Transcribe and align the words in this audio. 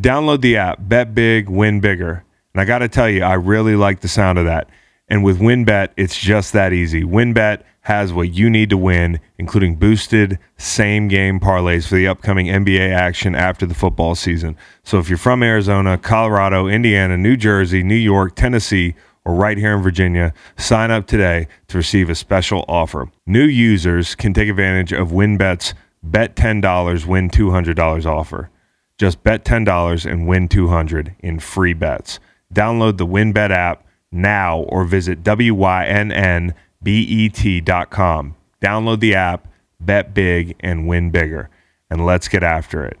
Download 0.00 0.42
the 0.42 0.58
app, 0.58 0.78
bet 0.80 1.14
big, 1.14 1.48
win 1.48 1.80
bigger. 1.80 2.22
And 2.52 2.60
I 2.60 2.66
got 2.66 2.78
to 2.78 2.88
tell 2.88 3.08
you, 3.08 3.22
I 3.22 3.32
really 3.34 3.76
like 3.76 4.00
the 4.00 4.08
sound 4.08 4.38
of 4.38 4.44
that. 4.44 4.68
And 5.08 5.24
with 5.24 5.38
WynnBET, 5.38 5.90
it's 5.96 6.18
just 6.18 6.52
that 6.52 6.74
easy. 6.74 7.02
WynnBET 7.02 7.62
has 7.82 8.12
what 8.12 8.30
you 8.34 8.50
need 8.50 8.68
to 8.70 8.76
win, 8.76 9.20
including 9.38 9.76
boosted 9.76 10.38
same 10.58 11.08
game 11.08 11.40
parlays 11.40 11.86
for 11.86 11.94
the 11.94 12.08
upcoming 12.08 12.46
NBA 12.46 12.90
action 12.90 13.34
after 13.34 13.64
the 13.64 13.74
football 13.74 14.14
season. 14.14 14.56
So 14.82 14.98
if 14.98 15.08
you're 15.08 15.16
from 15.16 15.42
Arizona, 15.42 15.96
Colorado, 15.96 16.66
Indiana, 16.66 17.16
New 17.16 17.36
Jersey, 17.36 17.82
New 17.82 17.94
York, 17.94 18.34
Tennessee, 18.34 18.96
or 19.24 19.34
right 19.34 19.56
here 19.56 19.74
in 19.74 19.82
Virginia, 19.82 20.34
sign 20.58 20.90
up 20.90 21.06
today 21.06 21.48
to 21.68 21.78
receive 21.78 22.10
a 22.10 22.14
special 22.14 22.66
offer. 22.68 23.10
New 23.24 23.44
users 23.44 24.14
can 24.14 24.34
take 24.34 24.48
advantage 24.50 24.92
of 24.92 25.08
WynnBET's 25.08 25.72
bet 26.02 26.36
$10, 26.36 27.06
win 27.06 27.30
$200 27.30 28.06
offer. 28.06 28.50
Just 28.98 29.22
bet 29.22 29.44
$10 29.44 30.10
and 30.10 30.26
win 30.26 30.48
200 30.48 31.14
in 31.20 31.38
free 31.38 31.74
bets. 31.74 32.18
Download 32.52 32.96
the 32.96 33.06
WynnBET 33.06 33.50
app 33.50 33.86
now 34.10 34.60
or 34.60 34.84
visit 34.84 35.22
wynnbet.com. 35.22 36.54
Download 38.62 39.00
the 39.00 39.14
app, 39.14 39.48
bet 39.78 40.14
big 40.14 40.56
and 40.60 40.88
win 40.88 41.10
bigger. 41.10 41.50
And 41.90 42.06
let's 42.06 42.28
get 42.28 42.42
after 42.42 42.84
it. 42.84 42.98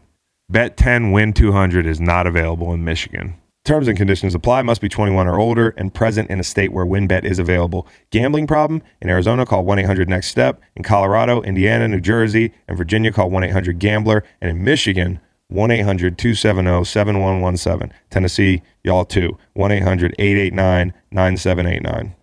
Bet 0.48 0.76
10 0.76 1.10
win 1.12 1.32
200 1.32 1.86
is 1.86 2.00
not 2.00 2.26
available 2.26 2.72
in 2.72 2.84
Michigan. 2.84 3.34
Terms 3.64 3.88
and 3.88 3.96
conditions 3.96 4.32
apply. 4.32 4.62
Must 4.62 4.80
be 4.80 4.88
21 4.88 5.26
or 5.26 5.40
older 5.40 5.70
and 5.76 5.92
present 5.92 6.30
in 6.30 6.38
a 6.38 6.44
state 6.44 6.72
where 6.72 6.86
WynnBET 6.86 7.24
is 7.24 7.40
available. 7.40 7.88
Gambling 8.10 8.46
problem? 8.46 8.80
In 9.00 9.10
Arizona, 9.10 9.44
call 9.44 9.64
1 9.64 9.80
800 9.80 10.08
NEXT 10.08 10.30
STEP. 10.30 10.60
In 10.76 10.84
Colorado, 10.84 11.42
Indiana, 11.42 11.88
New 11.88 12.00
Jersey, 12.00 12.52
and 12.68 12.78
Virginia, 12.78 13.10
call 13.10 13.28
1 13.28 13.42
800 13.42 13.80
GAMBLER. 13.80 14.22
And 14.40 14.50
in 14.50 14.62
Michigan, 14.62 15.18
1 15.48 15.70
800 15.70 16.18
270 16.18 16.84
7117. 16.84 17.92
Tennessee, 18.10 18.62
y'all 18.82 19.04
too. 19.04 19.38
1 19.54 19.70
800 19.70 20.14
889 20.18 20.92
9789. 21.12 22.14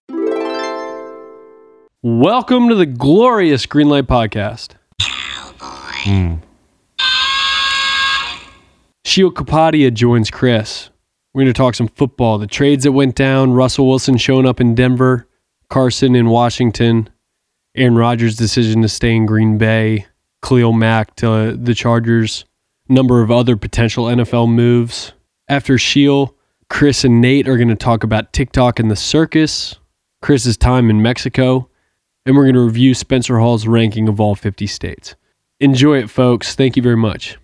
Welcome 2.02 2.68
to 2.68 2.76
the 2.76 2.86
glorious 2.86 3.66
Greenlight 3.66 4.04
Podcast. 4.04 4.72
Cowboy. 5.00 5.96
Hmm. 6.04 6.36
Sheil 9.06 9.32
Kapadia 9.32 9.94
joins 9.94 10.30
Chris. 10.30 10.90
We're 11.34 11.44
going 11.44 11.54
to 11.54 11.58
talk 11.58 11.76
some 11.76 11.88
football, 11.88 12.38
the 12.38 12.46
trades 12.46 12.84
that 12.84 12.92
went 12.92 13.16
down, 13.16 13.54
Russell 13.54 13.88
Wilson 13.88 14.18
showing 14.18 14.46
up 14.46 14.60
in 14.60 14.76
Denver, 14.76 15.28
Carson 15.70 16.14
in 16.14 16.28
Washington, 16.28 17.10
Aaron 17.76 17.96
Rodgers' 17.96 18.36
decision 18.36 18.82
to 18.82 18.90
stay 18.90 19.16
in 19.16 19.26
Green 19.26 19.58
Bay, 19.58 20.08
Khalil 20.44 20.74
Mack 20.74 21.16
to 21.16 21.58
the 21.58 21.74
Chargers, 21.74 22.44
number 22.94 23.22
of 23.22 23.32
other 23.32 23.58
potential 23.58 24.06
NFL 24.06 24.50
moves. 24.50 25.14
After 25.50 25.78
Sheil, 25.78 26.36
Chris 26.70 27.04
and 27.04 27.20
Nate 27.20 27.48
are 27.48 27.58
going 27.58 27.68
to 27.70 27.76
talk 27.76 28.04
about 28.04 28.34
TikTok 28.34 28.80
and 28.80 28.90
the 28.90 28.96
circus, 28.96 29.76
Chris's 30.22 30.58
time 30.58 30.90
in 30.90 31.02
Mexico, 31.02 31.70
and 32.26 32.36
we're 32.36 32.44
going 32.44 32.56
to 32.56 32.62
review 32.62 32.94
Spencer 32.94 33.40
Hall's 33.40 33.68
ranking 33.68 34.08
of 34.08 34.20
all 34.22 34.36
50 34.36 34.68
states. 34.68 35.16
Enjoy 35.60 35.98
it, 35.98 36.10
folks. 36.10 36.56
Thank 36.56 36.78
you 36.78 36.84
very 36.84 36.98
much. 36.98 37.38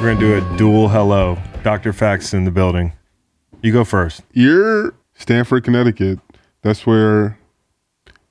We're 0.00 0.14
going 0.14 0.20
to 0.20 0.20
do 0.20 0.36
a 0.36 0.56
dual 0.56 0.88
hello. 0.88 1.36
Dr. 1.64 1.92
Fax 1.92 2.32
in 2.32 2.44
the 2.44 2.52
building. 2.52 2.92
You 3.60 3.72
go 3.72 3.84
first. 3.84 4.20
You're 4.32 4.94
Stamford, 5.14 5.64
Connecticut. 5.64 6.20
That's 6.62 6.86
where, 6.86 7.38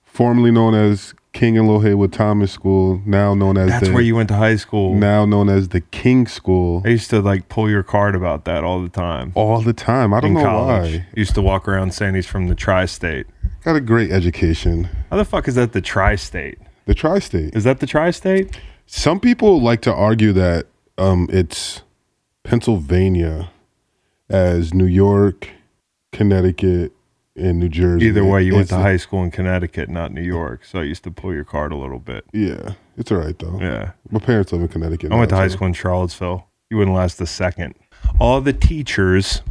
formerly 0.04 0.52
known 0.52 0.74
as 0.74 1.14
King 1.34 1.58
and 1.58 1.68
Low 1.68 1.80
Heywood 1.80 2.14
Thomas 2.14 2.52
School, 2.54 3.02
now 3.06 3.34
known 3.34 3.58
as 3.58 3.70
That's 3.72 3.88
the, 3.88 3.94
where 3.94 4.02
you 4.04 4.16
went 4.16 4.30
to 4.30 4.36
high 4.36 4.56
school. 4.56 4.94
now 4.96 5.26
known 5.26 5.50
as 5.50 5.70
the 5.70 5.82
King 5.82 6.26
School. 6.26 6.82
I 6.86 6.90
used 6.90 7.10
to 7.10 7.20
like 7.20 7.50
pull 7.50 7.70
your 7.70 7.84
card 7.84 8.16
about 8.16 8.46
that 8.46 8.64
all 8.64 8.82
the 8.82 8.88
time. 8.90 9.34
All 9.36 9.60
the 9.62 9.74
time. 9.74 10.14
I 10.14 10.22
don't 10.22 10.30
in 10.30 10.34
know 10.36 10.44
college. 10.44 10.94
why. 11.00 11.08
Used 11.14 11.36
to 11.36 11.42
walk 11.42 11.68
around 11.68 11.94
saying 11.94 12.16
he's 12.16 12.28
from 12.28 12.48
the 12.48 12.56
tri-state. 12.56 13.26
Got 13.66 13.76
a 13.76 13.82
great 13.82 14.12
education. 14.12 14.88
How 15.10 15.18
the 15.18 15.26
fuck 15.26 15.50
is 15.50 15.56
that 15.56 15.74
the 15.74 15.82
tri-state? 15.82 16.60
The 16.86 16.94
tri-state. 16.94 17.56
Is 17.56 17.64
that 17.64 17.80
the 17.80 17.88
tri-state? 17.88 18.60
Some 18.86 19.20
people 19.20 19.62
like 19.62 19.82
to 19.82 19.94
argue 19.94 20.34
that 20.34 20.68
um, 20.98 21.28
it's 21.32 21.82
Pennsylvania 22.44 23.50
as 24.30 24.74
New 24.74 24.86
York, 24.86 25.50
Connecticut, 26.12 26.92
and 27.36 27.60
New 27.60 27.70
Jersey. 27.70 28.08
Either 28.08 28.24
way, 28.24 28.44
you 28.44 28.56
went 28.56 28.70
to 28.70 28.76
high 28.76 28.98
school 28.98 29.24
in 29.24 29.32
Connecticut, 29.32 29.90
not 29.90 30.12
New 30.12 30.22
York. 30.22 30.66
So 30.66 30.80
I 30.80 30.84
used 30.84 31.04
to 31.06 31.12
pull 31.12 31.34
your 31.34 31.44
card 31.44 31.72
a 31.72 31.76
little 31.76 32.00
bit. 32.00 32.26
Yeah, 32.32 32.74
it's 32.98 33.12
all 33.12 33.18
right 33.20 33.38
though. 33.38 33.60
Yeah. 33.60 33.92
My 34.12 34.20
parents 34.20 34.52
live 34.52 34.62
in 34.62 34.68
Connecticut. 34.68 35.12
I 35.12 35.16
went 35.16 35.30
to 35.30 35.36
high 35.36 35.48
school 35.48 35.68
in 35.68 35.74
Charlottesville. 35.74 36.48
You 36.70 36.78
wouldn't 36.78 36.96
last 36.96 37.20
a 37.22 37.26
second. 37.26 37.76
All 38.20 38.42
the 38.42 38.54
teachers 38.54 39.42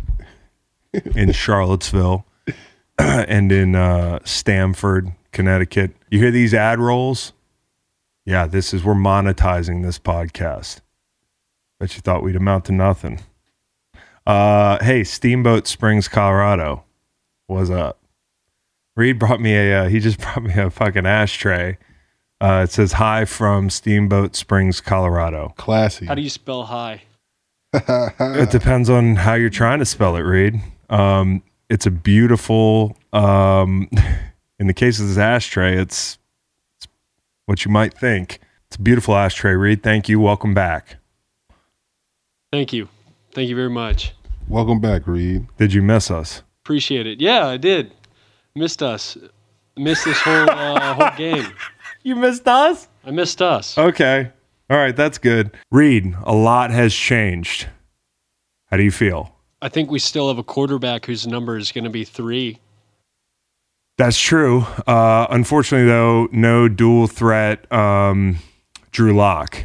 in 0.92 1.32
Charlottesville 1.32 2.26
and 2.98 3.50
in 3.50 3.75
uh, 3.75 4.21
Stamford, 4.25 5.12
Connecticut. 5.32 5.92
You 6.12 6.18
hear 6.18 6.30
these 6.30 6.52
ad 6.52 6.78
rolls? 6.78 7.32
Yeah, 8.26 8.46
this 8.46 8.74
is 8.74 8.84
we're 8.84 8.92
monetizing 8.92 9.82
this 9.82 9.98
podcast. 9.98 10.82
Bet 11.80 11.94
you 11.94 12.02
thought 12.02 12.22
we'd 12.22 12.36
amount 12.36 12.66
to 12.66 12.72
nothing. 12.72 13.20
Uh, 14.26 14.76
hey, 14.84 15.04
Steamboat 15.04 15.66
Springs, 15.66 16.08
Colorado. 16.08 16.84
What's 17.46 17.70
up? 17.70 17.98
Reed 18.94 19.18
brought 19.18 19.40
me 19.40 19.56
a. 19.56 19.84
Uh, 19.84 19.88
he 19.88 20.00
just 20.00 20.18
brought 20.20 20.42
me 20.42 20.52
a 20.52 20.68
fucking 20.68 21.06
ashtray. 21.06 21.78
Uh, 22.42 22.66
it 22.68 22.70
says 22.70 22.92
hi 22.92 23.24
from 23.24 23.70
Steamboat 23.70 24.36
Springs, 24.36 24.82
Colorado. 24.82 25.54
Classy. 25.56 26.04
How 26.04 26.14
do 26.14 26.20
you 26.20 26.28
spell 26.28 26.64
hi? 26.64 27.04
It 27.72 28.50
depends 28.50 28.90
on 28.90 29.16
how 29.16 29.32
you're 29.32 29.48
trying 29.48 29.78
to 29.78 29.86
spell 29.86 30.16
it, 30.16 30.20
Reed. 30.20 30.60
Um, 30.90 31.42
it's 31.70 31.86
a 31.86 31.90
beautiful. 31.90 32.98
Um, 33.14 33.88
in 34.62 34.68
the 34.68 34.74
case 34.74 35.00
of 35.00 35.08
this 35.08 35.18
ashtray, 35.18 35.76
it's, 35.76 36.18
it's 36.76 36.86
what 37.46 37.64
you 37.64 37.70
might 37.72 37.92
think. 37.92 38.38
It's 38.68 38.76
a 38.76 38.80
beautiful 38.80 39.16
ashtray, 39.16 39.56
Reed. 39.56 39.82
Thank 39.82 40.08
you. 40.08 40.20
Welcome 40.20 40.54
back. 40.54 40.98
Thank 42.52 42.72
you. 42.72 42.88
Thank 43.32 43.48
you 43.48 43.56
very 43.56 43.70
much. 43.70 44.14
Welcome 44.46 44.78
back, 44.78 45.08
Reed. 45.08 45.48
Did 45.56 45.74
you 45.74 45.82
miss 45.82 46.12
us? 46.12 46.42
Appreciate 46.64 47.08
it. 47.08 47.20
Yeah, 47.20 47.48
I 47.48 47.56
did. 47.56 47.92
Missed 48.54 48.84
us. 48.84 49.18
Missed 49.76 50.04
this 50.04 50.20
whole 50.20 50.48
uh, 50.48 50.94
whole 50.94 51.16
game. 51.18 51.52
You 52.04 52.16
missed 52.16 52.48
us? 52.48 52.88
I 53.04 53.12
missed 53.12 53.40
us. 53.40 53.78
Okay. 53.78 54.32
All 54.68 54.76
right. 54.76 54.96
That's 54.96 55.18
good. 55.18 55.56
Reed, 55.70 56.16
a 56.24 56.34
lot 56.34 56.72
has 56.72 56.92
changed. 56.92 57.68
How 58.66 58.76
do 58.76 58.82
you 58.82 58.90
feel? 58.90 59.36
I 59.60 59.68
think 59.68 59.88
we 59.88 60.00
still 60.00 60.26
have 60.26 60.38
a 60.38 60.42
quarterback 60.42 61.06
whose 61.06 61.28
number 61.28 61.56
is 61.56 61.70
going 61.70 61.84
to 61.84 61.90
be 61.90 62.04
three. 62.04 62.58
That's 63.98 64.19
true. 64.19 64.62
Uh, 64.86 65.26
unfortunately, 65.30 65.86
though, 65.86 66.28
no 66.32 66.68
dual 66.68 67.06
threat 67.06 67.71
um, 67.72 68.39
Drew 68.91 69.15
Lock 69.15 69.65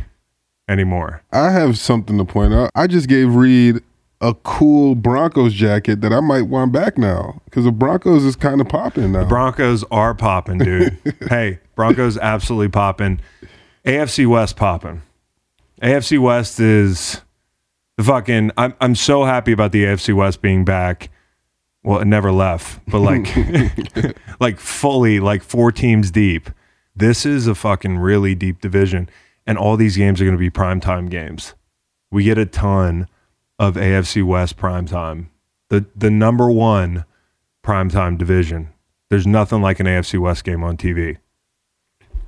anymore. 0.67 1.23
I 1.31 1.51
have 1.51 1.77
something 1.77 2.17
to 2.17 2.25
point 2.25 2.53
out. 2.53 2.71
I 2.75 2.87
just 2.87 3.07
gave 3.07 3.33
Reed 3.33 3.81
a 4.19 4.33
cool 4.33 4.95
Broncos 4.95 5.53
jacket 5.53 6.01
that 6.01 6.11
I 6.11 6.19
might 6.19 6.43
want 6.43 6.71
back 6.71 6.97
now 6.97 7.41
because 7.45 7.65
the 7.65 7.71
Broncos 7.71 8.23
is 8.23 8.35
kind 8.35 8.59
of 8.59 8.67
popping 8.67 9.11
now. 9.11 9.25
Broncos 9.25 9.83
are 9.91 10.13
popping, 10.13 10.57
dude. 10.57 10.97
hey, 11.29 11.59
Broncos 11.75 12.17
absolutely 12.17 12.69
popping. 12.69 13.21
AFC 13.85 14.27
West 14.27 14.55
popping. 14.55 15.01
AFC 15.81 16.19
West 16.19 16.59
is 16.59 17.21
the 17.97 18.03
fucking. 18.03 18.51
I'm 18.57 18.73
I'm 18.81 18.95
so 18.95 19.23
happy 19.23 19.51
about 19.51 19.71
the 19.71 19.85
AFC 19.85 20.13
West 20.13 20.41
being 20.41 20.65
back. 20.65 21.09
Well, 21.87 21.99
it 21.99 22.05
never 22.05 22.33
left, 22.33 22.81
but 22.85 22.99
like, 22.99 23.33
like 24.41 24.59
fully, 24.59 25.21
like 25.21 25.41
four 25.41 25.71
teams 25.71 26.11
deep. 26.11 26.49
This 26.93 27.25
is 27.25 27.47
a 27.47 27.55
fucking 27.55 27.99
really 27.99 28.35
deep 28.35 28.59
division, 28.59 29.07
and 29.45 29.57
all 29.57 29.77
these 29.77 29.95
games 29.95 30.19
are 30.19 30.25
going 30.25 30.35
to 30.35 30.37
be 30.37 30.49
primetime 30.49 31.09
games. 31.09 31.53
We 32.11 32.25
get 32.25 32.37
a 32.37 32.45
ton 32.45 33.07
of 33.57 33.75
AFC 33.75 34.21
West 34.21 34.57
primetime. 34.57 35.27
The 35.69 35.85
the 35.95 36.11
number 36.11 36.51
one 36.51 37.05
primetime 37.63 38.17
division 38.17 38.73
There's 39.09 39.25
nothing 39.25 39.61
like 39.61 39.79
an 39.79 39.85
AFC 39.85 40.19
West 40.19 40.43
game 40.43 40.65
on 40.65 40.75
TV. 40.75 41.19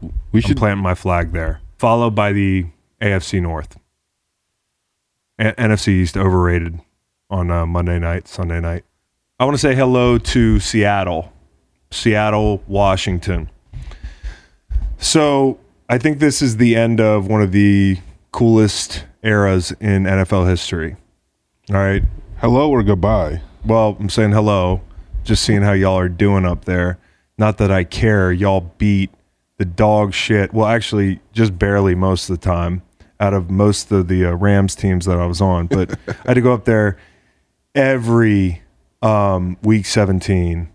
We 0.01 0.11
I'm 0.35 0.41
should 0.41 0.55
planting 0.55 0.83
my 0.83 0.95
flag 0.95 1.33
there. 1.33 1.59
Followed 1.77 2.15
by 2.15 2.31
the 2.31 2.67
AFC 3.01 3.41
North. 3.41 3.77
A- 5.37 5.51
NFC 5.51 5.89
East 5.89 6.15
overrated 6.15 6.79
on 7.29 7.51
uh, 7.51 7.65
Monday 7.65 7.99
night, 7.99 8.29
Sunday 8.29 8.61
night. 8.61 8.85
I 9.41 9.45
want 9.45 9.55
to 9.55 9.61
say 9.61 9.73
hello 9.73 10.17
to 10.17 10.59
Seattle, 10.59 11.31
Seattle, 11.91 12.61
Washington. 12.67 13.49
So 14.97 15.57
I 15.87 15.97
think 15.97 16.19
this 16.19 16.41
is 16.41 16.57
the 16.57 16.75
end 16.75 16.99
of 16.99 17.27
one 17.27 17.41
of 17.41 17.53
the 17.53 17.99
coolest 18.33 19.05
eras 19.23 19.71
in 19.79 20.03
NFL 20.03 20.49
history. 20.49 20.97
All 21.69 21.77
right. 21.77 22.03
hello 22.39 22.69
or 22.69 22.83
goodbye. 22.83 23.41
Well, 23.65 23.95
I'm 23.97 24.09
saying 24.09 24.33
hello, 24.33 24.81
just 25.23 25.43
seeing 25.43 25.61
how 25.61 25.71
y'all 25.71 25.97
are 25.97 26.09
doing 26.09 26.43
up 26.43 26.65
there. 26.65 26.99
Not 27.37 27.59
that 27.59 27.71
I 27.71 27.85
care. 27.85 28.33
Y'all 28.33 28.73
beat 28.77 29.09
the 29.55 29.63
dog 29.63 30.13
shit. 30.13 30.53
Well, 30.53 30.67
actually, 30.67 31.21
just 31.31 31.57
barely 31.57 31.95
most 31.95 32.29
of 32.29 32.41
the 32.41 32.45
time 32.45 32.81
out 33.21 33.33
of 33.33 33.49
most 33.49 33.89
of 33.89 34.09
the 34.09 34.25
uh, 34.25 34.33
Rams 34.33 34.75
teams 34.75 35.05
that 35.05 35.17
I 35.17 35.25
was 35.25 35.39
on. 35.39 35.67
But 35.67 35.91
I 36.09 36.13
had 36.25 36.33
to 36.33 36.41
go 36.41 36.53
up 36.53 36.65
there 36.65 36.97
every 37.73 38.63
um, 39.01 39.57
week 39.63 39.85
17 39.85 40.69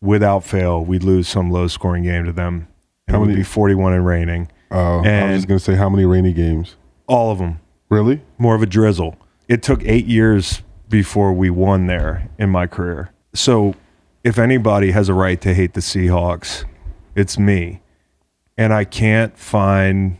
without 0.00 0.44
fail. 0.44 0.84
We'd 0.84 1.02
lose 1.02 1.28
some 1.28 1.50
low 1.50 1.66
scoring 1.68 2.04
game 2.04 2.24
to 2.26 2.32
them. 2.32 2.68
And 3.06 3.14
How 3.14 3.18
it 3.18 3.20
would 3.20 3.28
many- 3.28 3.40
be 3.40 3.44
41 3.44 3.92
and 3.92 4.06
raining. 4.06 4.48
Oh, 4.70 5.00
Uh, 5.00 5.02
I 5.02 5.24
was 5.30 5.38
just 5.38 5.48
gonna 5.48 5.58
say 5.58 5.74
how 5.74 5.88
many 5.88 6.04
rainy 6.04 6.32
games? 6.32 6.76
All 7.06 7.30
of 7.32 7.38
them. 7.38 7.60
Really? 7.88 8.20
more 8.38 8.54
of 8.54 8.62
a 8.62 8.66
drizzle. 8.66 9.16
It 9.48 9.62
took 9.64 9.82
eight 9.84 10.06
years 10.06 10.62
before 10.88 11.32
we 11.32 11.50
won 11.50 11.86
there 11.86 12.28
in 12.38 12.50
my 12.50 12.68
career. 12.68 13.10
So, 13.34 13.74
if 14.22 14.38
anybody 14.38 14.92
has 14.92 15.08
a 15.08 15.14
right 15.14 15.40
to 15.40 15.52
hate 15.54 15.74
the 15.74 15.80
Seahawks, 15.80 16.64
it's 17.16 17.36
me. 17.38 17.80
And 18.56 18.72
I 18.72 18.84
can't 18.84 19.36
find 19.36 20.18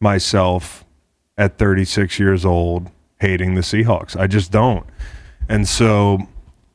myself 0.00 0.84
at 1.38 1.56
36 1.58 2.18
years 2.18 2.44
old 2.44 2.90
hating 3.20 3.54
the 3.54 3.60
Seahawks. 3.60 4.18
I 4.18 4.26
just 4.26 4.50
don't. 4.50 4.84
And 5.48 5.68
so, 5.68 6.18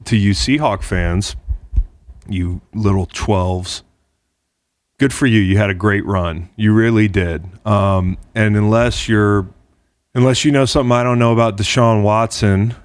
to 0.05 0.17
you 0.17 0.31
Seahawk 0.31 0.81
fans, 0.81 1.35
you 2.27 2.61
little 2.73 3.07
12s, 3.07 3.83
good 4.97 5.13
for 5.13 5.25
you. 5.25 5.39
You 5.39 5.57
had 5.57 5.69
a 5.69 5.73
great 5.73 6.05
run. 6.05 6.49
You 6.55 6.73
really 6.73 7.07
did. 7.07 7.45
Um, 7.65 8.17
and 8.35 8.55
unless 8.55 9.07
you're 9.09 9.47
unless 10.13 10.43
you 10.43 10.51
know 10.51 10.65
something 10.65 10.91
I 10.91 11.03
don't 11.03 11.19
know 11.19 11.33
about 11.33 11.57
Deshaun 11.57 12.03
Watson, 12.03 12.75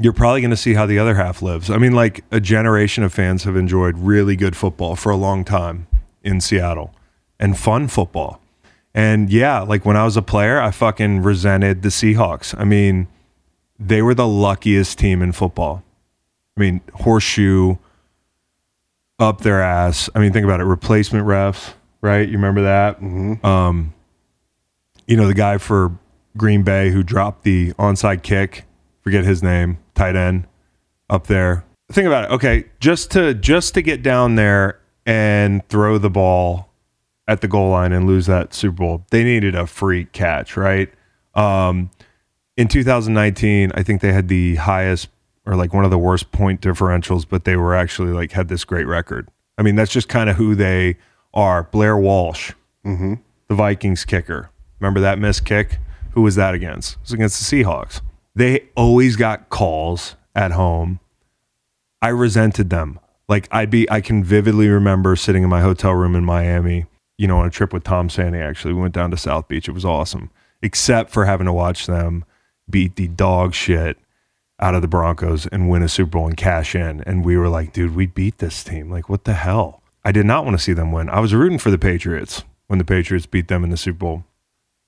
you're 0.00 0.12
probably 0.12 0.40
going 0.40 0.50
to 0.50 0.56
see 0.56 0.74
how 0.74 0.86
the 0.86 0.98
other 0.98 1.14
half 1.14 1.42
lives. 1.42 1.70
I 1.70 1.78
mean, 1.78 1.92
like 1.92 2.24
a 2.30 2.40
generation 2.40 3.04
of 3.04 3.12
fans 3.12 3.44
have 3.44 3.56
enjoyed 3.56 3.98
really 3.98 4.36
good 4.36 4.56
football 4.56 4.96
for 4.96 5.10
a 5.10 5.16
long 5.16 5.44
time 5.44 5.86
in 6.22 6.40
Seattle 6.40 6.94
and 7.38 7.58
fun 7.58 7.88
football. 7.88 8.40
And 8.94 9.30
yeah, 9.30 9.60
like 9.60 9.84
when 9.84 9.96
I 9.96 10.04
was 10.04 10.16
a 10.16 10.22
player, 10.22 10.60
I 10.60 10.70
fucking 10.70 11.22
resented 11.22 11.82
the 11.82 11.90
Seahawks. 11.90 12.58
I 12.58 12.64
mean, 12.64 13.08
they 13.78 14.02
were 14.02 14.14
the 14.14 14.26
luckiest 14.26 14.98
team 14.98 15.22
in 15.22 15.32
football. 15.32 15.82
I 16.56 16.60
mean, 16.60 16.80
horseshoe 16.94 17.76
up 19.18 19.42
their 19.42 19.62
ass. 19.62 20.08
I 20.14 20.18
mean, 20.18 20.32
think 20.32 20.44
about 20.44 20.60
it. 20.60 20.64
Replacement 20.64 21.26
refs, 21.26 21.74
right? 22.00 22.26
You 22.26 22.34
remember 22.34 22.62
that? 22.62 23.00
Um, 23.44 23.94
you 25.06 25.16
know, 25.16 25.26
the 25.26 25.34
guy 25.34 25.58
for 25.58 25.98
Green 26.36 26.62
Bay 26.62 26.90
who 26.90 27.02
dropped 27.02 27.44
the 27.44 27.72
onside 27.74 28.22
kick, 28.22 28.64
forget 29.02 29.24
his 29.24 29.42
name, 29.42 29.78
tight 29.94 30.16
end 30.16 30.46
up 31.08 31.26
there. 31.26 31.64
Think 31.92 32.06
about 32.06 32.24
it. 32.24 32.30
Okay, 32.30 32.66
just 32.78 33.10
to 33.12 33.34
just 33.34 33.74
to 33.74 33.82
get 33.82 34.02
down 34.02 34.36
there 34.36 34.80
and 35.04 35.66
throw 35.68 35.98
the 35.98 36.10
ball 36.10 36.72
at 37.26 37.40
the 37.40 37.48
goal 37.48 37.70
line 37.70 37.92
and 37.92 38.06
lose 38.06 38.26
that 38.26 38.54
Super 38.54 38.76
Bowl, 38.76 39.06
they 39.10 39.24
needed 39.24 39.54
a 39.54 39.66
freak 39.66 40.12
catch, 40.12 40.56
right? 40.56 40.92
Um, 41.34 41.90
in 42.56 42.68
2019, 42.68 43.72
I 43.74 43.82
think 43.82 44.00
they 44.00 44.12
had 44.12 44.28
the 44.28 44.56
highest 44.56 45.08
or 45.46 45.56
like 45.56 45.72
one 45.72 45.84
of 45.84 45.90
the 45.90 45.98
worst 45.98 46.32
point 46.32 46.60
differentials, 46.60 47.26
but 47.28 47.44
they 47.44 47.56
were 47.56 47.74
actually 47.74 48.12
like 48.12 48.32
had 48.32 48.48
this 48.48 48.64
great 48.64 48.86
record. 48.86 49.28
I 49.58 49.62
mean, 49.62 49.76
that's 49.76 49.92
just 49.92 50.08
kind 50.08 50.30
of 50.30 50.36
who 50.36 50.54
they 50.54 50.96
are. 51.34 51.64
Blair 51.64 51.96
Walsh, 51.96 52.52
mm-hmm. 52.84 53.14
the 53.48 53.54
Vikings 53.54 54.04
kicker. 54.04 54.50
Remember 54.78 55.00
that 55.00 55.18
missed 55.18 55.44
kick? 55.44 55.78
Who 56.12 56.22
was 56.22 56.34
that 56.36 56.54
against? 56.54 56.94
It 56.94 57.02
was 57.02 57.12
against 57.12 57.50
the 57.50 57.62
Seahawks. 57.62 58.00
They 58.34 58.68
always 58.74 59.16
got 59.16 59.48
calls 59.48 60.16
at 60.34 60.52
home. 60.52 61.00
I 62.02 62.08
resented 62.08 62.70
them. 62.70 62.98
Like 63.28 63.48
I'd 63.52 63.70
be, 63.70 63.88
I 63.90 64.00
can 64.00 64.24
vividly 64.24 64.68
remember 64.68 65.14
sitting 65.16 65.42
in 65.42 65.48
my 65.48 65.60
hotel 65.60 65.92
room 65.92 66.16
in 66.16 66.24
Miami, 66.24 66.86
you 67.18 67.28
know, 67.28 67.38
on 67.38 67.46
a 67.46 67.50
trip 67.50 67.72
with 67.72 67.84
Tom 67.84 68.08
Sandy. 68.08 68.38
Actually, 68.38 68.74
we 68.74 68.80
went 68.80 68.94
down 68.94 69.10
to 69.10 69.16
South 69.16 69.46
Beach. 69.46 69.68
It 69.68 69.72
was 69.72 69.84
awesome, 69.84 70.30
except 70.62 71.10
for 71.10 71.26
having 71.26 71.46
to 71.46 71.52
watch 71.52 71.86
them 71.86 72.24
beat 72.68 72.96
the 72.96 73.08
dog 73.08 73.54
shit 73.54 73.98
out 74.60 74.74
of 74.74 74.82
the 74.82 74.88
Broncos 74.88 75.46
and 75.46 75.68
win 75.68 75.82
a 75.82 75.88
Super 75.88 76.10
Bowl 76.10 76.26
and 76.26 76.36
cash 76.36 76.74
in. 76.74 77.02
And 77.02 77.24
we 77.24 77.36
were 77.36 77.48
like, 77.48 77.72
dude, 77.72 77.96
we 77.96 78.06
beat 78.06 78.38
this 78.38 78.62
team. 78.62 78.90
Like, 78.90 79.08
what 79.08 79.24
the 79.24 79.34
hell? 79.34 79.82
I 80.04 80.12
did 80.12 80.26
not 80.26 80.44
want 80.44 80.56
to 80.56 80.62
see 80.62 80.72
them 80.72 80.92
win. 80.92 81.08
I 81.08 81.20
was 81.20 81.34
rooting 81.34 81.58
for 81.58 81.70
the 81.70 81.78
Patriots 81.78 82.44
when 82.66 82.78
the 82.78 82.84
Patriots 82.84 83.26
beat 83.26 83.48
them 83.48 83.64
in 83.64 83.70
the 83.70 83.76
Super 83.76 83.98
Bowl 83.98 84.24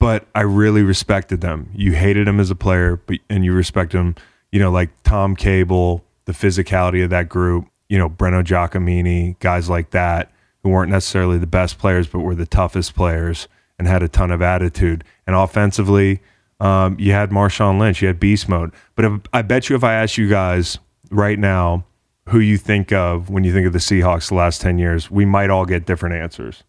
but 0.03 0.27
I 0.35 0.41
really 0.41 0.83
respected 0.83 1.43
them. 1.43 1.71
You 1.73 1.93
hated 1.93 2.27
him 2.27 2.41
as 2.41 2.51
a 2.51 2.57
player, 2.57 2.97
but 2.97 3.19
and 3.31 3.45
you 3.45 3.53
respect 3.53 3.93
him. 3.93 4.17
You 4.51 4.59
know, 4.59 4.69
like 4.69 4.91
Tom 5.05 5.37
Cable, 5.37 6.05
the 6.25 6.33
physicality 6.33 7.05
of 7.05 7.11
that 7.11 7.29
group. 7.29 7.69
You 7.89 7.99
know, 7.99 8.11
Breno 8.11 8.43
Giacomini, 8.43 9.39
guys 9.39 9.71
like 9.71 9.91
that 9.91 10.33
who 10.65 10.71
weren't 10.71 10.91
necessarily 10.91 11.39
the 11.39 11.47
best 11.47 11.79
players, 11.79 12.09
but 12.09 12.19
were 12.19 12.35
the 12.35 12.47
toughest 12.47 12.97
players 12.97 13.47
and 13.79 13.87
had 13.87 14.03
a 14.03 14.09
ton 14.09 14.33
of 14.33 14.43
attitude. 14.43 15.05
And 15.25 15.37
offensively, 15.37 16.21
um, 16.63 16.97
you 16.99 17.11
had 17.13 17.31
Marshawn 17.31 17.79
Lynch, 17.81 18.01
you 18.01 18.07
had 18.07 18.21
beast 18.21 18.49
mode. 18.49 18.73
But 18.95 19.05
if, 19.05 19.13
I 19.33 19.43
bet 19.43 19.69
you, 19.69 19.75
if 19.75 19.83
I 19.83 19.95
ask 19.95 20.17
you 20.17 20.29
guys 20.29 20.79
right 21.11 21.39
now 21.39 21.85
who 22.29 22.39
you 22.39 22.57
think 22.57 22.93
of 22.93 23.29
when 23.29 23.43
you 23.43 23.53
think 23.53 23.67
of 23.67 23.73
the 23.73 23.81
Seahawks 23.81 24.29
the 24.29 24.37
last 24.37 24.61
ten 24.61 24.79
years, 24.79 25.11
we 25.11 25.25
might 25.25 25.51
all 25.51 25.67
get 25.67 25.87
different 25.87 26.15
answers. 26.15 26.63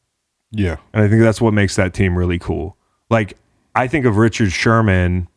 Yeah. 0.51 0.77
And 0.93 1.03
I 1.03 1.07
think 1.07 1.21
that's 1.21 1.39
what 1.39 1.53
makes 1.53 1.75
that 1.75 1.93
team 1.93 2.17
really 2.17 2.39
cool. 2.39 2.75
Like, 3.09 3.37
I 3.75 3.87
think 3.87 4.05
of 4.05 4.17
Richard 4.17 4.51
Sherman 4.51 5.27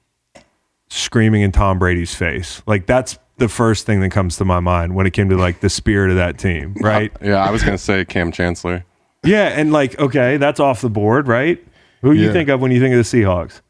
screaming 0.88 1.42
in 1.42 1.52
Tom 1.52 1.78
Brady's 1.78 2.14
face. 2.14 2.62
Like, 2.66 2.86
that's 2.86 3.18
the 3.36 3.48
first 3.48 3.84
thing 3.84 4.00
that 4.00 4.10
comes 4.10 4.38
to 4.38 4.46
my 4.46 4.60
mind 4.60 4.94
when 4.94 5.06
it 5.06 5.12
came 5.12 5.28
to 5.28 5.36
like 5.36 5.60
the 5.60 5.68
spirit 5.68 6.10
of 6.10 6.16
that 6.16 6.38
team, 6.38 6.74
right? 6.80 7.12
Yeah, 7.20 7.36
I 7.36 7.50
was 7.50 7.62
gonna 7.62 7.76
say 7.76 8.06
Kam 8.06 8.32
Chancellor. 8.32 8.84
yeah. 9.22 9.48
And 9.48 9.70
like, 9.70 9.98
okay, 9.98 10.38
that's 10.38 10.60
off 10.60 10.80
the 10.80 10.88
board, 10.88 11.28
right? 11.28 11.62
Who 12.00 12.14
do 12.14 12.20
you 12.20 12.32
think 12.32 12.48
of 12.48 12.60
when 12.60 12.70
you 12.70 12.80
think 12.80 12.94
of 12.94 12.98
the 12.98 13.22
Seahawks? 13.22 13.60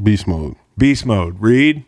Beast 0.00 0.26
mode. 0.26 0.56
Beast 0.78 1.04
mode. 1.06 1.40
Reed? 1.40 1.84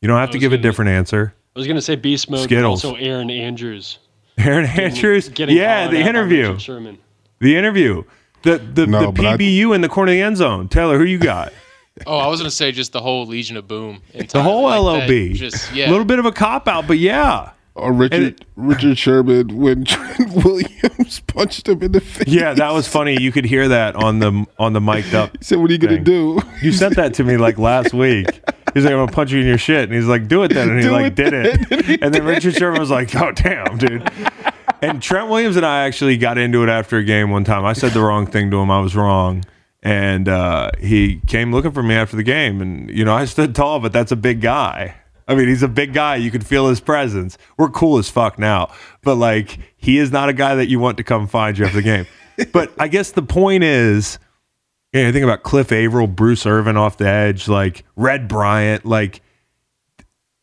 You 0.00 0.08
don't 0.08 0.18
have 0.18 0.30
to 0.30 0.38
give 0.38 0.52
a 0.52 0.56
gonna- 0.56 0.62
different 0.62 0.90
answer. 0.90 1.34
I 1.54 1.58
was 1.58 1.66
gonna 1.68 1.80
say 1.82 1.96
beast 1.96 2.28
mode, 2.30 2.40
but 2.40 2.44
Skittles. 2.44 2.84
also 2.84 2.96
Erin 2.98 3.30
Andrews. 3.30 3.98
Erin 4.38 4.66
Andrews? 4.66 5.28
Getting 5.28 5.56
yeah, 5.56 5.86
the 5.88 5.98
interview. 6.00 6.58
Sherman. 6.58 6.98
The 7.40 7.56
interview. 7.56 8.02
The, 8.42 8.58
the, 8.58 8.86
No, 8.86 9.06
the 9.06 9.12
but 9.12 9.24
I- 9.26 9.36
PBU 9.36 9.74
in 9.74 9.80
the 9.80 9.88
corner 9.88 10.10
of 10.12 10.16
the 10.16 10.22
end 10.22 10.36
zone. 10.36 10.68
Taylor, 10.68 10.98
who 10.98 11.04
you 11.04 11.18
got? 11.18 11.52
Oh, 12.08 12.18
I 12.18 12.26
was 12.26 12.40
gonna 12.40 12.50
say 12.50 12.72
just 12.72 12.90
the 12.92 13.00
whole 13.00 13.24
Legion 13.24 13.56
of 13.56 13.68
Boom. 13.68 14.02
The 14.12 14.42
whole 14.42 14.64
LOB. 14.64 15.32
Just 15.34 15.72
yeah. 15.72 15.88
A 15.88 15.90
little 15.92 16.04
bit 16.04 16.18
of 16.18 16.26
a 16.26 16.32
cop 16.32 16.66
out, 16.66 16.88
but 16.88 16.98
yeah. 16.98 17.50
Or 17.76 17.92
Richard 17.92 18.22
it- 18.22 18.44
Richard 18.56 18.96
Sherman 18.98 19.56
when 19.58 19.84
Trent 19.86 20.30
Williams 20.44 21.20
punched 21.26 21.68
him 21.68 21.82
in 21.82 21.90
the 21.92 22.00
face. 22.00 22.28
Yeah, 22.28 22.54
that 22.54 22.72
was 22.72 22.86
funny. 22.86 23.20
You 23.20 23.32
could 23.32 23.44
hear 23.44 23.66
that 23.68 23.96
on 23.96 24.20
the 24.20 24.46
on 24.58 24.72
the 24.74 24.80
mic'd 24.80 25.14
up. 25.14 25.36
He 25.38 25.44
said, 25.44 25.58
"What 25.58 25.70
are 25.70 25.72
you 25.72 25.78
gonna 25.78 25.98
do?" 25.98 26.40
You 26.62 26.70
sent 26.72 26.94
that 26.96 27.14
to 27.14 27.24
me 27.24 27.36
like 27.36 27.58
last 27.58 27.92
week. 27.92 28.26
He's 28.74 28.84
like, 28.84 28.92
I'm 28.92 28.98
gonna 29.00 29.12
punch 29.12 29.30
you 29.32 29.40
in 29.40 29.46
your 29.46 29.58
shit, 29.58 29.84
and 29.84 29.92
he's 29.92 30.06
like, 30.06 30.26
do 30.26 30.42
it 30.42 30.48
then, 30.52 30.68
and 30.68 30.78
he 30.80 30.86
Do 30.86 30.92
like 30.92 31.06
it 31.06 31.14
did 31.14 31.32
it. 31.32 32.00
And 32.02 32.12
then 32.14 32.24
Richard 32.24 32.54
Sherman 32.56 32.80
was 32.80 32.90
like, 32.90 33.14
oh 33.14 33.30
damn, 33.32 33.78
dude. 33.78 34.08
And 34.82 35.00
Trent 35.00 35.28
Williams 35.28 35.56
and 35.56 35.64
I 35.64 35.84
actually 35.86 36.16
got 36.16 36.38
into 36.38 36.62
it 36.64 36.68
after 36.68 36.96
a 36.98 37.04
game 37.04 37.30
one 37.30 37.44
time. 37.44 37.64
I 37.64 37.72
said 37.72 37.92
the 37.92 38.00
wrong 38.00 38.26
thing 38.26 38.50
to 38.50 38.56
him. 38.58 38.70
I 38.72 38.80
was 38.80 38.94
wrong. 38.96 39.44
And 39.82 40.28
uh, 40.28 40.70
he 40.80 41.20
came 41.26 41.52
looking 41.52 41.70
for 41.72 41.82
me 41.82 41.94
after 41.94 42.16
the 42.16 42.22
game. 42.22 42.60
And, 42.60 42.90
you 42.90 43.04
know, 43.04 43.14
I 43.14 43.24
stood 43.26 43.54
tall, 43.54 43.78
but 43.80 43.92
that's 43.92 44.10
a 44.12 44.16
big 44.16 44.40
guy. 44.40 44.96
I 45.26 45.34
mean, 45.34 45.48
he's 45.48 45.62
a 45.62 45.68
big 45.68 45.94
guy. 45.94 46.16
You 46.16 46.30
could 46.30 46.46
feel 46.46 46.68
his 46.68 46.80
presence. 46.80 47.38
We're 47.56 47.70
cool 47.70 47.98
as 47.98 48.10
fuck 48.10 48.38
now. 48.38 48.72
But, 49.02 49.16
like, 49.16 49.58
he 49.76 49.98
is 49.98 50.12
not 50.12 50.28
a 50.28 50.32
guy 50.32 50.54
that 50.54 50.68
you 50.68 50.78
want 50.78 50.96
to 50.98 51.04
come 51.04 51.26
find 51.26 51.56
you 51.56 51.64
after 51.64 51.76
the 51.78 51.82
game. 51.82 52.06
but 52.52 52.72
I 52.78 52.88
guess 52.88 53.12
the 53.12 53.22
point 53.22 53.64
is, 53.64 54.18
you 54.92 55.02
know, 55.02 55.12
think 55.12 55.24
about 55.24 55.42
Cliff 55.42 55.72
Avril, 55.72 56.06
Bruce 56.06 56.46
Irvin 56.46 56.76
off 56.76 56.98
the 56.98 57.08
edge, 57.08 57.48
like 57.48 57.84
Red 57.96 58.28
Bryant, 58.28 58.84
like 58.84 59.22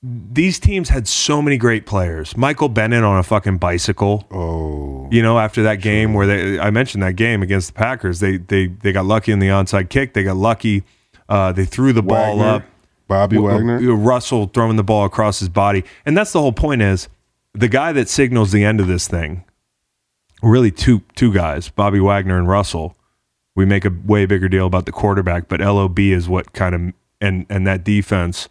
these 0.03 0.59
teams 0.59 0.89
had 0.89 1.07
so 1.07 1.41
many 1.41 1.57
great 1.57 1.85
players. 1.85 2.35
Michael 2.35 2.69
Bennett 2.69 3.03
on 3.03 3.19
a 3.19 3.23
fucking 3.23 3.59
bicycle. 3.59 4.25
Oh, 4.31 5.07
You 5.11 5.21
know, 5.21 5.37
after 5.37 5.63
that 5.63 5.75
game 5.75 6.13
where 6.13 6.25
they, 6.25 6.59
I 6.59 6.71
mentioned 6.71 7.03
that 7.03 7.15
game 7.15 7.43
against 7.43 7.67
the 7.67 7.73
Packers, 7.73 8.19
they 8.19 8.37
they 8.37 8.67
they 8.67 8.91
got 8.91 9.05
lucky 9.05 9.31
in 9.31 9.39
the 9.39 9.49
onside 9.49 9.89
kick. 9.89 10.13
They 10.13 10.23
got 10.23 10.37
lucky. 10.37 10.83
Uh, 11.29 11.51
they 11.51 11.65
threw 11.65 11.93
the 11.93 12.01
ball 12.01 12.37
Wagner, 12.37 12.45
up. 12.45 12.63
Bobby 13.11 13.35
W- 13.35 13.53
uh, 13.53 13.57
Wagner. 13.57 13.73
w- 13.79 13.93
Russell 13.93 14.47
throwing 14.53 14.77
the 14.77 14.83
ball 14.83 15.05
across 15.05 15.39
his 15.39 15.49
body, 15.49 15.83
and 16.05 16.15
that's 16.17 16.31
the 16.31 16.39
whole 16.39 16.53
point. 16.53 16.81
Is 16.81 17.09
the 17.53 17.67
guy 17.67 17.91
that 17.91 18.07
signals 18.09 18.51
the 18.51 18.63
end 18.63 18.79
of 18.79 18.87
this 18.87 19.07
thing, 19.07 19.43
really 20.41 20.71
two 20.71 21.01
two 21.15 21.33
guys, 21.33 21.69
Bobby 21.69 21.99
Wagner 21.99 22.37
and 22.37 22.47
Russell. 22.47 22.95
We 23.53 23.65
make 23.65 23.83
a 23.83 23.91
way 24.05 24.25
bigger 24.25 24.47
deal 24.47 24.65
about 24.65 24.85
the 24.85 24.93
quarterback, 24.93 25.49
but 25.49 25.59
LOB 25.59 25.99
is 25.99 26.29
what 26.29 26.53
kind 26.53 26.73
of 26.73 26.81
and 27.19 27.45
and 27.49 27.67
that 27.67 27.83
defense 27.83 28.47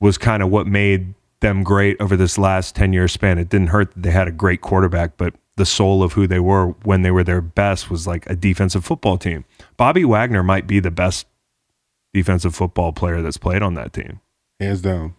was 0.00 0.18
kind 0.18 0.42
of 0.42 0.50
what 0.50 0.66
made 0.66 1.14
them 1.40 1.62
great 1.62 1.96
over 2.00 2.16
this 2.16 2.36
last 2.38 2.74
10 2.76 2.92
year 2.92 3.08
span. 3.08 3.38
It 3.38 3.48
didn't 3.48 3.68
hurt 3.68 3.94
that 3.94 4.02
they 4.02 4.10
had 4.10 4.28
a 4.28 4.32
great 4.32 4.60
quarterback, 4.60 5.16
but 5.16 5.34
the 5.56 5.64
soul 5.66 6.02
of 6.02 6.12
who 6.12 6.26
they 6.26 6.38
were 6.40 6.68
when 6.84 7.02
they 7.02 7.10
were 7.10 7.24
their 7.24 7.40
best 7.40 7.90
was 7.90 8.06
like 8.06 8.28
a 8.28 8.36
defensive 8.36 8.84
football 8.84 9.16
team. 9.18 9.44
Bobby 9.76 10.04
Wagner 10.04 10.42
might 10.42 10.66
be 10.66 10.78
the 10.78 10.90
best 10.90 11.26
defensive 12.12 12.54
football 12.54 12.92
player 12.92 13.22
that's 13.22 13.38
played 13.38 13.62
on 13.62 13.74
that 13.74 13.92
team. 13.92 14.20
Hands 14.60 14.80
down. 14.80 15.14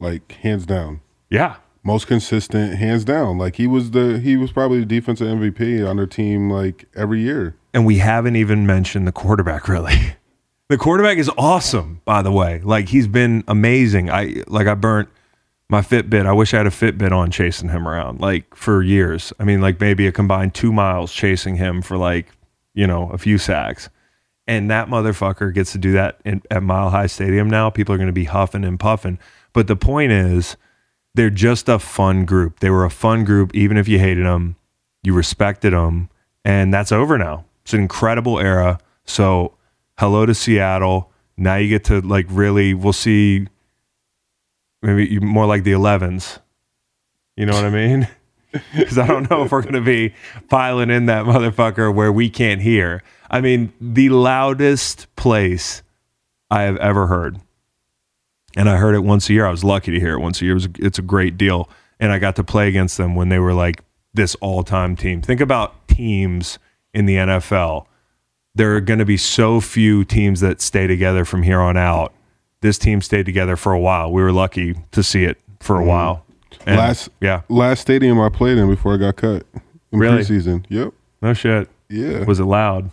Like 0.00 0.32
hands 0.32 0.66
down. 0.66 1.00
Yeah. 1.30 1.56
Most 1.82 2.06
consistent, 2.06 2.76
hands 2.76 3.04
down. 3.04 3.38
Like 3.38 3.56
he 3.56 3.66
was 3.66 3.92
the 3.92 4.18
he 4.18 4.36
was 4.36 4.52
probably 4.52 4.80
the 4.80 4.86
defensive 4.86 5.26
MVP 5.26 5.88
on 5.88 5.96
their 5.96 6.06
team 6.06 6.50
like 6.50 6.86
every 6.94 7.20
year. 7.20 7.56
And 7.72 7.86
we 7.86 7.98
haven't 7.98 8.36
even 8.36 8.66
mentioned 8.66 9.06
the 9.06 9.12
quarterback 9.12 9.68
really. 9.68 10.14
The 10.68 10.76
quarterback 10.76 11.16
is 11.16 11.30
awesome, 11.38 12.02
by 12.04 12.22
the 12.22 12.32
way. 12.32 12.60
Like 12.62 12.88
he's 12.88 13.06
been 13.06 13.42
amazing. 13.48 14.10
I 14.10 14.42
like 14.48 14.66
I 14.66 14.74
burnt 14.74 15.08
my 15.70 15.80
Fitbit. 15.80 16.26
I 16.26 16.32
wish 16.32 16.54
I 16.54 16.58
had 16.58 16.66
a 16.66 16.70
Fitbit 16.70 17.12
on 17.12 17.30
chasing 17.30 17.68
him 17.68 17.88
around 17.88 18.20
like 18.20 18.54
for 18.54 18.82
years. 18.82 19.32
I 19.38 19.44
mean, 19.44 19.60
like 19.60 19.80
maybe 19.80 20.06
a 20.06 20.12
combined 20.12 20.54
two 20.54 20.72
miles 20.72 21.12
chasing 21.12 21.56
him 21.56 21.82
for 21.82 21.96
like, 21.96 22.28
you 22.74 22.86
know, 22.86 23.10
a 23.10 23.18
few 23.18 23.38
sacks. 23.38 23.88
And 24.48 24.70
that 24.70 24.88
motherfucker 24.88 25.52
gets 25.52 25.72
to 25.72 25.78
do 25.78 25.92
that 25.92 26.18
in, 26.24 26.42
at 26.50 26.62
Mile 26.62 26.88
High 26.88 27.06
Stadium 27.06 27.48
now. 27.50 27.68
People 27.68 27.94
are 27.94 27.98
going 27.98 28.08
to 28.08 28.14
be 28.14 28.24
huffing 28.24 28.64
and 28.64 28.80
puffing. 28.80 29.18
But 29.52 29.66
the 29.66 29.76
point 29.76 30.10
is, 30.10 30.56
they're 31.14 31.30
just 31.30 31.68
a 31.68 31.78
fun 31.78 32.24
group. 32.24 32.60
They 32.60 32.70
were 32.70 32.84
a 32.84 32.90
fun 32.90 33.24
group, 33.24 33.54
even 33.54 33.76
if 33.76 33.88
you 33.88 33.98
hated 33.98 34.24
them, 34.24 34.56
you 35.02 35.12
respected 35.12 35.72
them, 35.72 36.08
and 36.44 36.72
that's 36.72 36.92
over 36.92 37.18
now. 37.18 37.44
It's 37.62 37.74
an 37.74 37.80
incredible 37.80 38.38
era. 38.38 38.78
So, 39.04 39.54
hello 39.98 40.24
to 40.26 40.34
Seattle. 40.34 41.10
Now 41.36 41.56
you 41.56 41.68
get 41.68 41.84
to 41.84 42.00
like 42.00 42.26
really, 42.30 42.72
we'll 42.72 42.92
see 42.92 43.48
maybe 44.80 45.18
more 45.20 45.44
like 45.44 45.64
the 45.64 45.72
11s. 45.72 46.38
You 47.36 47.46
know 47.46 47.54
what 47.54 47.64
I 47.64 47.70
mean? 47.70 48.08
Because 48.74 48.96
I 48.96 49.06
don't 49.06 49.30
know 49.30 49.44
if 49.44 49.52
we're 49.52 49.60
going 49.60 49.74
to 49.74 49.82
be 49.82 50.14
piling 50.48 50.88
in 50.88 51.04
that 51.04 51.26
motherfucker 51.26 51.94
where 51.94 52.10
we 52.10 52.30
can't 52.30 52.62
hear. 52.62 53.02
I 53.30 53.40
mean, 53.40 53.72
the 53.80 54.08
loudest 54.08 55.14
place 55.16 55.82
I 56.50 56.62
have 56.62 56.76
ever 56.78 57.06
heard. 57.06 57.38
And 58.56 58.68
I 58.68 58.76
heard 58.76 58.94
it 58.94 59.00
once 59.00 59.28
a 59.28 59.34
year. 59.34 59.46
I 59.46 59.50
was 59.50 59.62
lucky 59.62 59.92
to 59.92 60.00
hear 60.00 60.14
it 60.14 60.20
once 60.20 60.40
a 60.40 60.44
year. 60.44 60.52
It 60.52 60.54
was, 60.54 60.68
it's 60.78 60.98
a 60.98 61.02
great 61.02 61.36
deal. 61.36 61.68
And 62.00 62.12
I 62.12 62.18
got 62.18 62.36
to 62.36 62.44
play 62.44 62.68
against 62.68 62.96
them 62.96 63.14
when 63.14 63.28
they 63.28 63.38
were 63.38 63.52
like 63.52 63.82
this 64.14 64.34
all 64.36 64.62
time 64.62 64.96
team. 64.96 65.20
Think 65.22 65.40
about 65.40 65.88
teams 65.88 66.58
in 66.94 67.06
the 67.06 67.16
NFL. 67.16 67.86
There 68.54 68.74
are 68.74 68.80
going 68.80 68.98
to 68.98 69.04
be 69.04 69.16
so 69.16 69.60
few 69.60 70.04
teams 70.04 70.40
that 70.40 70.60
stay 70.60 70.86
together 70.86 71.24
from 71.24 71.42
here 71.42 71.60
on 71.60 71.76
out. 71.76 72.12
This 72.60 72.78
team 72.78 73.00
stayed 73.02 73.26
together 73.26 73.56
for 73.56 73.72
a 73.72 73.78
while. 73.78 74.10
We 74.10 74.22
were 74.22 74.32
lucky 74.32 74.74
to 74.92 75.02
see 75.02 75.24
it 75.24 75.38
for 75.60 75.76
a 75.76 75.78
mm-hmm. 75.80 75.88
while. 75.88 76.24
And, 76.66 76.76
last 76.76 77.08
yeah, 77.20 77.42
last 77.48 77.80
stadium 77.80 78.20
I 78.20 78.30
played 78.30 78.58
in 78.58 78.68
before 78.68 78.94
I 78.94 78.96
got 78.96 79.16
cut. 79.16 79.46
In 79.92 79.98
Really? 79.98 80.22
preseason. 80.22 80.64
Yep. 80.68 80.92
no 81.22 81.34
shit. 81.34 81.68
Yeah. 81.88 82.24
Was 82.24 82.40
it 82.40 82.44
loud? 82.44 82.90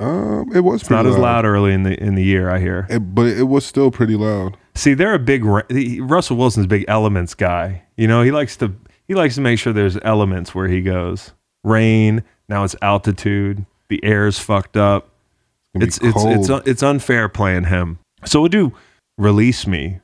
Um 0.00 0.50
it 0.54 0.60
was 0.60 0.80
It's 0.80 0.90
not 0.90 1.02
pretty 1.02 1.14
as 1.14 1.20
loud 1.20 1.44
early 1.44 1.72
in 1.72 1.82
the 1.84 2.02
in 2.02 2.14
the 2.14 2.24
year. 2.24 2.50
I 2.50 2.58
hear. 2.58 2.86
It, 2.90 3.14
but 3.14 3.26
it 3.26 3.44
was 3.44 3.64
still 3.64 3.90
pretty 3.90 4.16
loud. 4.16 4.56
See, 4.74 4.94
they're 4.94 5.14
a 5.14 5.18
big 5.18 5.44
Russell 5.44 6.36
Wilson's 6.36 6.66
big 6.66 6.84
elements 6.88 7.34
guy. 7.34 7.82
You 7.96 8.08
know, 8.08 8.22
he 8.22 8.30
likes 8.30 8.56
to 8.56 8.74
he 9.06 9.14
likes 9.14 9.34
to 9.34 9.40
make 9.40 9.58
sure 9.58 9.72
there's 9.72 9.98
elements 10.02 10.54
where 10.54 10.68
he 10.68 10.80
goes. 10.80 11.32
Rain, 11.62 12.24
now 12.48 12.64
it's 12.64 12.76
altitude. 12.80 13.66
The 13.88 14.02
air's 14.02 14.38
fucked 14.38 14.76
up. 14.76 15.10
gonna 15.74 15.86
It's 15.86 15.98
it's 16.02 16.24
it's 16.24 16.48
it's 16.66 16.82
unfair 16.82 17.28
playing 17.28 17.64
him. 17.64 17.98
So 18.24 18.40
we'll 18.40 18.48
do 18.48 18.72
release 19.18 19.66
me. 19.66 20.00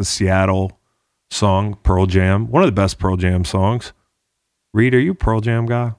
The 0.00 0.06
Seattle 0.06 0.80
song, 1.30 1.76
Pearl 1.82 2.06
Jam, 2.06 2.46
one 2.46 2.62
of 2.62 2.66
the 2.66 2.72
best 2.72 2.98
Pearl 2.98 3.18
Jam 3.18 3.44
songs. 3.44 3.92
Reed, 4.72 4.94
are 4.94 4.98
you 4.98 5.10
a 5.10 5.14
Pearl 5.14 5.42
Jam 5.42 5.66
guy? 5.66 5.92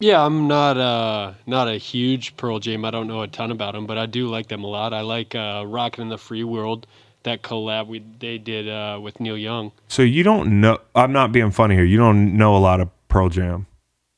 Yeah, 0.00 0.22
I'm 0.22 0.46
not 0.46 0.76
uh 0.76 1.32
not 1.46 1.66
a 1.66 1.78
huge 1.78 2.36
Pearl 2.36 2.58
Jam. 2.58 2.84
I 2.84 2.90
don't 2.90 3.06
know 3.06 3.22
a 3.22 3.26
ton 3.26 3.50
about 3.50 3.72
them, 3.72 3.86
but 3.86 3.96
I 3.96 4.04
do 4.04 4.28
like 4.28 4.48
them 4.48 4.64
a 4.64 4.66
lot. 4.66 4.92
I 4.92 5.00
like 5.00 5.34
uh, 5.34 5.64
"Rockin' 5.66 6.02
in 6.02 6.10
the 6.10 6.18
Free 6.18 6.44
World," 6.44 6.86
that 7.22 7.40
collab 7.40 7.86
we 7.86 8.04
they 8.18 8.36
did 8.36 8.68
uh, 8.68 9.00
with 9.02 9.18
Neil 9.18 9.38
Young. 9.38 9.72
So 9.88 10.02
you 10.02 10.22
don't 10.22 10.60
know. 10.60 10.78
I'm 10.94 11.12
not 11.12 11.32
being 11.32 11.52
funny 11.52 11.74
here. 11.74 11.84
You 11.84 11.96
don't 11.96 12.36
know 12.36 12.54
a 12.54 12.58
lot 12.60 12.82
of 12.82 12.90
Pearl 13.08 13.30
Jam. 13.30 13.66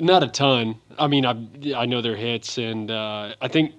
Not 0.00 0.24
a 0.24 0.28
ton. 0.28 0.80
I 0.98 1.06
mean, 1.06 1.24
I 1.24 1.36
I 1.76 1.86
know 1.86 2.02
their 2.02 2.16
hits, 2.16 2.58
and 2.58 2.90
uh, 2.90 3.36
I 3.40 3.46
think 3.46 3.76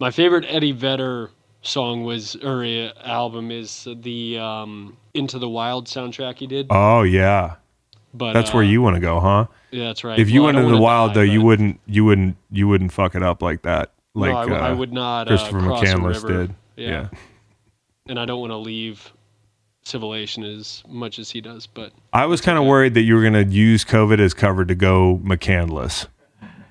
my 0.00 0.10
favorite 0.10 0.46
Eddie 0.48 0.72
Vedder 0.72 1.28
song 1.64 2.04
was 2.04 2.36
or 2.36 2.64
uh, 2.64 2.92
album 3.02 3.50
is 3.50 3.86
the 3.96 4.38
um, 4.38 4.96
Into 5.14 5.38
the 5.38 5.48
Wild 5.48 5.86
soundtrack 5.86 6.38
he 6.38 6.46
did. 6.46 6.66
Oh 6.70 7.02
yeah, 7.02 7.56
But 8.12 8.32
that's 8.32 8.50
uh, 8.50 8.54
where 8.54 8.62
you 8.62 8.82
want 8.82 8.94
to 8.96 9.00
go, 9.00 9.20
huh? 9.20 9.46
Yeah, 9.70 9.86
that's 9.86 10.04
right. 10.04 10.18
If 10.18 10.30
you 10.30 10.42
Well, 10.42 10.52
went 10.52 10.58
into 10.58 10.70
the 10.70 10.80
wild 10.80 11.10
die, 11.10 11.14
though, 11.14 11.32
you 11.32 11.42
wouldn't, 11.42 11.80
you 11.86 12.04
wouldn't, 12.04 12.36
you 12.50 12.68
wouldn't 12.68 12.92
fuck 12.92 13.14
it 13.14 13.22
up 13.22 13.42
like 13.42 13.62
that. 13.62 13.92
Like 14.14 14.32
no, 14.32 14.36
I, 14.38 14.42
w- 14.42 14.60
I 14.62 14.70
uh, 14.70 14.76
would 14.76 14.92
not. 14.92 15.26
Christopher 15.26 15.58
uh, 15.58 15.62
McCandless 15.62 16.26
did. 16.26 16.54
Yeah. 16.76 16.88
Yeah. 16.88 17.08
and 18.08 18.18
I 18.20 18.24
don't 18.24 18.40
want 18.40 18.52
to 18.52 18.56
leave 18.56 19.12
civilization 19.82 20.44
as 20.44 20.82
much 20.88 21.18
as 21.18 21.30
he 21.30 21.40
does. 21.40 21.66
But 21.66 21.92
I 22.12 22.26
was 22.26 22.40
kind 22.40 22.58
of 22.58 22.64
worried 22.64 22.94
that 22.94 23.02
you 23.02 23.14
were 23.14 23.22
going 23.22 23.32
to 23.32 23.44
use 23.44 23.84
COVID 23.84 24.20
as 24.20 24.32
cover 24.34 24.64
to 24.64 24.74
go 24.74 25.20
McCandless. 25.24 26.06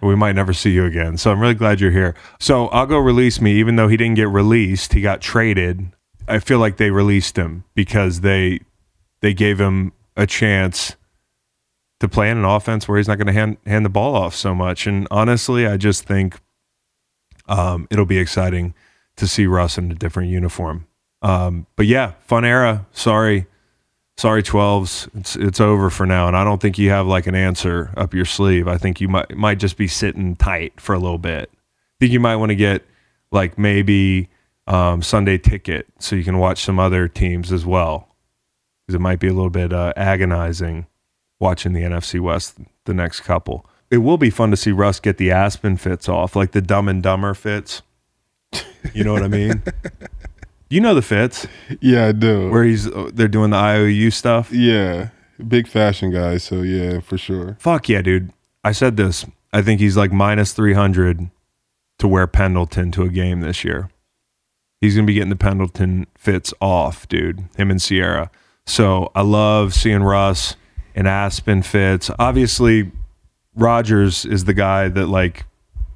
We 0.04 0.16
might 0.16 0.36
never 0.36 0.54
see 0.54 0.72
you 0.72 0.86
again. 0.86 1.18
So 1.18 1.32
I'm 1.32 1.40
really 1.40 1.54
glad 1.54 1.80
you're 1.80 1.92
here. 1.92 2.16
So 2.40 2.68
I'll 2.68 2.86
go 2.86 2.98
release 2.98 3.40
me, 3.40 3.54
even 3.54 3.76
though 3.76 3.88
he 3.88 3.98
didn't 3.98 4.16
get 4.16 4.30
released, 4.30 4.94
he 4.94 5.02
got 5.02 5.22
traded. 5.22 5.92
I 6.28 6.40
feel 6.40 6.60
like 6.60 6.78
they 6.78 6.92
released 6.92 7.38
him 7.38 7.64
because 7.74 8.22
they 8.22 8.60
they 9.22 9.34
gave 9.34 9.60
him 9.60 9.94
a 10.16 10.28
chance 10.28 10.96
to 12.00 12.10
play 12.10 12.30
in 12.30 12.38
an 12.38 12.46
offense 12.46 12.88
where 12.88 12.98
he's 12.98 13.08
not 13.08 13.18
going 13.18 13.28
to 13.28 13.34
hand 13.34 13.58
hand 13.66 13.86
the 13.86 13.90
ball 13.90 14.16
off 14.16 14.36
so 14.36 14.54
much. 14.54 14.88
And 14.88 15.08
honestly, 15.10 15.66
I 15.66 15.78
just 15.78 16.04
think 16.04 16.40
um, 17.48 17.88
it'll 17.90 18.06
be 18.06 18.18
exciting 18.18 18.74
to 19.16 19.28
see 19.28 19.46
Russ 19.46 19.78
in 19.78 19.92
a 19.92 19.96
different 19.96 20.30
uniform. 20.30 20.88
Um, 21.22 21.68
but 21.76 21.86
yeah, 21.86 22.14
fun 22.28 22.44
era. 22.44 22.86
Sorry, 22.92 23.48
sorry, 24.18 24.44
12s. 24.44 25.10
It's 25.16 25.36
it's 25.36 25.60
over 25.60 25.90
for 25.90 26.06
now, 26.06 26.28
and 26.28 26.36
I 26.36 26.44
don't 26.44 26.62
think 26.62 26.78
you 26.78 26.90
have 26.90 27.08
like 27.08 27.28
an 27.28 27.36
answer 27.36 27.92
up 27.98 28.14
your 28.14 28.26
sleeve. 28.26 28.68
I 28.68 28.78
think 28.78 29.02
you 29.02 29.08
might 29.08 29.36
might 29.36 29.60
just 29.60 29.78
be 29.78 29.88
sitting 29.88 30.36
tight 30.36 30.80
for 30.80 30.94
a 30.94 31.00
little 31.00 31.18
bit. 31.18 31.50
I 31.54 31.96
think 32.00 32.12
you 32.12 32.20
might 32.20 32.38
want 32.38 32.50
to 32.50 32.56
get 32.56 32.84
like 33.32 33.58
maybe 33.58 34.30
um, 34.68 35.02
Sunday 35.02 35.38
ticket 35.38 35.88
so 36.00 36.16
you 36.16 36.24
can 36.24 36.38
watch 36.38 36.64
some 36.64 36.80
other 36.80 37.08
teams 37.08 37.52
as 37.52 37.66
well, 37.66 38.08
because 38.86 38.96
it 38.96 39.02
might 39.02 39.20
be 39.20 39.28
a 39.28 39.34
little 39.34 39.50
bit 39.50 39.74
uh, 39.74 39.94
agonizing 39.96 40.88
watching 41.40 41.74
the 41.74 41.82
NFC 41.82 42.20
West 42.20 42.58
the 42.86 42.94
next 42.94 43.22
couple. 43.22 43.66
It 43.92 43.98
will 43.98 44.18
be 44.18 44.30
fun 44.30 44.50
to 44.52 44.58
see 44.58 44.72
Russ 44.72 45.00
get 45.00 45.18
the 45.18 45.30
Aspen 45.32 45.78
fits 45.78 46.10
off, 46.10 46.36
like 46.36 46.52
the 46.52 46.62
Dumb 46.62 46.88
and 46.88 47.04
Dumber 47.04 47.34
fits. 47.34 47.82
You 48.94 49.04
know 49.04 49.14
what 49.14 49.24
I 49.24 49.28
mean? 49.28 49.62
you 50.74 50.82
know 50.82 50.94
the 50.94 51.02
fits 51.02 51.48
Yeah, 51.82 52.08
I 52.08 52.12
do. 52.12 52.50
where 52.50 52.64
he's 52.64 52.90
they're 53.14 53.28
doing 53.28 53.52
the 53.52 53.58
IOU 53.58 54.12
stuff. 54.12 54.52
yeah. 54.52 55.10
Big 55.48 55.68
fashion 55.68 56.12
guy, 56.12 56.38
so 56.38 56.62
yeah, 56.62 57.00
for 57.00 57.18
sure. 57.18 57.58
Fuck 57.60 57.90
yeah, 57.90 58.02
dude. 58.02 58.32
I 58.64 58.72
said 58.72 58.98
this. 58.98 59.26
I 59.52 59.62
think 59.62 59.82
he's 59.82 59.98
like 59.98 60.12
minus 60.12 60.54
300 60.54 61.30
to 62.00 62.08
wear 62.08 62.28
Pendleton 62.28 62.92
to 62.92 63.04
a 63.04 63.10
game 63.10 63.42
this 63.42 63.64
year. 63.66 63.90
He's 64.80 64.96
going 64.96 65.06
to 65.06 65.08
be 65.08 65.16
getting 65.16 65.30
the 65.30 65.36
Pendleton 65.36 66.06
fits 66.18 66.54
off, 66.62 67.08
dude. 67.10 67.44
Him 67.58 67.72
and 67.72 67.82
Ciara. 67.82 68.30
So 68.66 69.12
I 69.16 69.22
love 69.22 69.74
seeing 69.74 70.04
Russ 70.04 70.56
and 70.96 71.08
Aspen 71.08 71.62
fits. 71.64 72.12
Obviously, 72.20 72.92
Rodgers 73.56 74.26
is 74.26 74.46
the 74.46 74.54
guy 74.54 74.88
that 74.90 75.08
like 75.08 75.46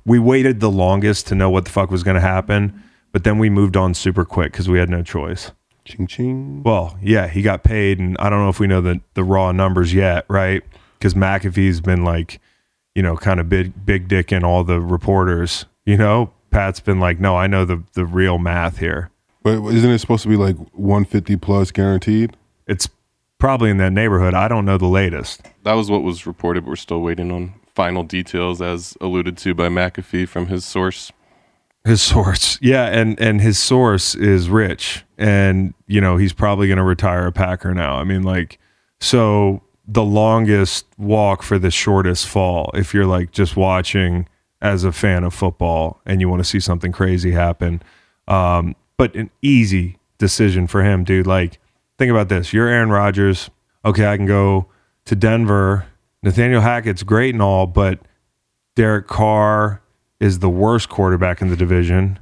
we 0.06 0.20
waited 0.20 0.60
the 0.60 0.72
longest 0.72 1.28
to 1.28 1.36
know 1.36 1.50
what 1.50 1.66
the 1.66 1.72
fuck 1.72 1.92
was 1.92 2.04
going 2.04 2.16
to 2.16 2.22
happen, 2.22 2.82
but 3.18 3.24
then 3.24 3.40
we 3.40 3.50
moved 3.50 3.76
on 3.76 3.96
super 3.96 4.24
quick 4.24 4.52
because 4.52 4.70
we 4.70 4.78
had 4.78 4.92
no 4.92 5.02
choice. 5.02 5.52
Ching 5.86 6.06
ching. 6.06 6.62
Well, 6.62 7.00
yeah, 7.02 7.28
he 7.28 7.42
got 7.42 7.64
paid, 7.64 7.98
and 7.98 8.16
I 8.20 8.30
don't 8.30 8.44
know 8.44 8.50
if 8.50 8.60
we 8.60 8.68
know 8.68 8.80
the 8.80 9.02
the 9.16 9.24
raw 9.24 9.52
numbers 9.52 9.92
yet, 9.92 10.28
right? 10.30 10.62
Because 10.94 11.16
McAfee's 11.16 11.82
been 11.82 12.04
like, 12.04 12.40
you 12.94 13.02
know, 13.02 13.18
kind 13.18 13.40
of 13.40 13.50
big 13.50 13.74
big 13.88 14.08
dick 14.08 14.32
in 14.32 14.44
all 14.44 14.64
the 14.64 14.80
reporters. 14.80 15.66
You 15.84 15.98
know, 15.98 16.32
Pat's 16.52 16.80
been 16.80 17.00
like, 17.00 17.20
no, 17.20 17.36
I 17.36 17.48
know 17.48 17.66
the 17.66 17.82
the 17.94 18.06
real 18.06 18.38
math 18.38 18.78
here. 18.78 19.10
But 19.42 19.64
isn't 19.64 19.90
it 19.90 19.98
supposed 19.98 20.22
to 20.22 20.30
be 20.30 20.38
like 20.38 20.56
150 20.74 21.38
plus 21.38 21.72
guaranteed? 21.72 22.38
It's 22.68 22.88
probably 23.40 23.72
in 23.72 23.78
that 23.78 23.94
neighborhood. 23.94 24.36
I 24.36 24.48
don't 24.48 24.64
know 24.66 24.78
the 24.78 24.86
latest. 24.86 25.42
That 25.64 25.74
was 25.74 25.90
what 25.90 26.04
was 26.04 26.28
reported. 26.28 26.66
But 26.66 26.70
we're 26.70 26.76
still 26.76 27.02
waiting 27.02 27.32
on 27.32 27.56
final 27.74 28.04
details 28.04 28.62
as 28.62 28.96
alluded 29.02 29.40
to 29.40 29.56
by 29.56 29.70
McAfee 29.70 30.28
from 30.28 30.50
his 30.50 30.64
source. 30.64 31.12
His 31.88 32.02
source, 32.02 32.60
yeah, 32.62 32.86
and 32.88 33.20
and 33.20 33.40
his 33.40 33.58
source 33.58 34.14
is 34.14 34.50
rich, 34.50 35.06
and 35.18 35.74
you 35.88 36.02
know 36.02 36.18
he's 36.18 36.34
probably 36.34 36.68
going 36.68 36.78
to 36.78 36.84
retire 36.84 37.26
a 37.28 37.32
Packer 37.32 37.74
now. 37.74 37.96
I 37.96 38.04
mean, 38.04 38.24
like, 38.24 38.60
so 39.00 39.64
the 39.88 40.04
longest 40.04 40.86
walk 40.98 41.44
for 41.44 41.58
the 41.58 41.72
shortest 41.72 42.28
fall. 42.28 42.72
If 42.74 42.94
you're 42.94 43.06
like 43.06 43.32
just 43.32 43.56
watching 43.56 44.28
as 44.62 44.84
a 44.84 44.92
fan 44.92 45.24
of 45.24 45.34
football 45.34 46.02
and 46.06 46.20
you 46.20 46.28
want 46.28 46.42
to 46.42 46.50
see 46.50 46.60
something 46.60 46.92
crazy 46.92 47.32
happen, 47.32 47.82
um, 48.28 48.76
but 48.98 49.16
an 49.16 49.30
easy 49.42 49.98
decision 50.18 50.68
for 50.68 50.84
him, 50.84 51.06
dude. 51.06 51.26
Like, 51.26 51.60
think 51.98 52.12
about 52.12 52.28
this: 52.28 52.52
you're 52.52 52.68
Aaron 52.68 52.90
Rodgers. 52.90 53.50
Okay, 53.86 54.06
I 54.06 54.18
can 54.18 54.26
go 54.26 54.68
to 55.06 55.16
Denver. 55.16 55.86
Nathaniel 56.22 56.62
Hackett's 56.62 57.04
great 57.04 57.34
and 57.34 57.42
all, 57.42 57.66
but 57.66 58.00
Derek 58.76 59.08
Carr 59.08 59.82
is 60.20 60.40
the 60.40 60.50
worst 60.50 60.90
quarterback 60.90 61.42
in 61.42 61.50
the 61.50 61.56
division. 61.56 62.20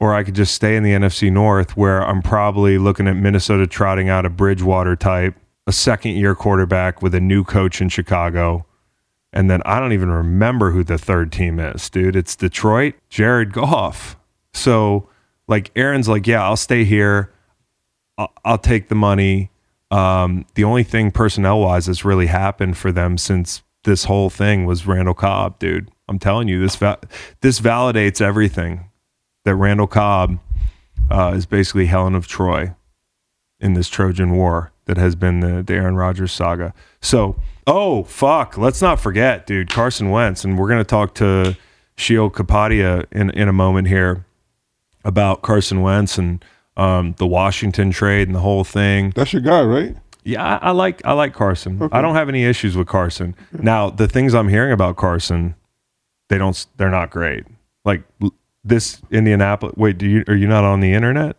Or 0.00 0.12
I 0.12 0.24
could 0.24 0.34
just 0.34 0.54
stay 0.54 0.76
in 0.76 0.82
the 0.82 0.92
NFC 0.92 1.30
North 1.30 1.76
where 1.76 2.02
I'm 2.02 2.20
probably 2.20 2.78
looking 2.78 3.06
at 3.06 3.16
Minnesota 3.16 3.66
trotting 3.66 4.08
out 4.08 4.26
a 4.26 4.30
Bridgewater 4.30 4.96
type, 4.96 5.36
a 5.66 5.72
second 5.72 6.12
year 6.12 6.34
quarterback 6.34 7.00
with 7.00 7.14
a 7.14 7.20
new 7.20 7.44
coach 7.44 7.80
in 7.80 7.88
Chicago. 7.88 8.66
And 9.32 9.50
then 9.50 9.62
I 9.64 9.78
don't 9.78 9.92
even 9.92 10.10
remember 10.10 10.72
who 10.72 10.82
the 10.82 10.98
third 10.98 11.30
team 11.30 11.60
is, 11.60 11.88
dude. 11.90 12.16
It's 12.16 12.34
Detroit, 12.34 12.94
Jared 13.08 13.52
Goff. 13.52 14.16
So, 14.52 15.08
like, 15.46 15.70
Aaron's 15.76 16.08
like, 16.08 16.26
yeah, 16.26 16.42
I'll 16.42 16.56
stay 16.56 16.84
here. 16.84 17.32
I'll, 18.16 18.32
I'll 18.44 18.58
take 18.58 18.88
the 18.88 18.94
money. 18.94 19.50
Um, 19.90 20.44
the 20.54 20.64
only 20.64 20.82
thing 20.82 21.10
personnel 21.10 21.60
wise 21.60 21.86
that's 21.86 22.04
really 22.04 22.26
happened 22.26 22.76
for 22.76 22.90
them 22.90 23.16
since 23.16 23.62
this 23.84 24.04
whole 24.04 24.28
thing 24.28 24.66
was 24.66 24.86
Randall 24.86 25.14
Cobb, 25.14 25.58
dude. 25.58 25.90
I'm 26.08 26.18
telling 26.18 26.48
you, 26.48 26.60
this 26.60 26.76
va- 26.76 26.98
this 27.40 27.60
validates 27.60 28.20
everything 28.20 28.90
that 29.44 29.54
Randall 29.54 29.86
Cobb 29.86 30.38
uh, 31.10 31.32
is 31.34 31.46
basically 31.46 31.86
Helen 31.86 32.14
of 32.14 32.26
Troy 32.26 32.74
in 33.60 33.74
this 33.74 33.88
Trojan 33.88 34.32
War 34.32 34.72
that 34.86 34.96
has 34.96 35.14
been 35.14 35.40
the, 35.40 35.62
the 35.62 35.74
Aaron 35.74 35.96
Rodgers 35.96 36.32
saga. 36.32 36.72
So, 37.00 37.36
oh 37.66 38.04
fuck, 38.04 38.56
let's 38.56 38.80
not 38.80 39.00
forget, 39.00 39.46
dude, 39.46 39.70
Carson 39.70 40.10
Wentz, 40.10 40.44
and 40.44 40.58
we're 40.58 40.68
gonna 40.68 40.84
talk 40.84 41.14
to 41.16 41.56
Sheil 41.96 42.30
Kapadia 42.30 43.04
in 43.12 43.30
in 43.30 43.48
a 43.48 43.52
moment 43.52 43.88
here 43.88 44.24
about 45.04 45.42
Carson 45.42 45.82
Wentz 45.82 46.18
and 46.18 46.44
um, 46.76 47.14
the 47.18 47.26
Washington 47.26 47.90
trade 47.90 48.28
and 48.28 48.34
the 48.34 48.40
whole 48.40 48.64
thing. 48.64 49.12
That's 49.14 49.32
your 49.32 49.42
guy, 49.42 49.62
right? 49.62 49.96
Yeah, 50.24 50.44
I, 50.44 50.68
I 50.68 50.70
like 50.70 51.04
I 51.04 51.12
like 51.12 51.32
Carson. 51.34 51.88
I 51.92 52.00
don't 52.00 52.14
have 52.14 52.28
any 52.28 52.44
issues 52.44 52.76
with 52.76 52.86
Carson. 52.86 53.34
Now, 53.52 53.90
the 53.90 54.06
things 54.06 54.34
I'm 54.34 54.48
hearing 54.48 54.72
about 54.72 54.96
Carson, 54.96 55.54
they 56.28 56.38
don't 56.38 56.66
they're 56.76 56.90
not 56.90 57.10
great. 57.10 57.44
Like 57.84 58.02
this 58.64 59.00
Indianapolis. 59.10 59.74
Wait, 59.76 59.98
do 59.98 60.06
you 60.06 60.24
are 60.28 60.34
you 60.34 60.46
not 60.46 60.64
on 60.64 60.80
the 60.80 60.92
internet? 60.92 61.36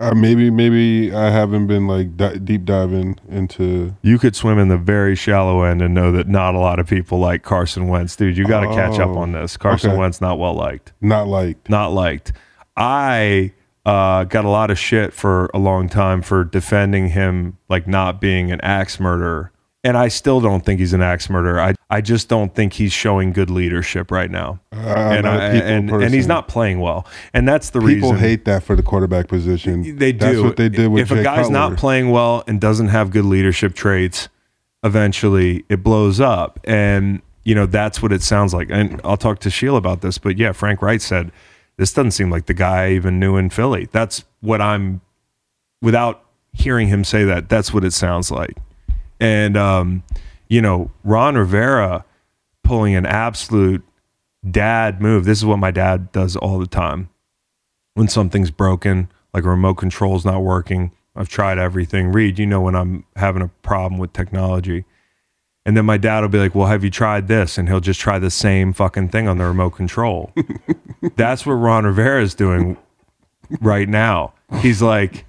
Uh, 0.00 0.12
maybe 0.12 0.50
maybe 0.50 1.14
I 1.14 1.30
haven't 1.30 1.68
been 1.68 1.86
like 1.86 2.16
di- 2.16 2.38
deep 2.38 2.64
diving 2.64 3.16
into. 3.28 3.94
You 4.02 4.18
could 4.18 4.34
swim 4.34 4.58
in 4.58 4.66
the 4.68 4.76
very 4.76 5.14
shallow 5.14 5.62
end 5.62 5.80
and 5.82 5.94
know 5.94 6.10
that 6.12 6.26
not 6.26 6.56
a 6.56 6.58
lot 6.58 6.80
of 6.80 6.88
people 6.88 7.20
like 7.20 7.44
Carson 7.44 7.86
Wentz, 7.86 8.16
dude. 8.16 8.36
You 8.36 8.44
got 8.44 8.62
to 8.62 8.66
catch 8.74 8.98
up 8.98 9.10
Oh, 9.10 9.18
on 9.18 9.30
this. 9.32 9.56
Carson 9.56 9.90
okay. 9.92 9.98
Wentz 10.00 10.20
not 10.20 10.38
well 10.40 10.54
liked. 10.54 10.92
Not 11.00 11.28
liked. 11.28 11.70
not 11.70 11.92
liked. 11.92 12.32
I 12.76 13.52
uh, 13.86 14.24
got 14.24 14.44
a 14.44 14.48
lot 14.48 14.72
of 14.72 14.78
shit 14.80 15.12
for 15.12 15.48
a 15.54 15.58
long 15.58 15.88
time 15.88 16.22
for 16.22 16.42
defending 16.42 17.10
him 17.10 17.56
like 17.68 17.86
not 17.86 18.20
being 18.20 18.50
an 18.50 18.60
axe 18.62 18.98
murderer. 18.98 19.52
And 19.84 19.98
I 19.98 20.08
still 20.08 20.40
don't 20.40 20.64
think 20.64 20.80
he's 20.80 20.94
an 20.94 21.02
axe 21.02 21.28
murderer. 21.28 21.60
I, 21.60 21.74
I 21.90 22.00
just 22.00 22.28
don't 22.30 22.54
think 22.54 22.72
he's 22.72 22.92
showing 22.92 23.32
good 23.32 23.50
leadership 23.50 24.10
right 24.10 24.30
now. 24.30 24.58
I'm 24.72 24.78
and, 24.78 25.26
I, 25.28 25.46
and, 25.56 25.90
and 25.90 26.14
he's 26.14 26.26
not 26.26 26.48
playing 26.48 26.80
well. 26.80 27.06
And 27.34 27.46
that's 27.46 27.68
the 27.68 27.80
people 27.80 27.88
reason 27.88 28.00
People 28.00 28.18
hate 28.18 28.44
that 28.46 28.62
for 28.62 28.76
the 28.76 28.82
quarterback 28.82 29.28
position. 29.28 29.98
they 29.98 30.12
do. 30.12 30.18
That's 30.18 30.40
what 30.40 30.56
they 30.56 30.70
did 30.70 30.88
with 30.88 31.02
if 31.02 31.08
Jay 31.10 31.20
a 31.20 31.22
guy's 31.22 31.48
Cutler. 31.48 31.52
not 31.52 31.76
playing 31.76 32.10
well 32.10 32.42
and 32.46 32.58
doesn't 32.60 32.88
have 32.88 33.10
good 33.10 33.26
leadership 33.26 33.74
traits, 33.74 34.30
eventually 34.82 35.66
it 35.68 35.82
blows 35.82 36.18
up. 36.18 36.58
And 36.64 37.20
you 37.44 37.54
know 37.54 37.66
that's 37.66 38.02
what 38.02 38.10
it 38.10 38.22
sounds 38.22 38.54
like. 38.54 38.68
And 38.70 39.02
I'll 39.04 39.18
talk 39.18 39.38
to 39.40 39.50
Sheil 39.50 39.76
about 39.76 40.00
this. 40.00 40.16
But 40.16 40.38
yeah, 40.38 40.52
Frank 40.52 40.80
Reich 40.80 41.02
said 41.02 41.30
this 41.76 41.92
doesn't 41.92 42.12
seem 42.12 42.30
like 42.30 42.46
the 42.46 42.54
guy 42.54 42.86
I 42.86 42.90
even 42.92 43.20
knew 43.20 43.36
in 43.36 43.50
Philly. 43.50 43.88
That's 43.92 44.24
what 44.40 44.60
I'm. 44.60 45.02
Without 45.82 46.24
hearing 46.54 46.88
him 46.88 47.04
say 47.04 47.24
that, 47.24 47.50
that's 47.50 47.74
what 47.74 47.84
it 47.84 47.92
sounds 47.92 48.30
like. 48.30 48.56
And 49.20 49.56
um, 49.56 50.02
you 50.48 50.60
know, 50.60 50.90
Ron 51.02 51.36
Rivera 51.36 52.04
pulling 52.62 52.94
an 52.94 53.06
absolute 53.06 53.84
dad 54.48 55.00
move. 55.00 55.24
This 55.24 55.38
is 55.38 55.44
what 55.44 55.58
my 55.58 55.70
dad 55.70 56.12
does 56.12 56.36
all 56.36 56.58
the 56.58 56.66
time 56.66 57.08
when 57.94 58.08
something's 58.08 58.50
broken, 58.50 59.08
like 59.32 59.44
a 59.44 59.48
remote 59.48 59.74
control's 59.74 60.24
not 60.24 60.42
working. 60.42 60.92
I've 61.16 61.28
tried 61.28 61.58
everything. 61.58 62.10
Reed, 62.10 62.38
you 62.38 62.46
know 62.46 62.60
when 62.60 62.74
I'm 62.74 63.04
having 63.16 63.42
a 63.42 63.48
problem 63.62 63.98
with 63.98 64.12
technology. 64.12 64.84
And 65.66 65.76
then 65.76 65.86
my 65.86 65.96
dad 65.96 66.20
will 66.20 66.28
be 66.28 66.38
like, 66.38 66.54
Well, 66.54 66.66
have 66.66 66.84
you 66.84 66.90
tried 66.90 67.28
this? 67.28 67.56
And 67.56 67.68
he'll 67.68 67.80
just 67.80 68.00
try 68.00 68.18
the 68.18 68.30
same 68.30 68.72
fucking 68.72 69.08
thing 69.08 69.28
on 69.28 69.38
the 69.38 69.44
remote 69.44 69.70
control. 69.70 70.32
That's 71.16 71.46
what 71.46 71.54
Ron 71.54 71.84
Rivera 71.84 72.22
is 72.22 72.34
doing 72.34 72.76
right 73.60 73.88
now. 73.88 74.34
He's 74.60 74.82
like, 74.82 75.24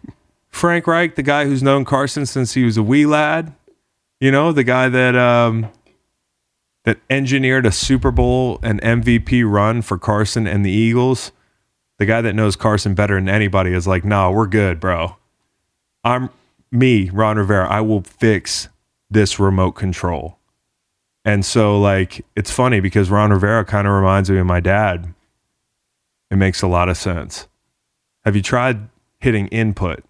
Frank 0.50 0.88
Reich, 0.88 1.16
the 1.16 1.24
guy 1.24 1.46
who's 1.46 1.64
known 1.64 1.86
Carson 1.86 2.26
since 2.26 2.54
he 2.54 2.64
was 2.64 2.78
a 2.78 2.84
wee 2.84 3.06
lad, 3.06 3.54
you 4.26 4.32
know, 4.32 4.52
the 4.52 4.64
guy 4.64 4.90
that 4.90 5.16
um 5.16 5.70
that 6.84 7.00
engineered 7.10 7.66
a 7.66 7.72
Super 7.72 8.12
Bowl 8.12 8.60
and 8.62 8.82
MVP 8.82 9.50
run 9.50 9.82
for 9.82 9.98
Carson 9.98 10.48
and 10.48 10.66
the 10.66 10.72
Eagles 10.72 11.32
the 11.98 12.06
guy 12.06 12.22
that 12.22 12.36
knows 12.36 12.56
Carson 12.56 12.94
better 12.94 13.16
than 13.16 13.30
anybody 13.30 13.72
is 13.72 13.88
like, 13.88 14.04
no, 14.04 14.32
we're 14.32 14.48
good, 14.48 14.80
bro. 14.80 15.16
I'm 16.04 16.30
me, 16.72 17.10
Ron 17.10 17.38
Rivera. 17.38 17.68
I 17.70 17.82
will 17.82 18.02
fix 18.02 18.68
this 19.10 19.40
remote 19.40 19.74
control. 19.74 20.38
And 21.24 21.46
so, 21.46 21.80
like, 21.80 22.26
it's 22.36 22.52
funny 22.52 22.80
because 22.82 23.10
Ron 23.10 23.32
Rivera 23.32 23.66
kind 23.66 23.88
of 23.88 23.94
reminds 23.94 24.30
me 24.30 24.38
of 24.38 24.46
my 24.46 24.60
dad. 24.60 25.14
It 26.30 26.36
makes 26.36 26.62
a 26.62 26.68
lot 26.68 26.90
of 26.90 26.98
sense. 26.98 27.48
Have 28.26 28.36
you 28.36 28.42
tried 28.42 28.90
hitting 29.20 29.48
input? 29.48 30.04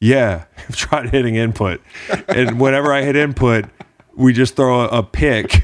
Yeah, 0.00 0.44
I've 0.56 0.76
tried 0.76 1.10
hitting 1.10 1.36
input. 1.36 1.80
and 2.28 2.58
whenever 2.58 2.92
I 2.92 3.02
hit 3.02 3.16
input, 3.16 3.66
we 4.14 4.32
just 4.32 4.56
throw 4.56 4.82
a, 4.82 4.98
a 4.98 5.02
pick, 5.02 5.62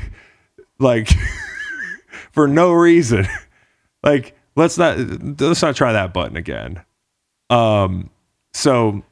like, 0.78 1.10
for 2.32 2.46
no 2.46 2.72
reason. 2.72 3.26
like, 4.02 4.36
let's 4.54 4.78
not 4.78 4.98
let's 5.40 5.62
not 5.62 5.74
try 5.76 5.92
that 5.92 6.12
button 6.12 6.36
again. 6.36 6.82
Um, 7.50 8.10
so 8.52 9.02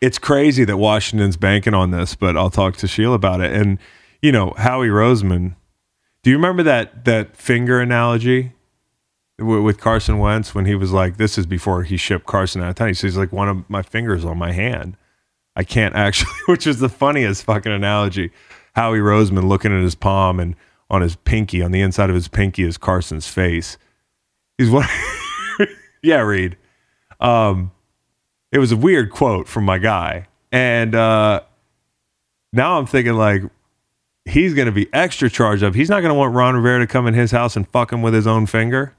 it's 0.00 0.18
crazy 0.18 0.64
that 0.64 0.76
Washington's 0.76 1.36
banking 1.36 1.74
on 1.74 1.90
this, 1.90 2.14
but 2.14 2.36
I'll 2.36 2.50
talk 2.50 2.76
to 2.78 2.86
Sheil 2.86 3.14
about 3.14 3.40
it. 3.40 3.52
And 3.52 3.78
you 4.22 4.32
know, 4.32 4.54
Howie 4.56 4.88
Roseman. 4.88 5.56
Do 6.22 6.30
you 6.30 6.36
remember 6.36 6.62
that 6.62 7.04
that 7.04 7.36
finger 7.36 7.80
analogy 7.80 8.53
with, 9.38 9.80
Carson 9.80 10.18
Wentz 10.18 10.54
when 10.54 10.66
he 10.66 10.74
was 10.74 10.92
like, 10.92 11.16
"This 11.16 11.38
is 11.38 11.46
before 11.46 11.82
he 11.82 11.96
shipped 11.96 12.26
Carson 12.26 12.62
out 12.62 12.70
of 12.70 12.74
town." 12.76 12.88
He 12.88 12.94
says, 12.94 13.16
"Like 13.16 13.32
one 13.32 13.48
of 13.48 13.68
my 13.68 13.82
fingers 13.82 14.24
on 14.24 14.38
my 14.38 14.52
hand, 14.52 14.96
I 15.56 15.64
can't 15.64 15.94
actually," 15.94 16.32
which 16.46 16.66
is 16.66 16.78
the 16.78 16.88
funniest 16.88 17.44
fucking 17.44 17.72
analogy. 17.72 18.30
Howie 18.74 18.98
Roseman 18.98 19.48
looking 19.48 19.76
at 19.76 19.82
his 19.82 19.94
palm 19.94 20.40
and 20.40 20.56
on 20.90 21.02
his 21.02 21.16
pinky, 21.16 21.62
on 21.62 21.72
the 21.72 21.80
inside 21.80 22.10
of 22.10 22.14
his 22.14 22.28
pinky, 22.28 22.64
is 22.64 22.76
Carson's 22.76 23.28
face. 23.28 23.78
He's 24.58 24.70
one. 24.70 24.86
yeah, 26.02 26.20
Reed. 26.20 26.56
Um, 27.20 27.70
it 28.52 28.58
was 28.58 28.72
a 28.72 28.76
weird 28.76 29.10
quote 29.10 29.48
from 29.48 29.64
my 29.64 29.78
guy, 29.78 30.28
and 30.52 30.94
uh, 30.94 31.40
now 32.52 32.78
I'm 32.78 32.86
thinking 32.86 33.14
like 33.14 33.42
he's 34.24 34.54
going 34.54 34.66
to 34.66 34.72
be 34.72 34.88
extra 34.92 35.28
charged 35.28 35.62
up. 35.62 35.74
He's 35.74 35.90
not 35.90 36.00
going 36.00 36.10
to 36.10 36.18
want 36.18 36.34
Ron 36.34 36.54
Rivera 36.54 36.80
to 36.80 36.86
come 36.86 37.06
in 37.06 37.14
his 37.14 37.30
house 37.30 37.56
and 37.56 37.68
fuck 37.68 37.92
him 37.92 38.02
with 38.02 38.14
his 38.14 38.26
own 38.26 38.46
finger. 38.46 38.94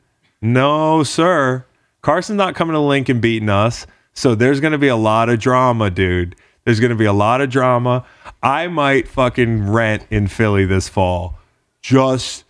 No, 0.46 1.04
sir. 1.04 1.66
Carson's 2.02 2.38
not 2.38 2.56
coming 2.56 2.74
to 2.74 2.80
Lincoln 2.80 3.20
beating 3.20 3.50
us. 3.50 3.88
So 4.14 4.36
there's 4.36 4.60
going 4.60 4.74
to 4.74 4.78
be 4.78 4.88
a 4.88 4.96
lot 4.96 5.28
of 5.28 5.40
drama, 5.40 5.90
dude. 5.90 6.36
There's 6.64 6.80
going 6.80 6.92
to 6.92 6.96
be 6.96 7.06
a 7.06 7.14
lot 7.14 7.42
of 7.42 7.50
drama. 7.50 8.06
I 8.42 8.68
might 8.68 9.08
fucking 9.08 9.70
rent 9.70 10.06
in 10.10 10.28
Philly 10.28 10.66
this 10.66 10.88
fall 10.88 11.38
just 11.82 12.44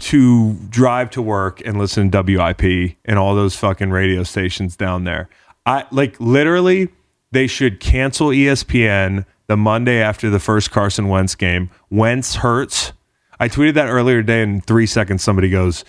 to 0.00 0.54
drive 0.68 1.10
to 1.10 1.22
work 1.22 1.60
and 1.64 1.78
listen 1.78 2.10
to 2.10 2.22
WIP 2.22 2.96
and 3.04 3.18
all 3.18 3.34
those 3.34 3.56
fucking 3.56 3.90
radio 3.90 4.22
stations 4.22 4.76
down 4.76 5.04
there. 5.04 5.28
I 5.66 5.86
like 5.90 6.20
literally 6.20 6.88
they 7.32 7.46
should 7.46 7.80
cancel 7.80 8.28
ESPN 8.28 9.26
the 9.48 9.56
Monday 9.56 10.00
after 10.00 10.30
the 10.30 10.38
first 10.38 10.70
Carson 10.70 11.08
Wentz 11.08 11.34
game. 11.34 11.70
Wentz 11.90 12.36
hurts. 12.36 12.92
I 13.40 13.48
tweeted 13.48 13.74
that 13.74 13.88
earlier 13.88 14.20
today 14.20 14.42
in 14.42 14.60
3 14.60 14.86
seconds 14.86 15.22
somebody 15.22 15.50
goes, 15.50 15.84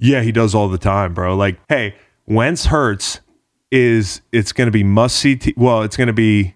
"Yeah, 0.00 0.22
he 0.22 0.32
does 0.32 0.54
all 0.54 0.68
the 0.68 0.78
time, 0.78 1.14
bro." 1.14 1.36
Like, 1.36 1.60
"Hey, 1.68 1.94
Wentz 2.26 2.66
hurts 2.66 3.20
is 3.70 4.20
it's 4.32 4.52
going 4.52 4.66
to 4.66 4.72
be 4.72 4.82
must 4.82 5.16
see 5.16 5.36
t- 5.36 5.54
well, 5.56 5.82
it's 5.82 5.96
going 5.96 6.08
to 6.08 6.12
be 6.12 6.54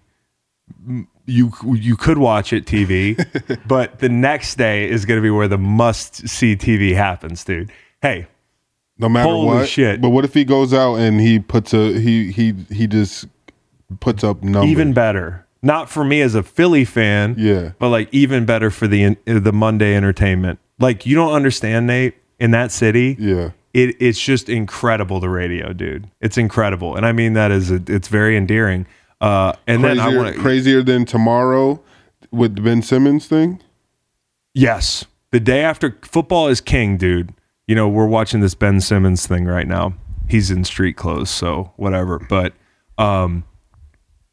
you 1.25 1.51
you 1.73 1.95
could 1.95 2.17
watch 2.17 2.53
it 2.53 2.65
TV, 2.65 3.15
but 3.67 3.99
the 3.99 4.09
next 4.09 4.55
day 4.55 4.89
is 4.89 5.05
going 5.05 5.17
to 5.17 5.21
be 5.23 5.29
where 5.29 5.47
the 5.47 5.57
must 5.57 6.27
see 6.27 6.55
TV 6.55 6.93
happens, 6.95 7.43
dude. 7.43 7.71
Hey, 8.01 8.27
No 8.99 9.09
matter 9.09 9.29
Holy 9.29 9.57
what. 9.59 9.67
shit. 9.69 10.01
But 10.01 10.09
what 10.09 10.23
if 10.25 10.33
he 10.33 10.43
goes 10.45 10.73
out 10.73 10.95
and 10.95 11.19
he 11.19 11.39
puts 11.39 11.73
a 11.73 11.99
he 11.99 12.31
he 12.31 12.53
he 12.69 12.85
just 12.87 13.25
puts 13.99 14.23
up 14.23 14.43
numbers? 14.43 14.69
even 14.71 14.93
better. 14.93 15.45
Not 15.63 15.89
for 15.89 16.03
me 16.03 16.21
as 16.21 16.35
a 16.35 16.43
Philly 16.43 16.85
fan, 16.85 17.33
Yeah. 17.39 17.71
but 17.79 17.89
like 17.89 18.07
even 18.13 18.45
better 18.45 18.69
for 18.69 18.87
the 18.87 19.05
uh, 19.05 19.15
the 19.39 19.51
Monday 19.53 19.95
entertainment. 19.95 20.59
Like 20.79 21.05
you 21.07 21.15
don't 21.15 21.33
understand, 21.33 21.87
Nate. 21.87 22.13
In 22.39 22.51
that 22.51 22.71
city, 22.71 23.15
Yeah. 23.19 23.51
it 23.73 23.95
it's 23.99 24.19
just 24.19 24.49
incredible. 24.49 25.19
The 25.19 25.29
radio, 25.29 25.71
dude, 25.73 26.09
it's 26.21 26.37
incredible, 26.37 26.95
and 26.95 27.05
I 27.05 27.11
mean 27.11 27.33
that 27.33 27.51
is 27.51 27.71
a, 27.71 27.81
it's 27.87 28.07
very 28.09 28.35
endearing. 28.37 28.85
Uh, 29.21 29.53
and 29.67 29.83
then 29.83 29.99
I 29.99 30.15
want 30.15 30.37
crazier 30.37 30.83
than 30.83 31.05
tomorrow 31.05 31.81
with 32.31 32.55
the 32.55 32.61
Ben 32.61 32.81
Simmons 32.81 33.27
thing. 33.27 33.61
Yes. 34.53 35.05
The 35.31 35.39
day 35.39 35.63
after 35.63 35.97
football 36.03 36.47
is 36.47 36.61
king, 36.61 36.97
dude. 36.97 37.33
You 37.67 37.75
know, 37.75 37.87
we're 37.89 38.05
watching 38.07 38.41
this 38.41 38.53
Ben 38.55 38.79
Simmons 38.81 39.25
thing 39.25 39.45
right 39.45 39.67
now. 39.67 39.93
He's 40.29 40.51
in 40.51 40.63
street 40.63 40.95
clothes, 40.97 41.29
so 41.29 41.71
whatever. 41.77 42.19
But 42.19 42.53
um 42.97 43.43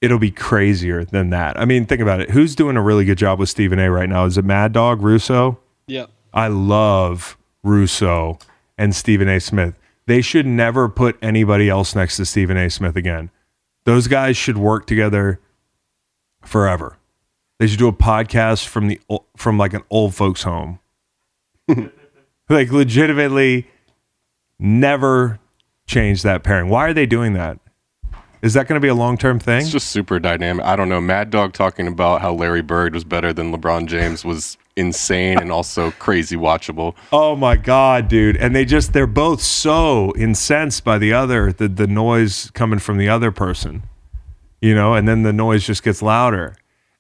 it'll 0.01 0.19
be 0.19 0.31
crazier 0.33 1.05
than 1.05 1.31
that. 1.31 1.59
I 1.59 1.65
mean, 1.65 1.87
think 1.87 2.01
about 2.03 2.21
it. 2.21 2.31
Who's 2.31 2.57
doing 2.57 2.77
a 2.77 2.83
really 2.83 3.05
good 3.05 3.19
job 3.19 3.39
with 3.39 3.49
Stephen 3.49 3.79
A 3.79 3.89
right 3.91 4.09
now? 4.09 4.25
Is 4.25 4.37
it 4.37 4.45
Mad 4.45 4.73
Dog 4.73 5.01
Russo? 5.01 5.61
Yep. 5.87 6.11
I 6.35 6.49
love 6.49 7.37
Russo 7.63 8.39
and 8.77 8.95
Stephen 8.95 9.29
A. 9.29 9.41
Smith. 9.41 9.79
They 10.07 10.21
should 10.21 10.47
never 10.47 10.89
put 10.89 11.17
anybody 11.23 11.69
else 11.69 11.95
next 11.95 12.17
to 12.17 12.27
Stephen 12.27 12.57
A. 12.57 12.69
Smith 12.69 12.97
again. 12.97 13.31
Those 13.85 14.09
guys 14.09 14.37
should 14.37 14.59
work 14.59 14.87
together 14.87 15.41
forever. 16.43 16.99
They 17.59 17.67
should 17.69 17.79
do 17.79 17.89
a 17.89 17.93
podcast 17.93 18.67
from 18.67 18.89
the 18.89 19.01
from 19.37 19.59
like 19.59 19.73
an 19.73 19.83
old 19.91 20.15
folks 20.15 20.43
home. 20.43 20.81
like 22.49 22.73
legitimately 22.73 23.69
never 24.59 25.39
change 25.87 26.23
that 26.23 26.43
pairing. 26.43 26.69
Why 26.69 26.89
are 26.89 26.93
they 26.93 27.07
doing 27.07 27.35
that? 27.35 27.59
Is 28.43 28.55
that 28.55 28.67
going 28.67 28.81
to 28.81 28.85
be 28.85 28.89
a 28.89 28.95
long-term 28.95 29.39
thing? 29.39 29.61
It's 29.61 29.71
just 29.71 29.89
super 29.89 30.19
dynamic. 30.19 30.65
I 30.67 30.75
don't 30.75 30.89
know. 30.89 31.01
Mad 31.01 31.31
Dog 31.31 31.53
talking 31.53 31.87
about 31.87 32.21
how 32.21 32.33
Larry 32.33 32.63
Bird 32.63 32.95
was 32.95 33.05
better 33.05 33.33
than 33.33 33.53
LeBron 33.53 33.87
James 33.87 34.25
was 34.25 34.59
insane 34.77 35.39
and 35.39 35.53
also 35.53 35.91
crazy 35.93 36.37
watchable. 36.37 36.95
Oh 37.13 37.37
my 37.37 37.57
god, 37.57 38.09
dude! 38.09 38.37
And 38.37 38.55
they 38.55 38.65
just 38.65 38.93
they're 38.93 39.07
both 39.07 39.41
so 39.43 40.13
incensed 40.17 40.85
by 40.85 40.99
the 40.99 41.13
other, 41.13 41.53
the 41.53 41.69
the 41.69 41.87
noise 41.87 42.51
coming 42.53 42.79
from 42.79 42.99
the 42.99 43.09
other 43.09 43.31
person, 43.31 43.83
you 44.61 44.75
know, 44.75 44.95
and 44.95 45.07
then 45.07 45.23
the 45.23 45.33
noise 45.33 45.67
just 45.67 45.83
gets 45.83 46.03
louder, 46.03 46.57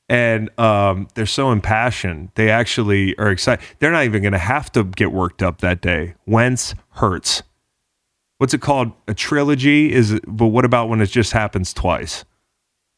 and 0.08 0.50
um, 0.58 1.08
they're 1.14 1.26
so 1.26 1.50
impassioned. 1.50 2.30
They 2.34 2.50
actually 2.50 3.16
are 3.18 3.30
excited. 3.30 3.64
They're 3.78 3.92
not 3.92 4.04
even 4.04 4.22
going 4.22 4.32
to 4.32 4.38
have 4.38 4.70
to 4.72 4.84
get 4.84 5.12
worked 5.12 5.42
up 5.42 5.60
that 5.60 5.80
day. 5.80 6.14
Wentz 6.26 6.74
hurts. 6.90 7.42
What's 8.38 8.54
it 8.54 8.60
called? 8.60 8.92
A 9.06 9.14
trilogy 9.14 9.92
is, 9.92 10.10
it, 10.10 10.24
but 10.26 10.48
what 10.48 10.64
about 10.64 10.88
when 10.88 11.00
it 11.00 11.06
just 11.06 11.32
happens 11.32 11.72
twice? 11.72 12.24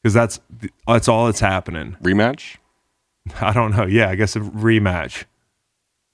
Because 0.03 0.15
that's 0.15 0.41
that's 0.87 1.07
all 1.07 1.27
that's 1.27 1.41
happening. 1.41 1.97
Rematch? 2.03 2.57
I 3.41 3.53
don't 3.53 3.77
know. 3.77 3.87
Yeah, 3.87 4.11
I 4.11 4.15
guess 4.15 4.37
a 4.37 4.41
rematch. 4.41 5.25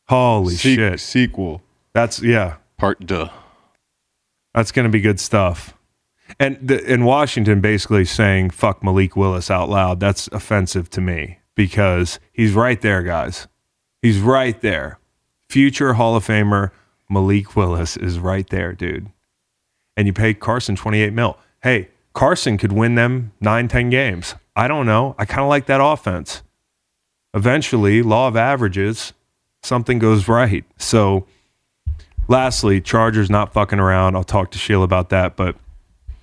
Holy 0.08 0.54
Se- 0.54 0.74
shit! 0.76 1.00
Sequel. 1.00 1.62
That's 1.92 2.22
yeah. 2.22 2.56
Part 2.78 3.06
duh. 3.06 3.30
That's 4.54 4.72
going 4.72 4.84
to 4.84 4.90
be 4.90 5.00
good 5.00 5.20
stuff. 5.20 5.74
And 6.38 6.58
the, 6.60 6.82
in 6.84 7.04
Washington, 7.04 7.60
basically 7.60 8.04
saying 8.04 8.50
"fuck 8.50 8.82
Malik 8.82 9.16
Willis" 9.16 9.50
out 9.50 9.68
loud. 9.68 10.00
That's 10.00 10.28
offensive 10.28 10.90
to 10.90 11.00
me 11.00 11.38
because 11.54 12.18
he's 12.32 12.52
right 12.54 12.80
there, 12.80 13.02
guys. 13.02 13.48
He's 14.02 14.18
right 14.18 14.60
there. 14.60 14.98
Future 15.48 15.94
Hall 15.94 16.16
of 16.16 16.26
Famer 16.26 16.70
Malik 17.08 17.56
Willis 17.56 17.96
is 17.96 18.18
right 18.18 18.48
there, 18.48 18.72
dude. 18.72 19.10
And 19.96 20.06
you 20.06 20.12
pay 20.12 20.34
Carson 20.34 20.76
twenty 20.76 21.02
eight 21.02 21.12
mil. 21.12 21.36
Hey, 21.62 21.88
Carson 22.14 22.56
could 22.56 22.72
win 22.72 22.94
them 22.94 23.32
nine, 23.40 23.68
ten 23.68 23.90
games. 23.90 24.34
I 24.56 24.68
don't 24.68 24.86
know. 24.86 25.14
I 25.18 25.24
kind 25.24 25.42
of 25.42 25.48
like 25.48 25.66
that 25.66 25.80
offense. 25.82 26.42
Eventually, 27.34 28.02
law 28.02 28.28
of 28.28 28.36
averages, 28.36 29.12
something 29.62 29.98
goes 29.98 30.28
right. 30.28 30.64
So 30.78 31.26
Lastly, 32.30 32.80
Chargers 32.80 33.28
not 33.28 33.52
fucking 33.52 33.80
around. 33.80 34.14
I'll 34.14 34.22
talk 34.22 34.52
to 34.52 34.58
Sheil 34.58 34.84
about 34.84 35.08
that, 35.08 35.34
but 35.34 35.56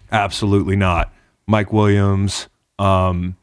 absolutely 0.10 0.78
not. 0.78 1.13
Mike 1.48 1.74
Williams, 1.74 2.48
um, 2.80 3.36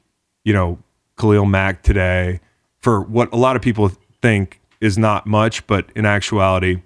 you 0.45 0.55
know, 0.55 0.79
Khalil 1.19 1.45
Mack 1.45 1.83
today 1.83 2.41
for 2.79 3.03
what 3.03 3.31
a 3.35 3.37
lot 3.37 3.55
of 3.55 3.61
people 3.61 3.91
think 4.23 4.63
is 4.81 4.97
not 4.97 5.27
much, 5.27 5.67
but 5.67 5.91
in 5.95 6.07
actuality, 6.07 6.81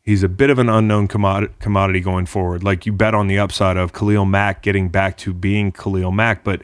he's 0.00 0.22
a 0.22 0.30
bit 0.30 0.48
of 0.48 0.58
an 0.58 0.70
unknown 0.70 1.08
commodity, 1.08 1.52
commodity 1.58 2.00
going 2.00 2.24
forward. 2.24 2.64
Like 2.64 2.86
you 2.86 2.92
bet 2.94 3.14
on 3.14 3.26
the 3.26 3.38
upside 3.38 3.76
of 3.76 3.92
Khalil 3.92 4.24
Mack 4.24 4.62
getting 4.62 4.88
back 4.88 5.18
to 5.18 5.34
being 5.34 5.72
Khalil 5.72 6.10
Mack, 6.10 6.42
but 6.42 6.62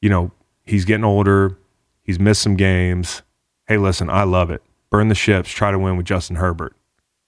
you 0.00 0.08
know, 0.08 0.30
he's 0.64 0.84
getting 0.84 1.04
older. 1.04 1.58
He's 2.04 2.20
missed 2.20 2.42
some 2.42 2.54
games. 2.54 3.22
Hey, 3.66 3.78
listen, 3.78 4.08
I 4.08 4.22
love 4.22 4.50
it. 4.50 4.62
Burn 4.90 5.08
the 5.08 5.14
ships. 5.14 5.50
Try 5.50 5.72
to 5.72 5.78
win 5.78 5.96
with 5.96 6.06
Justin 6.06 6.36
Herbert 6.36 6.76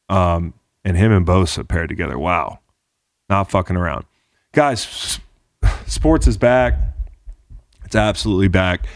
um, 0.09 0.55
and 0.85 0.97
him 0.97 1.13
and 1.13 1.27
Bosa 1.27 1.67
paired 1.67 1.89
together. 1.89 2.19
Wow, 2.19 2.61
not 3.29 3.51
fucking 3.51 3.77
around, 3.77 4.05
guys. 4.53 5.19
Sports 5.87 6.27
is 6.27 6.37
back. 6.37 6.75
It's 7.85 7.97
absolutely 7.97 8.49
back. 8.49 8.87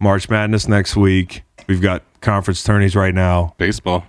March 0.00 0.28
Madness 0.28 0.68
next 0.68 0.96
week. 0.96 1.42
We've 1.66 1.82
got 1.82 2.02
conference 2.20 2.62
tourneys 2.62 2.96
right 2.96 3.14
now. 3.14 3.54
Baseball. 3.58 4.04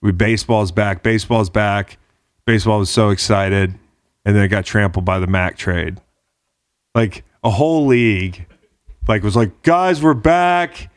We 0.00 0.12
baseball's 0.12 0.72
back. 0.72 1.02
Baseball's 1.02 1.50
back. 1.50 1.98
Baseball 2.46 2.78
was 2.78 2.90
so 2.90 3.10
excited, 3.10 3.74
and 4.24 4.36
then 4.36 4.44
it 4.44 4.48
got 4.48 4.64
trampled 4.64 5.04
by 5.04 5.18
the 5.18 5.26
Mack 5.26 5.56
trade. 5.56 6.00
Like 6.94 7.24
a 7.42 7.50
whole 7.50 7.86
league, 7.86 8.46
like 9.08 9.22
was 9.22 9.36
like, 9.36 9.62
guys, 9.62 10.02
we're 10.02 10.14
back. 10.14 10.90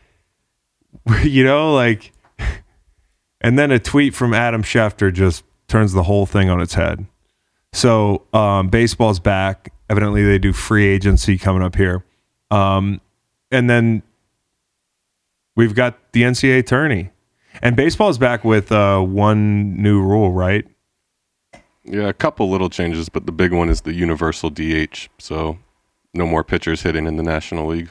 you 1.24 1.44
know, 1.44 1.74
like, 1.74 2.12
and 3.42 3.58
then 3.58 3.72
a 3.72 3.80
tweet 3.80 4.14
from 4.14 4.34
Adam 4.34 4.64
Schefter 4.64 5.12
just 5.14 5.44
turns 5.68 5.94
the 5.94 6.04
whole 6.04 6.26
thing 6.26 6.50
on 6.50 6.62
its 6.62 6.74
head. 6.74 7.06
So 7.74 8.24
um, 8.34 8.70
baseball's 8.70 9.20
back. 9.20 9.74
Evidently, 9.90 10.24
they 10.24 10.38
do 10.38 10.52
free 10.54 10.86
agency 10.86 11.38
coming 11.38 11.62
up 11.62 11.76
here, 11.76 12.04
um, 12.52 13.00
and 13.52 13.70
then 13.70 14.04
we've 15.56 15.74
got 15.74 16.12
the 16.12 16.24
NCAA 16.24 16.66
tourney. 16.66 17.12
And 17.62 17.76
baseball's 17.76 18.18
back 18.18 18.44
with 18.44 18.72
uh, 18.72 19.00
one 19.00 19.82
new 19.82 20.02
rule, 20.02 20.32
right? 20.32 20.66
Yeah, 21.84 22.10
a 22.10 22.14
couple 22.14 22.50
little 22.50 22.70
changes, 22.70 23.10
but 23.10 23.26
the 23.26 23.32
big 23.32 23.54
one 23.54 23.70
is 23.70 23.82
the 23.82 23.94
universal 23.94 24.50
DH. 24.50 25.08
So 25.18 25.58
no 26.14 26.26
more 26.26 26.44
pitchers 26.44 26.82
hitting 26.82 27.08
in 27.08 27.16
the 27.16 27.24
National 27.24 27.68
League. 27.68 27.90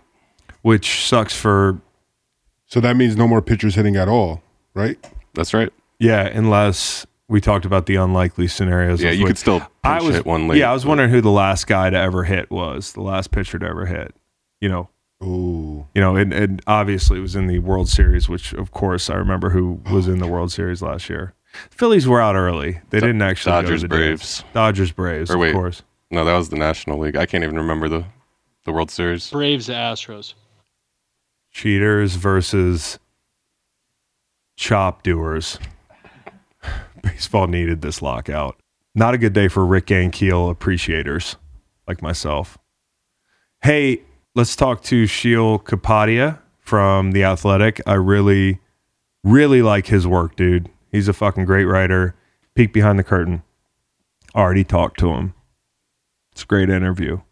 Which 0.66 1.06
sucks 1.06 1.32
for 1.32 1.80
So 2.66 2.80
that 2.80 2.96
means 2.96 3.16
no 3.16 3.28
more 3.28 3.40
pitchers 3.40 3.76
hitting 3.76 3.94
at 3.94 4.08
all, 4.08 4.42
right? 4.74 4.98
That's 5.34 5.54
right. 5.54 5.72
yeah, 6.00 6.26
unless 6.26 7.06
we 7.28 7.40
talked 7.40 7.64
about 7.64 7.86
the 7.86 7.94
unlikely 7.94 8.48
scenarios. 8.48 9.00
Yeah, 9.00 9.12
you 9.12 9.22
which- 9.22 9.30
could 9.30 9.38
still 9.38 9.60
pinch 9.60 9.70
I 9.84 10.02
was 10.02 10.16
hit 10.16 10.26
one 10.26 10.48
late. 10.48 10.58
yeah, 10.58 10.68
I 10.68 10.72
was 10.74 10.84
wondering 10.84 11.10
who 11.10 11.20
the 11.20 11.30
last 11.30 11.68
guy 11.68 11.88
to 11.90 11.96
ever 11.96 12.24
hit 12.24 12.50
was, 12.50 12.94
the 12.94 13.02
last 13.02 13.30
pitcher 13.30 13.60
to 13.60 13.64
ever 13.64 13.86
hit. 13.86 14.12
You 14.60 14.68
know, 14.68 14.88
Ooh. 15.22 15.86
you 15.94 16.00
know, 16.00 16.16
and, 16.16 16.32
and 16.32 16.60
obviously 16.66 17.18
it 17.18 17.22
was 17.22 17.36
in 17.36 17.46
the 17.46 17.60
World 17.60 17.88
Series, 17.88 18.28
which 18.28 18.52
of 18.52 18.72
course 18.72 19.08
I 19.08 19.14
remember 19.14 19.50
who 19.50 19.80
was 19.92 20.08
in 20.08 20.18
the 20.18 20.26
oh, 20.26 20.30
World 20.30 20.50
Series 20.50 20.82
last 20.82 21.08
year. 21.08 21.34
Phillies 21.70 22.08
were 22.08 22.20
out 22.20 22.34
early. 22.34 22.80
They 22.90 22.98
didn't 22.98 23.22
actually 23.22 23.52
go 23.52 23.60
to 23.60 23.66
Dodgers, 23.68 23.82
the 23.82 23.88
Braves. 23.88 24.38
dance. 24.40 24.52
Dodgers 24.52 24.90
Braves, 24.90 25.30
Or 25.30 25.46
of 25.46 25.52
course. 25.52 25.82
No, 26.10 26.24
that 26.24 26.36
was 26.36 26.48
the 26.48 26.56
National 26.56 26.98
League. 26.98 27.14
I 27.14 27.24
can't 27.24 27.44
even 27.44 27.54
remember 27.54 27.88
the 27.88 28.04
the 28.64 28.72
World 28.72 28.90
Series. 28.90 29.30
Braves, 29.30 29.68
Astros. 29.68 30.34
Cheaters 31.56 32.16
versus 32.16 32.98
chop 34.58 35.02
doers. 35.02 35.58
Baseball 37.02 37.46
needed 37.46 37.80
this 37.80 38.02
lockout. 38.02 38.60
Not 38.94 39.14
a 39.14 39.18
good 39.18 39.32
day 39.32 39.48
for 39.48 39.64
Rick 39.64 39.86
Ankiel 39.86 40.50
appreciators 40.50 41.36
like 41.88 42.02
myself. 42.02 42.58
Hey, 43.62 44.02
let's 44.34 44.54
talk 44.54 44.82
to 44.82 45.06
Sheil 45.06 45.58
Kapadia 45.58 46.40
from 46.58 47.12
The 47.12 47.24
Athletic. 47.24 47.80
I 47.86 47.94
really, 47.94 48.60
really 49.24 49.62
like 49.62 49.86
his 49.86 50.06
work, 50.06 50.36
dude. 50.36 50.68
He's 50.92 51.08
a 51.08 51.14
fucking 51.14 51.46
great 51.46 51.64
writer. 51.64 52.14
Peek 52.54 52.74
behind 52.74 52.98
the 52.98 53.02
curtain. 53.02 53.42
Already 54.34 54.62
talked 54.62 55.00
to 55.00 55.14
him. 55.14 55.32
It's 56.32 56.42
a 56.42 56.46
great 56.46 56.68
interview. 56.68 57.22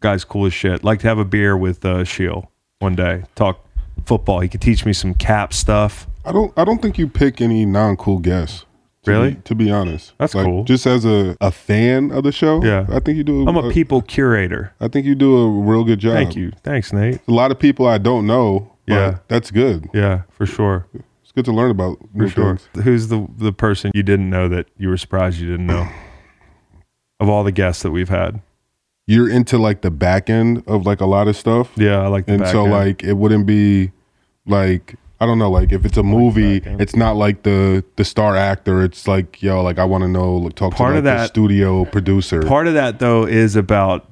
Guy's 0.00 0.24
cool 0.24 0.44
as 0.44 0.52
shit. 0.52 0.84
Like 0.84 1.00
to 1.00 1.08
have 1.08 1.18
a 1.18 1.24
beer 1.24 1.56
with 1.56 1.86
uh, 1.86 2.04
Sheil 2.04 2.51
one 2.82 2.94
day. 2.94 3.22
Talk 3.34 3.64
football. 4.04 4.40
He 4.40 4.48
could 4.48 4.60
teach 4.60 4.84
me 4.84 4.92
some 4.92 5.14
cap 5.14 5.52
stuff. 5.54 6.06
I 6.24 6.32
don't 6.32 6.52
I 6.58 6.64
don't 6.64 6.82
think 6.82 6.98
you 6.98 7.08
pick 7.08 7.40
any 7.40 7.64
non 7.64 7.96
cool 7.96 8.18
guests. 8.18 8.66
To 9.04 9.10
Really? 9.10 9.30
Be, 9.34 9.40
to 9.42 9.54
be 9.56 9.70
honest, 9.70 10.12
That's 10.18 10.32
Like, 10.32 10.44
cool. 10.46 10.62
Just 10.62 10.86
as 10.86 11.04
a, 11.04 11.36
a 11.40 11.50
fan 11.50 12.12
of 12.12 12.22
the 12.22 12.30
show, 12.30 12.62
Yeah. 12.64 12.86
I 12.88 13.00
think 13.00 13.16
you 13.16 13.24
do. 13.24 13.48
I'm 13.48 13.56
a 13.56 13.68
people 13.72 14.00
curator. 14.00 14.72
I 14.80 14.86
think 14.86 15.06
you 15.06 15.16
do 15.16 15.36
a 15.38 15.48
real 15.50 15.82
good 15.82 15.98
job. 15.98 16.12
Thank 16.12 16.36
you. 16.36 16.52
Thanks, 16.62 16.92
Nate. 16.92 17.20
A 17.26 17.32
lot 17.32 17.50
of 17.50 17.58
people 17.58 17.86
I 17.86 17.98
don't 17.98 18.26
know. 18.28 18.70
Yeah. 18.86 19.18
that's 19.28 19.50
good. 19.50 19.88
Yeah, 19.92 20.22
for 20.30 20.46
sure. 20.46 20.86
It's 21.22 21.32
good 21.32 21.44
to 21.46 21.52
learn 21.52 21.70
about 21.72 21.98
new 22.14 22.28
For 22.28 22.32
sure. 22.34 22.56
things. 22.58 22.84
Who's 22.84 23.08
the 23.08 23.26
the 23.38 23.52
person 23.52 23.90
you 23.94 24.02
didn't 24.04 24.30
know 24.30 24.48
that 24.48 24.66
you 24.76 24.88
were 24.88 24.96
surprised 24.98 25.40
you 25.40 25.50
didn't 25.50 25.66
know? 25.66 25.88
Of 27.18 27.28
all 27.28 27.42
the 27.42 27.52
guests 27.52 27.82
that 27.82 27.90
we've 27.90 28.08
had. 28.08 28.40
You're 29.06 29.28
into 29.28 29.58
like 29.58 29.80
the 29.82 29.90
back 29.90 30.30
end 30.30 30.62
of 30.66 30.86
like 30.86 31.00
a 31.00 31.06
lot 31.06 31.26
of 31.28 31.36
stuff, 31.36 31.70
Yeah, 31.76 32.00
I 32.02 32.06
like 32.06 32.26
the 32.26 32.34
and 32.34 32.42
back 32.42 32.52
so 32.52 32.62
end. 32.64 32.72
like 32.72 33.02
it 33.02 33.14
wouldn't 33.14 33.46
be 33.46 33.90
like 34.46 34.94
I 35.20 35.26
don't 35.26 35.38
know, 35.38 35.50
like 35.50 35.70
if 35.72 35.84
it's 35.84 35.96
a 35.96 36.02
movie, 36.02 36.60
back 36.60 36.68
end. 36.72 36.80
it's 36.80 36.96
not 36.96 37.16
like 37.16 37.42
the 37.42 37.84
the 37.96 38.04
star 38.04 38.36
actor. 38.36 38.82
It's 38.82 39.06
like 39.08 39.42
yo, 39.42 39.62
like 39.62 39.78
I 39.78 39.84
want 39.84 40.02
to 40.02 40.08
know, 40.08 40.36
like 40.36 40.54
talk 40.54 40.74
Part 40.74 40.92
to 40.94 40.98
of 40.98 41.04
like, 41.04 41.14
the 41.14 41.18
that- 41.22 41.28
studio 41.28 41.84
producer 41.84 42.42
part 42.42 42.66
of 42.66 42.74
that 42.74 42.98
though 42.98 43.24
is 43.24 43.56
about 43.56 44.08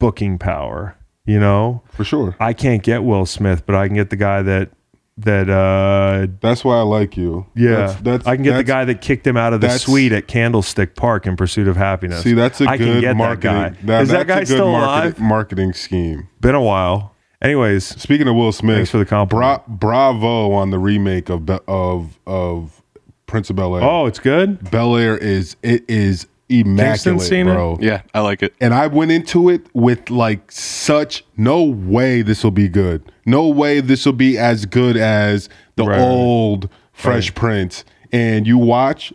booking 0.00 0.38
power, 0.38 0.96
you 1.24 1.38
know? 1.38 1.82
for 1.90 2.02
sure. 2.04 2.34
I 2.40 2.52
can't 2.52 2.82
get 2.82 3.04
Will 3.04 3.26
Smith, 3.26 3.64
but 3.66 3.74
I 3.76 3.86
can 3.86 3.94
get 3.96 4.10
the 4.10 4.16
guy 4.16 4.42
that 4.42 4.70
that 5.18 5.48
uh 5.50 6.26
That's 6.40 6.64
why 6.64 6.78
I 6.78 6.82
like 6.82 7.16
you. 7.16 7.46
yeah, 7.54 7.86
that's, 7.86 8.00
that's 8.00 8.26
I 8.26 8.36
can 8.36 8.44
get 8.44 8.56
the 8.56 8.64
guy 8.64 8.84
that 8.86 9.00
kicked 9.00 9.26
him 9.26 9.36
out 9.36 9.52
of 9.52 9.60
the 9.60 9.70
suite 9.78 10.12
at 10.12 10.26
Candlestick 10.26 10.94
Park 10.96 11.26
in 11.26 11.36
Pursuit 11.36 11.68
of 11.68 11.76
Happiness. 11.76 12.22
See, 12.22 12.32
that's 12.32 12.60
a 12.60 12.68
I 12.68 12.76
good 12.78 13.16
marketing. 13.16 13.52
that 13.52 13.74
guy. 13.74 13.86
That- 13.86 14.02
Is 14.02 14.08
that 14.08 14.14
that's 14.14 14.22
a 14.22 14.26
guy 14.26 14.38
good 14.40 14.46
still 14.48 14.72
marketing, 14.72 15.12
alive? 15.12 15.20
marketing 15.20 15.72
scheme. 15.74 16.28
Been 16.40 16.54
a 16.54 16.62
while. 16.62 17.14
Anyways, 17.42 17.84
Speaking 18.00 18.28
of 18.28 18.36
Will 18.36 18.52
Smith, 18.52 18.76
Thanks 18.76 18.90
for 18.90 18.98
the 18.98 19.04
compliment. 19.04 19.66
Bra- 19.66 19.76
bravo 19.76 20.52
on 20.52 20.70
the 20.70 20.78
remake 20.78 21.28
of 21.28 21.44
Be- 21.44 21.58
of 21.68 22.18
of 22.26 22.80
Prince 23.26 23.50
of 23.50 23.56
Bel 23.56 23.76
Air. 23.76 23.82
oh, 23.82 24.06
it's 24.06 24.18
good. 24.18 24.70
Bel 24.70 24.96
Air 24.96 25.18
is 25.18 25.56
it 25.62 25.84
is 25.88 26.26
immaculate, 26.48 27.20
seen 27.26 27.48
it? 27.48 27.54
bro. 27.54 27.78
Yeah, 27.80 28.02
I 28.14 28.20
like 28.20 28.42
it. 28.42 28.54
And 28.60 28.72
I 28.72 28.86
went 28.86 29.10
into 29.10 29.48
it 29.48 29.66
with 29.74 30.08
like 30.10 30.52
such 30.52 31.24
no 31.36 31.62
way 31.64 32.22
this 32.22 32.44
will 32.44 32.50
be 32.50 32.68
good. 32.68 33.10
No 33.24 33.48
way 33.48 33.80
this 33.80 34.04
will 34.04 34.12
be 34.12 34.36
as 34.38 34.66
good 34.66 34.96
as 34.96 35.48
the 35.76 35.84
Right, 35.84 35.98
right. 35.98 36.02
old 36.02 36.68
Fresh 36.92 37.34
Prince. 37.34 37.84
And 38.12 38.46
you 38.46 38.58
watch 38.58 39.12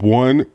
one, 0.00 0.46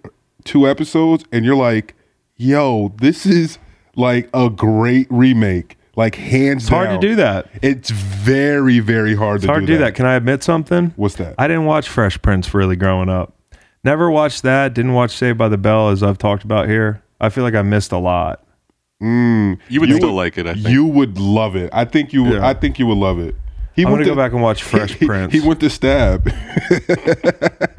two 0.44 0.68
episodes, 0.68 1.26
and 1.32 1.46
you're 1.46 1.56
like, 1.56 1.96
"Yo, 2.38 2.94
this 2.98 3.26
is 3.26 3.58
like 3.96 4.30
a 4.34 4.50
great 4.50 5.08
remake." 5.10 5.78
Like 5.96 6.16
hands 6.16 6.64
It's 6.64 6.70
hard 6.70 6.90
to 6.90 7.08
do 7.08 7.16
that. 7.16 7.50
It's 7.62 7.92
very, 7.92 8.80
very 8.80 9.16
hard 9.16 9.38
It's 9.38 9.46
to 9.46 9.48
hard 9.52 9.62
do 9.62 9.68
to 9.68 9.74
do 9.74 9.78
that. 9.80 9.94
Can 9.94 10.08
I 10.08 10.16
admit 10.16 10.42
something? 10.42 10.92
What's 10.96 11.16
that? 11.16 11.36
I 11.38 11.48
didn't 11.48 11.66
watch 11.66 11.88
Fresh 11.88 12.20
Prince 12.24 12.52
really 12.54 12.76
growing 12.76 13.10
up. 13.10 13.36
Never 13.84 14.10
watched 14.10 14.42
that. 14.42 14.74
Didn't 14.74 14.94
watch 14.94 15.12
Saved 15.16 15.38
by 15.38 15.50
the 15.50 15.58
Bell 15.58 15.90
as 15.90 16.02
I've 16.02 16.18
talked 16.18 16.44
about 16.44 16.68
here. 16.68 17.04
I 17.22 17.30
feel 17.30 17.44
like 17.44 17.54
I 17.54 17.62
missed 17.62 17.92
a 17.92 18.00
lot. 18.00 18.43
Mm. 19.04 19.60
You 19.68 19.82
would 19.82 19.90
You 19.90 19.96
still 19.98 20.10
would- 20.10 20.16
like 20.16 20.38
it, 20.38 20.48
I 20.48 20.54
think. 20.54 20.68
You 20.70 20.86
would 20.86 21.18
love 21.18 21.56
it. 21.58 21.70
I 21.74 21.84
think 21.86 22.14
you. 22.14 22.26
Yeah. 22.36 22.48
I 22.48 22.54
think 22.54 22.80
you 22.80 22.88
would 22.88 22.98
love 22.98 23.20
it. 23.20 23.36
He 23.76 23.84
I'm 23.84 23.92
went 23.92 24.04
gonna 24.06 24.16
go 24.16 24.22
back 24.22 24.32
and 24.34 24.42
watch 24.42 24.62
Fresh 24.70 24.94
he, 24.94 25.06
Prince. 25.08 25.34
He 25.34 25.40
went 25.42 25.60
to 25.60 25.70
stab. 25.70 26.32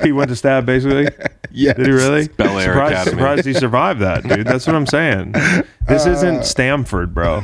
He 0.03 0.13
went 0.13 0.29
to 0.29 0.37
stab 0.37 0.67
basically. 0.67 1.09
Yeah. 1.57 1.73
Did 1.75 1.87
he 1.87 1.93
really? 1.93 2.27
Bel 2.29 2.59
Air 2.59 2.65
surprised, 2.73 2.93
Academy. 2.93 3.11
surprised 3.13 3.47
he 3.47 3.53
survived 3.55 4.01
that, 4.01 4.25
dude. 4.25 4.45
That's 4.45 4.67
what 4.67 4.75
I'm 4.75 4.87
saying. 4.87 5.33
This 5.87 6.05
uh, 6.05 6.11
isn't 6.11 6.45
Stanford, 6.45 7.15
bro. 7.15 7.43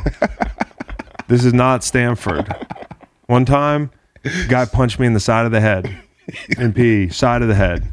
This 1.29 1.45
is 1.45 1.55
not 1.55 1.85
Stanford. 1.85 2.53
One 3.27 3.45
time, 3.45 3.93
guy 4.49 4.65
punched 4.65 4.99
me 4.99 5.07
in 5.07 5.13
the 5.15 5.21
side 5.21 5.47
of 5.47 5.53
the 5.53 5.61
head. 5.61 5.97
In 6.59 6.73
P, 6.73 7.09
side 7.09 7.41
of 7.43 7.47
the 7.49 7.55
head. 7.55 7.87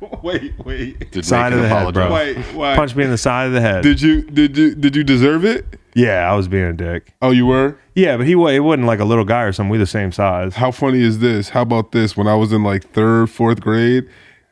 Wait, 0.22 0.52
wait. 0.64 1.10
Did 1.12 1.24
Side 1.24 1.52
of 1.52 1.60
the 1.60 1.68
head, 1.68 1.92
bro. 1.94 2.06
apologize? 2.06 2.36
Wait, 2.36 2.54
why? 2.56 2.74
Punched 2.76 2.96
me 2.96 3.04
in 3.04 3.10
the 3.10 3.18
side 3.18 3.46
of 3.46 3.52
the 3.52 3.60
head. 3.60 3.82
Did 3.82 4.00
you 4.02 4.22
did 4.22 4.56
you 4.56 4.74
did 4.74 4.94
you 4.96 5.04
deserve 5.04 5.44
it? 5.44 5.78
Yeah, 5.94 6.30
I 6.30 6.34
was 6.36 6.48
being 6.48 6.64
a 6.64 6.72
dick. 6.72 7.12
Oh, 7.22 7.30
you 7.30 7.46
were. 7.46 7.76
Yeah, 7.94 8.16
but 8.16 8.26
he 8.26 8.34
wa- 8.34 8.48
it 8.48 8.60
wasn't 8.60 8.86
like 8.86 9.00
a 9.00 9.04
little 9.04 9.24
guy 9.24 9.42
or 9.42 9.52
something. 9.52 9.70
We 9.70 9.78
the 9.78 9.86
same 9.86 10.12
size. 10.12 10.54
How 10.56 10.70
funny 10.70 11.02
is 11.02 11.18
this? 11.20 11.48
How 11.50 11.62
about 11.62 11.92
this? 11.92 12.16
When 12.16 12.26
I 12.28 12.34
was 12.34 12.52
in 12.52 12.62
like 12.62 12.90
third, 12.92 13.30
fourth 13.30 13.60
grade, 13.60 14.08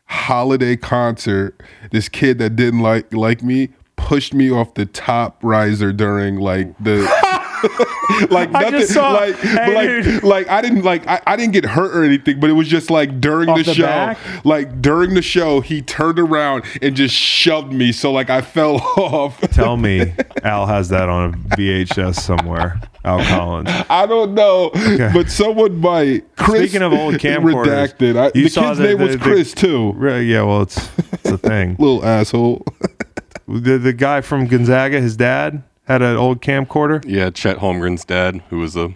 holiday 0.06 0.76
concert, 0.76 1.60
this 1.90 2.08
kid 2.08 2.38
that 2.38 2.56
didn't 2.56 2.80
like 2.80 3.12
like 3.12 3.42
me 3.42 3.70
pushed 3.96 4.34
me 4.34 4.50
off 4.50 4.74
the 4.74 4.86
top 4.86 5.38
riser 5.42 5.92
during 5.92 6.36
like 6.36 6.76
the 6.78 7.02
like 8.30 8.54
I 8.54 8.68
nothing 8.70 8.86
saw- 8.86 9.12
like 9.12 9.36
Hey, 9.36 9.74
like 9.74 10.04
dude. 10.04 10.22
like 10.24 10.48
I 10.48 10.60
didn't 10.62 10.82
like 10.82 11.06
I, 11.06 11.20
I 11.26 11.36
didn't 11.36 11.52
get 11.52 11.64
hurt 11.64 11.94
or 11.96 12.02
anything, 12.04 12.40
but 12.40 12.50
it 12.50 12.54
was 12.54 12.68
just 12.68 12.90
like 12.90 13.20
during 13.20 13.48
Off 13.48 13.58
the, 13.58 13.64
the 13.64 13.74
show, 13.74 13.82
back? 13.86 14.18
like 14.44 14.80
during 14.82 15.14
the 15.14 15.22
show, 15.22 15.60
he 15.60 15.82
turned 15.82 16.18
around 16.18 16.64
and 16.82 16.94
just 16.96 17.14
shoved 17.14 17.72
me, 17.72 17.92
so 17.92 18.12
like 18.12 18.30
I 18.30 18.40
fell 18.42 18.76
off. 18.96 19.40
Tell 19.52 19.76
me 19.76 20.12
Al 20.42 20.66
has 20.66 20.88
that 20.90 21.08
on 21.08 21.34
a 21.34 21.36
VHS 21.56 22.16
somewhere. 22.16 22.80
Al 23.04 23.22
Collins. 23.24 23.68
I 23.88 24.04
don't 24.06 24.34
know, 24.34 24.70
but 25.14 25.30
someone 25.30 25.76
might. 25.78 26.24
Chris, 26.36 26.62
Speaking 26.70 26.82
of 26.82 26.92
old 26.92 27.14
camcorders, 27.18 27.94
redacted. 27.94 28.16
I, 28.18 28.30
the 28.30 28.42
kid's 28.42 28.54
the- 28.56 28.74
name 28.82 28.98
was 28.98 29.12
the- 29.12 29.18
the- 29.18 29.22
Chris 29.24 29.54
too. 29.54 29.92
Right, 29.92 30.20
yeah, 30.22 30.42
well, 30.42 30.62
it's 30.62 30.90
it's 31.12 31.30
a 31.30 31.38
thing. 31.38 31.76
Little 31.78 32.04
asshole. 32.04 32.64
The 33.46 33.78
the 33.78 33.92
guy 33.92 34.22
from 34.22 34.46
Gonzaga, 34.48 35.00
his 35.00 35.16
dad 35.16 35.62
had 35.86 36.02
an 36.02 36.16
old 36.16 36.40
camcorder. 36.42 37.04
Yeah, 37.06 37.30
Chet 37.30 37.58
Holmgren's 37.58 38.04
dad, 38.04 38.42
who 38.50 38.58
was 38.58 38.76
a 38.76 38.94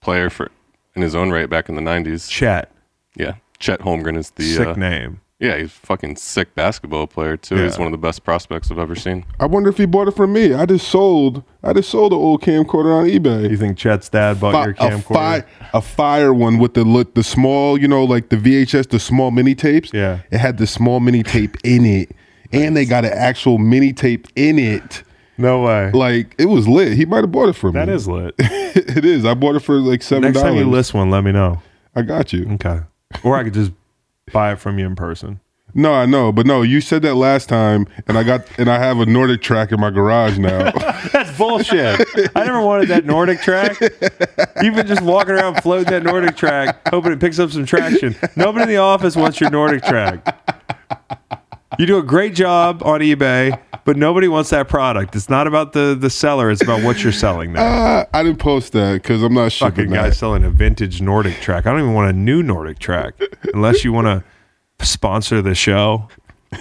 player 0.00 0.30
for 0.30 0.50
in 0.94 1.02
his 1.02 1.14
own 1.14 1.30
right 1.30 1.48
back 1.48 1.68
in 1.68 1.74
the 1.76 1.82
'90s. 1.82 2.28
Chet, 2.28 2.70
Yeah, 3.16 3.34
Chet 3.58 3.80
Holmgren 3.80 4.16
is 4.16 4.30
the 4.30 4.42
sick 4.54 4.68
uh, 4.68 4.72
name. 4.74 5.20
yeah, 5.38 5.56
he's 5.56 5.68
a 5.68 5.86
fucking 5.86 6.16
sick 6.16 6.54
basketball 6.54 7.06
player 7.06 7.36
too. 7.36 7.56
He's 7.56 7.78
one 7.78 7.86
of 7.86 7.92
the 7.92 7.98
best 7.98 8.24
prospects 8.24 8.70
I've 8.70 8.78
ever 8.78 8.94
seen. 8.94 9.24
I 9.38 9.46
wonder 9.46 9.70
if 9.70 9.76
he 9.78 9.86
bought 9.86 10.08
it 10.08 10.16
from 10.16 10.32
me. 10.32 10.52
I 10.54 10.66
just 10.66 10.88
sold. 10.88 11.42
I 11.62 11.72
just 11.72 11.90
sold 11.90 12.12
an 12.12 12.18
old 12.18 12.42
camcorder 12.42 12.92
on 12.96 13.06
eBay. 13.06 13.50
You 13.50 13.56
think 13.56 13.78
Chet's 13.78 14.08
dad 14.08 14.40
bought 14.40 14.52
Fi- 14.52 14.64
your 14.64 14.70
a, 14.72 14.74
camcorder? 14.98 15.14
fi- 15.14 15.44
a 15.74 15.80
fire 15.80 16.34
one 16.34 16.58
with 16.58 16.74
the 16.74 16.84
look, 16.84 17.14
the 17.14 17.22
small, 17.22 17.78
you 17.78 17.86
know, 17.88 18.04
like 18.04 18.28
the 18.30 18.36
VHS, 18.36 18.88
the 18.88 18.98
small 19.00 19.30
mini 19.30 19.54
tapes. 19.54 19.90
Yeah. 19.92 20.20
it 20.30 20.38
had 20.38 20.58
the 20.58 20.66
small 20.66 21.00
mini 21.00 21.22
tape 21.22 21.56
in 21.64 21.84
it, 21.86 22.10
and 22.52 22.76
they 22.76 22.84
got 22.84 23.04
an 23.04 23.12
actual 23.14 23.58
mini 23.58 23.92
tape 23.92 24.26
in 24.36 24.58
it. 24.58 25.02
No 25.40 25.62
way. 25.62 25.90
Like 25.92 26.34
it 26.38 26.46
was 26.46 26.68
lit. 26.68 26.92
He 26.92 27.06
might 27.06 27.24
have 27.24 27.32
bought 27.32 27.48
it 27.48 27.54
for 27.54 27.72
me. 27.72 27.78
That 27.78 27.88
is 27.88 28.06
lit. 28.06 28.34
it 28.38 29.04
is. 29.04 29.24
I 29.24 29.34
bought 29.34 29.56
it 29.56 29.60
for 29.60 29.76
like 29.76 30.02
seven 30.02 30.22
Next 30.22 30.40
time 30.40 30.56
you 30.56 30.68
list 30.68 30.92
one, 30.92 31.10
let 31.10 31.24
me 31.24 31.32
know. 31.32 31.62
I 31.96 32.02
got 32.02 32.32
you. 32.32 32.46
Okay. 32.52 32.80
Or 33.24 33.36
I 33.36 33.44
could 33.44 33.54
just 33.54 33.72
buy 34.32 34.52
it 34.52 34.56
from 34.56 34.78
you 34.78 34.86
in 34.86 34.94
person. 34.94 35.40
No, 35.72 35.92
I 35.92 36.04
know, 36.04 36.32
but 36.32 36.46
no, 36.46 36.62
you 36.62 36.80
said 36.80 37.02
that 37.02 37.14
last 37.14 37.48
time, 37.48 37.86
and 38.08 38.18
I 38.18 38.24
got 38.24 38.46
and 38.58 38.68
I 38.68 38.78
have 38.78 38.98
a 38.98 39.04
NordicTrack 39.04 39.72
in 39.72 39.80
my 39.80 39.90
garage 39.90 40.36
now. 40.36 40.70
That's 41.12 41.36
bullshit. 41.38 42.06
I 42.34 42.44
never 42.44 42.60
wanted 42.60 42.88
that 42.88 43.04
NordicTrack. 43.04 44.62
You've 44.62 44.74
been 44.74 44.86
just 44.86 45.02
walking 45.02 45.34
around 45.34 45.62
floating 45.62 45.90
that 45.90 46.02
NordicTrack, 46.02 46.88
hoping 46.90 47.12
it 47.12 47.20
picks 47.20 47.38
up 47.38 47.50
some 47.50 47.64
traction. 47.64 48.16
Nobody 48.36 48.64
in 48.64 48.68
the 48.68 48.78
office 48.78 49.16
wants 49.16 49.40
your 49.40 49.50
Nordic 49.50 49.84
track. 49.84 50.59
You 51.80 51.86
do 51.86 51.96
a 51.96 52.02
great 52.02 52.34
job 52.34 52.82
on 52.84 53.00
eBay, 53.00 53.58
but 53.86 53.96
nobody 53.96 54.28
wants 54.28 54.50
that 54.50 54.68
product. 54.68 55.16
It's 55.16 55.30
not 55.30 55.46
about 55.46 55.72
the 55.72 55.96
the 55.98 56.10
seller; 56.10 56.50
it's 56.50 56.60
about 56.60 56.82
what 56.82 57.02
you're 57.02 57.10
selling 57.10 57.54
there. 57.54 57.64
Uh, 57.64 58.04
I 58.12 58.22
didn't 58.22 58.38
post 58.38 58.74
that 58.74 59.00
because 59.00 59.22
I'm 59.22 59.32
not 59.32 59.50
sure. 59.50 59.70
Fucking 59.70 59.88
guy 59.88 60.10
that. 60.10 60.14
selling 60.14 60.44
a 60.44 60.50
vintage 60.50 61.00
NordicTrack. 61.00 61.60
I 61.60 61.70
don't 61.70 61.80
even 61.80 61.94
want 61.94 62.10
a 62.10 62.12
new 62.12 62.42
NordicTrack 62.42 63.12
unless 63.54 63.82
you 63.82 63.94
want 63.94 64.08
to 64.08 64.84
sponsor 64.84 65.40
the 65.40 65.54
show. 65.54 66.08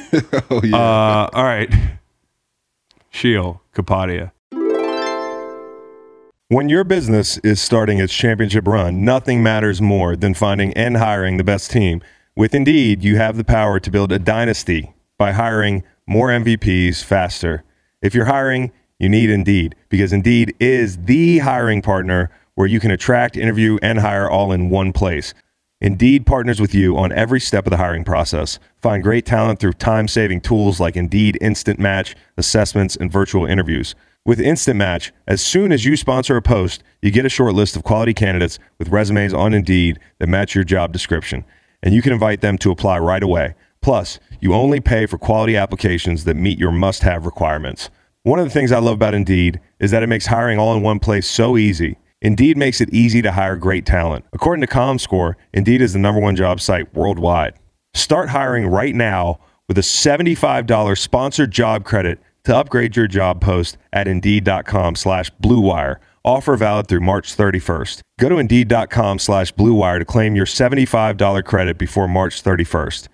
Oh 0.52 0.62
yeah. 0.64 0.78
Uh, 0.78 1.30
all 1.34 1.44
right. 1.44 1.70
Sheil 3.10 3.62
Kapadia. 3.76 4.32
When 6.48 6.70
your 6.70 6.86
business 6.86 7.40
is 7.40 7.60
starting 7.60 8.00
its 8.00 8.14
championship 8.14 8.66
run, 8.66 9.04
nothing 9.04 9.44
matters 9.44 9.82
more 9.82 10.16
than 10.16 10.34
finding 10.34 10.72
and 10.76 10.96
hiring 10.96 11.36
the 11.36 11.44
best 11.44 11.72
team. 11.72 12.02
With 12.38 12.56
Indeed, 12.56 13.04
you 13.04 13.18
have 13.18 13.36
the 13.36 13.44
power 13.44 13.82
to 13.82 13.92
build 13.92 14.14
a 14.14 14.20
dynasty 14.20 14.94
by 15.20 15.34
hiring 15.34 15.84
more 16.08 16.30
MVPs 16.30 17.04
faster. 17.04 17.64
If 18.02 18.16
you're 18.16 18.26
hiring, 18.26 18.72
you 18.98 19.10
need 19.10 19.30
Indeed 19.30 19.76
because 19.90 20.12
Indeed 20.12 20.56
is 20.60 20.98
the 20.98 21.40
hiring 21.40 21.84
partner 21.84 22.32
where 22.56 22.68
you 22.68 22.80
can 22.80 22.90
attract, 22.90 23.38
interview, 23.38 23.78
and 23.84 24.00
hire 24.00 24.30
all 24.30 24.52
in 24.52 24.70
one 24.70 24.92
place. 24.94 25.34
Indeed 25.82 26.26
partners 26.26 26.60
with 26.60 26.74
you 26.74 26.98
on 26.98 27.12
every 27.12 27.40
step 27.40 27.66
of 27.66 27.72
the 27.72 27.78
hiring 27.78 28.04
process. 28.04 28.60
Find 28.82 29.04
great 29.04 29.26
talent 29.26 29.60
through 29.60 29.74
time 29.74 30.08
saving 30.08 30.42
tools 30.42 30.80
like 30.80 30.96
Indeed 30.96 31.38
Instant 31.40 31.80
Match, 31.80 32.16
assessments, 32.38 32.96
and 32.96 33.12
virtual 33.12 33.46
interviews. 33.46 33.96
With 34.26 34.42
Instant 34.42 34.78
Match, 34.78 35.14
as 35.28 35.42
soon 35.42 35.72
as 35.72 35.86
you 35.86 35.96
sponsor 35.96 36.36
a 36.36 36.42
post, 36.42 36.84
you 37.02 37.12
get 37.12 37.26
a 37.26 37.30
short 37.30 37.54
list 37.54 37.76
of 37.76 37.84
quality 37.84 38.14
candidates 38.14 38.60
with 38.78 38.90
resumes 38.90 39.34
on 39.34 39.54
Indeed 39.54 40.00
that 40.20 40.28
match 40.28 40.56
your 40.56 40.66
job 40.66 40.92
description, 40.92 41.46
and 41.82 41.94
you 41.94 42.02
can 42.02 42.14
invite 42.14 42.42
them 42.42 42.58
to 42.58 42.72
apply 42.72 43.00
right 43.00 43.24
away. 43.24 43.56
Plus, 43.82 44.20
you 44.42 44.54
only 44.54 44.80
pay 44.80 45.06
for 45.06 45.18
quality 45.18 45.56
applications 45.56 46.24
that 46.26 46.36
meet 46.36 46.60
your 46.60 46.72
must 46.72 47.04
have 47.04 47.26
requirements. 47.26 47.90
One 48.24 48.40
of 48.40 48.46
the 48.46 48.52
things 48.52 48.72
I 48.72 48.80
love 48.80 48.96
about 48.96 49.14
Indeed 49.14 49.62
is 49.80 49.92
that 49.92 50.04
it 50.04 50.08
makes 50.08 50.26
hiring 50.26 50.60
all 50.60 50.76
in 50.76 50.84
one 50.84 51.00
place 51.00 51.28
so 51.28 51.58
easy. 51.58 51.98
Indeed 52.22 52.58
makes 52.58 52.82
it 52.82 52.94
easy 52.94 53.22
to 53.22 53.32
hire 53.32 53.56
great 53.56 53.86
talent. 53.86 54.26
According 54.34 54.62
to 54.66 54.74
ComScore, 54.74 55.36
Indeed 55.54 55.82
is 55.82 55.94
the 55.94 56.00
number 56.00 56.20
one 56.20 56.36
job 56.36 56.60
site 56.60 56.94
worldwide. 56.94 57.54
Start 57.94 58.30
hiring 58.30 58.68
right 58.68 58.94
now 58.94 59.40
with 59.70 59.78
a 59.78 59.82
$75 59.82 60.98
sponsored 60.98 61.52
job 61.52 61.86
credit 61.86 62.20
to 62.44 62.56
upgrade 62.56 62.98
your 62.98 63.08
job 63.08 63.40
post 63.40 63.78
at 63.94 64.08
Indeed.com 64.08 64.96
slash 64.96 65.32
BlueWire. 65.42 65.98
Offer 66.26 66.58
valid 66.58 66.88
through 66.88 67.00
March 67.00 67.36
31st. 67.36 68.02
Go 68.20 68.28
to 68.28 68.38
Indeed.com 68.38 69.20
slash 69.20 69.54
BlueWire 69.54 70.00
to 70.00 70.06
claim 70.06 70.36
your 70.36 70.46
$75 70.46 71.46
credit 71.46 71.78
before 71.78 72.08
March 72.10 72.44
31st. 72.44 73.08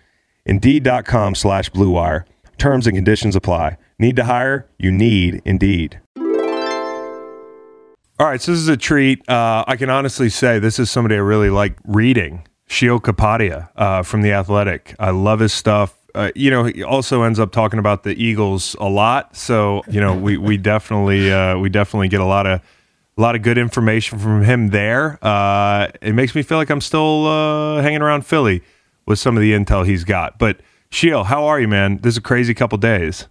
Indeed.com 0.45 1.35
slash 1.35 1.69
BlueWire. 1.71 2.25
Terms 2.57 2.87
and 2.87 2.95
conditions 2.95 3.35
apply. 3.35 3.77
Need 3.97 4.15
to 4.17 4.25
hire? 4.25 4.67
You 4.77 4.91
need 4.91 5.41
Indeed. 5.45 5.99
All 8.17 8.27
right, 8.27 8.41
so 8.41 8.53
this 8.53 8.61
is 8.61 8.69
a 8.69 8.77
treat. 8.77 9.27
Uh, 9.27 9.65
I 9.67 9.75
can 9.75 9.89
honestly 9.89 10.29
say 10.29 10.57
this 10.57 10.79
is 10.79 10.89
somebody 10.89 11.15
I 11.15 11.19
really 11.19 11.49
like 11.49 11.77
reading. 11.83 12.47
Sheil 12.67 12.99
Kapadia 12.99 13.69
uh, 13.75 14.03
from 14.03 14.21
The 14.21 14.31
Athletic. 14.31 14.95
I 14.99 15.09
love 15.09 15.39
his 15.39 15.51
stuff. 15.51 15.97
Uh, 16.15 16.31
you 16.33 16.49
know, 16.49 16.63
he 16.63 16.81
also 16.81 17.23
ends 17.23 17.39
up 17.41 17.51
talking 17.51 17.77
about 17.77 18.03
the 18.03 18.11
Eagles 18.11 18.75
a 18.79 18.87
lot. 18.87 19.35
So, 19.35 19.83
you 19.89 19.99
know, 19.99 20.15
we, 20.15 20.37
we 20.37 20.55
definitely 20.55 21.29
uh, 21.29 21.57
we 21.57 21.67
definitely 21.67 22.07
get 22.07 22.21
a 22.21 22.25
lot 22.25 22.47
of 22.47 22.61
a 23.17 23.21
lot 23.21 23.35
of 23.35 23.41
good 23.41 23.57
information 23.57 24.17
from 24.17 24.43
him 24.43 24.69
there. 24.69 25.19
Uh, 25.21 25.87
it 26.01 26.13
makes 26.13 26.33
me 26.33 26.41
feel 26.41 26.57
like 26.57 26.69
I'm 26.69 26.81
still 26.81 27.27
uh, 27.27 27.81
hanging 27.81 28.01
around 28.01 28.25
Philly 28.25 28.63
with 29.05 29.19
some 29.19 29.35
of 29.37 29.41
the 29.41 29.53
intel 29.53 29.85
he's 29.85 30.03
got. 30.03 30.39
But 30.39 30.61
Sheil, 30.91 31.25
how 31.25 31.45
are 31.45 31.59
you, 31.59 31.67
man? 31.67 31.97
This 31.97 32.13
is 32.13 32.17
a 32.17 32.21
crazy 32.21 32.53
couple 32.53 32.77
days. 32.77 33.27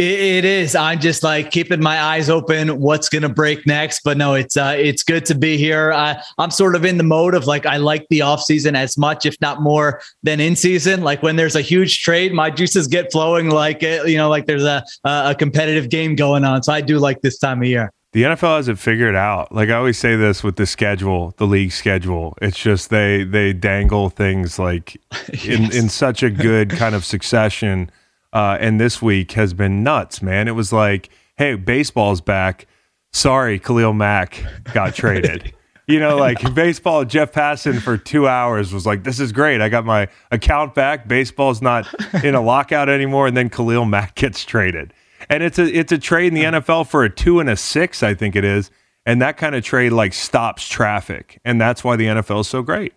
It 0.00 0.46
is. 0.46 0.74
I'm 0.74 0.98
just 0.98 1.22
like 1.22 1.50
keeping 1.50 1.82
my 1.82 2.00
eyes 2.00 2.30
open. 2.30 2.80
What's 2.80 3.10
going 3.10 3.20
to 3.20 3.28
break 3.28 3.66
next? 3.66 4.00
But 4.02 4.16
no, 4.16 4.32
it's 4.32 4.56
uh, 4.56 4.74
it's 4.78 5.02
good 5.02 5.26
to 5.26 5.34
be 5.34 5.58
here. 5.58 5.92
Uh, 5.92 6.22
I'm 6.38 6.50
sort 6.50 6.74
of 6.74 6.86
in 6.86 6.96
the 6.96 7.04
mode 7.04 7.34
of 7.34 7.46
like 7.46 7.66
I 7.66 7.76
like 7.76 8.06
the 8.08 8.22
off 8.22 8.40
season 8.42 8.74
as 8.74 8.96
much, 8.96 9.26
if 9.26 9.38
not 9.42 9.60
more, 9.60 10.00
than 10.22 10.40
in 10.40 10.56
season. 10.56 11.02
Like 11.02 11.22
when 11.22 11.36
there's 11.36 11.54
a 11.54 11.60
huge 11.60 12.00
trade, 12.00 12.32
my 12.32 12.48
juices 12.48 12.88
get 12.88 13.12
flowing. 13.12 13.50
Like 13.50 13.82
it, 13.82 14.08
you 14.08 14.16
know, 14.16 14.30
like 14.30 14.46
there's 14.46 14.64
a 14.64 14.82
a 15.04 15.34
competitive 15.34 15.90
game 15.90 16.14
going 16.14 16.44
on. 16.44 16.62
So 16.62 16.72
I 16.72 16.80
do 16.80 16.98
like 16.98 17.20
this 17.20 17.38
time 17.38 17.60
of 17.60 17.68
year. 17.68 17.92
The 18.12 18.24
NFL 18.24 18.56
has 18.56 18.66
it 18.68 18.78
figured 18.78 19.14
out. 19.14 19.52
Like 19.52 19.68
I 19.68 19.74
always 19.74 19.96
say 19.98 20.16
this 20.16 20.42
with 20.42 20.56
the 20.56 20.66
schedule, 20.66 21.32
the 21.36 21.46
league 21.46 21.70
schedule. 21.72 22.36
It's 22.42 22.58
just 22.58 22.90
they 22.90 23.22
they 23.22 23.52
dangle 23.52 24.10
things 24.10 24.58
like 24.58 24.96
in 25.44 25.62
Yes. 25.62 25.74
in 25.76 25.88
such 25.88 26.22
a 26.22 26.30
good 26.30 26.70
kind 26.82 26.94
of 26.94 27.04
succession. 27.04 27.90
Uh, 28.32 28.56
and 28.60 28.80
this 28.80 29.00
week 29.02 29.32
has 29.32 29.54
been 29.54 29.82
nuts, 29.82 30.22
man. 30.22 30.48
It 30.48 30.52
was 30.56 30.72
like, 30.72 31.08
hey, 31.36 31.54
baseball's 31.56 32.20
back. 32.20 32.66
Sorry, 33.12 33.58
Khalil 33.58 33.92
Mack 33.92 34.44
got 34.72 34.94
traded. 34.94 35.52
You 35.88 35.98
know, 35.98 36.16
like 36.26 36.54
baseball, 36.54 37.04
Jeff 37.04 37.32
Passan 37.32 37.80
for 37.80 37.96
two 37.98 38.28
hours 38.28 38.72
was 38.72 38.86
like, 38.86 39.02
this 39.02 39.18
is 39.18 39.32
great. 39.32 39.60
I 39.60 39.68
got 39.68 39.84
my 39.84 40.06
account 40.30 40.74
back. 40.76 41.08
Baseball's 41.08 41.60
not 41.60 41.88
in 42.22 42.36
a 42.36 42.40
lockout 42.40 42.88
anymore. 42.88 43.26
And 43.26 43.36
then 43.36 43.50
Khalil 43.50 43.84
Mack 43.84 44.14
gets 44.14 44.44
traded. 44.44 44.92
And 45.30 45.42
it's 45.42 45.58
a 45.58 45.64
it's 45.64 45.92
a 45.92 45.98
trade 45.98 46.26
in 46.28 46.34
the 46.34 46.44
uh-huh. 46.44 46.60
NFL 46.60 46.88
for 46.88 47.04
a 47.04 47.08
two 47.08 47.40
and 47.40 47.48
a 47.48 47.56
six, 47.56 48.02
I 48.02 48.14
think 48.14 48.36
it 48.36 48.44
is. 48.44 48.70
And 49.06 49.22
that 49.22 49.38
kind 49.38 49.54
of 49.54 49.64
trade 49.64 49.92
like 49.92 50.12
stops 50.12 50.68
traffic. 50.68 51.40
And 51.44 51.60
that's 51.60 51.82
why 51.82 51.96
the 51.96 52.06
NFL 52.06 52.40
is 52.40 52.48
so 52.48 52.62
great. 52.62 52.92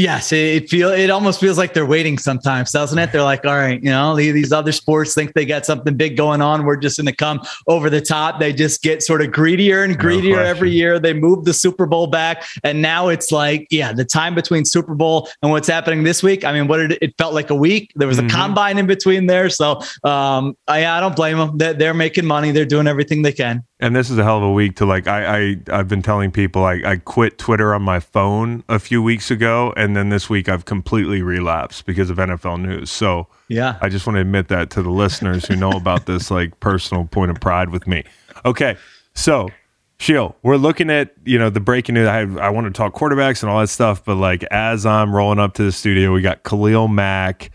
Yes, 0.00 0.32
it, 0.32 0.38
it 0.62 0.70
feel 0.70 0.88
it 0.88 1.10
almost 1.10 1.40
feels 1.40 1.58
like 1.58 1.74
they're 1.74 1.84
waiting 1.84 2.16
sometimes, 2.16 2.72
doesn't 2.72 2.98
it? 2.98 3.12
They're 3.12 3.22
like, 3.22 3.44
all 3.44 3.54
right, 3.54 3.78
you 3.82 3.90
know, 3.90 4.16
these 4.16 4.50
other 4.50 4.72
sports 4.72 5.12
think 5.12 5.34
they 5.34 5.44
got 5.44 5.66
something 5.66 5.94
big 5.94 6.16
going 6.16 6.40
on. 6.40 6.64
We're 6.64 6.76
just 6.76 6.96
going 6.96 7.04
to 7.04 7.14
come 7.14 7.42
over 7.66 7.90
the 7.90 8.00
top. 8.00 8.40
They 8.40 8.54
just 8.54 8.80
get 8.82 9.02
sort 9.02 9.20
of 9.20 9.30
greedier 9.30 9.84
and 9.84 9.98
greedier 9.98 10.40
every 10.40 10.70
year. 10.70 10.98
They 10.98 11.12
move 11.12 11.44
the 11.44 11.52
Super 11.52 11.84
Bowl 11.84 12.06
back, 12.06 12.46
and 12.64 12.80
now 12.80 13.08
it's 13.08 13.30
like, 13.30 13.66
yeah, 13.70 13.92
the 13.92 14.06
time 14.06 14.34
between 14.34 14.64
Super 14.64 14.94
Bowl 14.94 15.28
and 15.42 15.50
what's 15.50 15.68
happening 15.68 16.02
this 16.02 16.22
week. 16.22 16.46
I 16.46 16.52
mean, 16.54 16.66
what 16.66 16.78
did 16.78 16.92
it, 16.92 16.98
it 17.02 17.14
felt 17.18 17.34
like 17.34 17.50
a 17.50 17.54
week? 17.54 17.92
There 17.94 18.08
was 18.08 18.18
a 18.18 18.22
Mhm. 18.22 18.30
combine 18.30 18.78
in 18.78 18.86
between 18.86 19.26
there, 19.26 19.50
so 19.50 19.82
um, 20.02 20.56
I, 20.66 20.86
I 20.86 21.00
don't 21.00 21.14
blame 21.14 21.36
them. 21.36 21.58
They're, 21.58 21.74
they're 21.74 21.94
making 21.94 22.24
money. 22.24 22.52
They're 22.52 22.64
doing 22.64 22.86
everything 22.86 23.20
they 23.20 23.32
can. 23.32 23.64
And 23.80 23.96
this 23.96 24.10
is 24.10 24.18
a 24.18 24.24
hell 24.24 24.36
of 24.36 24.42
a 24.42 24.52
week 24.52 24.76
to 24.76 24.86
like. 24.86 25.06
I, 25.08 25.38
I 25.38 25.56
I've 25.72 25.88
been 25.88 26.02
telling 26.02 26.30
people 26.30 26.64
I, 26.64 26.82
I 26.84 26.96
quit 26.96 27.38
Twitter 27.38 27.74
on 27.74 27.82
my 27.82 27.98
phone 27.98 28.62
a 28.68 28.78
few 28.78 29.02
weeks 29.02 29.30
ago, 29.30 29.72
and 29.76 29.96
then 29.96 30.10
this 30.10 30.28
week 30.28 30.48
I've 30.48 30.66
completely 30.66 31.22
relapsed 31.22 31.86
because 31.86 32.10
of 32.10 32.18
NFL 32.18 32.60
news. 32.60 32.90
So 32.90 33.26
Yeah. 33.48 33.78
I 33.80 33.88
just 33.88 34.06
want 34.06 34.16
to 34.16 34.20
admit 34.20 34.48
that 34.48 34.70
to 34.70 34.82
the 34.82 34.90
listeners 34.90 35.46
who 35.46 35.56
know 35.56 35.70
about 35.70 36.06
this 36.06 36.30
like 36.30 36.60
personal 36.60 37.06
point 37.06 37.30
of 37.30 37.40
pride 37.40 37.70
with 37.70 37.86
me. 37.86 38.04
Okay, 38.44 38.76
so 39.14 39.48
Sheil, 39.98 40.34
we're 40.42 40.56
looking 40.56 40.90
at 40.90 41.14
you 41.24 41.38
know 41.38 41.50
the 41.50 41.60
breaking 41.60 41.94
news. 41.94 42.08
I 42.08 42.20
I 42.20 42.50
want 42.50 42.66
to 42.66 42.72
talk 42.72 42.94
quarterbacks 42.94 43.42
and 43.42 43.50
all 43.50 43.60
that 43.60 43.68
stuff, 43.68 44.04
but 44.04 44.16
like 44.16 44.42
as 44.50 44.86
I'm 44.86 45.14
rolling 45.14 45.38
up 45.38 45.54
to 45.54 45.62
the 45.62 45.72
studio, 45.72 46.12
we 46.12 46.22
got 46.22 46.42
Khalil 46.42 46.88
Mack 46.88 47.50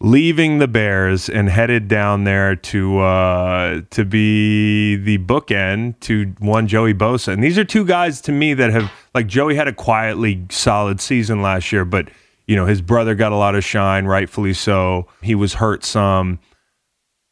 leaving 0.00 0.58
the 0.58 0.68
Bears 0.68 1.28
and 1.28 1.48
headed 1.48 1.88
down 1.88 2.24
there 2.24 2.56
to 2.56 2.98
uh, 2.98 3.80
to 3.90 4.04
be 4.04 4.96
the 4.96 5.18
bookend 5.18 5.98
to 6.00 6.34
one 6.38 6.66
Joey 6.66 6.94
Bosa. 6.94 7.32
And 7.32 7.42
these 7.42 7.58
are 7.58 7.64
two 7.64 7.84
guys 7.84 8.20
to 8.22 8.32
me 8.32 8.54
that 8.54 8.70
have 8.70 8.90
like 9.14 9.26
Joey 9.26 9.54
had 9.54 9.68
a 9.68 9.72
quietly 9.72 10.44
solid 10.50 11.00
season 11.00 11.42
last 11.42 11.72
year, 11.72 11.84
but 11.84 12.08
you 12.46 12.56
know 12.56 12.66
his 12.66 12.82
brother 12.82 13.14
got 13.14 13.32
a 13.32 13.36
lot 13.36 13.54
of 13.54 13.64
shine, 13.64 14.06
rightfully 14.06 14.54
so. 14.54 15.06
He 15.22 15.34
was 15.34 15.54
hurt 15.54 15.84
some. 15.84 16.40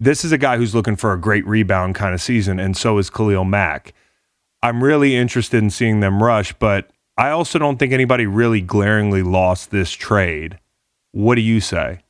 This 0.01 0.25
is 0.25 0.33
a 0.33 0.39
guy 0.39 0.57
who's 0.57 0.75
looking 0.75 0.97
for 0.97 1.13
a 1.13 1.21
great 1.21 1.47
rebound 1.47 1.95
kind 1.95 2.15
of 2.15 2.21
season, 2.21 2.59
and 2.59 2.77
so 2.77 2.99
is 2.99 3.11
Khalil 3.11 3.45
Mack. 3.45 3.93
I'm 4.63 4.83
really 4.83 5.17
interested 5.17 5.63
in 5.63 5.71
seeing 5.71 6.01
them 6.01 6.23
rush, 6.23 6.53
but 6.55 6.91
I 7.17 7.31
also 7.31 7.59
don't 7.59 7.79
think 7.79 7.93
anybody 7.93 8.27
really 8.27 8.61
glaringly 8.61 9.23
lost 9.23 9.71
this 9.71 9.91
trade. 9.91 10.59
What 11.11 11.35
do 11.35 11.41
you 11.41 11.61
say? 11.61 12.01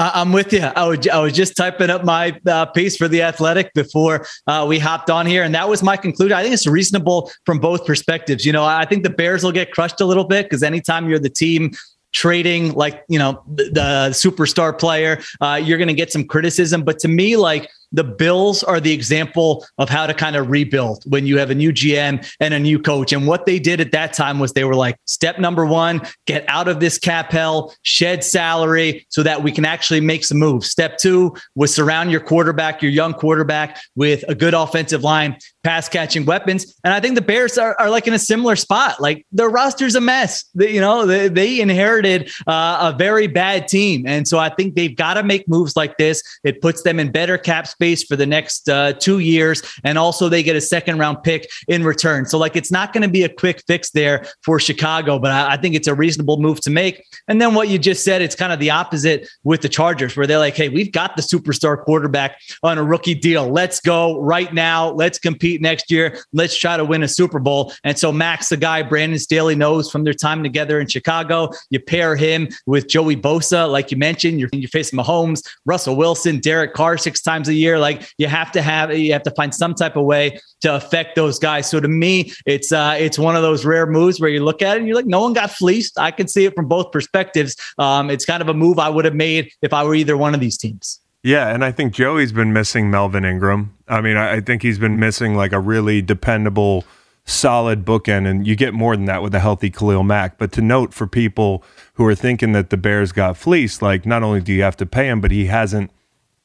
I- 0.00 0.12
I'm 0.14 0.32
with 0.32 0.52
you. 0.54 0.62
I 0.62 0.86
was, 0.86 1.06
I 1.08 1.18
was 1.20 1.34
just 1.34 1.56
typing 1.56 1.90
up 1.90 2.04
my 2.04 2.34
uh, 2.46 2.64
piece 2.66 2.96
for 2.96 3.06
the 3.06 3.20
Athletic 3.22 3.72
before 3.74 4.26
uh, 4.46 4.64
we 4.66 4.78
hopped 4.78 5.10
on 5.10 5.26
here, 5.26 5.42
and 5.42 5.54
that 5.54 5.68
was 5.68 5.82
my 5.82 5.96
conclusion. 5.96 6.32
I 6.32 6.42
think 6.42 6.54
it's 6.54 6.66
reasonable 6.66 7.30
from 7.44 7.58
both 7.60 7.84
perspectives. 7.84 8.46
You 8.46 8.52
know, 8.52 8.64
I 8.64 8.86
think 8.86 9.02
the 9.02 9.10
Bears 9.10 9.44
will 9.44 9.52
get 9.52 9.72
crushed 9.72 10.00
a 10.00 10.06
little 10.06 10.24
bit 10.24 10.46
because 10.46 10.62
anytime 10.62 11.08
you're 11.08 11.18
the 11.18 11.28
team 11.28 11.72
trading 12.12 12.72
like 12.72 13.04
you 13.08 13.20
know 13.20 13.40
the, 13.46 13.64
the 13.64 14.08
superstar 14.12 14.76
player, 14.76 15.20
uh, 15.42 15.60
you're 15.62 15.78
going 15.78 15.88
to 15.88 15.94
get 15.94 16.10
some 16.10 16.24
criticism. 16.24 16.82
But 16.82 16.98
to 17.00 17.08
me, 17.08 17.36
like 17.36 17.70
the 17.92 18.04
Bills 18.04 18.62
are 18.62 18.80
the 18.80 18.92
example 18.92 19.66
of 19.78 19.88
how 19.88 20.06
to 20.06 20.14
kind 20.14 20.36
of 20.36 20.50
rebuild 20.50 21.02
when 21.06 21.26
you 21.26 21.38
have 21.38 21.50
a 21.50 21.54
new 21.54 21.72
GM 21.72 22.26
and 22.40 22.54
a 22.54 22.58
new 22.58 22.78
coach. 22.78 23.12
And 23.12 23.26
what 23.26 23.46
they 23.46 23.58
did 23.58 23.80
at 23.80 23.92
that 23.92 24.12
time 24.12 24.38
was 24.38 24.52
they 24.52 24.64
were 24.64 24.74
like, 24.74 24.96
step 25.06 25.38
number 25.38 25.66
one, 25.66 26.02
get 26.26 26.44
out 26.48 26.68
of 26.68 26.80
this 26.80 26.98
cap 26.98 27.32
hell, 27.32 27.74
shed 27.82 28.22
salary 28.22 29.06
so 29.08 29.22
that 29.22 29.42
we 29.42 29.52
can 29.52 29.64
actually 29.64 30.00
make 30.00 30.24
some 30.24 30.38
moves. 30.38 30.68
Step 30.68 30.98
two 30.98 31.34
was 31.54 31.74
surround 31.74 32.10
your 32.10 32.20
quarterback, 32.20 32.82
your 32.82 32.92
young 32.92 33.12
quarterback, 33.12 33.80
with 33.96 34.24
a 34.28 34.34
good 34.34 34.54
offensive 34.54 35.02
line, 35.02 35.36
pass 35.62 35.88
catching 35.88 36.24
weapons. 36.24 36.74
And 36.84 36.94
I 36.94 37.00
think 37.00 37.14
the 37.14 37.20
Bears 37.20 37.58
are, 37.58 37.74
are 37.78 37.90
like 37.90 38.06
in 38.06 38.14
a 38.14 38.18
similar 38.18 38.56
spot. 38.56 39.00
Like 39.00 39.26
their 39.32 39.48
roster's 39.48 39.94
a 39.94 40.00
mess. 40.00 40.44
They, 40.54 40.72
you 40.74 40.80
know, 40.80 41.04
they, 41.06 41.28
they 41.28 41.60
inherited 41.60 42.30
uh, 42.46 42.92
a 42.92 42.96
very 42.96 43.26
bad 43.26 43.68
team. 43.68 44.06
And 44.06 44.26
so 44.26 44.38
I 44.38 44.48
think 44.48 44.74
they've 44.74 44.96
got 44.96 45.14
to 45.14 45.22
make 45.22 45.46
moves 45.48 45.76
like 45.76 45.96
this. 45.98 46.22
It 46.44 46.62
puts 46.62 46.82
them 46.82 46.98
in 46.98 47.12
better 47.12 47.36
cap 47.36 47.66
space 47.66 48.04
for 48.04 48.16
the 48.16 48.26
next 48.26 48.68
uh, 48.68 48.94
two 48.94 49.18
years. 49.18 49.62
And 49.84 49.98
also 49.98 50.28
they 50.28 50.42
get 50.42 50.56
a 50.56 50.60
second 50.60 50.98
round 50.98 51.22
pick 51.22 51.50
in 51.68 51.84
return. 51.84 52.26
So 52.26 52.38
like 52.38 52.56
it's 52.56 52.72
not 52.72 52.92
going 52.92 53.02
to 53.02 53.08
be 53.08 53.24
a 53.24 53.28
quick 53.28 53.62
fix 53.66 53.90
there 53.90 54.24
for 54.42 54.58
Chicago, 54.58 55.18
but 55.18 55.30
I, 55.30 55.52
I 55.52 55.56
think 55.56 55.74
it's 55.74 55.88
a 55.88 55.94
reasonable 55.94 56.40
move 56.40 56.60
to 56.62 56.70
make. 56.70 57.04
And 57.28 57.40
then 57.40 57.54
what 57.54 57.68
you 57.68 57.78
just 57.78 58.04
said, 58.04 58.22
it's 58.22 58.34
kind 58.34 58.52
of 58.52 58.60
the 58.60 58.70
opposite 58.70 59.28
with 59.44 59.60
the 59.60 59.68
Chargers, 59.68 60.16
where 60.16 60.26
they're 60.26 60.38
like, 60.38 60.56
hey, 60.56 60.68
we've 60.68 60.92
got 60.92 61.16
the 61.16 61.22
superstar 61.22 61.82
quarterback 61.82 62.40
on 62.62 62.78
a 62.78 62.82
rookie 62.82 63.14
deal. 63.14 63.48
Let's 63.48 63.80
go 63.80 64.20
right 64.20 64.52
now. 64.54 64.90
Let's 64.90 65.18
compete 65.18 65.49
next 65.58 65.90
year. 65.90 66.18
Let's 66.32 66.56
try 66.56 66.76
to 66.76 66.84
win 66.84 67.02
a 67.02 67.08
Super 67.08 67.38
Bowl. 67.38 67.72
And 67.84 67.98
so 67.98 68.12
Mack, 68.12 68.46
the 68.48 68.56
guy 68.56 68.82
Brandon 68.82 69.18
Staley 69.18 69.54
knows 69.54 69.90
from 69.90 70.04
their 70.04 70.14
time 70.14 70.42
together 70.42 70.80
in 70.80 70.86
Chicago, 70.86 71.50
you 71.70 71.78
pair 71.78 72.16
him 72.16 72.48
with 72.66 72.88
Joey 72.88 73.16
Bosa, 73.16 73.70
like 73.70 73.90
you 73.90 73.96
mentioned, 73.96 74.40
you're, 74.40 74.48
you're 74.52 74.68
facing 74.68 74.98
Mahomes, 74.98 75.46
Russell 75.66 75.96
Wilson, 75.96 76.40
Derek 76.40 76.74
Carr 76.74 76.96
six 76.96 77.20
times 77.20 77.48
a 77.48 77.54
year. 77.54 77.78
Like 77.78 78.10
you 78.18 78.26
have 78.26 78.50
to 78.52 78.62
have, 78.62 78.96
you 78.96 79.12
have 79.12 79.22
to 79.24 79.30
find 79.32 79.54
some 79.54 79.74
type 79.74 79.96
of 79.96 80.04
way 80.04 80.38
to 80.62 80.74
affect 80.74 81.16
those 81.16 81.38
guys. 81.38 81.68
So 81.68 81.80
to 81.80 81.88
me, 81.88 82.32
it's 82.46 82.72
uh, 82.72 82.96
it's 82.98 83.18
one 83.18 83.36
of 83.36 83.42
those 83.42 83.64
rare 83.64 83.86
moves 83.86 84.20
where 84.20 84.30
you 84.30 84.44
look 84.44 84.62
at 84.62 84.76
it 84.76 84.80
and 84.80 84.86
you're 84.86 84.96
like, 84.96 85.06
no 85.06 85.20
one 85.20 85.32
got 85.32 85.50
fleeced. 85.50 85.98
I 85.98 86.10
can 86.10 86.28
see 86.28 86.44
it 86.44 86.54
from 86.54 86.66
both 86.68 86.92
perspectives. 86.92 87.56
Um, 87.78 88.10
it's 88.10 88.24
kind 88.24 88.42
of 88.42 88.48
a 88.48 88.54
move 88.54 88.78
I 88.78 88.88
would 88.88 89.04
have 89.04 89.14
made 89.14 89.52
if 89.62 89.72
I 89.72 89.84
were 89.84 89.94
either 89.94 90.16
one 90.16 90.34
of 90.34 90.40
these 90.40 90.58
teams. 90.58 91.00
Yeah, 91.22 91.52
and 91.52 91.64
I 91.64 91.70
think 91.70 91.92
Joey's 91.92 92.32
been 92.32 92.52
missing 92.52 92.90
Melvin 92.90 93.24
Ingram. 93.24 93.76
I 93.88 94.00
mean, 94.00 94.16
I 94.16 94.36
I 94.36 94.40
think 94.40 94.62
he's 94.62 94.78
been 94.78 94.98
missing 94.98 95.34
like 95.34 95.52
a 95.52 95.60
really 95.60 96.00
dependable, 96.00 96.84
solid 97.26 97.84
bookend, 97.84 98.26
and 98.26 98.46
you 98.46 98.56
get 98.56 98.72
more 98.72 98.96
than 98.96 99.04
that 99.04 99.22
with 99.22 99.34
a 99.34 99.40
healthy 99.40 99.70
Khalil 99.70 100.02
Mack. 100.02 100.38
But 100.38 100.50
to 100.52 100.62
note 100.62 100.94
for 100.94 101.06
people 101.06 101.62
who 101.94 102.06
are 102.06 102.14
thinking 102.14 102.52
that 102.52 102.70
the 102.70 102.78
Bears 102.78 103.12
got 103.12 103.36
fleeced, 103.36 103.82
like 103.82 104.06
not 104.06 104.22
only 104.22 104.40
do 104.40 104.52
you 104.52 104.62
have 104.62 104.76
to 104.78 104.86
pay 104.86 105.08
him, 105.08 105.20
but 105.20 105.30
he 105.30 105.46
hasn't 105.46 105.90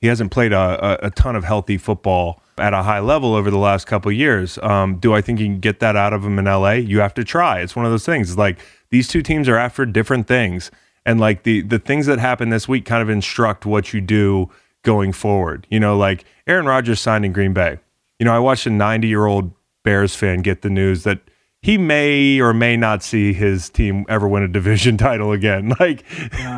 he 0.01 0.07
hasn't 0.07 0.31
played 0.31 0.51
a, 0.51 1.03
a, 1.03 1.07
a 1.07 1.09
ton 1.09 1.37
of 1.37 1.45
healthy 1.45 1.77
football 1.77 2.41
at 2.57 2.73
a 2.73 2.83
high 2.83 2.99
level 2.99 3.33
over 3.33 3.49
the 3.49 3.57
last 3.57 3.87
couple 3.87 4.11
years. 4.11 4.57
Um, 4.59 4.97
do 4.97 5.13
I 5.13 5.21
think 5.21 5.39
you 5.39 5.45
can 5.45 5.59
get 5.59 5.79
that 5.79 5.95
out 5.95 6.11
of 6.11 6.25
him 6.25 6.37
in 6.37 6.45
LA? 6.45 6.73
You 6.73 6.99
have 6.99 7.13
to 7.13 7.23
try. 7.23 7.61
It's 7.61 7.77
one 7.77 7.85
of 7.85 7.91
those 7.91 8.05
things. 8.05 8.29
It's 8.29 8.37
like 8.37 8.59
these 8.89 9.07
two 9.07 9.21
teams 9.21 9.47
are 9.47 9.57
after 9.57 9.85
different 9.85 10.27
things, 10.27 10.69
and 11.05 11.17
like 11.17 11.43
the 11.43 11.61
the 11.61 11.79
things 11.79 12.07
that 12.07 12.19
happen 12.19 12.49
this 12.49 12.67
week 12.67 12.83
kind 12.83 13.01
of 13.01 13.09
instruct 13.09 13.65
what 13.65 13.93
you 13.93 14.01
do 14.01 14.49
going 14.85 15.11
forward. 15.11 15.67
You 15.69 15.81
know, 15.81 15.97
like 15.97 16.23
Aaron 16.47 16.65
Rodgers 16.65 17.01
signed 17.01 17.25
in 17.25 17.33
Green 17.33 17.53
Bay. 17.53 17.79
You 18.19 18.25
know, 18.25 18.33
I 18.33 18.39
watched 18.39 18.65
a 18.65 18.69
90 18.69 19.09
year 19.09 19.25
old 19.25 19.51
Bears 19.83 20.15
fan 20.15 20.39
get 20.39 20.61
the 20.61 20.69
news 20.69 21.03
that 21.03 21.19
he 21.61 21.79
may 21.79 22.39
or 22.39 22.53
may 22.53 22.77
not 22.77 23.01
see 23.01 23.33
his 23.33 23.69
team 23.69 24.05
ever 24.07 24.27
win 24.27 24.43
a 24.43 24.47
division 24.47 24.97
title 24.99 25.31
again. 25.31 25.73
Like, 25.79 26.05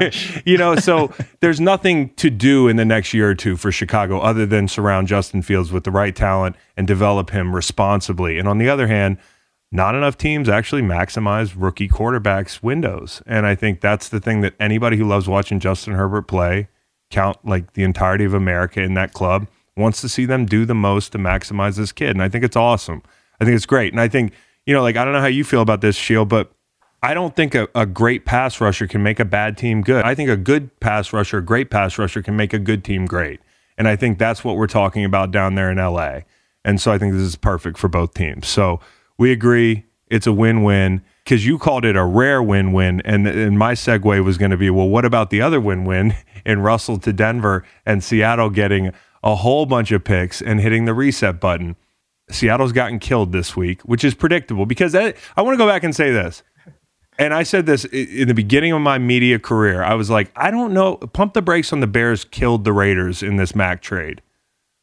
you 0.45 0.57
know, 0.57 0.75
so 0.75 1.11
there's 1.39 1.59
nothing 1.59 2.13
to 2.15 2.29
do 2.29 2.67
in 2.67 2.75
the 2.75 2.85
next 2.85 3.13
year 3.13 3.29
or 3.29 3.35
two 3.35 3.55
for 3.55 3.71
Chicago 3.71 4.19
other 4.19 4.45
than 4.45 4.67
surround 4.67 5.07
Justin 5.07 5.41
Fields 5.41 5.71
with 5.71 5.85
the 5.85 5.91
right 5.91 6.15
talent 6.15 6.55
and 6.75 6.85
develop 6.85 7.31
him 7.31 7.55
responsibly. 7.55 8.37
And 8.37 8.47
on 8.47 8.57
the 8.57 8.69
other 8.69 8.87
hand, 8.87 9.17
not 9.71 9.95
enough 9.95 10.17
teams 10.17 10.49
actually 10.49 10.81
maximize 10.81 11.53
rookie 11.55 11.89
quarterbacks' 11.89 12.61
windows. 12.61 13.21
And 13.25 13.45
I 13.45 13.55
think 13.55 13.81
that's 13.81 14.09
the 14.09 14.19
thing 14.19 14.41
that 14.41 14.53
anybody 14.59 14.97
who 14.97 15.07
loves 15.07 15.27
watching 15.27 15.59
Justin 15.59 15.93
Herbert 15.93 16.23
play, 16.23 16.67
count 17.09 17.37
like 17.43 17.73
the 17.73 17.83
entirety 17.83 18.25
of 18.25 18.33
America 18.33 18.81
in 18.81 18.93
that 18.95 19.13
club, 19.13 19.47
wants 19.75 20.01
to 20.01 20.09
see 20.09 20.25
them 20.25 20.45
do 20.45 20.65
the 20.65 20.75
most 20.75 21.11
to 21.11 21.17
maximize 21.17 21.77
this 21.77 21.91
kid. 21.91 22.11
And 22.11 22.21
I 22.21 22.29
think 22.29 22.43
it's 22.43 22.55
awesome. 22.55 23.03
I 23.39 23.45
think 23.45 23.55
it's 23.55 23.65
great. 23.65 23.93
And 23.93 24.01
I 24.01 24.07
think 24.07 24.33
you 24.67 24.73
know, 24.73 24.83
like 24.83 24.97
I 24.97 25.05
don't 25.05 25.13
know 25.13 25.21
how 25.21 25.27
you 25.27 25.43
feel 25.43 25.61
about 25.61 25.81
this, 25.81 25.95
Sheil, 25.95 26.25
but 26.25 26.51
I 27.01 27.13
don't 27.13 27.35
think 27.35 27.55
a, 27.55 27.67
a 27.73 27.85
great 27.85 28.25
pass 28.25 28.59
rusher 28.59 28.85
can 28.85 29.01
make 29.01 29.19
a 29.19 29.25
bad 29.25 29.57
team 29.57 29.81
good. 29.81 30.03
I 30.03 30.13
think 30.13 30.29
a 30.29 30.37
good 30.37 30.77
pass 30.79 31.13
rusher, 31.13 31.37
a 31.37 31.41
great 31.41 31.71
pass 31.71 31.97
rusher 31.97 32.21
can 32.21 32.35
make 32.35 32.53
a 32.53 32.59
good 32.59 32.83
team 32.83 33.05
great. 33.05 33.39
And 33.77 33.87
I 33.87 33.95
think 33.95 34.19
that's 34.19 34.43
what 34.43 34.57
we're 34.57 34.67
talking 34.67 35.05
about 35.05 35.31
down 35.31 35.55
there 35.55 35.71
in 35.71 35.77
LA. 35.77 36.21
And 36.65 36.81
so 36.81 36.91
I 36.91 36.97
think 36.97 37.13
this 37.13 37.21
is 37.21 37.37
perfect 37.37 37.77
for 37.77 37.87
both 37.87 38.13
teams. 38.13 38.47
So 38.47 38.81
we 39.17 39.31
agree 39.31 39.85
it's 40.07 40.27
a 40.27 40.33
win 40.33 40.63
win 40.63 41.01
because 41.23 41.45
you 41.45 41.57
called 41.57 41.85
it 41.85 41.95
a 41.95 42.03
rare 42.03 42.43
win 42.43 42.73
win. 42.73 43.01
And, 43.05 43.25
and 43.25 43.57
my 43.57 43.73
segue 43.73 44.23
was 44.23 44.37
going 44.37 44.51
to 44.51 44.57
be 44.57 44.69
well, 44.69 44.89
what 44.89 45.05
about 45.05 45.29
the 45.29 45.41
other 45.41 45.61
win 45.61 45.85
win 45.85 46.13
in 46.47 46.61
Russell 46.61 46.97
to 46.97 47.13
Denver 47.13 47.63
and 47.85 48.03
Seattle 48.03 48.49
getting 48.49 48.91
a 49.23 49.35
whole 49.35 49.67
bunch 49.67 49.91
of 49.91 50.03
picks 50.03 50.41
and 50.41 50.59
hitting 50.59 50.85
the 50.85 50.95
reset 50.95 51.39
button? 51.39 51.75
Seattle's 52.29 52.71
gotten 52.71 52.97
killed 52.97 53.31
this 53.31 53.55
week, 53.55 53.81
which 53.81 54.03
is 54.03 54.15
predictable 54.15 54.65
because 54.65 54.95
I 54.95 55.13
want 55.37 55.53
to 55.53 55.57
go 55.57 55.67
back 55.67 55.83
and 55.83 55.95
say 55.95 56.11
this. 56.11 56.41
And 57.19 57.33
I 57.33 57.43
said 57.43 57.65
this 57.65 57.85
in 57.85 58.27
the 58.27 58.33
beginning 58.33 58.73
of 58.73 58.81
my 58.81 58.97
media 58.97 59.39
career. 59.39 59.83
I 59.83 59.95
was 59.95 60.09
like, 60.09 60.31
I 60.35 60.51
don't 60.51 60.73
know. 60.73 60.97
Pump 60.97 61.33
the 61.33 61.41
brakes 61.41 61.73
on 61.73 61.79
the 61.79 61.87
Bears 61.87 62.23
killed 62.23 62.63
the 62.63 62.73
Raiders 62.73 63.23
in 63.23 63.37
this 63.37 63.55
Mack 63.55 63.81
trade. 63.81 64.21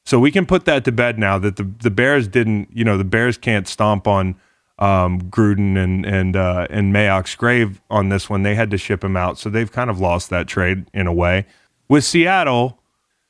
So 0.05 0.19
we 0.19 0.31
can 0.31 0.45
put 0.45 0.65
that 0.65 0.85
to 0.85 0.93
bed 0.93 1.19
now 1.19 1.39
that 1.39 1.57
the, 1.57 1.63
the 1.81 1.91
Bears 1.91 2.29
didn't, 2.29 2.69
you 2.73 2.85
know, 2.85 2.99
the 2.99 3.05
Bears 3.05 3.39
can't 3.39 3.69
stomp 3.69 4.07
on 4.07 4.35
um, 4.79 5.21
Gruden 5.23 5.77
and 5.77 6.05
and 6.05 6.37
uh, 6.37 6.67
and 6.71 6.93
Mayock's 6.93 7.35
grave 7.37 7.81
on 7.91 8.09
this 8.09 8.29
one. 8.29 8.43
They 8.43 8.55
had 8.55 8.71
to 8.73 8.79
ship 8.79 9.05
him 9.05 9.17
out, 9.17 9.39
so 9.39 9.49
they've 9.51 9.71
kind 9.71 9.91
of 9.91 10.01
lost 10.01 10.31
that 10.31 10.49
trade 10.49 10.87
in 10.93 11.07
a 11.07 11.13
way. 11.13 11.47
With 11.89 12.05
Seattle, 12.05 12.79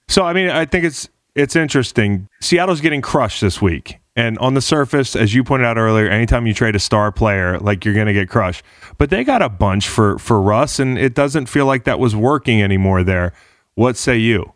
so 0.09 0.25
I 0.25 0.33
mean, 0.33 0.49
I 0.49 0.65
think 0.65 0.85
it's 0.85 1.09
it's 1.35 1.57
interesting. 1.57 2.29
Seattle's 2.41 2.81
getting 2.81 3.03
crushed 3.03 3.41
this 3.41 3.61
week, 3.61 3.99
and 4.17 4.39
on 4.39 4.55
the 4.55 4.63
surface, 4.63 5.15
as 5.15 5.35
you 5.35 5.45
pointed 5.45 5.67
out 5.67 5.77
earlier, 5.77 6.09
anytime 6.09 6.47
you 6.47 6.55
trade 6.55 6.77
a 6.77 6.81
star 6.81 7.13
player, 7.13 7.59
like 7.59 7.85
you're 7.85 7.95
going 7.95 8.07
to 8.07 8.13
get 8.13 8.29
crushed. 8.29 8.65
But 8.97 9.11
they 9.11 9.25
got 9.25 9.43
a 9.43 9.49
bunch 9.49 9.89
for 9.89 10.19
for 10.19 10.41
Russ, 10.41 10.79
and 10.79 10.97
it 10.99 11.15
doesn't 11.15 11.47
feel 11.47 11.67
like 11.67 11.85
that 11.85 11.99
was 11.99 12.17
working 12.17 12.63
anymore 12.63 13.03
there. 13.03 13.35
What 13.75 13.97
say 13.97 14.17
you? 14.17 14.54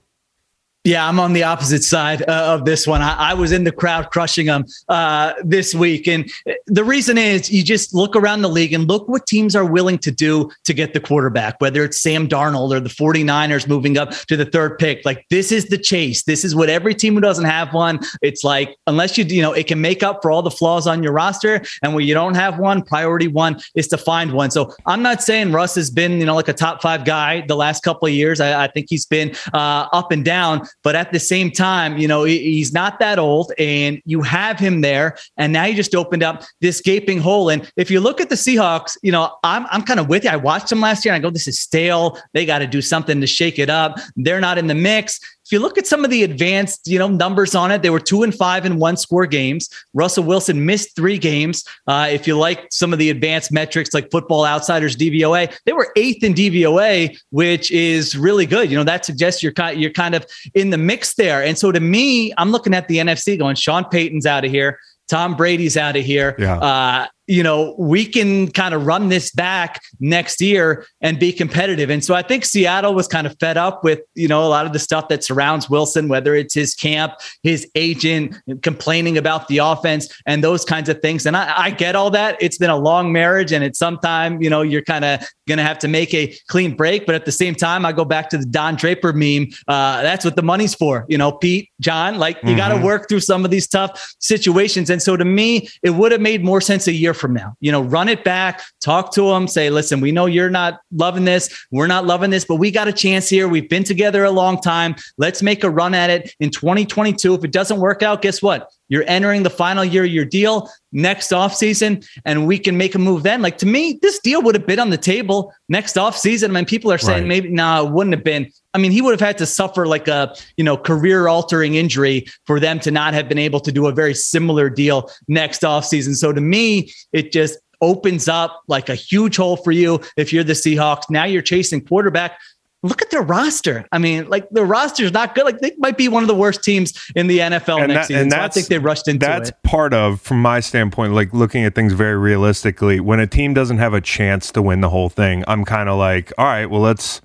Yeah, 0.84 1.06
I'm 1.06 1.18
on 1.18 1.32
the 1.32 1.42
opposite 1.42 1.82
side 1.82 2.22
uh, 2.28 2.54
of 2.54 2.64
this 2.64 2.86
one. 2.86 3.02
I, 3.02 3.30
I, 3.30 3.34
was 3.34 3.50
in 3.50 3.64
the 3.64 3.72
crowd 3.72 4.10
crushing 4.10 4.46
them 4.46 4.64
uh, 4.88 5.34
this 5.42 5.74
week. 5.74 6.06
And 6.06 6.30
the 6.66 6.84
reason 6.84 7.18
is 7.18 7.50
you 7.50 7.64
just 7.64 7.94
look 7.94 8.14
around 8.14 8.42
the 8.42 8.48
league 8.48 8.72
and 8.72 8.86
look 8.86 9.08
what 9.08 9.26
teams 9.26 9.56
are 9.56 9.64
willing 9.64 9.98
to 9.98 10.12
do 10.12 10.50
to 10.64 10.72
get 10.72 10.94
the 10.94 11.00
quarterback, 11.00 11.60
whether 11.60 11.84
it's 11.84 12.00
Sam 12.00 12.28
Darnold 12.28 12.70
or 12.70 12.80
the 12.80 12.88
49ers 12.88 13.68
moving 13.68 13.98
up 13.98 14.12
to 14.28 14.36
the 14.36 14.46
third 14.46 14.78
pick. 14.78 15.04
Like, 15.04 15.26
this 15.30 15.50
is 15.50 15.66
the 15.66 15.78
chase. 15.78 16.22
This 16.22 16.44
is 16.44 16.54
what 16.54 16.70
every 16.70 16.94
team 16.94 17.14
who 17.14 17.20
doesn't 17.20 17.44
have 17.44 17.74
one, 17.74 17.98
it's 18.22 18.44
like, 18.44 18.76
unless 18.86 19.18
you, 19.18 19.24
you 19.24 19.42
know, 19.42 19.52
it 19.52 19.66
can 19.66 19.80
make 19.80 20.04
up 20.04 20.22
for 20.22 20.30
all 20.30 20.42
the 20.42 20.50
flaws 20.50 20.86
on 20.86 21.02
your 21.02 21.12
roster. 21.12 21.60
And 21.82 21.92
when 21.92 22.06
you 22.06 22.14
don't 22.14 22.34
have 22.34 22.58
one, 22.58 22.82
priority 22.82 23.28
one 23.28 23.60
is 23.74 23.88
to 23.88 23.98
find 23.98 24.32
one. 24.32 24.52
So 24.52 24.72
I'm 24.86 25.02
not 25.02 25.22
saying 25.22 25.52
Russ 25.52 25.74
has 25.74 25.90
been, 25.90 26.20
you 26.20 26.24
know, 26.24 26.36
like 26.36 26.48
a 26.48 26.54
top 26.54 26.80
five 26.80 27.04
guy 27.04 27.44
the 27.46 27.56
last 27.56 27.82
couple 27.82 28.06
of 28.06 28.14
years. 28.14 28.40
I, 28.40 28.64
I 28.64 28.68
think 28.68 28.86
he's 28.88 29.06
been 29.06 29.34
uh, 29.52 29.88
up 29.92 30.12
and 30.12 30.24
down 30.24 30.67
but 30.82 30.94
at 30.94 31.12
the 31.12 31.20
same 31.20 31.50
time, 31.50 31.98
you 31.98 32.08
know, 32.08 32.24
he's 32.24 32.72
not 32.72 32.98
that 32.98 33.18
old 33.18 33.52
and 33.58 34.00
you 34.04 34.22
have 34.22 34.58
him 34.58 34.80
there. 34.80 35.16
And 35.36 35.52
now 35.52 35.64
you 35.64 35.74
just 35.74 35.94
opened 35.94 36.22
up 36.22 36.42
this 36.60 36.80
gaping 36.80 37.18
hole. 37.18 37.48
And 37.48 37.70
if 37.76 37.90
you 37.90 38.00
look 38.00 38.20
at 38.20 38.28
the 38.28 38.34
Seahawks, 38.34 38.96
you 39.02 39.12
know, 39.12 39.34
I'm, 39.44 39.66
I'm 39.70 39.82
kind 39.82 40.00
of 40.00 40.08
with 40.08 40.24
you. 40.24 40.30
I 40.30 40.36
watched 40.36 40.68
them 40.68 40.80
last 40.80 41.04
year 41.04 41.14
and 41.14 41.20
I 41.20 41.22
go, 41.26 41.30
this 41.30 41.48
is 41.48 41.60
stale. 41.60 42.18
They 42.32 42.46
got 42.46 42.58
to 42.58 42.66
do 42.66 42.82
something 42.82 43.20
to 43.20 43.26
shake 43.26 43.58
it 43.58 43.70
up. 43.70 43.98
They're 44.16 44.40
not 44.40 44.58
in 44.58 44.66
the 44.66 44.74
mix. 44.74 45.20
If 45.48 45.52
you 45.52 45.60
look 45.60 45.78
at 45.78 45.86
some 45.86 46.04
of 46.04 46.10
the 46.10 46.24
advanced, 46.24 46.86
you 46.86 46.98
know, 46.98 47.08
numbers 47.08 47.54
on 47.54 47.70
it, 47.70 47.80
they 47.80 47.88
were 47.88 47.98
two 48.00 48.22
and 48.22 48.34
five 48.34 48.66
in 48.66 48.76
one 48.78 48.98
score 48.98 49.24
games. 49.24 49.70
Russell 49.94 50.24
Wilson 50.24 50.66
missed 50.66 50.94
three 50.94 51.16
games. 51.16 51.64
Uh, 51.86 52.06
if 52.10 52.26
you 52.26 52.36
like 52.36 52.66
some 52.70 52.92
of 52.92 52.98
the 52.98 53.08
advanced 53.08 53.50
metrics 53.50 53.94
like 53.94 54.10
Football 54.10 54.44
Outsiders 54.44 54.94
DVOA, 54.94 55.56
they 55.64 55.72
were 55.72 55.90
eighth 55.96 56.22
in 56.22 56.34
DVOA, 56.34 57.18
which 57.30 57.70
is 57.70 58.14
really 58.14 58.44
good. 58.44 58.70
You 58.70 58.76
know, 58.76 58.84
that 58.84 59.06
suggests 59.06 59.42
you're 59.42 59.52
kind 59.52 59.80
you're 59.80 59.90
kind 59.90 60.14
of 60.14 60.26
in 60.54 60.68
the 60.68 60.76
mix 60.76 61.14
there. 61.14 61.42
And 61.42 61.56
so 61.56 61.72
to 61.72 61.80
me, 61.80 62.30
I'm 62.36 62.50
looking 62.50 62.74
at 62.74 62.86
the 62.86 62.98
NFC 62.98 63.38
going, 63.38 63.56
Sean 63.56 63.86
Payton's 63.86 64.26
out 64.26 64.44
of 64.44 64.50
here. 64.50 64.78
Tom 65.08 65.34
Brady's 65.34 65.78
out 65.78 65.96
of 65.96 66.04
here. 66.04 66.36
Yeah. 66.38 66.58
Uh, 66.58 67.06
you 67.28 67.42
know, 67.42 67.74
we 67.78 68.06
can 68.06 68.50
kind 68.50 68.74
of 68.74 68.86
run 68.86 69.10
this 69.10 69.30
back 69.30 69.82
next 70.00 70.40
year 70.40 70.86
and 71.02 71.18
be 71.18 71.30
competitive. 71.30 71.90
And 71.90 72.02
so 72.02 72.14
I 72.14 72.22
think 72.22 72.44
Seattle 72.44 72.94
was 72.94 73.06
kind 73.06 73.26
of 73.26 73.36
fed 73.38 73.58
up 73.58 73.84
with, 73.84 74.00
you 74.14 74.26
know, 74.26 74.44
a 74.44 74.48
lot 74.48 74.64
of 74.64 74.72
the 74.72 74.78
stuff 74.78 75.08
that 75.08 75.22
surrounds 75.22 75.68
Wilson, 75.68 76.08
whether 76.08 76.34
it's 76.34 76.54
his 76.54 76.74
camp, 76.74 77.12
his 77.42 77.70
agent 77.74 78.34
complaining 78.62 79.18
about 79.18 79.46
the 79.48 79.58
offense 79.58 80.08
and 80.24 80.42
those 80.42 80.64
kinds 80.64 80.88
of 80.88 81.02
things. 81.02 81.26
And 81.26 81.36
I, 81.36 81.64
I 81.64 81.70
get 81.70 81.94
all 81.94 82.10
that. 82.10 82.38
It's 82.40 82.56
been 82.56 82.70
a 82.70 82.76
long 82.76 83.12
marriage 83.12 83.52
and 83.52 83.62
it's 83.62 83.78
sometime, 83.78 84.40
you 84.40 84.48
know, 84.48 84.62
you're 84.62 84.82
kind 84.82 85.04
of 85.04 85.20
going 85.46 85.58
to 85.58 85.64
have 85.64 85.78
to 85.80 85.88
make 85.88 86.14
a 86.14 86.34
clean 86.46 86.74
break. 86.74 87.04
But 87.04 87.14
at 87.14 87.26
the 87.26 87.32
same 87.32 87.54
time, 87.54 87.84
I 87.84 87.92
go 87.92 88.06
back 88.06 88.30
to 88.30 88.38
the 88.38 88.46
Don 88.46 88.74
Draper 88.76 89.12
meme. 89.12 89.48
Uh, 89.68 90.00
that's 90.00 90.24
what 90.24 90.34
the 90.34 90.42
money's 90.42 90.74
for. 90.74 91.04
You 91.08 91.18
know, 91.18 91.32
Pete, 91.32 91.68
John, 91.78 92.18
like 92.18 92.36
you 92.42 92.50
mm-hmm. 92.50 92.56
got 92.56 92.68
to 92.68 92.82
work 92.82 93.08
through 93.08 93.20
some 93.20 93.44
of 93.44 93.50
these 93.50 93.66
tough 93.66 94.14
situations. 94.18 94.88
And 94.88 95.02
so 95.02 95.14
to 95.14 95.26
me, 95.26 95.68
it 95.82 95.90
would 95.90 96.12
have 96.12 96.22
made 96.22 96.42
more 96.42 96.62
sense 96.62 96.86
a 96.86 96.92
year 96.92 97.14
from 97.18 97.34
now. 97.34 97.54
You 97.60 97.72
know, 97.72 97.82
run 97.82 98.08
it 98.08 98.24
back, 98.24 98.62
talk 98.80 99.12
to 99.14 99.22
them, 99.22 99.48
say, 99.48 99.70
listen, 99.70 100.00
we 100.00 100.12
know 100.12 100.26
you're 100.26 100.50
not 100.50 100.80
loving 100.92 101.24
this. 101.24 101.66
We're 101.70 101.86
not 101.86 102.06
loving 102.06 102.30
this, 102.30 102.44
but 102.44 102.56
we 102.56 102.70
got 102.70 102.88
a 102.88 102.92
chance 102.92 103.28
here. 103.28 103.48
We've 103.48 103.68
been 103.68 103.84
together 103.84 104.24
a 104.24 104.30
long 104.30 104.60
time. 104.60 104.94
Let's 105.16 105.42
make 105.42 105.64
a 105.64 105.70
run 105.70 105.94
at 105.94 106.10
it 106.10 106.34
in 106.40 106.50
2022. 106.50 107.34
If 107.34 107.44
it 107.44 107.52
doesn't 107.52 107.80
work 107.80 108.02
out, 108.02 108.22
guess 108.22 108.42
what? 108.42 108.70
You're 108.88 109.04
entering 109.06 109.42
the 109.42 109.50
final 109.50 109.84
year 109.84 110.04
of 110.04 110.10
your 110.10 110.24
deal 110.24 110.70
next 110.92 111.30
offseason, 111.30 112.06
and 112.24 112.46
we 112.46 112.58
can 112.58 112.76
make 112.76 112.94
a 112.94 112.98
move 112.98 113.22
then. 113.22 113.42
Like 113.42 113.58
to 113.58 113.66
me, 113.66 113.98
this 114.00 114.18
deal 114.20 114.42
would 114.42 114.54
have 114.54 114.66
been 114.66 114.78
on 114.78 114.90
the 114.90 114.98
table 114.98 115.52
next 115.68 115.96
offseason. 115.96 116.50
I 116.50 116.52
mean, 116.52 116.64
people 116.64 116.90
are 116.90 116.98
saying 116.98 117.22
right. 117.22 117.28
maybe 117.28 117.48
no, 117.50 117.62
nah, 117.62 117.86
it 117.86 117.92
wouldn't 117.92 118.14
have 118.14 118.24
been. 118.24 118.50
I 118.74 118.78
mean, 118.78 118.90
he 118.90 119.02
would 119.02 119.12
have 119.12 119.26
had 119.26 119.38
to 119.38 119.46
suffer 119.46 119.86
like 119.86 120.08
a 120.08 120.34
you 120.56 120.64
know 120.64 120.76
career 120.76 121.28
altering 121.28 121.74
injury 121.74 122.26
for 122.46 122.58
them 122.58 122.80
to 122.80 122.90
not 122.90 123.14
have 123.14 123.28
been 123.28 123.38
able 123.38 123.60
to 123.60 123.72
do 123.72 123.86
a 123.86 123.92
very 123.92 124.14
similar 124.14 124.70
deal 124.70 125.10
next 125.28 125.62
offseason. 125.62 126.14
So 126.14 126.32
to 126.32 126.40
me, 126.40 126.92
it 127.12 127.32
just 127.32 127.58
opens 127.80 128.28
up 128.28 128.62
like 128.68 128.88
a 128.88 128.94
huge 128.94 129.36
hole 129.36 129.56
for 129.56 129.72
you 129.72 130.00
if 130.16 130.32
you're 130.32 130.44
the 130.44 130.52
Seahawks. 130.52 131.10
Now 131.10 131.24
you're 131.24 131.42
chasing 131.42 131.84
quarterback 131.84 132.38
look 132.82 133.02
at 133.02 133.10
their 133.10 133.22
roster. 133.22 133.86
I 133.90 133.98
mean, 133.98 134.28
like 134.28 134.48
the 134.50 134.64
roster 134.64 135.04
is 135.04 135.12
not 135.12 135.34
good. 135.34 135.44
Like 135.44 135.60
they 135.60 135.74
might 135.78 135.96
be 135.96 136.08
one 136.08 136.22
of 136.22 136.28
the 136.28 136.34
worst 136.34 136.62
teams 136.62 136.92
in 137.16 137.26
the 137.26 137.38
NFL 137.38 137.80
and 137.80 137.92
next 137.92 138.08
that, 138.08 138.14
season. 138.14 138.30
So 138.30 138.38
I 138.38 138.48
think 138.48 138.66
they 138.68 138.78
rushed 138.78 139.08
into 139.08 139.26
that's 139.26 139.50
it. 139.50 139.54
That's 139.62 139.72
part 139.72 139.92
of, 139.92 140.20
from 140.20 140.40
my 140.40 140.60
standpoint, 140.60 141.14
like 141.14 141.32
looking 141.32 141.64
at 141.64 141.74
things 141.74 141.92
very 141.92 142.16
realistically. 142.16 143.00
When 143.00 143.20
a 143.20 143.26
team 143.26 143.54
doesn't 143.54 143.78
have 143.78 143.94
a 143.94 144.00
chance 144.00 144.52
to 144.52 144.62
win 144.62 144.80
the 144.80 144.90
whole 144.90 145.08
thing, 145.08 145.44
I'm 145.48 145.64
kind 145.64 145.88
of 145.88 145.98
like, 145.98 146.32
all 146.38 146.46
right, 146.46 146.66
well, 146.66 146.80
let's 146.80 147.20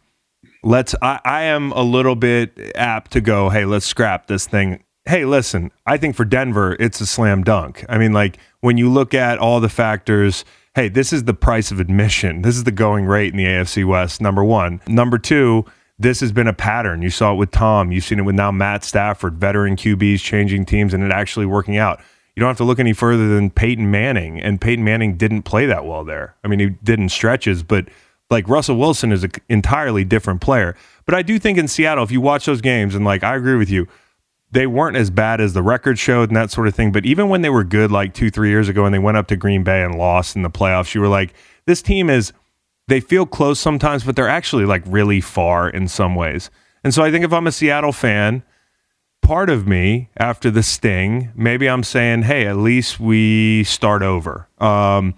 let's. 0.63 0.95
I, 1.01 1.19
I 1.23 1.43
am 1.43 1.71
a 1.73 1.83
little 1.83 2.15
bit 2.15 2.71
apt 2.75 3.11
to 3.11 3.21
go, 3.21 3.49
hey, 3.49 3.65
let's 3.65 3.85
scrap 3.85 4.27
this 4.27 4.47
thing. 4.47 4.83
Hey, 5.05 5.25
listen, 5.25 5.71
I 5.85 5.97
think 5.97 6.15
for 6.15 6.23
Denver, 6.25 6.77
it's 6.79 7.01
a 7.01 7.05
slam 7.05 7.43
dunk. 7.43 7.85
I 7.89 7.97
mean, 7.97 8.13
like 8.13 8.37
when 8.61 8.77
you 8.77 8.89
look 8.89 9.13
at 9.13 9.37
all 9.37 9.59
the 9.59 9.69
factors 9.69 10.45
hey, 10.76 10.89
this 10.89 11.13
is 11.13 11.26
the 11.26 11.34
price 11.34 11.71
of 11.71 11.80
admission. 11.80 12.41
This 12.41 12.55
is 12.55 12.63
the 12.63 12.71
going 12.71 13.05
rate 13.05 13.32
in 13.32 13.38
the 13.38 13.45
AFC 13.45 13.86
West, 13.86 14.21
number 14.21 14.43
one. 14.43 14.82
Number 14.88 15.19
two, 15.19 15.65
this 15.99 16.19
has 16.21 16.32
been 16.32 16.47
a 16.47 16.53
pattern. 16.53 17.01
You 17.01 17.11
saw 17.11 17.34
it 17.34 17.36
with 17.36 17.51
Tom. 17.51 17.91
You've 17.91 18.03
seen 18.03 18.19
it 18.19 18.24
with 18.24 18.36
now 18.36 18.51
Matt 18.51 18.84
Stafford, 18.84 19.36
veteran 19.36 19.76
QBs 19.76 20.19
changing 20.21 20.65
teams 20.65 20.93
and 20.93 21.03
it 21.03 21.11
actually 21.11 21.45
working 21.45 21.78
out. 21.78 22.01
You 22.36 22.39
don't 22.39 22.49
have 22.49 22.57
to 22.57 22.63
look 22.63 22.80
any 22.80 22.93
further 22.93 23.30
than 23.30 23.51
Peyton 23.51 23.91
Manning, 23.91 24.41
and 24.41 24.59
Peyton 24.59 24.84
Manning 24.84 25.17
didn't 25.17 25.43
play 25.43 25.67
that 25.67 25.86
well 25.86 26.03
there. 26.03 26.36
I 26.43 26.47
mean, 26.47 26.59
he 26.59 26.69
did 26.84 26.99
in 26.99 27.07
stretches, 27.07 27.61
but 27.61 27.89
like 28.32 28.49
Russell 28.49 28.78
Wilson 28.78 29.11
is 29.11 29.24
an 29.24 29.34
entirely 29.49 30.03
different 30.03 30.41
player. 30.41 30.76
But 31.05 31.13
I 31.13 31.21
do 31.21 31.38
think 31.38 31.59
in 31.59 31.67
Seattle, 31.67 32.03
if 32.03 32.11
you 32.11 32.21
watch 32.21 32.47
those 32.47 32.59
games, 32.59 32.95
and 32.95 33.05
like 33.05 33.24
I 33.24 33.36
agree 33.36 33.55
with 33.55 33.69
you, 33.69 33.88
they 34.53 34.67
weren't 34.67 34.95
as 34.95 35.09
bad 35.09 35.41
as 35.41 35.53
the 35.53 35.63
record 35.63 35.97
showed 35.97 36.29
and 36.29 36.37
that 36.37 36.51
sort 36.51 36.67
of 36.67 36.75
thing. 36.75 36.91
But 36.91 37.05
even 37.05 37.27
when 37.27 37.41
they 37.41 37.49
were 37.49 37.63
good, 37.63 37.91
like 37.91 38.13
two, 38.13 38.29
three 38.29 38.49
years 38.49 38.69
ago, 38.69 38.85
and 38.85 38.93
they 38.93 38.99
went 38.99 39.17
up 39.17 39.27
to 39.27 39.35
Green 39.35 39.63
Bay 39.63 39.83
and 39.83 39.95
lost 39.95 40.35
in 40.35 40.43
the 40.43 40.49
playoffs, 40.49 40.93
you 40.93 41.01
were 41.01 41.07
like, 41.07 41.33
this 41.65 41.81
team 41.81 42.09
is, 42.09 42.33
they 42.87 42.99
feel 42.99 43.25
close 43.25 43.59
sometimes, 43.59 44.03
but 44.03 44.15
they're 44.15 44.29
actually 44.29 44.65
like 44.65 44.83
really 44.85 45.21
far 45.21 45.67
in 45.67 45.87
some 45.87 46.13
ways. 46.13 46.51
And 46.83 46.93
so 46.93 47.03
I 47.03 47.09
think 47.09 47.25
if 47.25 47.33
I'm 47.33 47.47
a 47.47 47.51
Seattle 47.51 47.91
fan, 47.93 48.43
part 49.23 49.49
of 49.49 49.65
me 49.65 50.09
after 50.17 50.51
the 50.51 50.61
sting, 50.61 51.31
maybe 51.35 51.67
I'm 51.67 51.83
saying, 51.83 52.23
hey, 52.23 52.45
at 52.45 52.57
least 52.57 52.99
we 52.99 53.63
start 53.63 54.03
over. 54.03 54.47
Um, 54.59 55.15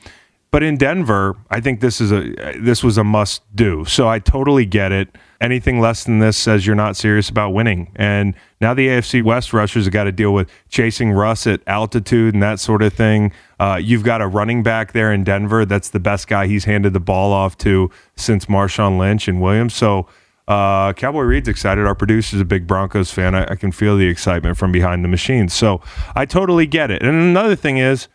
but 0.49 0.63
in 0.63 0.77
Denver, 0.77 1.36
I 1.49 1.59
think 1.59 1.81
this 1.81 1.99
is 1.99 2.13
a 2.13 2.31
this 2.57 2.81
was 2.81 2.97
a 2.97 3.03
must 3.03 3.43
do. 3.53 3.83
So 3.83 4.07
I 4.07 4.19
totally 4.19 4.65
get 4.65 4.93
it. 4.93 5.09
Anything 5.41 5.79
less 5.79 6.03
than 6.03 6.19
this 6.19 6.38
says 6.38 6.65
you're 6.65 6.75
not 6.75 6.95
serious 6.95 7.29
about 7.29 7.51
winning. 7.51 7.91
And 7.95 8.36
now 8.61 8.73
the 8.73 8.88
AFC 8.88 9.23
West 9.23 9.53
rushers 9.53 9.86
have 9.86 9.93
got 9.93 10.05
to 10.05 10.11
deal 10.11 10.33
with 10.33 10.49
chasing 10.69 11.11
Russ 11.11 11.45
at 11.45 11.61
altitude 11.67 12.33
and 12.33 12.41
that 12.41 12.59
sort 12.59 12.81
of 12.81 12.93
thing. 12.93 13.31
Uh, 13.59 13.79
you've 13.81 14.03
got 14.03 14.21
a 14.21 14.27
running 14.27 14.63
back 14.63 14.93
there 14.93 15.11
in 15.11 15.23
Denver 15.23 15.65
that's 15.65 15.89
the 15.89 15.99
best 15.99 16.27
guy 16.27 16.47
he's 16.47 16.65
handed 16.65 16.93
the 16.93 16.99
ball 16.99 17.33
off 17.33 17.57
to 17.59 17.91
since 18.15 18.45
Marshawn 18.45 18.97
Lynch 18.97 19.27
and 19.27 19.41
Williams. 19.41 19.73
So 19.73 20.07
uh, 20.47 20.93
Cowboy 20.93 21.21
Reed's 21.21 21.47
excited. 21.47 21.86
Our 21.86 21.95
producer's 21.95 22.39
a 22.39 22.45
big 22.45 22.67
Broncos 22.67 23.11
fan. 23.11 23.33
I, 23.36 23.45
I 23.51 23.55
can 23.55 23.71
feel 23.71 23.97
the 23.97 24.07
excitement 24.07 24.57
from 24.57 24.71
behind 24.71 25.03
the 25.03 25.09
machine. 25.09 25.49
So 25.49 25.81
I 26.15 26.25
totally 26.25 26.67
get 26.67 26.91
it. 26.91 27.01
And 27.01 27.15
another 27.15 27.55
thing 27.55 27.77
is, 27.77 28.07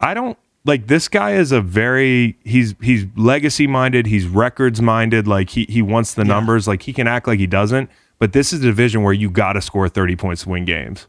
I 0.00 0.14
don't 0.14 0.36
like 0.64 0.86
this 0.86 1.08
guy 1.08 1.32
is 1.32 1.52
a 1.52 1.60
very 1.60 2.38
he's 2.44 2.74
he's 2.80 3.06
legacy 3.16 3.66
minded 3.66 4.06
he's 4.06 4.26
records 4.26 4.80
minded 4.80 5.26
like 5.26 5.50
he 5.50 5.66
he 5.68 5.82
wants 5.82 6.14
the 6.14 6.24
numbers 6.24 6.68
like 6.68 6.82
he 6.82 6.92
can 6.92 7.08
act 7.08 7.26
like 7.26 7.38
he 7.38 7.46
doesn't 7.46 7.90
but 8.22 8.32
this 8.32 8.52
is 8.52 8.60
a 8.60 8.66
division 8.66 9.02
where 9.02 9.12
you 9.12 9.28
got 9.28 9.54
to 9.54 9.60
score 9.60 9.88
30 9.88 10.14
points 10.14 10.44
to 10.44 10.50
win 10.50 10.64
games. 10.64 11.08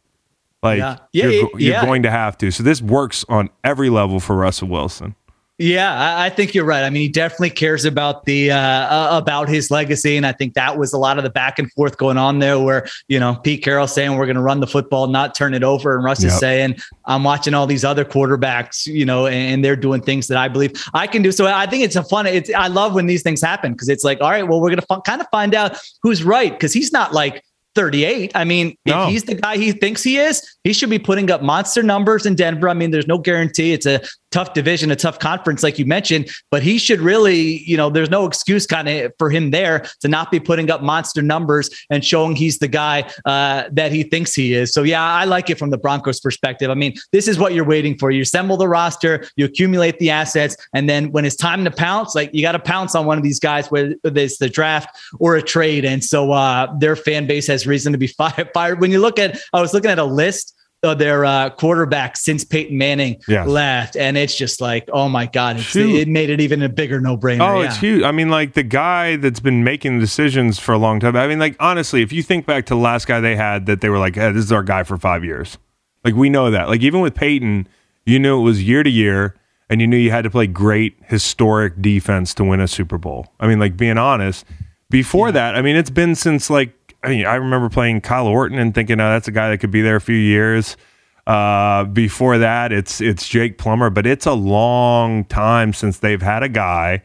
Like 0.64 0.80
Yeah. 0.80 0.98
Yeah, 1.12 1.26
you're, 1.26 1.34
yeah, 1.34 1.48
you're 1.60 1.82
going 1.84 2.02
to 2.02 2.10
have 2.10 2.40
to. 2.40 2.50
So 2.50 2.64
this 2.64 2.82
works 2.82 3.24
on 3.30 3.52
every 3.64 3.92
level 3.92 4.20
for 4.20 4.36
Russell 4.36 4.68
Wilson 4.70 5.14
Yeah, 5.60 5.94
I, 5.94 6.26
I 6.26 6.30
think 6.32 6.56
you're 6.56 6.66
right. 6.66 6.84
I 6.84 6.90
mean, 6.90 7.04
he 7.04 7.10
definitely 7.10 7.52
cares 7.52 7.86
about 7.86 8.26
the 8.26 8.50
uh, 8.52 8.58
uh, 8.58 9.10
about 9.22 9.48
his 9.50 9.70
legacy, 9.70 10.18
and 10.18 10.26
I 10.26 10.32
think 10.32 10.56
that 10.56 10.80
was 10.80 10.94
a 10.94 10.98
lot 10.98 11.20
of 11.20 11.24
the 11.24 11.30
back 11.30 11.60
and 11.60 11.72
forth 11.74 11.98
going 11.98 12.18
on 12.18 12.40
there, 12.40 12.60
where 12.60 12.88
you 13.08 13.20
know 13.20 13.36
Pete 13.36 13.64
Carroll 13.64 13.86
saying 13.86 14.18
we're 14.18 14.26
going 14.26 14.36
to 14.36 14.42
run 14.42 14.62
the 14.62 14.68
football, 14.68 15.06
not 15.06 15.36
turn 15.36 15.54
it 15.54 15.64
over, 15.64 15.96
and 15.96 16.04
Russ 16.04 16.24
is 16.24 16.38
saying 16.40 16.78
I'm 17.06 17.24
watching 17.24 17.54
all 17.54 17.68
these 17.68 17.86
other 17.86 18.04
quarterbacks, 18.04 18.88
you 18.88 19.06
know, 19.06 19.28
and, 19.28 19.36
and 19.54 19.66
they're 19.66 19.76
doing 19.76 20.02
things 20.02 20.28
that 20.28 20.38
I 20.40 20.48
believe 20.48 20.72
I 20.96 21.06
can 21.06 21.22
do. 21.22 21.32
So 21.32 21.46
I 21.46 21.68
think 21.68 21.84
it's 21.84 21.96
a 21.96 22.04
fun. 22.04 22.26
It's 22.26 22.52
I 22.52 22.66
love 22.68 22.96
when 22.96 23.06
these 23.06 23.22
things 23.22 23.40
happen 23.40 23.74
because 23.74 23.90
it's 23.90 24.04
like, 24.04 24.22
all 24.22 24.32
right, 24.32 24.48
well, 24.48 24.60
we're 24.60 24.70
going 24.70 24.82
to 24.82 24.88
f- 24.90 25.04
kind 25.06 25.22
of 25.22 25.28
find 25.32 25.54
out 25.54 25.78
who's 26.02 26.24
right 26.24 26.52
because 26.52 26.74
he's 26.74 26.92
not 26.92 27.14
like. 27.14 27.44
38. 27.76 28.34
I 28.36 28.44
mean, 28.44 28.78
No. 28.86 29.06
if 29.06 29.10
he's 29.10 29.24
the 29.24 29.34
guy 29.34 29.58
he 29.58 29.72
thinks 29.72 30.04
he 30.04 30.20
is, 30.20 30.48
he 30.64 30.74
should 30.74 30.92
be 30.92 31.00
putting 31.00 31.32
up 31.32 31.42
monster 31.42 31.82
numbers 31.82 32.28
in 32.28 32.36
Denver. 32.36 32.70
I 32.70 32.76
mean, 32.76 32.92
there's 32.92 33.08
no 33.08 33.18
guarantee. 33.18 33.74
It's 33.74 33.88
a 33.88 34.00
tough 34.34 34.54
division, 34.54 34.92
a 34.92 34.96
tough 34.96 35.20
conference, 35.20 35.62
like 35.62 35.78
you 35.78 35.86
mentioned, 35.86 36.28
but 36.50 36.64
he 36.64 36.78
should 36.80 37.00
really, 37.00 37.60
you 37.60 37.78
know, 37.78 37.90
there's 37.90 38.10
no 38.10 38.26
excuse 38.26 38.66
kind 38.66 38.90
of 38.90 39.14
for 39.20 39.30
him 39.30 39.52
there 39.52 39.86
to 40.02 40.08
not 40.08 40.32
be 40.32 40.40
putting 40.40 40.72
up 40.72 40.82
monster 40.82 41.22
numbers 41.22 41.70
and 41.92 42.04
showing 42.04 42.36
he's 42.36 42.58
the 42.58 42.68
guy 42.68 43.10
uh, 43.26 43.64
that 43.72 43.92
he 43.92 44.02
thinks 44.02 44.34
he 44.34 44.54
is. 44.54 44.74
So, 44.74 44.82
yeah, 44.84 45.04
I 45.04 45.26
like 45.26 45.52
it 45.52 45.60
from 45.60 45.70
the 45.70 45.78
Broncos 45.78 46.20
perspective. 46.20 46.72
I 46.72 46.74
mean, 46.74 46.96
this 47.12 47.28
is 47.28 47.38
what 47.38 47.54
you're 47.54 47.64
waiting 47.64 47.98
for. 47.98 48.10
You 48.10 48.24
assemble 48.24 48.58
the 48.58 48.68
roster, 48.68 49.26
you 49.36 49.46
accumulate 49.46 50.00
the 50.00 50.10
assets, 50.10 50.58
and 50.74 50.90
then 50.90 51.12
when 51.12 51.26
it's 51.26 51.36
time 51.36 51.64
to 51.66 51.72
pounce, 51.72 52.16
like 52.16 52.34
you 52.34 52.42
got 52.42 52.54
to 52.54 52.60
pounce 52.60 52.96
on 52.96 53.06
one 53.06 53.18
of 53.18 53.24
these 53.24 53.40
guys, 53.40 53.70
whether 53.70 53.96
it's 54.04 54.38
the 54.40 54.50
draft 54.50 54.90
or 55.20 55.36
a 55.36 55.42
trade. 55.42 55.86
And 55.86 56.04
so 56.04 56.32
uh, 56.32 56.74
their 56.80 56.96
fan 56.96 57.28
base 57.28 57.46
has 57.48 57.68
reason 57.68 57.92
to 57.92 58.00
be 58.00 58.08
fired. 58.54 58.82
When 58.82 58.90
you 58.92 59.00
look 59.00 59.20
at, 59.20 59.40
I 59.54 59.62
was 59.62 59.74
looking 59.74 59.92
at 59.92 60.00
a 60.00 60.04
list 60.04 60.53
their 60.84 61.24
uh, 61.24 61.50
quarterbacks 61.52 62.18
since 62.18 62.44
Peyton 62.44 62.78
Manning 62.78 63.22
Yes. 63.28 63.48
left, 63.48 63.96
and 63.96 64.18
it's 64.18 64.36
just 64.36 64.60
like, 64.60 64.90
oh 64.92 65.08
my 65.08 65.26
god, 65.26 65.58
it's, 65.58 65.74
it 65.76 66.10
made 66.10 66.30
it 66.30 66.42
even 66.42 66.62
a 66.62 66.68
bigger 66.68 67.00
no 67.00 67.16
brainer. 67.16 67.40
Oh, 67.48 67.62
it's 67.62 67.78
huge. 67.78 68.04
I 68.04 68.12
mean, 68.12 68.30
like 68.30 68.54
the 68.54 68.64
guy 68.64 69.16
that's 69.16 69.40
been 69.40 69.64
making 69.64 70.00
decisions 70.00 70.60
for 70.60 70.74
a 70.74 70.78
long 70.78 71.00
time. 71.00 71.16
I 71.16 71.28
mean, 71.28 71.40
like 71.40 71.56
honestly, 71.62 72.02
if 72.02 72.12
you 72.12 72.22
think 72.22 72.46
back 72.46 72.66
to 72.66 72.74
the 72.76 72.80
last 72.82 73.08
guy 73.08 73.22
they 73.22 73.38
had 73.38 73.66
that 73.68 73.80
they 73.80 73.88
were 73.88 74.00
like, 74.00 74.16
hey, 74.16 74.32
this 74.34 74.44
is 74.44 74.52
our 74.52 74.64
guy 74.64 74.84
for 74.84 74.98
five 74.98 75.24
years. 75.24 75.58
Like 76.04 76.16
we 76.16 76.30
know 76.30 76.52
that. 76.52 76.68
Like 76.68 76.82
even 76.82 77.00
with 77.00 77.16
Peyton, 77.16 77.66
you 78.06 78.20
knew 78.20 78.38
it 78.38 78.44
was 78.44 78.62
year 78.62 78.84
to 78.84 78.90
year, 78.90 79.36
and 79.70 79.80
you 79.80 79.88
knew 79.88 79.96
you 79.96 80.12
had 80.12 80.26
to 80.26 80.30
play 80.30 80.48
great 80.48 80.98
historic 81.06 81.82
defense 81.82 82.34
to 82.34 82.44
win 82.44 82.60
a 82.60 82.68
Super 82.68 82.98
Bowl. 82.98 83.32
I 83.40 83.48
mean, 83.48 83.58
like 83.60 83.78
being 83.78 83.98
honest, 83.98 84.46
before 84.90 85.32
that, 85.32 85.56
I 85.56 85.62
mean, 85.62 85.78
it's 85.78 85.90
been 85.90 86.14
since 86.16 86.50
like 86.50 86.74
I 87.04 87.10
mean, 87.10 87.26
I 87.26 87.36
remember 87.36 87.70
playing 87.70 88.02
Kyle 88.02 88.28
Orton 88.28 88.58
and 88.58 88.74
thinking, 88.74 89.00
oh, 89.00 89.10
that's 89.10 89.28
a 89.28 89.32
guy 89.32 89.50
that 89.50 89.60
could 89.60 89.72
be 89.72 89.82
there 89.82 89.98
a 89.98 90.02
few 90.02 90.16
years. 90.16 90.78
Uh, 91.26 91.86
before 91.86 92.38
that, 92.38 92.72
it's 92.72 93.00
it's 93.00 93.28
Jake 93.28 93.58
Plummer, 93.58 93.90
but 93.90 94.06
it's 94.06 94.26
a 94.26 94.34
long 94.34 95.24
time 95.26 95.74
since 95.74 96.00
they've 96.00 96.22
had 96.22 96.44
a 96.44 96.50
guy 96.50 97.02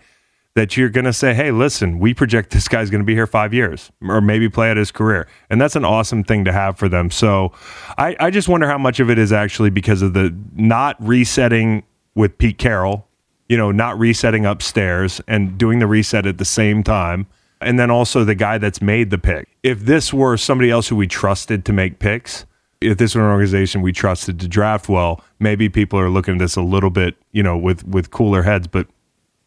that 0.58 0.76
you're 0.76 0.88
going 0.88 1.04
to 1.04 1.12
say, 1.12 1.34
hey, 1.34 1.52
listen, 1.52 2.00
we 2.00 2.12
project 2.12 2.50
this 2.52 2.66
guy's 2.66 2.90
going 2.90 3.00
to 3.00 3.06
be 3.06 3.14
here 3.14 3.26
five 3.28 3.54
years 3.54 3.92
or 4.02 4.20
maybe 4.20 4.48
play 4.48 4.70
out 4.70 4.76
his 4.76 4.90
career. 4.90 5.28
And 5.50 5.60
that's 5.60 5.76
an 5.76 5.84
awesome 5.84 6.24
thing 6.24 6.44
to 6.44 6.52
have 6.52 6.76
for 6.76 6.88
them. 6.88 7.10
So 7.10 7.52
I, 7.96 8.16
I 8.18 8.30
just 8.30 8.48
wonder 8.48 8.66
how 8.66 8.78
much 8.78 8.98
of 8.98 9.08
it 9.08 9.18
is 9.18 9.32
actually 9.32 9.70
because 9.70 10.02
of 10.02 10.14
the 10.14 10.36
not 10.54 10.96
resetting 10.98 11.84
with 12.16 12.36
Pete 12.38 12.58
Carroll, 12.58 13.06
you 13.48 13.56
know, 13.56 13.70
not 13.70 13.96
resetting 13.98 14.44
upstairs 14.44 15.20
and 15.28 15.56
doing 15.56 15.78
the 15.78 15.86
reset 15.86 16.26
at 16.26 16.38
the 16.38 16.44
same 16.44 16.82
time. 16.82 17.28
And 17.60 17.78
then 17.78 17.90
also 17.90 18.24
the 18.24 18.34
guy 18.34 18.58
that's 18.58 18.80
made 18.80 19.10
the 19.10 19.18
pick. 19.18 19.48
If 19.62 19.80
this 19.80 20.12
were 20.12 20.36
somebody 20.36 20.70
else 20.70 20.88
who 20.88 20.96
we 20.96 21.06
trusted 21.08 21.64
to 21.64 21.72
make 21.72 21.98
picks, 21.98 22.46
if 22.80 22.98
this 22.98 23.14
were 23.16 23.22
an 23.22 23.30
organization 23.32 23.82
we 23.82 23.92
trusted 23.92 24.38
to 24.40 24.46
draft 24.48 24.88
well, 24.88 25.24
maybe 25.40 25.68
people 25.68 25.98
are 25.98 26.08
looking 26.10 26.34
at 26.34 26.38
this 26.38 26.54
a 26.54 26.62
little 26.62 26.90
bit, 26.90 27.16
you 27.32 27.42
know, 27.42 27.56
with 27.58 27.84
with 27.86 28.10
cooler 28.12 28.42
heads. 28.42 28.68
But 28.68 28.86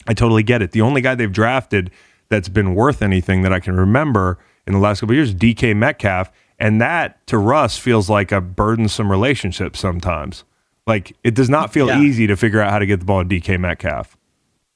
I 0.08 0.14
totally 0.14 0.44
get 0.44 0.62
it. 0.62 0.72
The 0.72 0.82
only 0.82 1.00
guy 1.02 1.16
they've 1.16 1.32
drafted 1.32 1.92
that's 2.28 2.50
been 2.50 2.76
worth 2.76 3.02
anything 3.02 3.42
that 3.44 3.54
I 3.54 3.60
can 3.62 3.76
remember 3.78 4.38
in 4.68 4.74
the 4.74 4.80
last 4.80 5.00
couple 5.00 5.14
of 5.14 5.18
years 5.18 5.30
is 5.30 5.36
DK 5.36 5.74
Metcalf. 5.76 6.32
And 6.60 6.80
that 6.82 7.26
to 7.28 7.38
Russ 7.38 7.78
feels 7.78 8.10
like 8.10 8.32
a 8.32 8.40
burdensome 8.42 9.10
relationship 9.10 9.76
sometimes. 9.78 10.44
Like 10.86 11.16
it 11.24 11.34
does 11.34 11.50
not 11.50 11.72
feel 11.72 11.88
Yeah. 11.88 12.02
easy 12.02 12.28
to 12.28 12.36
figure 12.36 12.60
out 12.62 12.72
how 12.72 12.80
to 12.80 12.86
get 12.86 13.00
the 13.00 13.06
ball 13.06 13.24
to 13.24 13.28
DK 13.30 13.58
Metcalf. 13.58 14.18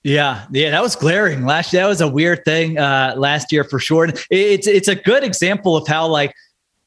Yeah, 0.05 0.45
yeah, 0.51 0.69
that 0.69 0.83
was 0.83 0.95
glaring 0.95 1.45
last. 1.47 1.71
That 1.71 1.87
was 1.87 1.99
a 1.99 2.07
weird 2.07 2.45
thing 2.45 2.77
uh, 2.77 3.15
last 3.17 3.51
year 3.51 3.63
for 3.63 3.79
sure. 3.79 4.03
And 4.05 4.13
it- 4.13 4.25
It's 4.29 4.67
it's 4.67 4.87
a 4.87 4.93
good 4.95 5.23
example 5.23 5.75
of 5.75 5.87
how 5.87 6.05
like 6.07 6.31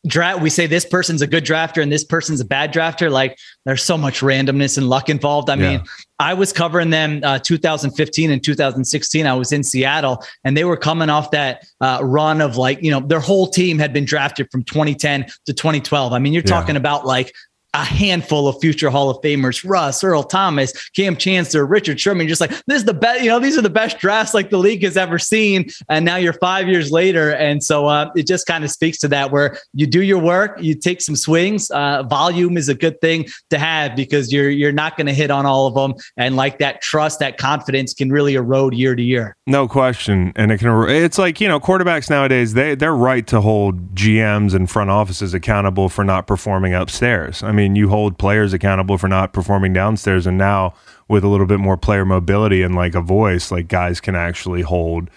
draft. 0.07 0.41
We 0.41 0.51
say 0.51 0.69
this 0.69 0.85
person's 0.85 1.21
a 1.21 1.27
good 1.27 1.45
drafter 1.45 1.83
and 1.83 1.91
this 1.91 2.05
person's 2.05 2.41
a 2.41 2.45
bad 2.45 2.73
drafter. 2.73 3.11
Like 3.11 3.37
there's 3.65 3.83
so 3.83 3.99
much 3.99 4.21
randomness 4.21 4.79
and 4.79 4.89
luck 4.89 5.09
involved. 5.09 5.51
I 5.51 5.57
Yeah. 5.57 5.69
mean, 5.71 5.83
I 6.21 6.35
was 6.35 6.53
covering 6.53 6.91
them 6.91 7.21
uh, 7.25 7.41
2015 7.41 8.31
and 8.31 8.43
2016. 8.43 9.27
I 9.27 9.35
was 9.35 9.51
in 9.51 9.65
Seattle, 9.65 10.23
and 10.45 10.57
they 10.57 10.63
were 10.65 10.77
coming 10.77 11.11
off 11.11 11.33
that 11.33 11.65
uh, 11.81 11.99
run 12.03 12.41
of 12.41 12.57
like 12.57 12.81
you 12.85 12.93
know 12.93 13.01
their 13.01 13.21
whole 13.21 13.49
team 13.49 13.81
had 13.81 13.93
been 13.93 14.05
drafted 14.05 14.47
from 14.53 14.63
2010 14.63 15.27
to 15.47 15.53
2012. 15.53 16.13
I 16.13 16.21
mean, 16.21 16.33
you're 16.33 16.45
Yeah. 16.47 16.51
talking 16.51 16.77
about 16.77 17.05
like 17.05 17.35
a 17.79 17.85
handful 17.85 18.49
of 18.49 18.61
future 18.61 18.91
Hall 18.91 19.09
of 19.09 19.23
Famers, 19.23 19.69
Russ, 19.69 20.03
Earl 20.03 20.25
Thomas, 20.25 20.73
Kam 20.91 21.17
Chancellor, 21.17 21.65
Richard 21.65 22.01
Sherman, 22.01 22.27
just 22.27 22.41
like 22.41 22.51
this 22.67 22.79
is 22.79 22.85
the 22.85 22.95
best, 22.95 23.23
you 23.23 23.29
know, 23.29 23.39
these 23.39 23.57
are 23.57 23.63
the 23.63 23.71
best 23.71 23.99
drafts 24.01 24.35
like 24.35 24.51
the 24.51 24.59
league 24.59 24.83
has 24.83 24.97
ever 24.97 25.19
seen. 25.19 25.71
And 25.89 26.05
now 26.05 26.17
you're 26.17 26.33
five 26.33 26.69
years 26.69 26.91
later. 26.91 27.31
And 27.31 27.63
so 27.63 27.87
uh, 27.87 28.11
it 28.17 28.27
just 28.27 28.47
kind 28.47 28.65
of 28.65 28.71
speaks 28.73 28.99
to 28.99 29.09
that 29.09 29.31
where 29.31 29.59
you 29.75 29.87
do 29.87 30.03
your 30.03 30.19
work, 30.19 30.61
you 30.61 30.75
take 30.75 31.01
some 31.01 31.15
swings. 31.15 31.71
Uh, 31.71 32.03
volume 32.03 32.57
is 32.57 32.69
a 32.69 32.75
good 32.75 33.01
thing 33.01 33.27
to 33.51 33.59
have 33.59 33.95
because 33.95 34.33
you're 34.33 34.51
you're 34.51 34.73
not 34.73 34.97
going 34.97 35.07
to 35.07 35.15
hit 35.15 35.31
on 35.31 35.47
all 35.47 35.69
of 35.69 35.75
them. 35.75 35.95
And 36.17 36.35
like 36.35 36.59
that 36.59 36.83
trust, 36.83 37.21
that 37.21 37.39
confidence 37.39 37.95
can 37.95 38.11
really 38.11 38.35
erode 38.35 38.75
year 38.75 38.97
to 38.97 39.03
year. 39.03 39.37
No 39.47 39.69
question, 39.69 40.33
and 40.35 40.51
it 40.51 40.59
can. 40.59 40.89
It's 40.89 41.19
like 41.19 41.41
you 41.41 41.47
know, 41.47 41.61
quarterbacks 41.61 42.11
nowadays 42.11 42.55
they 42.55 42.75
they're 42.75 42.95
right 42.95 43.27
to 43.29 43.41
hold 43.41 43.95
GMs 43.95 44.55
and 44.55 44.69
front 44.69 44.91
offices 44.91 45.33
accountable 45.33 45.89
for 45.89 46.05
not 46.05 46.27
performing 46.27 46.75
upstairs. 46.75 47.43
I 47.43 47.53
mean, 47.53 47.68
you 47.77 47.89
hold 47.89 48.19
players 48.19 48.53
accountable 48.53 48.99
for 48.99 49.09
not 49.09 49.33
performing 49.33 49.73
downstairs, 49.73 50.27
and 50.27 50.39
now 50.39 50.75
with 51.09 51.25
a 51.25 51.29
little 51.29 51.47
bit 51.47 51.59
more 51.61 51.77
player 51.77 52.05
mobility 52.05 52.63
and 52.63 52.75
like 52.75 52.95
a 52.95 53.01
voice, 53.01 53.51
like 53.51 53.69
guys 53.69 54.01
can 54.01 54.15
actually 54.15 54.63
hold. 54.63 55.11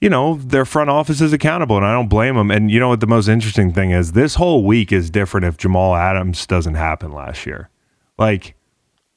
You 0.00 0.08
know 0.08 0.36
their 0.36 0.64
front 0.64 0.88
offices 0.90 1.32
accountable, 1.32 1.76
and 1.76 1.84
I 1.84 1.92
don't 1.92 2.08
blame 2.08 2.36
them. 2.36 2.50
And 2.50 2.70
you 2.70 2.80
know 2.80 2.88
what 2.88 3.00
the 3.00 3.06
most 3.06 3.28
interesting 3.28 3.72
thing 3.72 3.90
is? 3.90 4.12
This 4.12 4.34
whole 4.36 4.64
week 4.64 4.92
is 4.92 5.10
different 5.10 5.46
if 5.46 5.56
Jamal 5.58 5.94
Adams 5.94 6.46
doesn't 6.46 6.74
happen 6.74 7.12
last 7.12 7.44
year. 7.44 7.68
Like 8.18 8.54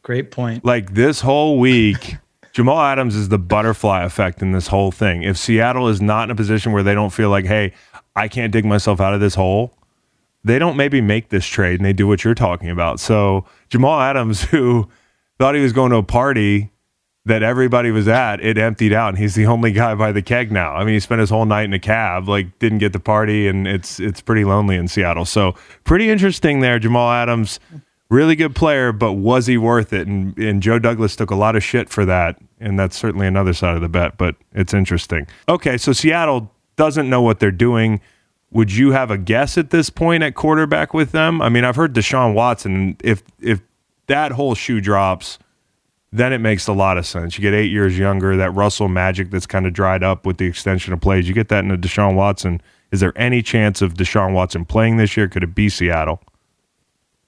Great 0.01 0.31
point. 0.31 0.65
like 0.65 0.93
this 0.93 1.21
whole 1.21 1.57
week, 1.57 2.17
Jamal 2.53 2.81
Adams 2.81 3.15
is 3.15 3.29
the 3.29 3.39
butterfly 3.39 4.03
effect 4.03 4.41
in 4.41 4.51
this 4.51 4.67
whole 4.67 4.91
thing. 4.91 5.23
If 5.23 5.37
Seattle 5.37 5.87
is 5.87 6.01
not 6.01 6.25
in 6.25 6.31
a 6.31 6.35
position 6.35 6.73
where 6.73 6.83
they 6.83 6.93
don't 6.93 7.11
feel 7.11 7.29
like, 7.29 7.45
hey, 7.45 7.73
I 8.15 8.27
can't 8.27 8.51
dig 8.51 8.65
myself 8.65 8.99
out 8.99 9.13
of 9.13 9.21
this 9.21 9.35
hole, 9.35 9.73
they 10.43 10.59
don't 10.59 10.75
maybe 10.75 11.01
make 11.01 11.29
this 11.29 11.45
trade 11.45 11.79
and 11.79 11.85
they 11.85 11.93
do 11.93 12.07
what 12.07 12.23
you're 12.23 12.35
talking 12.35 12.69
about. 12.69 12.99
So 12.99 13.45
Jamal 13.69 13.99
Adams, 13.99 14.43
who 14.45 14.87
thought 15.39 15.55
he 15.55 15.61
was 15.61 15.73
going 15.73 15.91
to 15.91 15.97
a 15.97 16.03
party 16.03 16.71
that 17.25 17.41
everybody 17.41 17.89
was 17.89 18.07
at, 18.07 18.41
it 18.41 18.57
emptied 18.57 18.91
out, 18.91 19.09
and 19.09 19.17
he's 19.17 19.35
the 19.35 19.45
only 19.45 19.71
guy 19.71 19.95
by 19.95 20.11
the 20.11 20.21
keg 20.21 20.51
now. 20.51 20.73
I 20.73 20.83
mean, 20.83 20.93
he 20.93 20.99
spent 20.99 21.21
his 21.21 21.29
whole 21.29 21.45
night 21.45 21.63
in 21.63 21.73
a 21.73 21.79
cab, 21.79 22.27
like 22.27 22.59
didn't 22.59 22.79
get 22.79 22.91
the 22.91 22.99
party, 22.99 23.47
and 23.47 23.65
it's 23.65 23.99
it's 23.99 24.19
pretty 24.19 24.43
lonely 24.43 24.75
in 24.75 24.87
Seattle. 24.87 25.25
So 25.25 25.55
pretty 25.85 26.09
interesting 26.09 26.59
there. 26.59 26.79
Jamal 26.79 27.09
Adams, 27.11 27.61
really 28.09 28.35
good 28.35 28.55
player, 28.55 28.91
but 28.91 29.13
was 29.13 29.47
he 29.47 29.57
worth 29.57 29.93
it? 29.93 30.05
And 30.05 30.37
and 30.37 30.61
Joe 30.61 30.79
Douglas 30.79 31.15
took 31.15 31.31
a 31.31 31.35
lot 31.35 31.55
of 31.55 31.63
shit 31.63 31.89
for 31.89 32.05
that, 32.05 32.37
and 32.59 32.77
that's 32.77 32.97
certainly 32.97 33.25
another 33.25 33.53
side 33.53 33.75
of 33.75 33.81
the 33.81 33.89
bet. 33.89 34.17
But 34.17 34.35
it's 34.51 34.73
interesting. 34.73 35.25
Okay, 35.47 35.77
so 35.77 35.93
Seattle 35.93 36.51
doesn't 36.75 37.09
know 37.09 37.21
what 37.21 37.39
they're 37.39 37.51
doing. 37.51 38.01
Would 38.53 38.71
you 38.71 38.91
have 38.91 39.11
a 39.11 39.17
guess 39.17 39.57
at 39.57 39.71
this 39.71 39.89
point 39.89 40.23
at 40.23 40.35
quarterback 40.35 40.93
with 40.93 41.11
them? 41.11 41.41
I 41.41 41.49
mean, 41.49 41.65
I've 41.65 41.75
heard 41.75 41.93
Deshaun 41.93 42.33
Watson. 42.33 42.97
If 43.03 43.23
if 43.39 43.61
that 44.07 44.31
whole 44.31 44.55
shoe 44.55 44.79
drops 44.79 45.39
then 46.13 46.31
it 46.31 46.37
makes 46.37 46.67
a 46.67 46.73
lot 46.73 46.99
of 46.99 47.07
sense. 47.07 47.37
You 47.37 47.41
get 47.41 47.55
eight 47.55 47.71
years 47.71 47.97
younger, 47.97 48.37
that 48.37 48.51
Russell 48.51 48.87
magic 48.87 49.31
that's 49.31 49.47
kind 49.47 49.65
of 49.65 49.73
dried 49.73 50.03
up 50.03 50.27
with 50.27 50.37
the 50.37 50.45
extension 50.45 50.93
of 50.93 51.01
plays. 51.01 51.27
You 51.27 51.33
get 51.33 51.49
that 51.49 51.63
in 51.63 51.71
a 51.71 51.77
Deshaun 51.77 52.13
Watson. 52.13 52.61
Is 52.91 52.99
there 52.99 53.13
any 53.15 53.41
chance 53.41 53.81
of 53.81 53.95
Deshaun 53.95 54.33
Watson 54.33 54.63
playing 54.63 54.97
this 54.97 55.17
year? 55.17 55.27
Could 55.27 55.41
it 55.41 55.55
be 55.55 55.69
Seattle? 55.69 56.21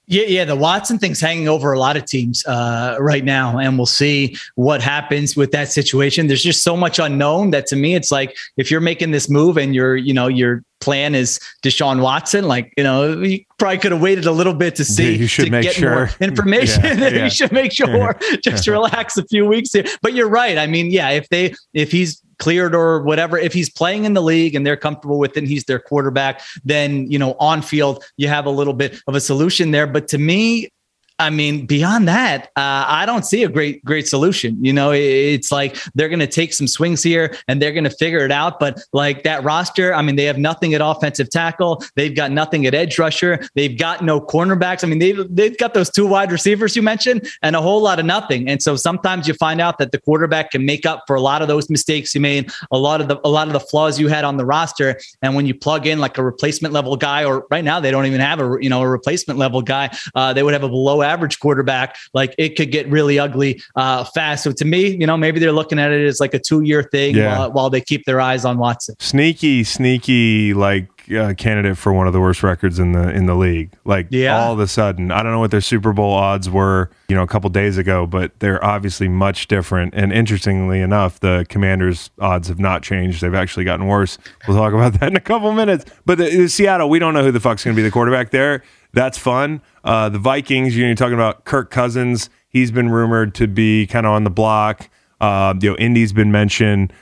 Yeah, 0.08 0.24
yeah, 0.28 0.44
the 0.44 0.54
Watson 0.54 0.98
thing's 0.98 1.20
hanging 1.20 1.48
over 1.48 1.72
a 1.72 1.80
lot 1.80 1.96
of 1.96 2.04
teams 2.04 2.46
uh, 2.46 2.96
right 3.00 3.24
now, 3.24 3.58
and 3.58 3.76
we'll 3.76 3.86
see 3.86 4.36
what 4.54 4.80
happens 4.80 5.36
with 5.36 5.50
that 5.50 5.72
situation. 5.72 6.28
There's 6.28 6.44
just 6.44 6.62
so 6.62 6.76
much 6.76 7.00
unknown 7.00 7.50
that 7.50 7.66
to 7.68 7.76
me, 7.76 7.96
it's 7.96 8.12
like 8.12 8.36
if 8.56 8.70
you're 8.70 8.80
making 8.80 9.10
this 9.10 9.28
move 9.28 9.58
and 9.58 9.74
you're, 9.74 9.96
you 9.96 10.14
know, 10.14 10.28
your 10.28 10.62
plan 10.80 11.16
is 11.16 11.40
Deshaun 11.64 12.00
Watson, 12.02 12.46
like 12.46 12.72
you 12.76 12.84
know, 12.84 13.20
you 13.20 13.44
probably 13.58 13.78
could 13.78 13.92
have 13.92 14.00
waited 14.00 14.26
a 14.26 14.32
little 14.32 14.54
bit 14.54 14.76
to 14.76 14.84
see. 14.84 15.12
Yeah, 15.12 15.18
you 15.18 15.26
should 15.26 15.46
to 15.46 15.50
make 15.50 15.64
get 15.64 15.74
sure 15.74 16.10
information. 16.20 16.84
Yeah, 16.84 16.94
yeah. 17.08 17.24
you 17.24 17.30
should 17.30 17.50
make 17.50 17.72
sure 17.80 18.16
just 18.44 18.68
relax 18.68 19.16
a 19.16 19.26
few 19.26 19.44
weeks 19.46 19.72
here. 19.72 19.84
But 20.02 20.14
you're 20.14 20.28
right. 20.28 20.56
I 20.56 20.68
mean, 20.68 20.92
yeah, 20.92 21.10
if 21.10 21.28
they 21.30 21.54
if 21.74 21.90
he's 21.90 22.22
cleared 22.38 22.74
or 22.74 23.02
whatever 23.02 23.38
if 23.38 23.52
he's 23.52 23.70
playing 23.70 24.04
in 24.04 24.14
the 24.14 24.22
league 24.22 24.54
and 24.54 24.66
they're 24.66 24.76
comfortable 24.76 25.18
with 25.18 25.36
it 25.36 25.44
he's 25.44 25.64
their 25.64 25.78
quarterback 25.78 26.42
then 26.64 27.10
you 27.10 27.18
know 27.18 27.34
on 27.38 27.62
field 27.62 28.04
you 28.16 28.28
have 28.28 28.46
a 28.46 28.50
little 28.50 28.74
bit 28.74 29.00
of 29.06 29.14
a 29.14 29.20
solution 29.20 29.70
there. 29.70 29.86
But 29.86 30.08
to 30.08 30.18
me 30.18 30.70
I 31.18 31.30
mean, 31.30 31.64
beyond 31.64 32.08
that, 32.08 32.46
uh, 32.56 32.84
I 32.86 33.06
don't 33.06 33.24
see 33.24 33.42
a 33.42 33.48
great, 33.48 33.82
great 33.84 34.06
solution. 34.06 34.62
You 34.62 34.74
know, 34.74 34.92
it's 34.92 35.50
like 35.50 35.76
they're 35.94 36.10
going 36.10 36.20
to 36.20 36.26
take 36.26 36.52
some 36.52 36.66
swings 36.66 37.02
here 37.02 37.34
and 37.48 37.60
they're 37.60 37.72
going 37.72 37.84
to 37.84 37.90
figure 37.90 38.18
it 38.18 38.30
out. 38.30 38.60
But 38.60 38.80
like 38.92 39.22
that 39.22 39.42
roster, 39.42 39.94
I 39.94 40.02
mean, 40.02 40.16
they 40.16 40.24
have 40.24 40.36
nothing 40.36 40.74
at 40.74 40.82
offensive 40.84 41.30
tackle. 41.30 41.82
They've 41.94 42.14
got 42.14 42.32
nothing 42.32 42.66
at 42.66 42.74
edge 42.74 42.98
rusher. 42.98 43.40
They've 43.54 43.78
got 43.78 44.04
no 44.04 44.20
cornerbacks. 44.20 44.84
I 44.84 44.88
mean, 44.88 44.98
they've 44.98 45.24
they've 45.34 45.56
got 45.56 45.72
those 45.72 45.88
two 45.88 46.06
wide 46.06 46.30
receivers 46.30 46.76
you 46.76 46.82
mentioned 46.82 47.26
and 47.42 47.56
a 47.56 47.62
whole 47.62 47.80
lot 47.80 47.98
of 47.98 48.04
nothing. 48.04 48.46
And 48.48 48.62
so 48.62 48.76
sometimes 48.76 49.26
you 49.26 49.32
find 49.34 49.58
out 49.60 49.78
that 49.78 49.92
the 49.92 50.00
quarterback 50.00 50.50
can 50.50 50.66
make 50.66 50.84
up 50.84 51.04
for 51.06 51.16
a 51.16 51.22
lot 51.22 51.40
of 51.40 51.48
those 51.48 51.70
mistakes 51.70 52.14
you 52.14 52.20
made, 52.20 52.50
a 52.70 52.78
lot 52.78 53.00
of 53.00 53.08
the 53.08 53.18
a 53.24 53.30
lot 53.30 53.46
of 53.46 53.54
the 53.54 53.60
flaws 53.60 53.98
you 53.98 54.08
had 54.08 54.24
on 54.24 54.36
the 54.36 54.44
roster. 54.44 55.00
And 55.22 55.34
when 55.34 55.46
you 55.46 55.54
plug 55.54 55.86
in 55.86 55.98
like 55.98 56.18
a 56.18 56.22
replacement 56.22 56.74
level 56.74 56.94
guy, 56.96 57.24
or 57.24 57.46
right 57.50 57.64
now 57.64 57.80
they 57.80 57.90
don't 57.90 58.04
even 58.04 58.20
have 58.20 58.38
a 58.38 58.58
you 58.60 58.68
know 58.68 58.82
a 58.82 58.88
replacement 58.88 59.38
level 59.38 59.62
guy, 59.62 59.90
uh, 60.14 60.34
they 60.34 60.42
would 60.42 60.52
have 60.52 60.62
a 60.62 60.68
below 60.68 61.05
average 61.06 61.38
quarterback, 61.40 61.96
like 62.12 62.34
it 62.38 62.56
could 62.56 62.70
get 62.70 62.88
really 62.88 63.18
ugly 63.18 63.62
uh, 63.76 64.04
fast. 64.04 64.44
So 64.44 64.52
to 64.52 64.64
me, 64.64 64.88
you 64.96 65.06
know, 65.06 65.16
maybe 65.16 65.40
they're 65.40 65.52
looking 65.52 65.78
at 65.78 65.90
it 65.92 66.06
as 66.06 66.20
like 66.20 66.34
a 66.34 66.38
two 66.38 66.62
year 66.62 66.82
thing 66.82 67.14
Yeah. 67.14 67.38
while, 67.38 67.52
while 67.52 67.70
they 67.70 67.80
keep 67.80 68.04
their 68.04 68.20
eyes 68.20 68.44
on 68.44 68.58
Watson. 68.58 68.96
Sneaky, 68.98 69.64
sneaky, 69.64 70.52
like 70.54 70.88
uh, 71.16 71.34
candidate 71.34 71.78
for 71.78 71.92
one 71.92 72.08
of 72.08 72.12
the 72.12 72.20
worst 72.20 72.42
records 72.42 72.80
in 72.80 72.90
the 72.92 73.10
in 73.10 73.26
the 73.26 73.34
league. 73.36 73.70
Like 73.84 74.08
Yeah. 74.10 74.36
all 74.36 74.52
of 74.52 74.58
a 74.58 74.66
sudden, 74.66 75.12
I 75.12 75.22
don't 75.22 75.30
know 75.32 75.38
what 75.38 75.52
their 75.52 75.60
Super 75.60 75.92
Bowl 75.92 76.12
odds 76.12 76.50
were, 76.50 76.90
you 77.08 77.14
know, 77.14 77.22
a 77.22 77.28
couple 77.28 77.48
days 77.50 77.78
ago, 77.78 78.06
but 78.06 78.32
they're 78.40 78.62
obviously 78.64 79.06
much 79.06 79.46
different. 79.46 79.94
And 79.94 80.12
interestingly 80.12 80.80
enough, 80.80 81.20
the 81.20 81.46
Commanders' 81.48 82.10
odds 82.20 82.48
have 82.48 82.58
not 82.58 82.82
changed; 82.82 83.20
they've 83.22 83.34
actually 83.34 83.64
gotten 83.64 83.86
worse. 83.86 84.18
We'll 84.48 84.56
talk 84.56 84.72
about 84.72 84.94
that 85.00 85.08
in 85.10 85.16
a 85.16 85.20
couple 85.20 85.52
minutes. 85.52 85.84
But 86.04 86.18
the, 86.18 86.24
the 86.36 86.48
Seattle, 86.48 86.88
we 86.90 86.98
don't 86.98 87.14
know 87.14 87.22
who 87.22 87.30
the 87.30 87.40
fuck's 87.40 87.62
going 87.64 87.76
to 87.76 87.78
be 87.80 87.84
the 87.84 87.92
quarterback 87.92 88.30
there. 88.30 88.64
That's 88.96 89.18
fun. 89.18 89.60
Uh, 89.84 90.08
the 90.08 90.18
Vikings, 90.18 90.74
you're 90.74 90.94
talking 90.94 91.12
about 91.12 91.44
Kirk 91.44 91.70
Cousins. 91.70 92.30
He's 92.48 92.70
been 92.70 92.88
rumored 92.88 93.34
to 93.34 93.46
be 93.46 93.86
kind 93.86 94.06
of 94.06 94.12
on 94.12 94.24
the 94.24 94.30
block. 94.30 94.88
Uh, 95.20 95.52
you 95.60 95.68
know, 95.68 95.76
Indy's 95.76 96.14
been 96.14 96.32
mentioned. 96.32 96.94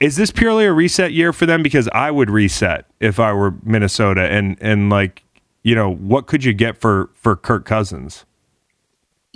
Is 0.00 0.16
this 0.16 0.30
purely 0.30 0.64
a 0.64 0.72
reset 0.72 1.12
year 1.12 1.34
for 1.34 1.44
them? 1.44 1.62
Because 1.62 1.88
I 1.88 2.10
would 2.10 2.30
reset 2.30 2.86
if 3.00 3.20
I 3.20 3.34
were 3.34 3.54
Minnesota, 3.62 4.22
and 4.22 4.56
and 4.62 4.88
like, 4.88 5.22
you 5.62 5.74
know, 5.74 5.92
what 5.92 6.26
could 6.26 6.42
you 6.42 6.54
get 6.54 6.78
for 6.78 7.10
for 7.12 7.36
Kirk 7.36 7.66
Cousins? 7.66 8.24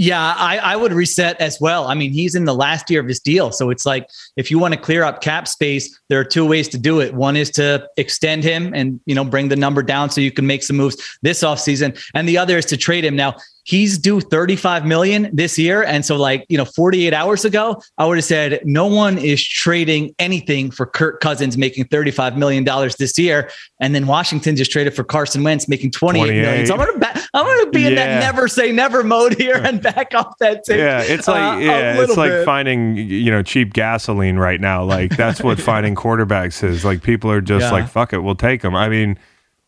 Yeah, 0.01 0.35
I, 0.37 0.59
I 0.59 0.77
would 0.77 0.93
reset 0.93 1.41
as 1.41 1.61
well. 1.61 1.89
I 1.89 1.95
mean, 1.95 2.13
he's 2.13 2.37
in 2.37 2.45
the 2.45 2.55
last 2.55 2.89
year 2.89 3.01
of 3.01 3.09
his 3.09 3.19
deal. 3.19 3.51
So 3.51 3.71
it's 3.71 3.85
like 3.85 4.09
if 4.37 4.49
you 4.49 4.57
want 4.57 4.73
to 4.75 4.81
clear 4.81 5.03
up 5.03 5.21
cap 5.21 5.49
space, 5.49 6.01
there 6.09 6.21
are 6.21 6.25
two 6.25 6.47
ways 6.47 6.69
to 6.69 6.79
do 6.79 7.01
it. 7.01 7.13
One 7.15 7.35
is 7.35 7.51
to 7.53 7.85
extend 7.97 8.45
him 8.45 8.73
and, 8.75 9.01
you 9.07 9.17
know, 9.17 9.25
bring 9.25 9.49
the 9.49 9.57
number 9.57 9.83
down 9.83 10.09
so 10.09 10.21
you 10.21 10.31
can 10.31 10.47
make 10.47 10.63
some 10.63 10.77
moves 10.77 11.19
this 11.23 11.43
offseason. 11.43 12.01
And 12.15 12.29
the 12.29 12.39
other 12.39 12.57
is 12.57 12.67
to 12.67 12.77
trade 12.77 13.05
him. 13.05 13.17
Now, 13.17 13.35
he's 13.69 13.99
due 13.99 14.19
35 14.19 14.87
million 14.87 15.29
this 15.31 15.59
year. 15.59 15.83
And 15.83 16.03
so, 16.03 16.17
like, 16.17 16.47
you 16.49 16.57
know, 16.57 16.65
48 16.65 17.13
hours 17.13 17.45
ago, 17.45 17.83
I 17.99 18.07
would 18.07 18.17
have 18.17 18.25
said 18.25 18.61
no 18.65 18.87
one 18.87 19.19
is 19.19 19.47
trading 19.47 20.15
anything 20.19 20.71
for 20.71 20.87
Kirk 20.87 21.21
Cousins 21.21 21.59
making 21.59 21.85
$35 21.85 22.39
million 22.39 22.65
this 22.99 23.19
year. 23.19 23.51
And 23.79 23.95
then 23.95 24.07
Washington 24.07 24.57
just 24.57 24.73
traded 24.73 24.95
for 24.97 25.05
Carson 25.05 25.43
Wentz 25.45 25.69
making 25.69 25.91
28 25.91 26.31
million. 26.41 26.67
So 26.67 26.73
I'm 26.75 26.79
gonna 26.81 26.99
ba- 26.99 27.21
I'm 27.35 27.45
gonna 27.45 27.71
be 27.71 27.87
in 27.87 27.95
that 27.97 28.21
never 28.21 28.49
say 28.49 28.73
never 28.73 29.05
mode 29.05 29.35
here 29.39 29.57
and 29.57 29.83
back 29.83 30.15
off 30.15 30.39
that 30.41 30.65
tape. 30.67 30.79
Yeah, 30.79 31.03
it's 31.03 31.29
like 31.29 31.59
uh, 31.59 31.61
yeah, 31.61 32.01
it's 32.03 32.17
like 32.17 32.31
bit. 32.31 32.45
finding 32.47 32.97
you 32.97 33.31
know 33.31 33.43
cheap 33.43 33.75
gasoline 33.75 34.37
right 34.37 34.63
now. 34.63 34.83
Like 34.83 35.15
that's 35.15 35.43
what 35.43 35.61
finding 35.71 35.95
quarterbacks 35.95 36.65
is. 36.65 36.87
Like 36.87 37.03
people 37.03 37.31
are 37.31 37.43
just 37.43 37.65
Yeah. 37.65 37.71
like 37.73 37.89
fuck 37.89 38.15
it, 38.15 38.21
we'll 38.21 38.35
take 38.35 38.63
them. 38.63 38.75
I 38.75 38.89
mean, 38.89 39.19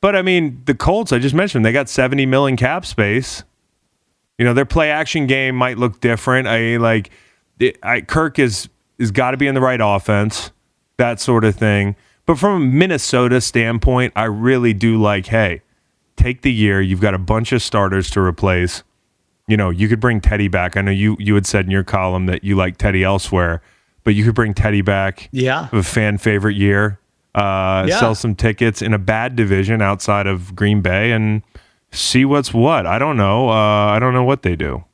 but 0.01 0.17
I 0.17 0.23
mean 0.23 0.63
the 0.65 0.75
Colts. 0.75 1.13
I 1.13 1.19
just 1.19 1.35
mentioned 1.35 1.67
they 1.67 1.73
got 1.73 1.91
seventy 1.91 2.25
million 2.25 2.57
cap 2.57 2.87
space. 2.87 3.45
You 4.41 4.45
know 4.47 4.55
their 4.55 4.65
play 4.65 4.91
action 4.91 5.27
game 5.29 5.55
might 5.55 5.79
look 5.79 6.01
different. 6.01 6.49
I 6.49 6.79
like 6.79 7.11
it, 7.61 7.79
I, 7.83 8.01
Kirk 8.01 8.39
is 8.39 8.69
is 8.99 9.13
got 9.13 9.31
to 9.31 9.37
be 9.37 9.47
in 9.47 9.55
the 9.55 9.61
right 9.61 9.81
offense, 9.81 10.51
that 10.97 11.21
sort 11.21 11.45
of 11.45 11.55
thing. 11.55 11.95
But 12.27 12.39
from 12.39 12.63
a 12.63 12.65
Minnesota 12.65 13.41
standpoint, 13.41 14.13
I 14.17 14.25
really 14.25 14.73
do 14.73 15.01
like. 15.01 15.27
Hey, 15.27 15.63
take 16.17 16.43
the 16.43 16.53
year. 16.53 16.81
You've 16.81 17.01
got 17.01 17.15
a 17.15 17.19
bunch 17.19 17.53
of 17.53 17.63
starters 17.63 18.11
to 18.11 18.21
replace 18.21 18.83
you 19.51 19.57
know, 19.57 19.71
you 19.71 19.89
could 19.89 19.99
bring 19.99 20.21
Teddy 20.21 20.47
back. 20.47 20.77
I 20.77 20.81
know 20.81 20.93
you 20.93 21.17
you 21.19 21.35
had 21.35 21.45
said 21.45 21.65
in 21.65 21.73
your 21.73 21.83
column 21.83 22.27
that 22.27 22.45
you 22.45 22.55
like 22.55 22.77
Teddy 22.77 23.03
elsewhere, 23.03 23.61
but 24.05 24.15
you 24.15 24.25
could 24.25 24.37
bring 24.37 24.55
Teddy 24.55 24.81
back. 24.81 25.29
Yeah. 25.33 25.69
A 25.73 25.83
fan 25.83 26.19
favorite 26.19 26.57
year. 26.57 27.01
Uh, 27.35 27.85
Yeah. 27.89 27.99
Sell 27.99 28.15
some 28.15 28.37
tickets 28.37 28.81
in 28.81 28.95
a 28.95 28.99
bad 28.99 29.35
division 29.35 29.83
outside 29.83 30.29
of 30.29 30.55
Green 30.55 30.83
Bay 30.83 31.11
and 31.11 31.43
see 31.93 32.25
what's 32.25 32.53
what. 32.55 32.87
I 32.87 32.99
don't 32.99 33.17
know. 33.17 33.49
Uh, 33.49 33.53
I 33.87 33.99
don't 33.99 34.15
know 34.15 34.25
what 34.25 34.43
they 34.43 34.57
do. 34.57 34.85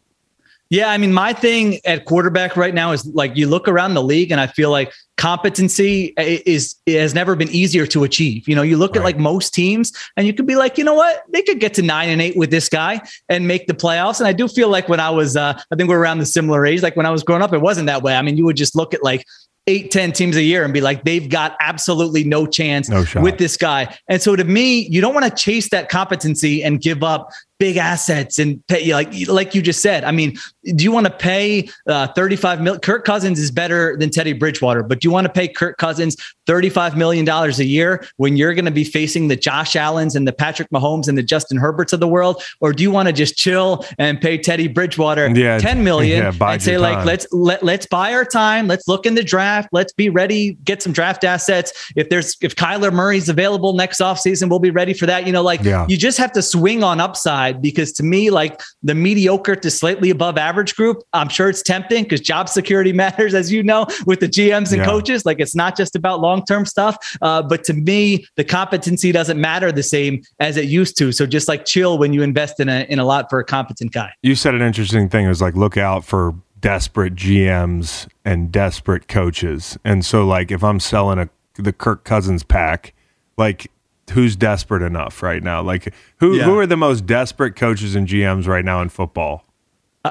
Yeah, 0.69 0.89
I 0.91 0.99
mean, 0.99 1.13
my 1.13 1.33
thing 1.33 1.79
at 1.85 2.07
quarterback 2.07 2.57
right 2.57 2.75
now 2.75 2.91
is 2.91 3.07
like 3.15 3.37
you 3.37 3.47
look 3.47 3.69
around 3.69 3.95
the 3.95 4.03
league, 4.03 4.33
and 4.33 4.41
I 4.41 4.49
feel 4.49 4.71
like 4.73 4.93
competency 5.17 6.13
i- 6.19 6.43
is 6.45 6.75
has 6.89 7.15
never 7.15 7.37
been 7.37 7.49
easier 7.51 7.87
to 7.87 8.03
achieve. 8.03 8.49
You 8.49 8.57
know, 8.57 8.63
you 8.63 8.77
look 8.77 8.97
at 8.97 9.05
like 9.05 9.17
most 9.17 9.55
teams, 9.55 9.93
and 10.17 10.27
you 10.27 10.35
could 10.35 10.45
be 10.47 10.57
like, 10.57 10.77
you 10.77 10.83
know 10.83 10.95
what, 10.95 11.23
they 11.33 11.43
could 11.43 11.61
get 11.61 11.73
to 11.75 11.83
nine 11.83 12.09
and 12.09 12.21
eight 12.21 12.37
with 12.37 12.51
this 12.51 12.69
guy 12.69 13.01
and 13.29 13.47
make 13.47 13.69
the 13.69 13.75
playoffs. 13.75 14.19
And 14.19 14.27
I 14.27 14.33
do 14.33 14.49
feel 14.49 14.69
like 14.69 14.89
when 14.89 14.99
I 14.99 15.09
was, 15.11 15.37
uh, 15.37 15.57
I 15.71 15.77
think 15.77 15.89
we're 15.89 16.01
around 16.01 16.19
the 16.19 16.27
similar 16.27 16.67
age. 16.67 16.83
Like 16.83 16.97
when 16.97 17.07
I 17.07 17.11
was 17.11 17.23
growing 17.23 17.43
up, 17.43 17.53
it 17.53 17.61
wasn't 17.61 17.87
that 17.87 18.03
way. 18.03 18.17
I 18.17 18.23
mean, 18.23 18.37
you 18.37 18.45
would 18.45 18.57
just 18.57 18.75
look 18.75 18.93
at 18.93 19.05
like 19.05 19.25
eight, 19.67 19.91
10 19.91 20.12
teams 20.12 20.37
a 20.37 20.43
year 20.43 20.64
and 20.64 20.73
be 20.73 20.81
like, 20.81 21.05
they've 21.05 21.29
got 21.29 21.57
absolutely 21.61 22.23
no 22.25 22.47
chance 22.47 22.89
No 22.89 23.05
with 23.17 23.39
this 23.39 23.57
guy. 23.57 23.95
And 24.09 24.23
so 24.23 24.37
to 24.37 24.45
me, 24.45 24.87
you 24.89 25.01
don't 25.01 25.14
want 25.14 25.27
to 25.27 25.35
chase 25.35 25.71
that 25.71 25.89
competency 25.89 26.62
and 26.62 26.81
give 26.81 27.03
up 27.03 27.31
big 27.59 27.77
assets 27.79 28.39
and 28.39 28.65
pay 28.67 28.93
like 28.93 29.13
like 29.29 29.55
you 29.55 29.63
just 29.63 29.81
said. 29.81 30.05
I 30.05 30.13
mean, 30.13 30.37
do 30.75 30.85
you 30.85 30.93
want 30.93 31.07
to 31.07 31.13
pay 31.13 31.69
uh, 31.89 32.09
35 32.09 32.61
million? 32.61 32.81
Kirk 32.81 33.05
Cousins 33.05 33.39
is 33.39 33.51
better 33.51 33.97
than 33.99 34.11
Teddy 34.11 34.33
Bridgewater, 34.33 34.83
but 34.83 35.01
do 35.01 35.09
you 35.09 35.13
want 35.13 35.27
to 35.27 35.33
pay 35.33 35.49
Kirk 35.49 35.79
Cousins 35.79 36.17
35 36.47 36.97
million 36.97 37.25
dollars 37.25 37.59
a 37.59 37.65
year 37.65 38.05
when 38.17 38.37
you're 38.37 38.55
going 38.55 38.65
to 38.67 38.71
be 38.71 38.85
facing 38.85 39.29
the 39.29 39.37
Josh 39.37 39.75
Allens 39.75 40.15
and 40.15 40.29
the 40.29 40.33
Patrick 40.33 40.69
Mahomes 40.71 41.09
and 41.09 41.17
the 41.17 41.23
Justin 41.23 41.59
Herberts 41.59 41.93
of 41.93 42.01
the 42.01 42.09
world, 42.09 42.43
or 42.61 42.73
do 42.73 42.83
you 42.83 42.91
want 42.91 43.09
to 43.09 43.13
just 43.13 43.37
chill 43.37 43.85
and 43.99 44.21
pay 44.21 44.37
Teddy 44.39 44.69
Bridgewater 44.69 45.27
Yeah, 45.29 45.59
10 45.59 45.83
million 45.83 46.23
yeah, 46.39 46.49
and 46.53 46.63
say 46.63 46.73
your 46.73 46.81
like 46.81 46.99
time. 46.99 47.07
let's 47.07 47.27
let 47.33 47.63
let's 47.63 47.87
buy 47.87 48.13
our 48.13 48.25
time, 48.25 48.67
let's 48.69 48.87
look 48.87 49.07
in 49.07 49.15
the 49.15 49.25
draft, 49.25 49.69
let's 49.73 49.93
be 49.93 50.11
ready, 50.11 50.59
get 50.65 50.83
some 50.83 50.93
draft 50.93 51.25
assets. 51.25 51.91
If 51.97 52.09
there's 52.11 52.37
if 52.43 52.55
Kyler 52.55 52.93
Murray's 52.93 53.29
available 53.29 53.73
next 53.73 54.01
offseason, 54.01 54.51
we'll 54.51 54.59
be 54.59 54.71
ready 54.71 54.93
for 54.93 55.07
that. 55.07 55.27
You 55.27 55.33
know, 55.33 55.43
like 55.43 55.63
Yeah. 55.63 55.87
you 55.89 55.97
just 55.97 56.19
have 56.19 56.33
to 56.33 56.43
swing 56.43 56.83
on 56.85 57.01
upside 57.01 57.46
because 57.53 57.93
to 57.93 58.03
me, 58.03 58.31
like 58.31 58.61
the 58.83 58.95
mediocre 58.95 59.57
to 59.57 59.71
slightly 59.71 60.11
above 60.11 60.39
average 60.39 60.75
group, 60.77 61.03
I'm 61.13 61.29
sure 61.29 61.49
it's 61.49 61.63
tempting 61.63 62.05
because 62.05 62.21
job 62.21 62.49
security 62.49 62.93
matters, 63.05 63.35
as 63.35 63.51
you 63.53 63.63
know, 63.63 63.87
with 64.07 64.21
the 64.21 64.29
GMs 64.29 64.73
and 64.73 64.79
Yeah. 64.79 64.85
coaches. 64.85 65.25
Like 65.27 65.41
it's 65.41 65.55
not 65.55 65.77
just 65.77 65.97
about 65.97 66.21
long 66.21 66.45
term 66.45 66.67
stuff. 66.67 66.97
Uh, 67.23 67.43
but 67.43 67.65
to 67.65 67.73
me, 67.75 68.27
the 68.37 68.45
competency 68.45 69.13
doesn't 69.13 69.41
matter 69.41 69.73
the 69.73 69.83
same 69.83 70.23
as 70.41 70.57
it 70.57 70.67
used 70.67 70.97
to. 70.99 71.13
So 71.13 71.27
just 71.27 71.49
like 71.49 71.65
chill 71.65 71.99
when 71.99 72.13
you 72.13 72.23
invest 72.23 72.61
in 72.61 72.69
a 72.69 72.87
in 72.89 72.99
a 72.99 73.05
lot 73.05 73.31
for 73.31 73.39
a 73.39 73.45
competent 73.45 73.93
guy. 73.93 74.11
You 74.23 74.35
said 74.35 74.55
an 74.55 74.63
interesting 74.63 75.09
thing. 75.09 75.27
It 75.27 75.29
was 75.29 75.41
like 75.43 75.55
look 75.55 75.77
out 75.77 76.05
for 76.05 76.35
desperate 76.61 77.15
GMs 77.15 78.09
and 78.25 78.51
desperate 78.51 79.09
coaches. 79.09 79.79
And 79.85 80.05
so 80.05 80.27
like 80.27 80.51
if 80.51 80.65
I'm 80.65 80.81
selling 80.81 81.19
a 81.19 81.29
the 81.55 81.73
Kirk 81.73 82.05
Cousins 82.05 82.43
pack, 82.43 82.93
like 83.39 83.71
who's 84.11 84.37
desperate 84.37 84.83
enough 84.83 85.23
right 85.23 85.43
now? 85.43 85.63
Like 85.63 85.93
who 86.19 86.37
Yeah. 86.37 86.45
who 86.45 86.59
are 86.59 86.67
the 86.67 86.77
most 86.77 87.07
desperate 87.07 87.57
coaches 87.57 87.95
and 87.95 88.07
GMs 88.07 88.47
right 88.47 88.65
now 88.65 88.81
in 88.83 88.89
football? 88.89 89.46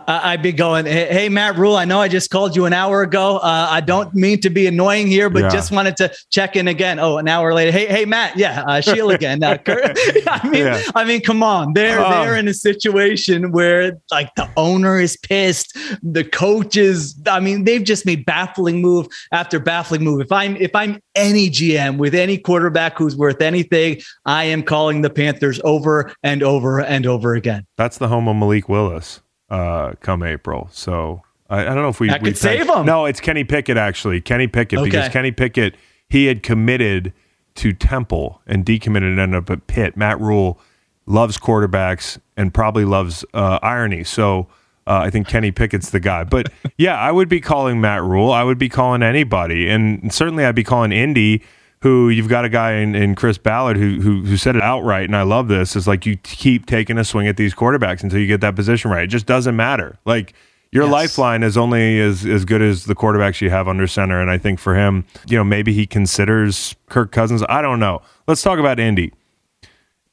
I'd 0.08 0.42
be 0.42 0.52
going, 0.52 0.86
hey, 0.86 1.30
Matt 1.30 1.58
Rhule, 1.58 1.76
I 1.76 1.86
know 1.86 2.02
I 2.02 2.08
just 2.08 2.30
called 2.30 2.56
you 2.56 2.66
an 2.66 2.74
hour 2.74 3.02
ago. 3.02 3.38
Uh, 3.38 3.68
I 3.70 3.82
don't 3.82 4.14
mean 4.16 4.40
to 4.42 4.50
be 4.50 4.68
annoying 4.68 5.08
here, 5.08 5.30
but 5.30 5.44
Yeah. 5.44 5.50
just 5.50 5.72
wanted 5.72 5.98
to 5.98 6.12
check 6.32 6.56
in 6.56 6.68
again. 6.68 7.00
Oh, 7.00 7.18
an 7.18 7.28
hour 7.28 7.54
later. 7.54 7.72
Hey, 7.72 7.86
hey, 7.88 8.06
Matt. 8.06 8.38
Yeah, 8.38 8.64
uh, 8.68 8.82
Sheila 8.82 9.14
again. 9.16 9.44
Uh, 9.44 9.58
Kurt. 9.58 9.98
I 10.28 10.48
mean, 10.48 10.66
Yeah. 10.66 10.82
I 10.96 11.04
mean, 11.06 11.22
come 11.22 11.44
on. 11.44 11.74
They're 11.74 12.00
Oh. 12.00 12.10
they're 12.10 12.36
in 12.36 12.48
a 12.48 12.54
situation 12.54 13.52
where 13.52 13.94
like 14.12 14.30
the 14.36 14.50
owner 14.58 15.00
is 15.00 15.18
pissed, 15.18 15.78
the 16.04 16.24
coaches. 16.24 17.16
I 17.28 17.40
mean, 17.40 17.64
they've 17.64 17.84
just 17.84 18.06
made 18.06 18.26
baffling 18.26 18.82
move 18.82 19.08
after 19.32 19.60
baffling 19.60 20.04
move. 20.04 20.22
If 20.22 20.32
I'm 20.32 20.56
if 20.58 20.76
I'm 20.76 21.00
any 21.16 21.50
GM 21.50 21.98
with 21.98 22.16
any 22.16 22.38
quarterback 22.38 22.98
who's 22.98 23.16
worth 23.16 23.42
anything, 23.42 24.02
I 24.26 24.46
am 24.46 24.64
calling 24.64 25.02
the 25.02 25.10
Panthers 25.10 25.60
over 25.64 26.12
and 26.24 26.44
over 26.44 26.80
and 26.82 27.06
over 27.06 27.36
again. 27.36 27.66
That's 27.78 27.98
the 27.98 28.08
home 28.08 28.28
of 28.28 28.36
Malik 28.36 28.68
Willis 28.70 29.22
uh, 29.50 29.94
come 30.02 30.24
April. 30.24 30.70
So 30.72 31.22
I, 31.50 31.62
I 31.62 31.66
don't 31.66 31.82
know 31.82 31.90
if 31.90 32.00
we 32.00 32.10
That 32.10 32.22
we 32.22 32.30
could 32.30 32.38
save 32.38 32.70
him. 32.70 32.86
No, 32.86 33.06
it's 33.06 33.20
Kenny 33.20 33.44
Pickett 33.44 33.78
actually. 33.78 34.22
Kenny 34.22 34.48
Pickett 34.48 34.84
because 34.84 35.10
Kenny 35.10 35.32
Pickett 35.32 35.76
he 36.10 36.26
had 36.26 36.44
committed 36.44 37.14
to 37.56 37.74
Temple 37.74 38.42
and 38.46 38.66
decommitted 38.66 39.10
and 39.10 39.20
ended 39.20 39.44
up 39.44 39.50
at 39.50 39.68
Pitt. 39.68 39.96
Matt 39.96 40.20
Rhule 40.20 40.60
loves 41.06 41.38
quarterbacks 41.38 42.20
and 42.36 42.54
probably 42.54 42.86
loves 42.86 43.26
uh, 43.34 43.60
irony. 43.62 44.04
So. 44.04 44.48
Uh, 44.88 45.00
I 45.00 45.10
think 45.10 45.28
Kenny 45.28 45.50
Pickett's 45.50 45.90
the 45.90 46.00
guy. 46.00 46.24
But 46.26 46.54
yeah, 46.78 46.96
I 47.00 47.12
would 47.12 47.28
be 47.28 47.42
calling 47.42 47.82
Matt 47.82 48.04
Rhule. 48.04 48.32
I 48.32 48.44
would 48.44 48.60
be 48.60 48.70
calling 48.70 49.02
anybody. 49.02 49.68
And 49.68 50.14
certainly 50.14 50.46
I'd 50.46 50.54
be 50.54 50.64
calling 50.64 50.92
Indy, 50.92 51.42
who 51.82 52.10
you've 52.10 52.28
got 52.30 52.46
a 52.46 52.50
guy 52.50 52.74
in, 52.74 52.96
in 52.96 53.16
Chris 53.16 53.38
Ballard 53.38 53.78
who, 53.78 54.00
who 54.02 54.24
who 54.24 54.38
said 54.38 54.56
it 54.56 54.62
outright, 54.62 55.06
and 55.06 55.16
I 55.16 55.22
love 55.24 55.48
this. 55.48 55.76
Is 55.76 55.88
like 55.88 56.06
you 56.06 56.18
keep 56.18 56.66
taking 56.66 56.98
a 56.98 57.04
swing 57.04 57.28
at 57.28 57.38
these 57.38 57.54
quarterbacks 57.54 58.02
until 58.04 58.20
you 58.20 58.28
get 58.28 58.42
that 58.42 58.56
position 58.56 58.90
right. 58.92 59.04
It 59.04 59.08
just 59.08 59.26
doesn't 59.26 59.56
matter. 59.56 59.98
Like 60.06 60.34
your 60.72 60.86
Yes. 60.86 60.92
lifeline 60.92 61.44
is 61.44 61.58
only 61.58 62.00
as 62.00 62.26
as 62.26 62.44
good 62.46 62.62
as 62.62 62.86
the 62.86 62.96
quarterbacks 62.96 63.40
you 63.42 63.50
have 63.50 63.68
under 63.68 63.88
center. 63.88 64.20
And 64.20 64.32
I 64.32 64.38
think 64.38 64.60
for 64.60 64.76
him, 64.76 65.06
you 65.28 65.38
know, 65.38 65.44
maybe 65.44 65.74
he 65.74 65.86
considers 65.86 66.76
Kirk 66.90 67.12
Cousins. 67.12 67.44
I 67.50 67.62
don't 67.62 67.80
know. 67.80 68.02
Let's 68.28 68.42
talk 68.42 68.58
about 68.60 68.80
Indy 68.80 69.14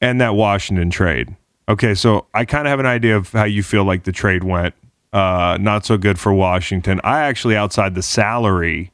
and 0.00 0.20
that 0.20 0.34
Washington 0.34 0.90
trade. 0.90 1.34
Okay, 1.68 1.94
so 1.94 2.26
I 2.34 2.44
kind 2.44 2.66
of 2.66 2.70
have 2.70 2.80
an 2.80 2.86
idea 2.86 3.16
of 3.16 3.30
how 3.32 3.44
you 3.44 3.62
feel 3.62 3.84
like 3.84 4.02
the 4.04 4.12
trade 4.12 4.44
went. 4.44 4.74
Uh, 5.12 5.56
not 5.60 5.86
so 5.86 5.96
good 5.96 6.18
for 6.18 6.32
Washington. 6.34 7.00
I 7.04 7.20
actually, 7.20 7.54
outside 7.56 7.94
the 7.94 8.02
salary, 8.02 8.90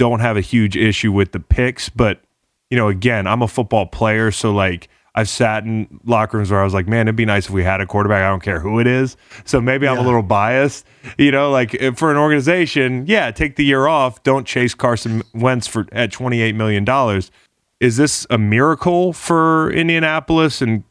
don't 0.00 0.20
have 0.20 0.38
a 0.38 0.40
huge 0.40 0.78
issue 0.78 1.12
with 1.12 1.32
the 1.32 1.38
picks, 1.38 1.90
but 1.90 2.22
you 2.70 2.78
know, 2.78 2.88
again, 2.88 3.26
I'm 3.26 3.42
a 3.42 3.48
football 3.48 3.84
player, 3.84 4.30
so 4.30 4.50
like 4.50 4.88
I've 5.14 5.28
sat 5.28 5.64
in 5.64 6.00
locker 6.06 6.38
rooms 6.38 6.50
where 6.50 6.58
I 6.58 6.64
was 6.64 6.72
like, 6.72 6.88
man, 6.88 7.06
it'd 7.06 7.16
be 7.16 7.26
nice 7.26 7.44
if 7.44 7.50
we 7.50 7.62
had 7.62 7.82
a 7.82 7.86
quarterback. 7.86 8.22
I 8.22 8.30
don't 8.30 8.42
care 8.42 8.60
who 8.60 8.80
it 8.80 8.86
is. 8.86 9.18
So 9.44 9.60
maybe 9.60 9.86
I'm 9.86 9.98
a 9.98 10.02
little 10.02 10.22
biased. 10.22 10.86
You 11.18 11.30
know, 11.32 11.50
like 11.50 11.74
eh, 11.82 11.90
for 11.90 12.10
an 12.10 12.16
organization, 12.16 13.04
yeah, 13.06 13.30
take 13.30 13.56
the 13.56 13.64
year 13.64 13.88
off. 13.88 14.22
Don't 14.22 14.46
chase 14.46 14.72
Carson 14.72 15.22
Wentz 15.34 15.66
for 15.66 15.86
at 15.92 16.12
28 16.12 16.54
million 16.54 16.86
dollars. 16.86 17.30
Is 17.78 17.98
this 17.98 18.26
a 18.30 18.38
miracle 18.38 19.12
for 19.12 19.70
Indianapolis? 19.70 20.62
And 20.62 20.82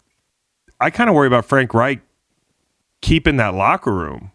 I 0.80 0.92
kind 0.92 1.10
of 1.10 1.16
worry 1.16 1.28
about 1.28 1.46
Frank 1.46 1.74
Reich 1.74 2.02
keeping 3.02 3.38
that 3.38 3.56
locker 3.56 3.92
room. 3.94 4.32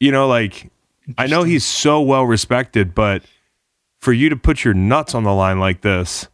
You 0.00 0.10
know, 0.10 0.26
like 0.26 0.72
I 1.16 1.28
know 1.28 1.44
he's 1.44 1.64
so 1.64 2.00
well 2.00 2.24
respected, 2.24 2.96
but 2.96 3.22
for 3.98 4.12
you 4.12 4.28
to 4.28 4.36
put 4.36 4.64
your 4.64 4.74
nuts 4.74 5.14
on 5.14 5.24
the 5.24 5.32
line 5.32 5.58
like 5.58 5.82
this 5.82 6.28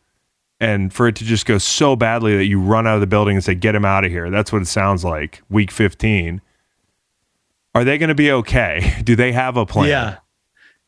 and 0.61 0.93
for 0.93 1.09
it 1.09 1.17
to 1.17 1.25
just 1.25 1.47
go 1.47 1.59
so 1.59 1.97
badly 1.97 2.37
that 2.37 2.45
you 2.45 2.61
run 2.61 2.87
out 2.87 2.95
of 2.95 3.01
the 3.01 3.07
building 3.07 3.37
and 3.37 3.45
say, 3.45 3.55
get 3.55 3.75
him 3.75 3.85
out 3.85 4.05
of 4.05 4.11
here. 4.11 4.31
That's 4.31 4.53
what 4.53 4.63
it 4.63 4.67
sounds 4.67 5.05
like, 5.05 5.43
week 5.51 5.71
15. 5.71 6.41
Are 7.75 7.85
they 7.85 7.99
going 7.99 8.09
to 8.09 8.15
be 8.15 8.31
okay? 8.31 9.01
Do 9.05 9.17
they 9.17 9.33
have 9.33 9.57
a 9.57 9.67
plan? 9.67 9.89
Yeah. 9.89 10.17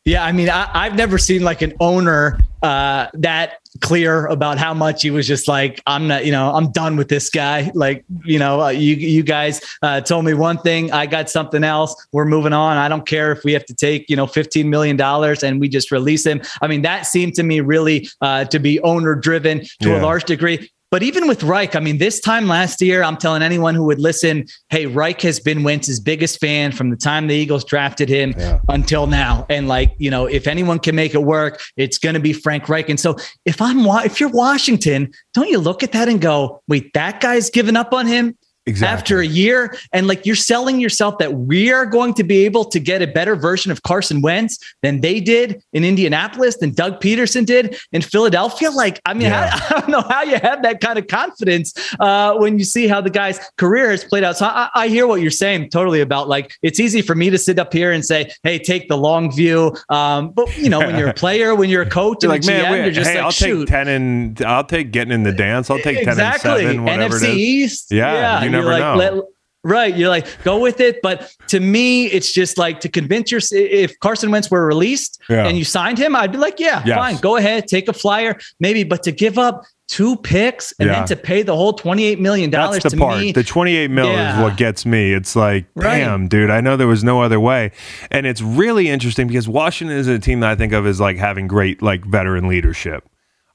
Yeah. 0.07 0.23
I 0.23 0.31
mean, 0.31 0.49
I, 0.49 0.69
I've 0.73 0.95
never 0.95 1.17
seen 1.17 1.43
like 1.43 1.61
an 1.61 1.73
owner 1.81 2.39
uh, 2.63 3.07
that 3.13 3.59
clear 3.81 4.25
about 4.27 4.57
how 4.57 4.73
much 4.73 5.01
he 5.03 5.11
was 5.11 5.27
just 5.27 5.47
like, 5.49 5.81
I'm 5.85 6.07
not, 6.07 6.25
you 6.25 6.31
know, 6.31 6.51
I'm 6.53 6.71
done 6.71 6.95
with 6.95 7.09
this 7.09 7.29
guy. 7.29 7.71
Like, 7.75 8.05
you 8.23 8.39
know, 8.39 8.61
uh, 8.61 8.69
you, 8.69 8.95
you 8.95 9.21
guys 9.21 9.61
uh, 9.81 9.99
told 10.01 10.23
me 10.25 10.33
one 10.33 10.57
thing, 10.59 10.91
I 10.91 11.07
got 11.07 11.29
something 11.29 11.63
else. 11.63 11.93
We're 12.13 12.25
moving 12.25 12.53
on. 12.53 12.77
I 12.77 12.87
don't 12.87 13.05
care 13.05 13.31
if 13.33 13.43
we 13.43 13.51
have 13.51 13.65
to 13.65 13.75
take, 13.75 14.09
you 14.09 14.15
know, 14.15 14.25
$15 14.25 14.65
million 14.65 14.99
and 14.99 15.59
we 15.59 15.67
just 15.69 15.91
release 15.91 16.25
him. 16.25 16.41
I 16.61 16.67
mean, 16.67 16.81
that 16.83 17.05
seemed 17.05 17.35
to 17.35 17.43
me 17.43 17.59
really 17.59 18.09
uh, 18.21 18.45
to 18.45 18.59
be 18.59 18.79
owner 18.81 19.13
driven 19.13 19.59
to 19.81 19.89
Yeah. 19.89 19.99
a 19.99 20.01
large 20.01 20.23
degree. 20.23 20.71
But 20.89 21.03
even 21.03 21.27
with 21.27 21.43
Reich, 21.43 21.75
I 21.75 21.81
mean, 21.81 21.97
this 21.97 22.21
time 22.21 22.47
last 22.47 22.81
year, 22.81 23.03
I'm 23.03 23.17
telling 23.17 23.41
anyone 23.41 23.75
who 23.75 23.83
would 23.83 23.99
listen, 23.99 24.45
hey, 24.69 24.85
Reich 24.85 25.21
has 25.21 25.37
been 25.37 25.63
Wentz's 25.63 25.99
biggest 25.99 26.39
fan 26.39 26.71
from 26.71 26.91
the 26.91 26.95
time 26.95 27.27
the 27.27 27.35
Eagles 27.35 27.65
drafted 27.65 28.07
him 28.07 28.33
until 28.69 29.05
now. 29.05 29.45
And 29.49 29.67
like, 29.67 29.93
you 29.97 30.09
know, 30.09 30.27
if 30.27 30.47
anyone 30.47 30.79
can 30.79 30.95
make 30.95 31.13
it 31.13 31.23
work, 31.23 31.61
it's 31.75 31.97
going 31.97 32.13
to 32.13 32.21
be 32.21 32.31
Frank 32.31 32.69
Reich. 32.69 32.87
And 32.87 32.97
so 32.97 33.17
if 33.43 33.61
I'm, 33.61 33.85
if 34.05 34.21
you're 34.21 34.29
Washington, 34.29 35.11
don't 35.33 35.49
you 35.49 35.59
look 35.59 35.83
at 35.83 35.91
that 35.91 36.07
and 36.07 36.21
go, 36.21 36.61
wait, 36.69 36.93
that 36.93 37.19
guy's 37.19 37.49
given 37.49 37.75
up 37.75 37.93
on 37.93 38.07
him? 38.07 38.37
Exactly. 38.67 38.93
After 38.97 39.19
a 39.21 39.25
year, 39.25 39.75
and 39.93 40.07
like 40.07 40.25
you're 40.25 40.35
selling 40.35 40.79
yourself 40.79 41.17
that 41.19 41.33
we 41.33 41.71
are 41.71 41.85
going 41.85 42.13
to 42.15 42.23
be 42.23 42.45
able 42.45 42.65
to 42.65 42.79
get 42.79 43.01
a 43.01 43.07
better 43.07 43.35
version 43.35 43.71
of 43.71 43.81
Carson 43.83 44.21
Wentz 44.21 44.59
than 44.83 44.99
they 45.01 45.19
did 45.21 45.63
in 45.73 45.83
Indianapolis, 45.85 46.57
than 46.57 46.71
Doug 46.73 46.99
Pederson 46.99 47.45
did 47.45 47.77
in 47.93 48.01
Philadelphia. 48.01 48.69
Like, 48.69 48.99
I 49.05 49.13
mean, 49.13 49.29
Yeah. 49.29 49.49
I, 49.53 49.65
I 49.77 49.79
don't 49.79 49.89
know 49.89 50.01
how 50.01 50.23
you 50.23 50.37
have 50.39 50.61
that 50.63 50.81
kind 50.81 50.99
of 50.99 51.07
confidence 51.07 51.73
uh, 52.01 52.35
when 52.35 52.59
you 52.59 52.65
see 52.65 52.87
how 52.87 52.99
the 52.99 53.09
guy's 53.09 53.39
career 53.57 53.89
has 53.91 54.03
played 54.03 54.23
out. 54.25 54.37
So 54.37 54.45
I, 54.45 54.69
I 54.75 54.87
hear 54.89 55.07
what 55.07 55.21
you're 55.21 55.31
saying 55.31 55.69
totally 55.69 56.01
about 56.01 56.27
like 56.27 56.53
it's 56.61 56.79
easy 56.79 57.01
for 57.01 57.15
me 57.15 57.29
to 57.29 57.37
sit 57.37 57.59
up 57.59 57.71
here 57.71 57.91
and 57.93 58.05
say, 58.05 58.31
"Hey, 58.43 58.59
take 58.59 58.89
the 58.89 58.97
long 58.97 59.33
view," 59.33 59.73
um, 59.89 60.31
but 60.31 60.55
you 60.57 60.69
know, 60.69 60.79
when 60.79 60.97
you're 60.97 61.09
a 61.09 61.13
player, 61.23 61.55
when 61.55 61.69
you're 61.69 61.83
a 61.83 61.89
coach, 61.89 62.17
You're 62.23 62.31
like, 62.31 62.41
GM, 62.41 62.47
man, 62.47 62.71
wait, 62.71 62.83
you're 62.83 62.91
just 62.91 63.09
hey, 63.09 63.15
like, 63.15 63.23
I'll 63.25 63.31
shoot. 63.31 63.67
take 63.67 63.85
10 63.85 63.87
and 63.87 64.41
I'll 64.41 64.63
take 64.65 64.91
getting 64.91 65.13
in 65.13 65.23
the 65.23 65.31
dance. 65.31 65.69
I'll 65.69 65.79
take 65.79 66.03
10 66.03 66.19
and 66.19 66.41
7, 66.41 66.83
whatever 66.83 67.15
NFC 67.15 67.23
it 67.23 67.29
is. 67.29 67.37
East. 67.37 67.91
Yeah, 67.91 68.43
you 68.43 68.51
you're 68.56 68.56
never 68.57 68.71
like, 68.71 68.81
know. 68.81 68.95
let- 68.95 69.23
right. 69.63 69.97
You're 69.97 70.09
like, 70.09 70.25
go 70.43 70.59
with 70.59 70.79
it. 70.79 71.01
But 71.01 71.33
to 71.47 71.59
me, 71.59 72.05
it's 72.05 72.31
just 72.31 72.57
like 72.57 72.79
to 72.81 72.89
convince 72.89 73.31
your 73.31 73.41
if 73.51 73.99
Carson 73.99 74.31
Wentz 74.31 74.49
were 74.49 74.65
released 74.65 75.21
Yeah. 75.29 75.45
and 75.47 75.57
you 75.57 75.63
signed 75.65 75.97
him, 75.97 76.15
I'd 76.15 76.31
be 76.31 76.37
like, 76.37 76.59
yeah, 76.59 76.81
Yes. 76.85 76.97
fine, 76.97 77.17
go 77.17 77.35
ahead, 77.35 77.67
take 77.67 77.87
a 77.89 77.93
flyer, 77.93 78.37
maybe. 78.59 78.83
But 78.83 79.03
to 79.03 79.11
give 79.11 79.37
up 79.37 79.63
two 79.89 80.15
picks 80.17 80.73
and 80.79 80.87
Yeah. 80.87 80.95
then 80.99 81.07
to 81.07 81.15
pay 81.15 81.41
the 81.43 81.55
whole 81.55 81.73
$28 81.73 82.19
million 82.19 82.49
That's 82.49 82.83
the 82.83 82.89
to 82.91 82.97
part. 82.97 83.19
me. 83.19 83.31
the 83.31 83.43
28 83.43 83.89
mil 83.89 84.05
Yeah. 84.07 84.37
is 84.37 84.43
what 84.43 84.57
gets 84.57 84.85
me. 84.85 85.13
It's 85.13 85.35
like, 85.35 85.65
Right. 85.75 85.99
damn, 85.99 86.27
dude, 86.27 86.49
I 86.49 86.59
know 86.61 86.75
there 86.77 86.87
was 86.87 87.03
no 87.05 87.21
other 87.21 87.39
way. 87.39 87.71
And 88.11 88.25
it's 88.25 88.41
really 88.41 88.89
interesting 88.89 89.27
because 89.27 89.47
Washington 89.49 89.97
is 89.97 90.07
a 90.07 90.19
team 90.19 90.41
that 90.41 90.49
I 90.49 90.55
think 90.55 90.71
of 90.73 90.85
as 90.85 90.99
like 90.99 91.17
having 91.17 91.47
great 91.47 91.81
like 91.81 92.05
veteran 92.05 92.47
leadership. 92.47 93.03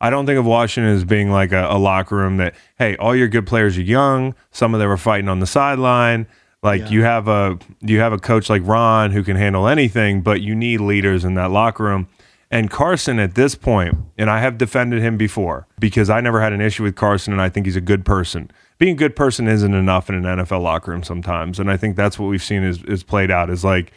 I 0.02 0.10
don't 0.10 0.26
think 0.26 0.38
of 0.38 0.44
Washington 0.44 0.92
as 0.92 1.04
being 1.04 1.30
like 1.30 1.52
a, 1.52 1.68
a 1.70 1.78
locker 1.78 2.16
room 2.16 2.36
that, 2.38 2.54
hey, 2.76 2.96
all 2.96 3.14
your 3.14 3.28
good 3.28 3.46
players 3.46 3.78
are 3.78 3.82
young. 3.82 4.34
Some 4.50 4.74
of 4.74 4.80
them 4.80 4.90
are 4.90 4.96
fighting 4.96 5.28
on 5.28 5.38
the 5.38 5.46
sideline. 5.46 6.26
Like 6.62 6.90
you 6.90 7.02
have 7.02 7.26
a 7.26 7.58
you 7.80 7.98
have 7.98 8.12
a 8.12 8.18
coach 8.18 8.48
like 8.48 8.62
Ron 8.64 9.10
who 9.10 9.24
can 9.24 9.36
handle 9.36 9.66
anything, 9.66 10.20
but 10.22 10.42
you 10.42 10.54
need 10.54 10.80
leaders 10.80 11.24
in 11.24 11.34
that 11.34 11.50
locker 11.50 11.84
room. 11.84 12.08
And 12.52 12.70
Carson 12.70 13.18
at 13.18 13.34
this 13.34 13.54
point, 13.54 13.96
and 14.18 14.28
I 14.28 14.40
have 14.40 14.58
defended 14.58 15.02
him 15.02 15.16
before 15.16 15.66
because 15.80 16.10
I 16.10 16.20
never 16.20 16.40
had 16.40 16.52
an 16.52 16.60
issue 16.60 16.82
with 16.82 16.94
Carson 16.94 17.32
and 17.32 17.40
I 17.40 17.48
think 17.48 17.66
he's 17.66 17.76
a 17.76 17.80
good 17.80 18.04
person. 18.04 18.50
Being 18.78 18.92
a 18.92 18.98
good 18.98 19.16
person 19.16 19.48
isn't 19.48 19.74
enough 19.74 20.08
in 20.08 20.16
an 20.16 20.24
NFL 20.24 20.62
locker 20.62 20.90
room 20.90 21.02
sometimes. 21.02 21.58
And 21.58 21.70
I 21.70 21.76
think 21.76 21.96
that's 21.96 22.18
what 22.18 22.26
we've 22.26 22.42
seen 22.42 22.62
is, 22.62 22.82
is 22.84 23.02
played 23.02 23.30
out 23.30 23.50
is 23.50 23.64
like 23.64 23.92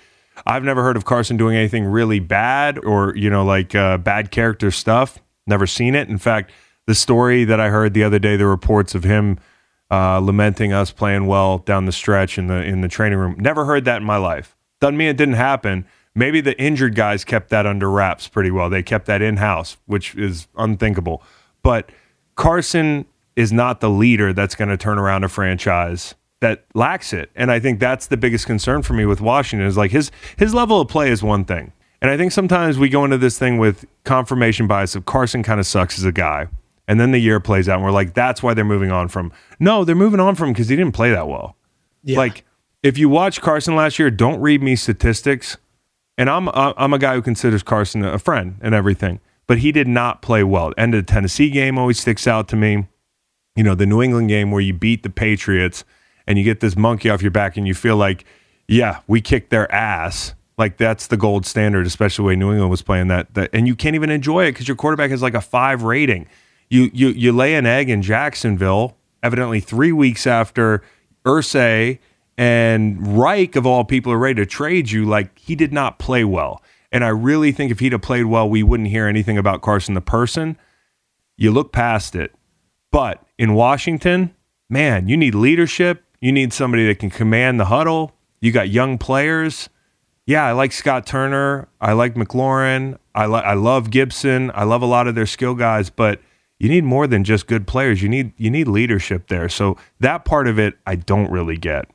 I've 0.45 0.63
never 0.63 0.83
heard 0.83 0.97
of 0.97 1.05
Carson 1.05 1.37
doing 1.37 1.55
anything 1.55 1.85
really 1.85 2.19
bad 2.19 2.83
or, 2.83 3.15
you 3.15 3.29
know, 3.29 3.45
like 3.45 3.75
uh, 3.75 3.97
bad 3.97 4.31
character 4.31 4.71
stuff. 4.71 5.19
Never 5.47 5.67
seen 5.67 5.95
it. 5.95 6.09
In 6.09 6.17
fact, 6.17 6.51
the 6.87 6.95
story 6.95 7.43
that 7.45 7.59
I 7.59 7.69
heard 7.69 7.93
the 7.93 8.03
other 8.03 8.19
day, 8.19 8.37
the 8.37 8.45
reports 8.45 8.95
of 8.95 9.03
him 9.03 9.39
uh, 9.91 10.19
lamenting 10.19 10.73
us 10.73 10.91
playing 10.91 11.27
well 11.27 11.59
down 11.59 11.85
the 11.85 11.91
stretch 11.91 12.37
in 12.37 12.47
the 12.47 12.63
in 12.63 12.81
the 12.81 12.87
training 12.87 13.19
room. 13.19 13.35
Never 13.37 13.65
heard 13.65 13.85
that 13.85 13.97
in 13.97 14.03
my 14.03 14.17
life. 14.17 14.55
Doesn't 14.81 14.97
mean 14.97 15.09
it 15.09 15.17
didn't 15.17 15.35
happen. 15.35 15.85
Maybe 16.15 16.41
the 16.41 16.59
injured 16.59 16.95
guys 16.95 17.23
kept 17.23 17.49
that 17.49 17.65
under 17.65 17.89
wraps 17.89 18.27
pretty 18.27 18.49
well. 18.49 18.69
They 18.69 18.83
kept 18.83 19.05
that 19.07 19.21
in 19.21 19.37
house, 19.37 19.77
which 19.85 20.15
is 20.15 20.47
unthinkable. 20.57 21.21
But 21.61 21.91
Carson 22.35 23.05
is 23.35 23.51
not 23.51 23.81
the 23.81 23.89
leader 23.89 24.31
that's 24.31 24.55
going 24.55 24.69
to 24.69 24.77
turn 24.77 24.97
around 24.97 25.23
a 25.23 25.29
franchise 25.29 26.15
that 26.39 26.65
lacks 26.73 27.11
it. 27.11 27.31
And 27.35 27.51
I 27.51 27.59
think 27.59 27.79
that's 27.79 28.07
the 28.07 28.17
biggest 28.17 28.45
concern 28.45 28.81
for 28.81 28.93
me 28.93 29.05
with 29.05 29.19
Washington 29.19 29.67
is 29.67 29.77
like 29.77 29.91
his 29.91 30.11
his 30.37 30.53
level 30.53 30.81
of 30.81 30.87
play 30.87 31.09
is 31.09 31.21
one 31.21 31.45
thing. 31.45 31.73
And 32.01 32.11
I 32.11 32.17
think 32.17 32.31
sometimes 32.31 32.77
we 32.77 32.89
go 32.89 33.03
into 33.05 33.17
this 33.17 33.39
thing 33.39 33.57
with 33.57 33.85
confirmation 34.03 34.67
bias 34.67 34.95
of 34.95 35.05
Carson 35.05 35.43
kind 35.43 35.59
of 35.59 35.65
sucks 35.65 35.97
as 35.97 36.05
a 36.05 36.11
guy. 36.11 36.47
And 36.87 36.99
then 36.99 37.11
the 37.11 37.19
year 37.19 37.39
plays 37.39 37.67
out 37.67 37.75
and 37.75 37.83
we're 37.83 37.91
like, 37.91 38.13
that's 38.13 38.43
why 38.43 38.53
they're 38.53 38.63
moving 38.63 38.91
on 38.91 39.07
from. 39.07 39.31
No, 39.59 39.83
they're 39.83 39.95
moving 39.95 40.19
on 40.19 40.35
from 40.35 40.53
because 40.53 40.67
he 40.69 40.75
didn't 40.75 40.93
play 40.93 41.09
that 41.11 41.27
well. 41.27 41.55
Yeah. 42.03 42.17
Like 42.17 42.43
if 42.83 42.97
you 42.97 43.09
watch 43.09 43.41
Carson 43.41 43.75
last 43.75 43.97
year, 43.97 44.11
don't 44.11 44.39
read 44.39 44.61
me 44.61 44.75
statistics. 44.75 45.57
and 46.17 46.29
I'm 46.29 46.47
I'm 46.53 46.93
a 46.93 46.99
guy 46.99 47.15
who 47.15 47.21
considers 47.21 47.63
Carson 47.63 48.03
a 48.05 48.19
friend 48.19 48.57
and 48.61 48.75
everything, 48.75 49.19
but 49.47 49.57
he 49.59 49.71
did 49.71 49.87
not 49.87 50.21
play 50.21 50.43
well. 50.43 50.73
End 50.77 50.93
of 50.93 51.05
the 51.05 51.11
Tennessee 51.11 51.49
game 51.49 51.77
always 51.77 51.99
sticks 51.99 52.27
out 52.27 52.47
to 52.49 52.55
me. 52.55 52.87
You 53.55 53.63
know, 53.63 53.73
the 53.75 53.85
New 53.85 54.01
England 54.01 54.29
game 54.29 54.51
where 54.51 54.61
you 54.61 54.73
beat 54.73 55.01
the 55.03 55.09
Patriots 55.09 55.83
and 56.27 56.37
you 56.37 56.43
get 56.43 56.59
this 56.59 56.75
monkey 56.75 57.09
off 57.09 57.21
your 57.21 57.31
back 57.31 57.57
and 57.57 57.67
you 57.67 57.73
feel 57.73 57.95
like, 57.95 58.25
yeah, 58.67 58.99
we 59.07 59.21
kicked 59.21 59.49
their 59.49 59.71
ass. 59.71 60.33
Like 60.57 60.77
that's 60.77 61.07
the 61.07 61.17
gold 61.17 61.45
standard, 61.45 61.85
especially 61.85 62.23
the 62.23 62.27
way 62.27 62.35
New 62.35 62.51
England 62.51 62.71
was 62.71 62.81
playing 62.81 63.07
that. 63.09 63.33
that 63.33 63.49
and 63.53 63.67
you 63.67 63.75
can't 63.75 63.95
even 63.95 64.09
enjoy 64.09 64.45
it 64.45 64.53
because 64.53 64.67
your 64.67 64.77
quarterback 64.77 65.11
has 65.11 65.21
like 65.21 65.33
a 65.33 65.41
five 65.41 65.83
rating. 65.83 66.27
You 66.69 66.89
you 66.93 67.09
you 67.09 67.31
lay 67.31 67.55
an 67.55 67.65
egg 67.65 67.89
in 67.89 68.01
Jacksonville, 68.01 68.95
evidently 69.21 69.59
three 69.59 69.91
weeks 69.91 70.25
after 70.25 70.81
Irsay 71.25 71.99
and 72.37 73.17
Reich 73.17 73.55
of 73.55 73.65
all 73.65 73.83
people 73.83 74.11
are 74.11 74.17
ready 74.17 74.35
to 74.35 74.45
trade 74.45 74.91
you. 74.91 75.05
Like 75.05 75.37
he 75.37 75.55
did 75.55 75.73
not 75.73 75.99
play 75.99 76.23
well. 76.23 76.61
And 76.91 77.03
I 77.03 77.09
really 77.09 77.51
think 77.51 77.71
if 77.71 77.79
he'd 77.79 77.91
have 77.91 78.01
played 78.01 78.25
well, 78.25 78.49
we 78.49 78.63
wouldn't 78.63 78.89
hear 78.89 79.07
anything 79.07 79.37
about 79.37 79.61
Carson 79.61 79.95
the 79.95 80.01
person. 80.01 80.57
You 81.37 81.51
look 81.51 81.73
past 81.73 82.15
it. 82.15 82.33
But 82.91 83.25
in 83.37 83.53
Washington, 83.53 84.33
man, 84.69 85.09
you 85.09 85.17
need 85.17 85.35
leadership. 85.35 86.03
You 86.21 86.31
need 86.31 86.53
somebody 86.53 86.87
that 86.87 86.99
can 86.99 87.09
command 87.09 87.59
the 87.59 87.65
huddle. 87.65 88.13
You 88.39 88.53
got 88.53 88.69
young 88.69 88.97
players. 88.97 89.69
Yeah, 90.27 90.43
I 90.45 90.53
like 90.53 90.71
Scott 90.71 91.05
Turner. 91.05 91.67
I 91.79 91.93
like 91.93 92.15
McLaurin. 92.15 92.97
I, 93.13 93.27
li- 93.27 93.41
I 93.41 93.53
love 93.53 93.91
Gibson. 93.91 94.51
I 94.55 94.63
love 94.63 94.81
a 94.81 94.87
lot 94.87 95.07
of 95.07 95.15
their 95.15 95.27
skill 95.27 95.53
guys, 95.53 95.89
but 95.89 96.19
you 96.59 96.67
need 96.67 96.83
more 96.83 97.05
than 97.05 97.23
just 97.23 97.47
good 97.47 97.67
players. 97.67 98.01
You 98.01 98.09
need 98.09 98.33
you 98.37 98.49
need 98.49 98.67
leadership 98.67 99.27
there. 99.27 99.49
So 99.49 99.77
that 99.99 100.25
part 100.25 100.47
of 100.47 100.57
it, 100.57 100.75
I 100.87 100.95
don't 100.95 101.29
really 101.29 101.57
get. 101.57 101.85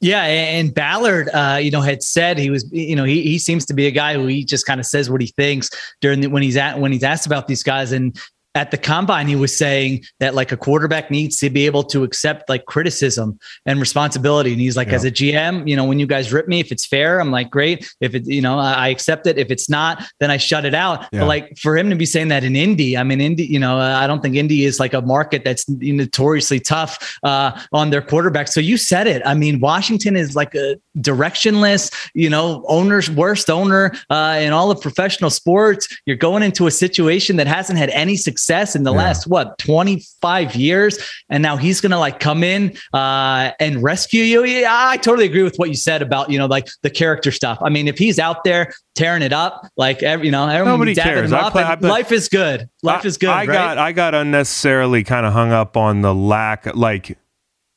Yeah, 0.00 0.24
and 0.24 0.74
Ballard, 0.74 1.30
uh, 1.32 1.58
you 1.62 1.70
know, 1.70 1.80
had 1.80 2.02
said 2.02 2.36
he 2.36 2.50
was, 2.50 2.70
you 2.70 2.94
know, 2.94 3.04
he, 3.04 3.22
he 3.22 3.38
seems 3.38 3.64
to 3.66 3.74
be 3.74 3.86
a 3.86 3.90
guy 3.90 4.14
who 4.14 4.26
he 4.26 4.44
just 4.44 4.66
kind 4.66 4.78
of 4.78 4.84
says 4.84 5.08
what 5.08 5.22
he 5.22 5.28
thinks 5.28 5.70
during 6.02 6.20
the, 6.20 6.26
when 6.26 6.42
he's 6.42 6.58
at 6.58 6.78
when 6.78 6.92
he's 6.92 7.04
asked 7.04 7.26
about 7.26 7.48
these 7.48 7.62
guys, 7.62 7.90
and 7.90 8.18
at 8.54 8.70
the 8.70 8.78
combine 8.78 9.26
he 9.26 9.36
was 9.36 9.56
saying 9.56 10.04
that 10.20 10.34
like 10.34 10.52
a 10.52 10.56
quarterback 10.56 11.10
needs 11.10 11.36
to 11.38 11.50
be 11.50 11.66
able 11.66 11.82
to 11.82 12.04
accept 12.04 12.48
like 12.48 12.64
criticism 12.66 13.38
and 13.66 13.80
responsibility. 13.80 14.52
And 14.52 14.60
he's 14.60 14.76
like 14.76 14.88
yeah. 14.88 14.94
as 14.94 15.04
a 15.04 15.10
gm 15.10 15.68
you 15.68 15.76
know 15.76 15.84
when 15.84 15.98
you 15.98 16.06
guys 16.06 16.32
rip 16.32 16.46
me 16.46 16.60
if 16.60 16.70
it's 16.70 16.86
fair 16.86 17.20
i'm 17.20 17.30
like 17.30 17.50
great. 17.50 17.90
If 18.00 18.14
it 18.14 18.26
you 18.26 18.40
know 18.40 18.58
i 18.58 18.88
accept 18.88 19.26
it. 19.26 19.38
If 19.38 19.50
it's 19.50 19.68
not 19.68 20.04
then 20.20 20.30
i 20.30 20.36
shut 20.36 20.64
it 20.64 20.74
out. 20.74 21.06
Yeah. 21.12 21.20
but 21.20 21.26
like 21.26 21.58
for 21.58 21.76
him 21.76 21.90
to 21.90 21.96
be 21.96 22.06
saying 22.06 22.28
that 22.28 22.44
in 22.44 22.54
indy 22.54 22.96
i 22.96 23.02
mean 23.02 23.20
indy 23.20 23.44
you 23.44 23.58
know 23.58 23.78
i 23.78 24.06
don't 24.06 24.22
think 24.22 24.36
indy 24.36 24.64
is 24.64 24.78
like 24.78 24.94
a 24.94 25.02
market 25.02 25.42
that's 25.44 25.68
notoriously 25.68 26.60
tough 26.60 27.18
uh, 27.22 27.58
on 27.72 27.90
their 27.90 28.02
quarterback. 28.02 28.48
So 28.48 28.60
you 28.60 28.76
said 28.76 29.06
it. 29.06 29.22
I 29.26 29.34
mean 29.34 29.60
washington 29.60 30.16
is 30.16 30.36
like 30.36 30.54
a 30.54 30.76
directionless 30.98 31.92
you 32.14 32.30
know 32.30 32.64
owner's 32.68 33.10
worst 33.10 33.50
owner 33.50 33.92
uh, 34.10 34.38
in 34.40 34.52
all 34.52 34.70
of 34.70 34.80
professional 34.80 35.30
sports. 35.30 35.88
You're 36.06 36.16
going 36.16 36.42
into 36.42 36.66
a 36.66 36.70
situation 36.70 37.36
that 37.36 37.46
hasn't 37.46 37.78
had 37.78 37.90
any 37.90 38.16
success 38.16 38.43
success 38.44 38.76
in 38.76 38.82
the 38.82 38.92
yeah. 38.92 38.98
last 38.98 39.26
what 39.26 39.56
25 39.58 40.54
years 40.54 40.98
and 41.30 41.42
now 41.42 41.56
he's 41.56 41.80
gonna 41.80 41.98
like 41.98 42.20
come 42.20 42.44
in 42.44 42.76
uh, 42.92 43.50
and 43.58 43.82
rescue 43.82 44.22
you 44.22 44.44
yeah, 44.44 44.68
i 44.70 44.96
totally 44.98 45.24
agree 45.24 45.42
with 45.42 45.56
what 45.56 45.70
you 45.70 45.74
said 45.74 46.02
about 46.02 46.30
you 46.30 46.38
know 46.38 46.46
like 46.46 46.68
the 46.82 46.90
character 46.90 47.30
stuff 47.30 47.58
i 47.62 47.70
mean 47.70 47.88
if 47.88 47.96
he's 47.96 48.18
out 48.18 48.44
there 48.44 48.72
tearing 48.94 49.22
it 49.22 49.32
up 49.32 49.66
like 49.76 50.02
every, 50.02 50.26
you 50.26 50.32
know 50.32 50.46
nobody 50.64 50.94
cares 50.94 51.30
play, 51.30 51.76
life 51.80 52.12
is 52.12 52.28
good 52.28 52.68
life 52.82 53.04
I, 53.04 53.08
is 53.08 53.16
good 53.16 53.30
i 53.30 53.46
right? 53.46 53.46
got 53.46 53.78
i 53.78 53.92
got 53.92 54.14
unnecessarily 54.14 55.04
kind 55.04 55.24
of 55.24 55.32
hung 55.32 55.50
up 55.50 55.76
on 55.76 56.02
the 56.02 56.14
lack 56.14 56.66
like 56.76 57.16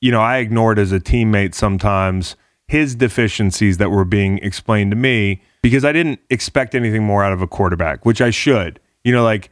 you 0.02 0.12
know 0.12 0.22
i 0.22 0.38
ignored 0.38 0.80
as 0.80 0.92
a 0.92 1.00
teammate 1.00 1.56
sometimes 1.56 2.36
his 2.68 2.96
deficiencies 2.96 3.78
that 3.78 3.90
were 3.90 4.04
being 4.04 4.40
explained 4.40 4.92
to 4.92 4.98
me 4.98 5.42
because 5.62 5.86
I 5.86 5.94
didn't 5.94 6.20
expect 6.30 6.76
anything 6.76 7.02
more 7.02 7.24
out 7.24 7.32
of 7.32 7.42
a 7.42 7.48
quarterback, 7.48 8.06
which 8.06 8.20
I 8.20 8.30
should. 8.30 8.82
You 9.06 9.14
know, 9.14 9.24
like 9.24 9.50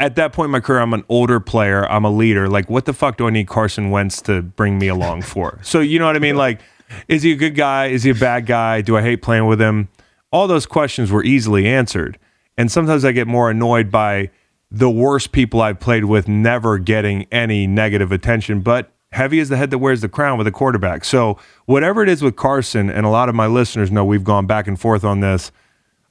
at 0.00 0.14
that 0.16 0.32
point 0.32 0.46
in 0.46 0.50
my 0.50 0.60
career, 0.60 0.80
I'm 0.80 0.94
an 0.94 1.04
older 1.10 1.38
player. 1.38 1.88
I'm 1.90 2.04
a 2.04 2.10
leader. 2.10 2.48
Like, 2.48 2.70
what 2.70 2.86
the 2.86 2.94
fuck 2.94 3.18
do 3.18 3.26
I 3.26 3.30
need 3.30 3.46
Carson 3.46 3.90
Wentz 3.90 4.22
to 4.22 4.40
bring 4.40 4.78
me 4.78 4.88
along 4.88 5.22
for? 5.22 5.60
So, 5.62 5.80
you 5.80 5.98
know 5.98 6.06
what 6.06 6.16
I 6.16 6.20
mean? 6.20 6.36
Like, 6.36 6.60
is 7.06 7.22
he 7.22 7.32
a 7.32 7.36
good 7.36 7.54
guy? 7.54 7.86
Is 7.86 8.02
he 8.02 8.10
a 8.10 8.14
bad 8.14 8.46
guy? 8.46 8.80
Do 8.80 8.96
I 8.96 9.02
hate 9.02 9.18
playing 9.18 9.46
with 9.46 9.60
him? 9.60 9.88
All 10.32 10.48
those 10.48 10.64
questions 10.64 11.12
were 11.12 11.22
easily 11.22 11.68
answered. 11.68 12.18
And 12.56 12.72
sometimes 12.72 13.04
I 13.04 13.12
get 13.12 13.26
more 13.26 13.50
annoyed 13.50 13.90
by 13.90 14.30
the 14.70 14.90
worst 14.90 15.32
people 15.32 15.60
I've 15.60 15.80
played 15.80 16.06
with 16.06 16.28
never 16.28 16.78
getting 16.78 17.26
any 17.30 17.66
negative 17.66 18.10
attention. 18.10 18.60
But 18.62 18.90
heavy 19.12 19.38
is 19.38 19.50
the 19.50 19.58
head 19.58 19.70
that 19.70 19.78
wears 19.78 20.00
the 20.00 20.08
crown 20.08 20.38
with 20.38 20.46
a 20.46 20.52
quarterback. 20.52 21.04
So, 21.04 21.38
whatever 21.66 22.02
it 22.02 22.08
is 22.08 22.22
with 22.22 22.36
Carson, 22.36 22.88
and 22.88 23.04
a 23.04 23.10
lot 23.10 23.28
of 23.28 23.34
my 23.34 23.46
listeners 23.46 23.90
know 23.90 24.04
we've 24.04 24.24
gone 24.24 24.46
back 24.46 24.66
and 24.66 24.80
forth 24.80 25.04
on 25.04 25.20
this, 25.20 25.52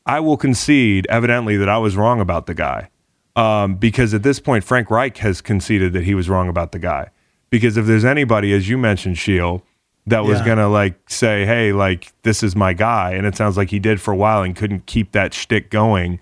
I 0.05 0.19
will 0.19 0.37
concede, 0.37 1.07
evidently, 1.09 1.57
that 1.57 1.69
I 1.69 1.77
was 1.79 1.95
wrong 1.95 2.21
about 2.21 2.45
the 2.45 2.53
guy 2.53 2.89
um, 3.36 3.75
because 3.75 4.13
at 4.13 4.23
this 4.23 4.39
point, 4.39 4.63
Frank 4.63 4.89
Reich 4.89 5.17
has 5.17 5.41
conceded 5.41 5.93
that 5.93 6.03
he 6.03 6.15
was 6.15 6.30
wrong 6.30 6.49
about 6.49 6.71
the 6.71 6.80
guy. 6.80 7.09
Because 7.49 7.77
if 7.77 7.86
there's 7.86 8.05
anybody, 8.05 8.53
as 8.53 8.69
you 8.69 8.77
mentioned, 8.77 9.17
Sheil, 9.17 9.63
that 10.05 10.23
was 10.23 10.39
yeah. 10.39 10.45
gonna 10.45 10.69
like 10.69 11.09
say, 11.09 11.45
"Hey, 11.45 11.71
like 11.71 12.13
this 12.23 12.43
is 12.43 12.55
my 12.55 12.73
guy," 12.73 13.11
and 13.11 13.25
it 13.25 13.36
sounds 13.36 13.57
like 13.57 13.69
he 13.69 13.80
did 13.80 14.01
for 14.01 14.11
a 14.11 14.17
while 14.17 14.43
and 14.43 14.55
couldn't 14.55 14.86
keep 14.86 15.11
that 15.11 15.34
shtick 15.34 15.69
going. 15.69 16.19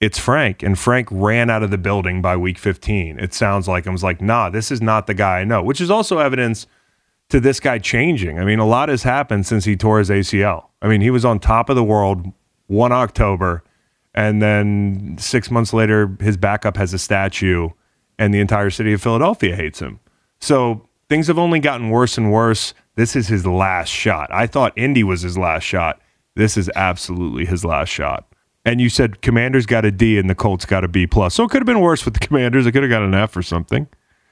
It's 0.00 0.18
Frank, 0.18 0.62
and 0.62 0.78
Frank 0.78 1.08
ran 1.10 1.48
out 1.48 1.62
of 1.62 1.70
the 1.70 1.78
building 1.78 2.20
by 2.20 2.36
week 2.36 2.58
15. 2.58 3.18
It 3.18 3.32
sounds 3.32 3.66
like 3.66 3.86
I 3.86 3.90
was 3.90 4.02
like, 4.02 4.20
"Nah, 4.20 4.50
this 4.50 4.70
is 4.70 4.82
not 4.82 5.06
the 5.06 5.14
guy 5.14 5.40
I 5.40 5.44
know," 5.44 5.62
which 5.62 5.80
is 5.80 5.90
also 5.90 6.18
evidence 6.18 6.66
to 7.28 7.40
this 7.40 7.60
guy 7.60 7.78
changing. 7.78 8.38
I 8.38 8.44
mean, 8.44 8.58
a 8.58 8.66
lot 8.66 8.88
has 8.88 9.02
happened 9.02 9.46
since 9.46 9.64
he 9.64 9.76
tore 9.76 9.98
his 9.98 10.10
ACL. 10.10 10.66
I 10.80 10.88
mean, 10.88 11.00
he 11.00 11.10
was 11.10 11.24
on 11.24 11.38
top 11.38 11.68
of 11.68 11.76
the 11.76 11.84
world 11.84 12.32
one 12.66 12.92
October 12.92 13.64
and 14.16 14.40
then 14.40 15.16
six 15.18 15.50
months 15.50 15.72
later, 15.72 16.16
his 16.20 16.36
backup 16.36 16.76
has 16.78 16.94
a 16.94 16.98
statue, 16.98 17.68
and 18.18 18.32
the 18.32 18.40
entire 18.40 18.70
city 18.70 18.94
of 18.94 19.02
Philadelphia 19.02 19.54
hates 19.54 19.78
him. 19.78 20.00
So 20.40 20.88
things 21.08 21.26
have 21.26 21.38
only 21.38 21.60
gotten 21.60 21.90
worse 21.90 22.16
and 22.16 22.32
worse. 22.32 22.72
This 22.94 23.14
is 23.14 23.28
his 23.28 23.46
last 23.46 23.90
shot. 23.90 24.30
I 24.32 24.46
thought 24.46 24.72
Indy 24.76 25.04
was 25.04 25.20
his 25.20 25.36
last 25.36 25.64
shot. 25.64 26.00
This 26.34 26.56
is 26.56 26.70
absolutely 26.74 27.44
his 27.44 27.64
last 27.64 27.90
shot. 27.90 28.26
And 28.64 28.80
you 28.80 28.88
said 28.88 29.22
Commanders 29.22 29.66
got 29.66 29.84
a 29.84 29.90
D 29.90 30.18
and 30.18 30.28
the 30.28 30.34
Colts 30.34 30.64
got 30.64 30.82
a 30.82 30.88
B 30.88 31.06
plus. 31.06 31.34
So 31.34 31.44
it 31.44 31.50
could 31.50 31.60
have 31.60 31.66
been 31.66 31.80
worse 31.80 32.04
with 32.04 32.14
the 32.14 32.20
Commanders. 32.26 32.66
It 32.66 32.72
could 32.72 32.82
have 32.82 32.90
got 32.90 33.02
an 33.02 33.14
F 33.14 33.36
or 33.36 33.42
something. 33.42 33.86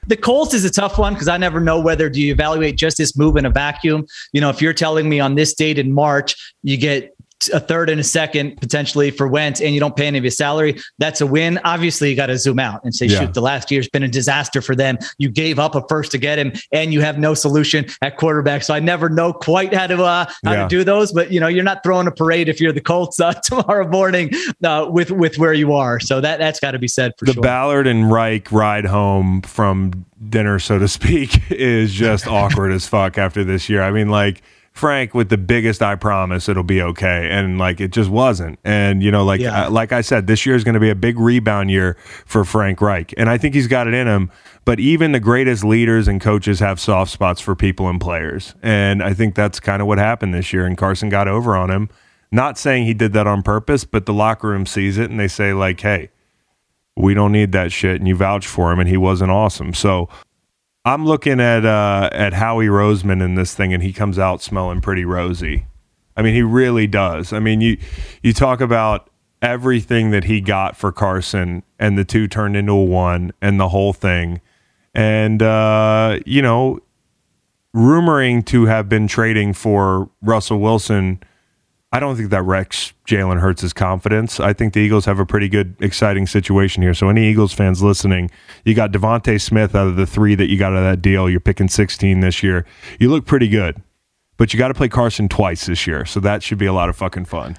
The 0.07 0.17
Colts 0.17 0.53
is 0.53 0.65
a 0.65 0.69
tough 0.69 0.99
one 0.99 1.13
because 1.13 1.27
I 1.27 1.37
never 1.37 1.59
know 1.59 1.79
whether 1.79 2.09
do 2.09 2.21
you 2.21 2.31
evaluate 2.31 2.75
just 2.75 2.97
this 2.97 3.17
move 3.17 3.37
in 3.37 3.45
a 3.45 3.49
vacuum. 3.49 4.05
You 4.33 4.41
know, 4.41 4.49
if 4.49 4.61
you're 4.61 4.73
telling 4.73 5.09
me 5.09 5.19
on 5.19 5.35
this 5.35 5.53
date 5.53 5.79
in 5.79 5.93
March 5.93 6.35
you 6.61 6.77
get 6.77 7.14
a 7.49 7.59
third 7.59 7.89
and 7.89 7.99
a 7.99 8.03
second 8.03 8.57
potentially 8.59 9.11
for 9.11 9.27
Wentz, 9.27 9.61
and 9.61 9.73
you 9.73 9.79
don't 9.79 9.95
pay 9.95 10.07
any 10.07 10.17
of 10.17 10.23
his 10.23 10.37
salary, 10.37 10.79
that's 10.97 11.21
a 11.21 11.27
win. 11.27 11.59
Obviously, 11.63 12.09
you 12.09 12.15
got 12.15 12.27
to 12.27 12.37
zoom 12.37 12.59
out 12.59 12.83
and 12.83 12.93
say, 12.93 13.05
yeah. 13.05 13.19
shoot, 13.19 13.33
the 13.33 13.41
last 13.41 13.71
year's 13.71 13.87
been 13.89 14.03
a 14.03 14.07
disaster 14.07 14.61
for 14.61 14.75
them. 14.75 14.97
You 15.17 15.29
gave 15.29 15.59
up 15.59 15.75
a 15.75 15.83
first 15.87 16.11
to 16.11 16.17
get 16.17 16.39
him, 16.39 16.53
and 16.71 16.93
you 16.93 17.01
have 17.01 17.17
no 17.17 17.33
solution 17.33 17.85
at 18.01 18.17
quarterback. 18.17 18.63
So 18.63 18.73
I 18.73 18.79
never 18.79 19.09
know 19.09 19.33
quite 19.33 19.73
how 19.73 19.87
to 19.87 20.03
uh, 20.03 20.25
how 20.43 20.51
yeah. 20.51 20.63
to 20.63 20.67
do 20.67 20.83
those. 20.83 21.11
But 21.11 21.31
you 21.31 21.39
know, 21.39 21.47
you're 21.47 21.63
not 21.63 21.83
throwing 21.83 22.07
a 22.07 22.11
parade 22.11 22.49
if 22.49 22.59
you're 22.59 22.73
the 22.73 22.81
Colts 22.81 23.19
uh, 23.19 23.33
tomorrow 23.43 23.87
morning 23.87 24.31
uh, 24.63 24.87
with 24.89 25.11
with 25.11 25.37
where 25.37 25.53
you 25.53 25.73
are. 25.73 25.99
So 25.99 26.21
that 26.21 26.39
that's 26.39 26.59
got 26.59 26.71
to 26.71 26.79
be 26.79 26.87
said 26.87 27.13
for 27.17 27.25
the 27.25 27.33
sure. 27.33 27.43
Ballard 27.43 27.87
and 27.87 28.11
Reich 28.11 28.51
ride 28.51 28.85
home 28.85 29.41
from 29.41 30.05
dinner, 30.29 30.59
so 30.59 30.79
to 30.79 30.87
speak, 30.87 31.39
is 31.51 31.93
just 31.93 32.27
awkward 32.35 32.71
as 32.71 32.87
fuck 32.87 33.17
after 33.17 33.43
this 33.43 33.69
year. 33.69 33.81
I 33.81 33.91
mean, 33.91 34.09
like 34.09 34.41
Frank 34.75 35.13
with 35.13 35.29
the 35.29 35.37
biggest 35.37 35.81
I 35.81 35.95
promise 35.95 36.49
it'll 36.49 36.61
be 36.61 36.81
okay. 36.81 37.29
And 37.31 37.57
like 37.57 37.79
it 37.79 37.91
just 37.91 38.09
wasn't. 38.09 38.59
And 38.65 39.01
you 39.01 39.09
know 39.09 39.23
like 39.23 39.39
yeah. 39.39 39.67
uh, 39.67 39.69
like 39.69 39.93
I 39.93 40.01
said 40.01 40.27
this 40.27 40.45
year 40.45 40.53
is 40.53 40.65
going 40.65 40.73
to 40.73 40.81
be 40.81 40.89
a 40.89 40.95
big 40.95 41.17
rebound 41.17 41.71
year 41.71 41.95
for 42.25 42.43
Frank 42.43 42.81
Reich. 42.81 43.13
And 43.15 43.29
I 43.29 43.37
think 43.37 43.55
he's 43.55 43.67
got 43.67 43.87
it 43.87 43.93
in 43.93 44.05
him. 44.05 44.29
But 44.65 44.81
even 44.81 45.13
the 45.13 45.21
greatest 45.21 45.63
leaders 45.63 46.09
and 46.09 46.19
coaches 46.19 46.59
have 46.59 46.81
soft 46.81 47.09
spots 47.09 47.39
for 47.39 47.55
people 47.55 47.87
and 47.87 48.01
players. 48.01 48.53
And 48.61 49.01
I 49.01 49.13
think 49.13 49.33
that's 49.33 49.61
kind 49.61 49.81
of 49.81 49.87
what 49.87 49.97
happened 49.97 50.33
this 50.33 50.51
year. 50.51 50.65
And 50.65 50.77
Carson 50.77 51.07
got 51.07 51.29
over 51.29 51.55
on 51.55 51.71
him. 51.71 51.87
Not 52.29 52.57
saying 52.57 52.85
he 52.85 52.93
did 52.93 53.13
that 53.13 53.27
on 53.27 53.43
purpose 53.43 53.85
but 53.85 54.05
the 54.05 54.13
locker 54.13 54.49
room 54.49 54.65
sees 54.65 54.97
it 54.97 55.09
and 55.09 55.17
they 55.17 55.29
say 55.29 55.53
like 55.53 55.79
hey 55.79 56.09
we 56.97 57.13
don't 57.13 57.31
need 57.31 57.51
that 57.51 57.71
shit. 57.71 57.97
And 57.97 58.07
you 58.07 58.15
vouch 58.15 58.47
for 58.47 58.71
him 58.71 58.79
and 58.79 58.87
he 58.87 58.97
wasn't 58.97 59.31
awesome. 59.31 59.73
So 59.73 60.09
I'm 60.85 61.03
looking 61.03 61.39
at 61.39 61.65
uh, 61.65 62.09
at 62.11 62.33
Howie 62.33 62.67
Roseman 62.67 63.23
in 63.23 63.33
this 63.33 63.55
thing, 63.55 63.73
and 63.73 63.81
he 63.81 63.91
comes 63.91 64.19
out 64.19 64.41
smelling 64.41 64.81
pretty 64.81 65.03
rosy. 65.03 65.65
I 66.15 66.21
mean, 66.21 66.35
he 66.35 66.43
really 66.43 66.85
does. 66.85 67.33
I 67.33 67.39
mean, 67.39 67.59
you 67.59 67.77
you 68.21 68.33
talk 68.33 68.61
about 68.61 69.09
everything 69.41 70.11
that 70.11 70.25
he 70.25 70.41
got 70.41 70.77
for 70.77 70.91
Carson, 70.91 71.63
and 71.79 71.97
the 71.97 72.05
two 72.05 72.27
turned 72.27 72.55
into 72.55 72.73
a 72.73 72.83
one, 72.83 73.33
and 73.41 73.59
the 73.59 73.69
whole 73.69 73.93
thing, 73.93 74.41
and 74.93 75.41
uh, 75.41 76.19
you 76.23 76.43
know, 76.43 76.79
rumoring 77.75 78.45
to 78.45 78.65
have 78.65 78.87
been 78.87 79.07
trading 79.07 79.53
for 79.53 80.09
Russell 80.21 80.59
Wilson 80.59 81.19
I 81.95 81.99
don't 81.99 82.15
think 82.17 82.29
that 82.31 82.43
wrecks 82.43 82.93
Jalen 83.07 83.39
Hurts' 83.39 83.71
confidence. 83.71 84.39
I 84.39 84.51
think 84.53 84.73
the 84.73 84.79
Eagles 84.81 85.05
have 85.05 85.17
a 85.19 85.25
pretty 85.25 85.47
good, 85.47 85.75
exciting 85.79 86.27
situation 86.27 86.83
here. 86.83 86.93
So, 86.93 87.07
any 87.09 87.25
Eagles 87.29 87.53
fans 87.53 87.81
listening, 87.81 88.29
you 88.65 88.73
got 88.73 88.91
DeVonta 88.91 89.39
Smith 89.39 89.73
out 89.75 89.87
of 89.87 89.95
the 89.95 90.05
three 90.05 90.35
that 90.35 90.47
you 90.49 90.57
got 90.57 90.73
out 90.73 90.79
of 90.79 90.83
that 90.83 91.01
deal. 91.01 91.29
You're 91.29 91.39
picking 91.39 91.67
16 91.69 92.19
this 92.19 92.43
year. 92.43 92.65
You 92.99 93.09
look 93.09 93.25
pretty 93.25 93.47
good, 93.47 93.81
but 94.37 94.53
you 94.53 94.57
got 94.59 94.67
to 94.67 94.73
play 94.73 94.89
Carson 94.89 95.29
twice 95.29 95.67
this 95.67 95.87
year. 95.87 96.05
So, 96.05 96.19
that 96.19 96.43
should 96.43 96.57
be 96.57 96.65
a 96.65 96.73
lot 96.73 96.89
of 96.89 96.95
fucking 96.97 97.25
fun. 97.25 97.57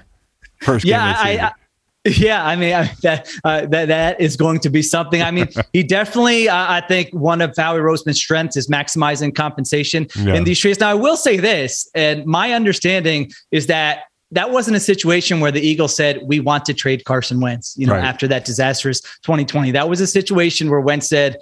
First 0.61 0.85
Yeah, 0.85 1.23
game 1.23 1.37
the 1.37 1.41
I- 1.43 1.47
I- 1.47 1.51
Yeah, 2.05 2.45
I 2.45 2.55
mean 2.55 2.73
I, 2.73 2.93
that 3.01 3.29
uh, 3.43 3.65
that 3.65 3.87
that 3.89 4.21
is 4.21 4.37
going 4.37 4.59
to 4.61 4.69
be 4.69 4.81
something. 4.81 5.21
I 5.21 5.29
mean, 5.31 5.49
he 5.73 5.83
definitely. 5.83 6.47
Uh, 6.47 6.55
I 6.55 6.79
think 6.87 7.09
one 7.13 7.41
of 7.41 7.53
Howie 7.57 7.79
Roseman's 7.79 8.17
strengths 8.19 8.55
is 8.55 8.69
maximizing 8.69 9.35
compensation 9.35 10.07
Yeah. 10.15 10.35
in 10.35 10.45
these 10.45 10.57
trades. 10.57 10.79
Now, 10.79 10.89
I 10.89 10.93
will 10.93 11.17
say 11.17 11.35
this, 11.35 11.89
and 11.95 12.25
my 12.25 12.53
understanding 12.53 13.29
is 13.51 13.67
that 13.67 14.03
that 14.31 14.51
wasn't 14.51 14.75
a 14.75 14.79
situation 14.79 15.39
where 15.39 15.51
the 15.51 15.61
Eagles 15.61 15.95
said 15.95 16.19
we 16.25 16.39
want 16.39 16.65
to 16.65 16.73
trade 16.73 17.05
Carson 17.05 17.39
Wentz. 17.39 17.75
You 17.77 17.87
know, 17.87 17.93
Right. 17.93 18.03
after 18.03 18.27
that 18.27 18.43
disastrous 18.45 18.99
2020, 19.23 19.71
that 19.71 19.87
was 19.89 20.01
a 20.01 20.07
situation 20.07 20.69
where 20.69 20.81
Wentz 20.81 21.07
said. 21.09 21.37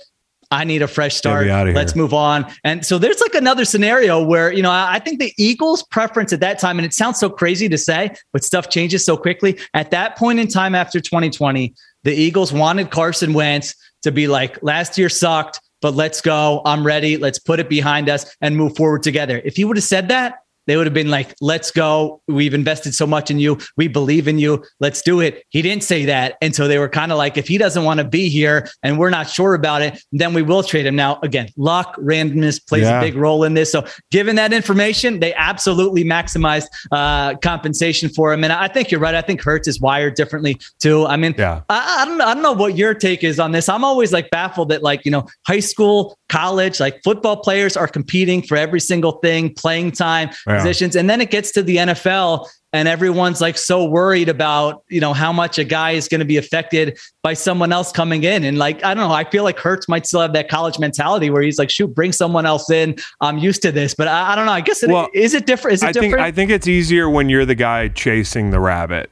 I 0.51 0.63
need 0.63 0.83
a 0.83 0.87
fresh 0.87 1.15
start. 1.15 1.47
Let's 1.73 1.95
move 1.95 2.13
on. 2.13 2.45
And 2.63 2.85
so 2.85 2.99
there's 2.99 3.19
like 3.19 3.33
another 3.33 3.65
scenario 3.65 4.23
where, 4.23 4.53
you 4.53 4.61
know, 4.61 4.69
I 4.69 4.93
I 4.93 4.99
think 4.99 5.19
the 5.19 5.33
Eagles' 5.39 5.81
preference 5.81 6.31
at 6.33 6.39
that 6.41 6.59
time, 6.59 6.77
and 6.77 6.85
it 6.85 6.93
sounds 6.93 7.19
so 7.19 7.31
crazy 7.31 7.67
to 7.67 7.79
say, 7.79 8.11
but 8.31 8.43
stuff 8.43 8.69
changes 8.69 9.03
so 9.03 9.17
quickly. 9.17 9.57
At 9.73 9.89
that 9.89 10.15
point 10.15 10.39
in 10.39 10.47
time 10.47 10.75
after 10.75 11.01
2020, 11.01 11.73
the 12.03 12.13
Eagles 12.13 12.53
wanted 12.53 12.91
Carson 12.91 13.33
Wentz 13.33 13.73
to 14.03 14.11
be 14.11 14.27
like, 14.27 14.61
last 14.61 14.99
year 14.99 15.09
sucked, 15.09 15.59
but 15.81 15.95
let's 15.95 16.21
go. 16.21 16.61
I'm 16.63 16.85
ready. 16.85 17.17
Let's 17.17 17.39
put 17.39 17.59
it 17.59 17.67
behind 17.67 18.07
us 18.07 18.33
and 18.39 18.55
move 18.55 18.75
forward 18.77 19.01
together. 19.01 19.41
If 19.43 19.55
he 19.55 19.65
would 19.65 19.77
have 19.77 19.83
said 19.83 20.09
that, 20.09 20.35
they 20.67 20.77
would 20.77 20.85
have 20.87 20.93
been 20.93 21.09
like, 21.09 21.35
let's 21.41 21.71
go. 21.71 22.21
We've 22.27 22.53
invested 22.53 22.93
so 22.95 23.05
much 23.07 23.29
in 23.31 23.39
you. 23.39 23.57
We 23.77 23.87
believe 23.87 24.27
in 24.27 24.39
you. 24.39 24.63
Let's 24.79 25.01
do 25.01 25.19
it. 25.19 25.43
He 25.49 25.61
didn't 25.61 25.83
say 25.83 26.05
that. 26.05 26.35
And 26.41 26.55
so 26.55 26.67
they 26.67 26.79
were 26.79 26.89
kind 26.89 27.11
of 27.11 27.17
like, 27.17 27.37
if 27.37 27.47
he 27.47 27.57
doesn't 27.57 27.83
want 27.83 27.99
to 27.99 28.03
be 28.03 28.29
here 28.29 28.67
and 28.83 28.97
we're 28.97 29.09
not 29.09 29.29
sure 29.29 29.53
about 29.53 29.81
it, 29.81 30.01
then 30.11 30.33
we 30.33 30.41
will 30.41 30.63
trade 30.63 30.85
him. 30.85 30.95
Now, 30.95 31.19
again, 31.23 31.49
luck, 31.57 31.95
randomness 31.97 32.65
plays 32.67 32.83
Yeah. 32.83 32.99
a 32.99 33.01
big 33.01 33.15
role 33.15 33.43
in 33.43 33.53
this. 33.53 33.71
So 33.71 33.85
given 34.11 34.35
that 34.37 34.53
information, 34.53 35.19
they 35.19 35.33
absolutely 35.35 36.03
maximized 36.03 36.67
uh, 36.91 37.35
compensation 37.37 38.09
for 38.09 38.33
him. 38.33 38.43
And 38.43 38.51
I 38.53 38.67
think 38.67 38.91
you're 38.91 38.99
right. 39.01 39.15
I 39.15 39.21
think 39.21 39.41
Hurts 39.41 39.67
is 39.67 39.79
wired 39.79 40.15
differently 40.15 40.59
too. 40.79 41.05
I 41.05 41.15
mean, 41.17 41.35
Yeah. 41.37 41.61
I, 41.69 42.01
I 42.01 42.05
don't 42.05 42.17
know. 42.17 42.25
I 42.25 42.33
don't 42.33 42.43
know 42.43 42.53
what 42.53 42.77
your 42.77 42.93
take 42.93 43.23
is 43.23 43.39
on 43.39 43.51
this. 43.51 43.69
I'm 43.69 43.83
always 43.83 44.11
like 44.13 44.29
baffled 44.31 44.69
that 44.69 44.83
like 44.83 45.05
you 45.05 45.11
know 45.11 45.27
high 45.47 45.59
school, 45.59 46.17
college, 46.29 46.79
like 46.79 47.01
football 47.03 47.37
players 47.37 47.77
are 47.77 47.87
competing 47.87 48.41
for 48.41 48.57
every 48.57 48.79
single 48.79 49.13
thing, 49.13 49.53
playing 49.53 49.91
time, 49.91 50.29
Yeah. 50.55 50.63
positions, 50.63 50.95
and 50.95 51.09
then 51.09 51.21
it 51.21 51.31
gets 51.31 51.51
to 51.53 51.63
the 51.63 51.77
NFL. 51.77 52.47
And 52.73 52.89
everyone's 52.89 53.39
like 53.39 53.57
so 53.57 53.85
worried 53.85 54.27
about, 54.27 54.83
you 54.89 54.99
know, 54.99 55.13
how 55.13 55.31
much 55.31 55.57
a 55.57 55.63
guy 55.63 55.91
is 55.91 56.09
going 56.09 56.19
to 56.19 56.25
be 56.25 56.35
affected 56.35 56.99
by 57.23 57.33
someone 57.33 57.71
else 57.71 57.89
coming 57.93 58.25
in. 58.25 58.43
And 58.43 58.57
like, 58.57 58.83
I 58.83 58.93
don't 58.93 59.07
know, 59.07 59.15
I 59.15 59.23
feel 59.23 59.45
like 59.45 59.57
Hurts 59.57 59.87
might 59.87 60.05
still 60.05 60.19
have 60.19 60.33
that 60.33 60.49
college 60.49 60.77
mentality 60.77 61.29
where 61.29 61.41
he's 61.41 61.57
like, 61.57 61.69
shoot, 61.69 61.95
bring 61.95 62.11
someone 62.11 62.45
else 62.45 62.69
in. 62.69 62.97
I'm 63.21 63.37
used 63.37 63.61
to 63.61 63.71
this. 63.71 63.95
But 63.95 64.09
I, 64.09 64.33
I 64.33 64.35
don't 64.35 64.45
know. 64.45 64.51
I 64.51 64.59
guess 64.59 64.83
it, 64.83 64.89
Well, 64.89 65.07
is 65.13 65.33
it 65.33 65.45
different? 65.45 65.75
Is 65.75 65.83
it 65.83 65.85
I 65.85 65.93
think 65.93 66.03
different? 66.03 66.25
I 66.25 66.31
think 66.33 66.51
it's 66.51 66.67
easier 66.67 67.09
when 67.09 67.29
you're 67.29 67.45
the 67.45 67.55
guy 67.55 67.87
chasing 67.87 68.49
the 68.49 68.59
rabbit. 68.59 69.09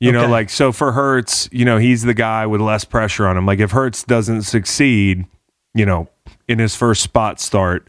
You 0.00 0.10
know, 0.12 0.28
like 0.28 0.50
so 0.50 0.72
for 0.72 0.92
Hurts, 0.92 1.48
you 1.52 1.64
know, 1.64 1.78
he's 1.78 2.02
the 2.02 2.14
guy 2.14 2.46
with 2.46 2.60
less 2.60 2.84
pressure 2.84 3.28
on 3.28 3.36
him. 3.36 3.46
Like 3.46 3.60
if 3.60 3.70
Hurts 3.72 4.02
doesn't 4.02 4.42
succeed, 4.42 5.24
you 5.74 5.86
know, 5.86 6.08
in 6.48 6.58
his 6.58 6.74
first 6.74 7.02
spot 7.02 7.40
start, 7.40 7.88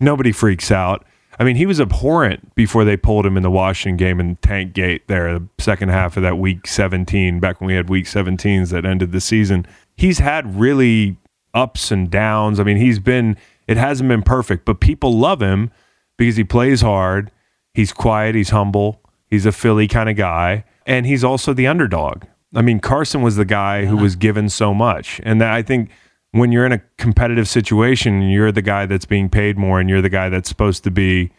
nobody 0.00 0.32
freaks 0.32 0.70
out. 0.70 1.04
I 1.38 1.44
mean, 1.44 1.56
he 1.56 1.66
was 1.66 1.80
abhorrent 1.80 2.54
before 2.54 2.84
they 2.84 2.96
pulled 2.96 3.24
him 3.24 3.36
in 3.36 3.42
the 3.42 3.50
Washington 3.50 3.96
game 3.96 4.18
in 4.18 4.36
Tank 4.36 4.72
Gate 4.72 5.06
there, 5.06 5.38
the 5.38 5.46
second 5.58 5.90
half 5.90 6.16
of 6.16 6.22
that 6.24 6.38
week 6.38 6.66
17, 6.66 7.38
back 7.38 7.60
when 7.60 7.68
we 7.68 7.74
had 7.74 7.88
week 7.88 8.06
17s 8.06 8.70
that 8.70 8.84
ended 8.84 9.12
the 9.12 9.20
season. 9.20 9.64
He's 9.96 10.18
had 10.18 10.58
really 10.58 11.16
ups 11.54 11.92
and 11.92 12.10
downs. 12.10 12.58
I 12.58 12.64
mean, 12.64 12.76
he's 12.76 12.98
been, 12.98 13.36
it 13.68 13.76
hasn't 13.76 14.08
been 14.08 14.22
perfect, 14.22 14.64
but 14.64 14.80
people 14.80 15.16
love 15.16 15.40
him 15.40 15.70
because 16.16 16.36
he 16.36 16.44
plays 16.44 16.80
hard. 16.80 17.30
He's 17.72 17.92
quiet. 17.92 18.34
He's 18.34 18.50
humble. 18.50 19.00
He's 19.28 19.46
a 19.46 19.52
Philly 19.52 19.86
kind 19.86 20.08
of 20.08 20.16
guy. 20.16 20.64
And 20.86 21.06
he's 21.06 21.22
also 21.22 21.52
the 21.52 21.68
underdog. 21.68 22.24
I 22.54 22.62
mean, 22.62 22.80
Carson 22.80 23.22
was 23.22 23.36
the 23.36 23.44
guy 23.44 23.84
who 23.84 23.96
was 23.96 24.16
given 24.16 24.48
so 24.48 24.74
much. 24.74 25.20
And 25.22 25.42
I 25.42 25.62
think 25.62 25.90
when 26.32 26.52
you're 26.52 26.66
in 26.66 26.72
a 26.72 26.82
competitive 26.98 27.48
situation, 27.48 28.22
and 28.22 28.32
you're 28.32 28.52
the 28.52 28.62
guy 28.62 28.86
that's 28.86 29.06
being 29.06 29.28
paid 29.28 29.56
more 29.56 29.80
and 29.80 29.88
you're 29.88 30.02
the 30.02 30.08
guy 30.08 30.28
that's 30.28 30.48
supposed 30.48 30.84
to 30.84 30.90
be, 30.90 31.30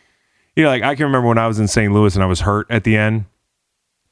you 0.55 0.63
know, 0.63 0.69
like 0.69 0.83
I 0.83 0.95
can 0.95 1.05
remember 1.05 1.27
when 1.27 1.37
I 1.37 1.47
was 1.47 1.59
in 1.59 1.67
St. 1.67 1.93
Louis 1.93 2.15
and 2.15 2.23
I 2.23 2.27
was 2.27 2.41
hurt 2.41 2.67
at 2.69 2.83
the 2.83 2.97
end. 2.97 3.25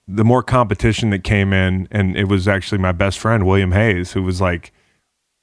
The 0.08 0.24
more 0.24 0.42
competition 0.42 1.10
that 1.10 1.24
came 1.24 1.52
in, 1.52 1.88
and 1.92 2.16
it 2.16 2.30
was 2.30 2.48
actually 2.48 2.78
my 2.78 2.94
best 2.94 3.20
friend, 3.20 3.46
William 3.46 3.74
Hayes, 3.74 4.14
who 4.14 4.24
was 4.24 4.40
like, 4.40 4.72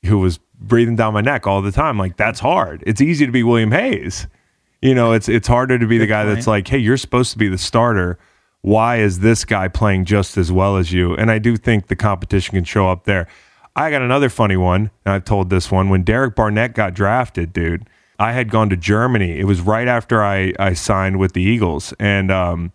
who 0.06 0.18
was 0.18 0.38
breathing 0.58 0.96
down 0.96 1.12
my 1.12 1.20
neck 1.20 1.46
all 1.46 1.60
the 1.60 1.72
time. 1.72 1.98
Like, 1.98 2.16
that's 2.16 2.40
hard. 2.40 2.82
It's 2.86 3.00
easy 3.00 3.26
to 3.26 3.32
be 3.32 3.42
William 3.42 3.72
Hayes. 3.72 4.26
You 4.80 4.94
know, 4.94 5.12
it's 5.12 5.28
it's 5.28 5.48
harder 5.48 5.78
to 5.78 5.86
be 5.86 5.98
the 5.98 6.06
guy 6.06 6.24
that's 6.24 6.46
like, 6.46 6.68
hey, 6.68 6.78
you're 6.78 6.96
supposed 6.96 7.32
to 7.32 7.38
be 7.38 7.48
the 7.48 7.58
starter. 7.58 8.18
Why 8.60 8.96
is 8.96 9.20
this 9.20 9.44
guy 9.44 9.68
playing 9.68 10.06
just 10.06 10.38
as 10.38 10.50
well 10.50 10.76
as 10.76 10.92
you? 10.92 11.14
And 11.14 11.30
I 11.30 11.38
do 11.38 11.56
think 11.56 11.88
the 11.88 11.96
competition 11.96 12.54
can 12.54 12.64
show 12.64 12.88
up 12.88 13.04
there. 13.04 13.26
I 13.76 13.90
got 13.90 14.02
another 14.02 14.28
funny 14.28 14.56
one, 14.56 14.90
and 15.04 15.14
I've 15.14 15.24
told 15.24 15.50
this 15.50 15.70
one. 15.70 15.88
When 15.88 16.02
Derek 16.02 16.36
Barnett 16.36 16.74
got 16.74 16.94
drafted, 16.94 17.52
dude, 17.52 17.88
I 18.18 18.32
had 18.32 18.50
gone 18.50 18.70
to 18.70 18.76
Germany. 18.76 19.38
It 19.38 19.44
was 19.44 19.60
right 19.60 19.88
after 19.88 20.22
I, 20.22 20.52
I 20.58 20.74
signed 20.74 21.18
with 21.18 21.32
the 21.32 21.42
Eagles. 21.42 21.92
And 21.98 22.30
um, 22.30 22.72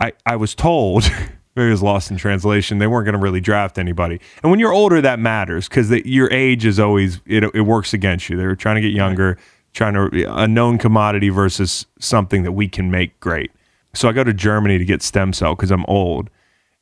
I, 0.00 0.12
I 0.24 0.36
was 0.36 0.54
told, 0.54 1.04
maybe 1.56 1.68
it 1.68 1.70
was 1.70 1.82
lost 1.82 2.10
in 2.10 2.16
translation, 2.16 2.78
they 2.78 2.86
weren't 2.86 3.04
going 3.04 3.14
to 3.14 3.20
really 3.20 3.40
draft 3.40 3.78
anybody. 3.78 4.18
And 4.42 4.50
when 4.50 4.60
you're 4.60 4.72
older, 4.72 5.00
that 5.02 5.18
matters 5.18 5.68
because 5.68 5.90
your 5.90 6.32
age 6.32 6.64
is 6.64 6.80
always, 6.80 7.20
it, 7.26 7.44
it 7.54 7.62
works 7.62 7.92
against 7.92 8.30
you. 8.30 8.36
They 8.36 8.46
were 8.46 8.56
trying 8.56 8.76
to 8.76 8.82
get 8.82 8.92
younger, 8.92 9.36
trying 9.74 9.94
to, 9.94 10.34
a 10.34 10.48
known 10.48 10.78
commodity 10.78 11.28
versus 11.28 11.84
something 11.98 12.42
that 12.44 12.52
we 12.52 12.68
can 12.68 12.90
make 12.90 13.18
great. 13.20 13.50
So 13.94 14.08
I 14.08 14.12
go 14.12 14.24
to 14.24 14.34
Germany 14.34 14.78
to 14.78 14.84
get 14.84 15.02
stem 15.02 15.32
cell 15.32 15.54
because 15.54 15.70
I'm 15.70 15.84
old. 15.86 16.30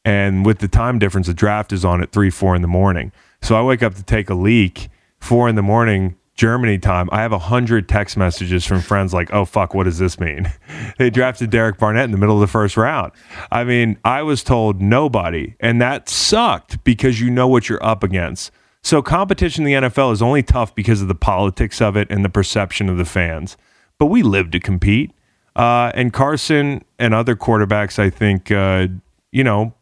And 0.04 0.44
with 0.44 0.58
the 0.58 0.68
time 0.68 0.98
difference, 0.98 1.26
the 1.26 1.34
draft 1.34 1.72
is 1.72 1.84
on 1.84 2.02
at 2.02 2.12
three, 2.12 2.30
four 2.30 2.54
in 2.54 2.62
the 2.62 2.68
morning. 2.68 3.12
So 3.40 3.56
I 3.56 3.62
wake 3.62 3.82
up 3.82 3.94
to 3.94 4.02
take 4.02 4.28
a 4.30 4.34
leak, 4.34 4.88
four 5.18 5.48
in 5.48 5.54
the 5.54 5.62
morning, 5.62 6.16
Germany 6.34 6.78
time. 6.78 7.08
I 7.12 7.22
have 7.22 7.32
a 7.32 7.38
hundred 7.38 7.88
text 7.88 8.16
messages 8.16 8.64
from 8.64 8.80
friends 8.80 9.14
like, 9.14 9.32
"Oh 9.32 9.44
fuck, 9.44 9.72
what 9.72 9.84
does 9.84 9.98
this 9.98 10.18
mean?" 10.18 10.52
they 10.98 11.10
drafted 11.10 11.50
Derek 11.50 11.78
Barnett 11.78 12.04
in 12.04 12.10
the 12.10 12.18
middle 12.18 12.34
of 12.34 12.40
the 12.40 12.46
first 12.48 12.76
round. 12.76 13.12
I 13.50 13.64
mean, 13.64 13.98
I 14.04 14.22
was 14.22 14.42
told 14.42 14.82
nobody, 14.82 15.54
and 15.60 15.80
that 15.80 16.08
sucked 16.08 16.82
because 16.84 17.20
you 17.20 17.30
know 17.30 17.46
what 17.46 17.68
you're 17.68 17.84
up 17.84 18.02
against. 18.02 18.50
So 18.82 19.00
competition 19.00 19.66
in 19.66 19.82
the 19.82 19.88
NFL 19.88 20.12
is 20.12 20.20
only 20.20 20.42
tough 20.42 20.74
because 20.74 21.00
of 21.00 21.08
the 21.08 21.14
politics 21.14 21.80
of 21.80 21.96
it 21.96 22.08
and 22.10 22.22
the 22.22 22.28
perception 22.28 22.90
of 22.90 22.98
the 22.98 23.06
fans. 23.06 23.56
But 23.98 24.06
we 24.06 24.22
live 24.22 24.50
to 24.50 24.60
compete. 24.60 25.12
Uh, 25.56 25.90
and 25.94 26.12
Carson 26.12 26.84
and 26.98 27.14
other 27.14 27.34
quarterbacks, 27.36 27.98
I 27.98 28.10
think, 28.10 28.50
uh, 28.50 28.88
you 29.32 29.42
know, 29.42 29.72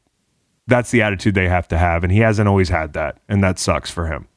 that's 0.66 0.90
the 0.90 1.02
attitude 1.02 1.34
they 1.34 1.48
have 1.48 1.68
to 1.68 1.78
have, 1.78 2.04
and 2.04 2.12
he 2.12 2.20
hasn't 2.20 2.48
always 2.48 2.68
had 2.68 2.92
that, 2.92 3.18
and 3.28 3.42
that 3.42 3.58
sucks 3.58 3.90
for 3.90 4.06
him. 4.06 4.28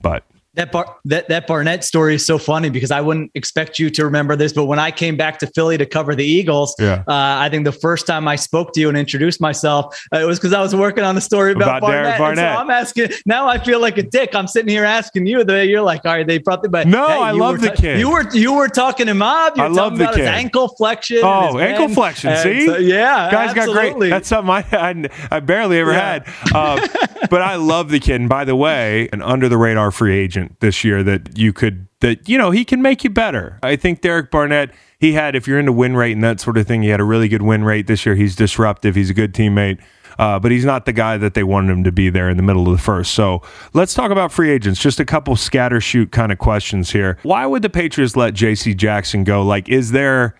But 0.00 0.24
That 0.54 0.72
Bar- 0.72 0.96
that 1.04 1.28
that 1.28 1.46
Barnett 1.46 1.84
story 1.84 2.16
is 2.16 2.26
so 2.26 2.36
funny 2.36 2.70
because 2.70 2.90
I 2.90 3.00
wouldn't 3.00 3.30
expect 3.36 3.78
you 3.78 3.88
to 3.90 4.04
remember 4.04 4.34
this, 4.34 4.52
but 4.52 4.64
when 4.64 4.80
I 4.80 4.90
came 4.90 5.16
back 5.16 5.38
to 5.38 5.46
Philly 5.46 5.78
to 5.78 5.86
cover 5.86 6.16
the 6.16 6.24
Eagles, 6.24 6.74
Yeah. 6.80 7.04
uh, 7.06 7.12
I 7.38 7.48
think 7.50 7.64
the 7.64 7.70
first 7.72 8.04
time 8.04 8.26
I 8.26 8.34
spoke 8.34 8.72
to 8.72 8.80
you 8.80 8.88
and 8.88 8.98
introduced 8.98 9.40
myself, 9.40 9.96
uh, 10.12 10.18
it 10.18 10.24
was 10.24 10.40
because 10.40 10.52
I 10.52 10.60
was 10.60 10.74
working 10.74 11.04
on 11.04 11.14
the 11.14 11.20
story 11.20 11.52
about, 11.52 11.78
About 11.78 11.82
Barnett. 11.82 12.18
Barnett. 12.18 12.56
so 12.56 12.60
I'm 12.62 12.68
asking 12.70 13.10
now. 13.26 13.46
I 13.46 13.58
feel 13.62 13.78
like 13.80 13.96
a 13.98 14.02
dick. 14.02 14.34
I'm 14.34 14.48
sitting 14.48 14.68
here 14.68 14.84
asking 14.84 15.26
you. 15.26 15.44
The 15.44 15.64
you're 15.64 15.82
like, 15.82 16.04
all 16.04 16.14
right, 16.14 16.26
they 16.26 16.38
brought 16.38 16.64
the 16.64 16.68
but 16.68 16.88
No, 16.88 17.06
hey, 17.06 17.12
I 17.14 17.30
love 17.30 17.60
the 17.60 17.68
ta- 17.68 17.74
kid. 17.76 18.00
You 18.00 18.10
were 18.10 18.28
you 18.32 18.52
were 18.52 18.66
talking 18.68 19.06
him 19.06 19.22
up. 19.22 19.56
You 19.56 19.62
I 19.62 19.68
were 19.68 19.74
love 19.74 19.84
talking 19.92 19.98
the 19.98 20.04
about 20.06 20.16
his 20.16 20.26
kid. 20.26 20.34
ankle 20.34 20.68
flexion. 20.76 21.20
Oh, 21.22 21.58
his 21.58 21.62
ankle 21.68 21.84
bend. 21.86 21.94
flexion. 21.94 22.30
And 22.30 22.38
See, 22.40 22.66
so- 22.66 22.76
yeah, 22.76 23.30
guys 23.30 23.54
got 23.54 23.68
great. 23.68 23.84
absolutely. 23.86 24.10
That's 24.10 24.26
something 24.28 24.50
I, 24.50 24.64
I, 24.72 25.36
I 25.36 25.38
barely 25.38 25.78
ever 25.78 25.92
Yeah. 25.92 26.24
had. 26.24 26.54
Um, 26.56 26.88
but 27.30 27.40
I 27.40 27.54
love 27.54 27.90
the 27.90 28.00
kid. 28.00 28.16
And 28.20 28.28
by 28.28 28.44
the 28.44 28.56
way, 28.56 29.08
an 29.12 29.22
under 29.22 29.48
the 29.48 29.56
radar 29.56 29.92
free 29.92 30.18
agent 30.18 30.39
this 30.60 30.84
year 30.84 31.02
that 31.02 31.38
you 31.38 31.52
could 31.52 31.86
that 32.00 32.28
you 32.28 32.38
know 32.38 32.50
he 32.50 32.64
can 32.64 32.82
make 32.82 33.04
you 33.04 33.10
better. 33.10 33.58
I 33.62 33.76
think 33.76 34.00
Derek 34.00 34.30
Barnett. 34.30 34.70
He 34.98 35.14
had, 35.14 35.34
if 35.34 35.48
you're 35.48 35.58
into 35.58 35.72
win 35.72 35.96
rate 35.96 36.12
and 36.12 36.22
that 36.22 36.40
sort 36.40 36.58
of 36.58 36.66
thing, 36.66 36.82
he 36.82 36.90
had 36.90 37.00
a 37.00 37.04
really 37.04 37.26
good 37.26 37.40
win 37.40 37.64
rate 37.64 37.86
this 37.86 38.04
year. 38.04 38.14
He's 38.14 38.36
disruptive. 38.36 38.94
He's 38.94 39.08
a 39.08 39.14
good 39.14 39.32
teammate. 39.32 39.80
Uh, 40.18 40.38
but 40.38 40.50
he's 40.50 40.66
not 40.66 40.84
the 40.84 40.92
guy 40.92 41.16
that 41.16 41.32
they 41.32 41.42
wanted 41.42 41.72
him 41.72 41.84
to 41.84 41.92
be 41.92 42.10
there 42.10 42.28
in 42.28 42.36
the 42.36 42.42
middle 42.42 42.66
of 42.66 42.76
the 42.76 42.82
first. 42.82 43.14
So 43.14 43.40
let's 43.72 43.94
talk 43.94 44.10
about 44.10 44.30
free 44.30 44.50
agents. 44.50 44.78
Just 44.78 45.00
a 45.00 45.06
couple 45.06 45.34
scatter 45.36 45.80
shoot 45.80 46.12
kind 46.12 46.30
of 46.30 46.36
questions 46.36 46.90
here. 46.90 47.16
Why 47.22 47.46
would 47.46 47.62
the 47.62 47.70
Patriots 47.70 48.14
let 48.14 48.34
J.C. 48.34 48.74
Jackson 48.74 49.24
go? 49.24 49.40
Like, 49.40 49.70
is 49.70 49.92
there 49.92 50.36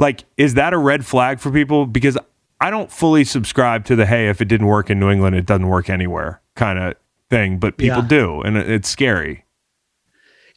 like 0.00 0.24
is 0.36 0.54
that 0.54 0.72
a 0.72 0.78
red 0.78 1.06
flag 1.06 1.38
for 1.38 1.52
people 1.52 1.86
because 1.86 2.18
i 2.60 2.70
don't 2.70 2.90
fully 2.90 3.22
subscribe 3.22 3.84
to 3.84 3.94
the 3.94 4.06
hey 4.06 4.28
if 4.28 4.40
it 4.40 4.46
didn't 4.46 4.66
work 4.66 4.90
in 4.90 4.98
new 4.98 5.10
england 5.10 5.36
it 5.36 5.46
doesn't 5.46 5.68
work 5.68 5.88
anywhere 5.88 6.40
kind 6.56 6.78
of 6.78 6.94
thing 7.30 7.58
but 7.58 7.76
people 7.78 7.98
Yeah. 8.02 8.08
do 8.08 8.42
and 8.42 8.56
it's 8.56 8.88
scary 8.88 9.44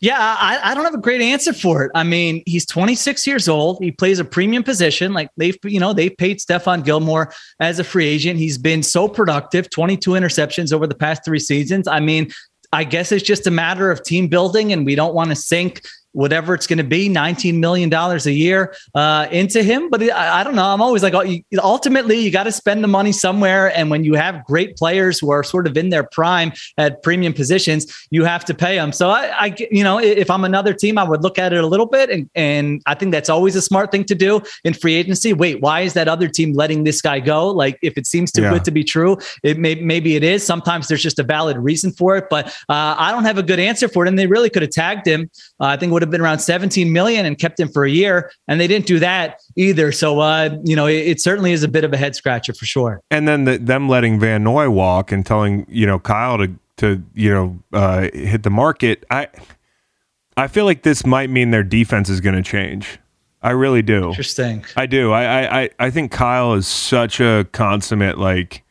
Yeah, 0.02 0.18
I, 0.20 0.60
I 0.72 0.76
don't 0.76 0.84
have 0.84 0.94
a 0.96 0.98
great 1.02 1.22
answer 1.22 1.54
for 1.54 1.86
it. 1.86 1.92
I 1.96 2.04
mean, 2.04 2.44
he's 2.46 2.66
26 2.66 3.26
years 3.26 3.48
old. 3.48 3.78
He 3.82 3.90
plays 3.92 4.20
a 4.20 4.26
premium 4.26 4.62
position. 4.62 5.14
Like 5.14 5.30
they've, 5.38 5.56
you 5.64 5.80
know, 5.80 5.94
they 5.94 6.10
paid 6.10 6.40
Stephon 6.40 6.84
Gilmore 6.84 7.32
as 7.62 7.80
a 7.80 7.86
free 7.86 8.08
agent. 8.08 8.38
He's 8.38 8.58
been 8.58 8.84
so 8.84 9.08
productive, 9.08 9.70
22 9.70 10.12
interceptions 10.12 10.74
over 10.74 10.88
the 10.88 10.96
past 10.96 11.24
three 11.24 11.40
seasons. 11.40 11.88
I 11.88 12.02
mean, 12.02 12.32
I 12.74 12.84
guess 12.84 13.14
it's 13.14 13.24
just 13.24 13.48
a 13.48 13.52
matter 13.52 13.92
of 13.92 14.04
team 14.04 14.28
building, 14.28 14.74
and 14.74 14.86
we 14.86 14.96
don't 14.96 15.14
want 15.14 15.30
to 15.30 15.38
sink 15.38 15.82
whatever 16.14 16.54
it's 16.54 16.68
going 16.68 16.78
to 16.78 16.84
be, 16.84 17.10
$19 17.10 17.60
million 17.60 17.94
a 17.94 18.18
year 18.30 18.74
uh, 18.96 19.28
into 19.32 19.62
him. 19.62 19.90
But 19.90 20.04
I, 20.04 20.40
I, 20.40 20.44
don't 20.44 20.56
know. 20.56 20.66
I'm 20.66 20.82
always 20.82 21.04
like, 21.04 21.14
oh, 21.14 21.26
ultimately, 21.62 22.20
you 22.20 22.32
got 22.32 22.44
to 22.44 22.52
spend 22.52 22.84
the 22.84 22.88
money 22.88 23.12
somewhere. 23.12 23.76
And 23.76 23.90
when 23.90 24.04
you 24.04 24.14
have 24.14 24.46
great 24.46 24.78
players 24.78 25.20
who 25.20 25.32
are 25.32 25.44
sort 25.44 25.68
of 25.68 25.76
in 25.76 25.90
their 25.90 26.04
prime 26.04 26.54
at 26.78 27.04
premium 27.04 27.34
positions, 27.34 28.08
you 28.12 28.24
have 28.24 28.46
to 28.46 28.54
pay 28.54 28.76
them. 28.76 28.92
So 28.92 29.10
I, 29.10 29.46
I 29.48 29.56
you 29.72 29.84
know, 29.84 30.00
if 30.00 30.30
I'm 30.30 30.46
another 30.46 30.74
team, 30.74 30.98
I 30.98 31.04
would 31.04 31.24
look 31.24 31.38
at 31.38 31.52
it 31.52 31.64
a 31.64 31.68
little 31.68 31.88
bit. 31.88 32.10
And, 32.10 32.30
and 32.36 32.82
I 32.86 32.94
think 32.94 33.12
that's 33.12 33.30
always 33.30 33.56
a 33.56 33.62
smart 33.62 33.92
thing 33.92 34.06
to 34.06 34.16
do 34.16 34.42
in 34.64 34.74
free 34.74 34.94
agency. 34.94 35.34
Wait, 35.34 35.62
why 35.62 35.82
is 35.82 35.94
that 35.94 36.08
other 36.08 36.28
team 36.28 36.54
letting 36.54 36.84
this 36.84 37.02
guy 37.02 37.20
go? 37.20 37.48
Like, 37.48 37.80
if 37.82 37.98
it 37.98 38.06
seems 38.06 38.32
too 38.32 38.44
yeah. 38.44 38.54
good 38.54 38.64
to 38.66 38.72
be 38.72 38.84
true, 38.84 39.18
it 39.42 39.58
may, 39.58 39.76
maybe 39.76 40.16
it 40.16 40.24
is. 40.24 40.46
Sometimes 40.46 40.88
there's 40.88 41.02
just 41.02 41.20
a 41.20 41.24
valid 41.24 41.58
reason 41.58 41.92
for 41.92 42.16
it, 42.18 42.26
but 42.30 42.48
uh, 42.70 42.96
I 42.98 43.12
don't 43.12 43.24
have 43.24 43.40
a 43.40 43.44
good 43.44 43.60
answer 43.60 43.88
for 43.88 44.06
it. 44.06 44.10
And 44.10 44.20
they 44.20 44.28
really 44.28 44.50
could 44.50 44.62
have 44.62 44.72
tagged 44.72 45.08
him. 45.08 45.30
Uh, 45.60 45.66
I 45.66 45.78
think 45.78 45.92
would 45.92 46.03
have 46.04 46.12
been 46.12 46.22
around 46.22 46.40
17 46.40 46.92
million 46.92 47.26
and 47.26 47.38
kept 47.38 47.60
him 47.60 47.70
for 47.70 47.86
a 47.86 47.90
year. 47.90 48.32
And 48.48 48.60
they 48.60 48.68
didn't 48.68 48.86
do 48.86 49.00
that 49.00 49.42
either. 49.56 49.92
So, 49.92 50.20
uh, 50.20 50.58
you 50.64 50.76
know, 50.76 50.86
it, 50.86 51.08
it, 51.08 51.22
certainly 51.22 51.52
is 51.52 51.64
a 51.64 51.68
bit 51.68 51.84
of 51.84 51.94
a 51.94 51.98
head 51.98 52.16
scratcher 52.16 52.54
for 52.54 52.66
sure. 52.66 53.02
And 53.10 53.28
then 53.28 53.46
the, 53.46 53.58
them 53.58 53.90
letting 53.90 54.20
Van 54.20 54.44
Noy 54.44 54.70
walk 54.70 55.12
and 55.12 55.26
telling, 55.26 55.66
you 55.70 55.86
know, 55.86 56.00
Kyle 56.00 56.38
to, 56.38 56.54
to, 56.78 57.02
you 57.14 57.34
know, 57.34 57.60
uh, 57.74 58.10
hit 58.14 58.44
the 58.44 58.50
market. 58.50 59.06
I, 59.10 59.28
I 60.38 60.48
feel 60.48 60.66
like 60.66 60.84
this 60.84 61.06
might 61.06 61.30
mean 61.30 61.52
their 61.52 61.64
defense 61.64 62.10
is 62.10 62.22
going 62.22 62.36
to 62.36 62.44
change. 62.44 63.00
I 63.42 63.52
really 63.52 63.82
do. 63.82 64.10
Interesting. 64.10 64.66
I 64.78 64.86
do. 64.86 65.12
I, 65.12 65.64
I, 65.64 65.70
I 65.80 65.90
think 65.90 66.12
Kyle 66.12 66.54
is 66.54 66.68
such 66.68 67.20
a 67.20 67.46
consummate, 67.52 68.18
like, 68.18 68.64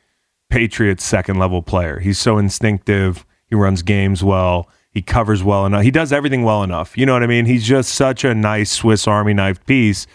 Patriots 0.52 1.02
second 1.02 1.38
level 1.38 1.62
player. 1.62 1.98
He's 1.98 2.18
so 2.18 2.36
instinctive. 2.36 3.24
He 3.46 3.54
runs 3.54 3.80
games 3.80 4.22
well. 4.22 4.68
He 4.92 5.00
covers 5.00 5.42
well 5.42 5.64
enough. 5.64 5.82
He 5.82 5.90
does 5.90 6.12
everything 6.12 6.42
well 6.42 6.62
enough. 6.62 6.96
You 6.96 7.06
know 7.06 7.14
what 7.14 7.22
I 7.22 7.26
mean? 7.26 7.46
He's 7.46 7.64
just 7.64 7.94
such 7.94 8.24
a 8.24 8.34
nice 8.34 8.70
Swiss 8.70 9.08
Army 9.08 9.32
knife 9.32 9.64
piece. 9.64 10.06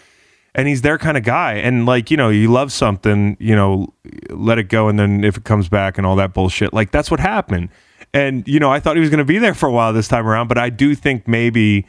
And 0.54 0.66
he's 0.66 0.82
their 0.82 0.98
kind 0.98 1.16
of 1.16 1.24
guy. 1.24 1.54
And 1.54 1.84
like, 1.84 2.10
you 2.10 2.16
know, 2.16 2.30
you 2.30 2.50
love 2.50 2.72
something, 2.72 3.36
you 3.38 3.54
know, 3.54 3.92
let 4.30 4.58
it 4.58 4.64
go. 4.64 4.88
And 4.88 4.98
then 4.98 5.24
if 5.24 5.36
it 5.36 5.44
comes 5.44 5.68
back 5.68 5.98
and 5.98 6.06
all 6.06 6.16
that 6.16 6.32
bullshit, 6.32 6.72
like 6.72 6.90
that's 6.90 7.10
what 7.10 7.20
happened. 7.20 7.68
And, 8.14 8.46
you 8.48 8.58
know, 8.58 8.70
I 8.70 8.80
thought 8.80 8.96
he 8.96 9.00
was 9.00 9.10
going 9.10 9.18
to 9.18 9.24
be 9.24 9.38
there 9.38 9.54
for 9.54 9.68
a 9.68 9.72
while 9.72 9.92
this 9.92 10.08
time 10.08 10.26
around, 10.26 10.48
but 10.48 10.58
I 10.58 10.70
do 10.70 10.94
think 10.94 11.28
maybe 11.28 11.86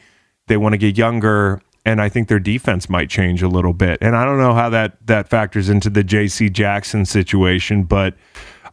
they 0.48 0.58
want 0.58 0.74
to 0.74 0.78
get 0.78 0.98
younger 0.98 1.62
and 1.86 2.02
I 2.02 2.10
think 2.10 2.28
their 2.28 2.40
defense 2.40 2.90
might 2.90 3.10
change 3.10 3.42
a 3.42 3.48
little 3.48 3.74
bit. 3.74 3.98
And 4.02 4.16
I 4.16 4.26
don't 4.26 4.38
know 4.38 4.54
how 4.54 4.70
that 4.70 4.98
that 5.08 5.30
factors 5.30 5.70
into 5.70 5.90
the 5.90 6.04
J.C. 6.04 6.50
Jackson 6.50 7.06
situation, 7.06 7.84
but 7.84 8.16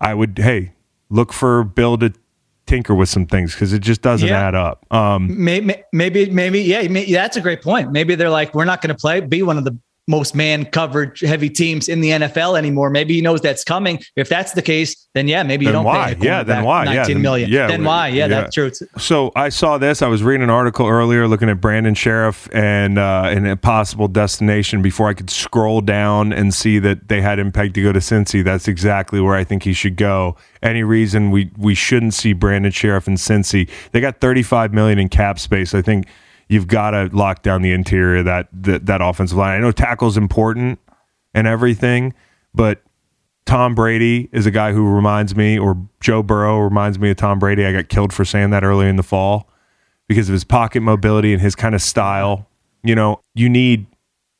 I 0.00 0.12
would 0.14 0.38
hey 0.38 0.72
look 1.08 1.32
for 1.32 1.64
Bill 1.64 1.96
to 1.98 2.12
tinker 2.66 2.94
with 2.94 3.08
some 3.08 3.26
things 3.26 3.54
because 3.54 3.72
it 3.72 3.80
just 3.80 4.02
doesn't 4.02 4.28
yeah. 4.28 4.48
add 4.48 4.54
up. 4.54 4.84
Um, 4.92 5.42
maybe, 5.42 5.74
maybe, 5.92 6.30
maybe, 6.30 6.60
yeah, 6.60 6.86
maybe, 6.88 7.12
that's 7.12 7.36
a 7.36 7.40
great 7.40 7.62
point. 7.62 7.92
Maybe 7.92 8.14
they're 8.14 8.30
like, 8.30 8.54
we're 8.54 8.64
not 8.64 8.82
going 8.82 8.94
to 8.94 9.00
play, 9.00 9.20
be 9.20 9.42
one 9.42 9.58
of 9.58 9.64
the 9.64 9.78
most 10.08 10.34
man 10.34 10.64
covered 10.66 11.18
heavy 11.20 11.50
teams 11.50 11.88
in 11.88 12.00
the 12.00 12.10
NFL 12.10 12.56
anymore. 12.56 12.90
Maybe 12.90 13.14
he 13.14 13.20
knows 13.20 13.40
that's 13.40 13.64
coming. 13.64 14.02
If 14.14 14.28
that's 14.28 14.52
the 14.52 14.62
case, 14.62 15.08
then 15.14 15.26
yeah, 15.26 15.42
maybe 15.42 15.64
you 15.64 15.72
then 15.72 15.78
don't 15.78 15.84
why? 15.84 16.14
pay. 16.14 16.24
Yeah, 16.24 16.42
then 16.44 16.62
why? 16.64 16.84
Nineteen 16.84 16.96
yeah, 16.96 17.06
then, 17.06 17.22
million. 17.22 17.50
Yeah, 17.50 17.66
then 17.66 17.84
why? 17.84 18.08
Yeah, 18.08 18.14
yeah, 18.14 18.28
that's 18.28 18.54
true. 18.54 18.70
So 18.98 19.32
I 19.34 19.48
saw 19.48 19.78
this. 19.78 20.02
I 20.02 20.08
was 20.08 20.22
reading 20.22 20.44
an 20.44 20.50
article 20.50 20.86
earlier 20.86 21.26
looking 21.26 21.48
at 21.48 21.60
Brandon 21.60 21.94
Scherff 21.94 22.48
and 22.54 22.98
uh, 22.98 23.24
and 23.26 23.46
a 23.46 23.56
possible 23.56 24.06
destination 24.06 24.80
before 24.80 25.08
I 25.08 25.14
could 25.14 25.30
scroll 25.30 25.80
down 25.80 26.32
and 26.32 26.54
see 26.54 26.78
that 26.78 27.08
they 27.08 27.20
had 27.20 27.38
him 27.38 27.50
pegged 27.50 27.74
to 27.74 27.82
go 27.82 27.92
to 27.92 27.98
Cincy. 27.98 28.44
That's 28.44 28.68
exactly 28.68 29.20
where 29.20 29.34
I 29.34 29.42
think 29.42 29.64
he 29.64 29.72
should 29.72 29.96
go. 29.96 30.36
Any 30.62 30.84
reason 30.84 31.30
we 31.32 31.50
we 31.56 31.74
shouldn't 31.74 32.14
see 32.14 32.32
Brandon 32.32 32.70
Scherff 32.70 33.08
in 33.08 33.14
Cincy? 33.14 33.68
They 33.90 34.00
got 34.00 34.20
35 34.20 34.72
million 34.72 34.98
in 34.98 35.08
cap 35.08 35.40
space. 35.40 35.74
I 35.74 35.82
think 35.82 36.06
you've 36.48 36.66
got 36.68 36.90
to 36.90 37.08
lock 37.12 37.42
down 37.42 37.62
the 37.62 37.72
interior 37.72 38.22
that, 38.22 38.48
that 38.52 38.86
that 38.86 39.00
offensive 39.00 39.36
line. 39.36 39.56
I 39.56 39.60
know 39.60 39.72
tackle's 39.72 40.16
important 40.16 40.78
and 41.34 41.46
everything, 41.46 42.14
but 42.54 42.82
Tom 43.44 43.74
Brady 43.74 44.28
is 44.32 44.46
a 44.46 44.50
guy 44.50 44.72
who 44.72 44.92
reminds 44.92 45.36
me, 45.36 45.58
or 45.58 45.76
Joe 46.00 46.22
Burrow 46.22 46.58
reminds 46.58 46.98
me 46.98 47.10
of 47.10 47.16
Tom 47.16 47.38
Brady. 47.38 47.64
I 47.64 47.72
got 47.72 47.88
killed 47.88 48.12
for 48.12 48.24
saying 48.24 48.50
that 48.50 48.64
earlier 48.64 48.88
in 48.88 48.96
the 48.96 49.02
fall 49.02 49.48
because 50.08 50.28
of 50.28 50.32
his 50.32 50.44
pocket 50.44 50.80
mobility 50.80 51.32
and 51.32 51.40
his 51.40 51.54
kind 51.54 51.74
of 51.74 51.82
style. 51.82 52.48
You 52.82 52.94
know, 52.94 53.20
you 53.34 53.48
need 53.48 53.86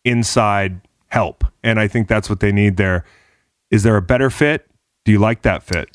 inside 0.04 0.80
help, 1.08 1.44
and 1.62 1.78
I 1.78 1.88
think 1.88 2.08
that's 2.08 2.28
what 2.28 2.40
they 2.40 2.52
need 2.52 2.76
there. 2.76 3.04
Is 3.70 3.82
there 3.82 3.96
a 3.96 4.02
better 4.02 4.30
fit? 4.30 4.66
Do 5.04 5.12
you 5.12 5.18
like 5.18 5.42
that 5.42 5.62
fit? 5.62 5.88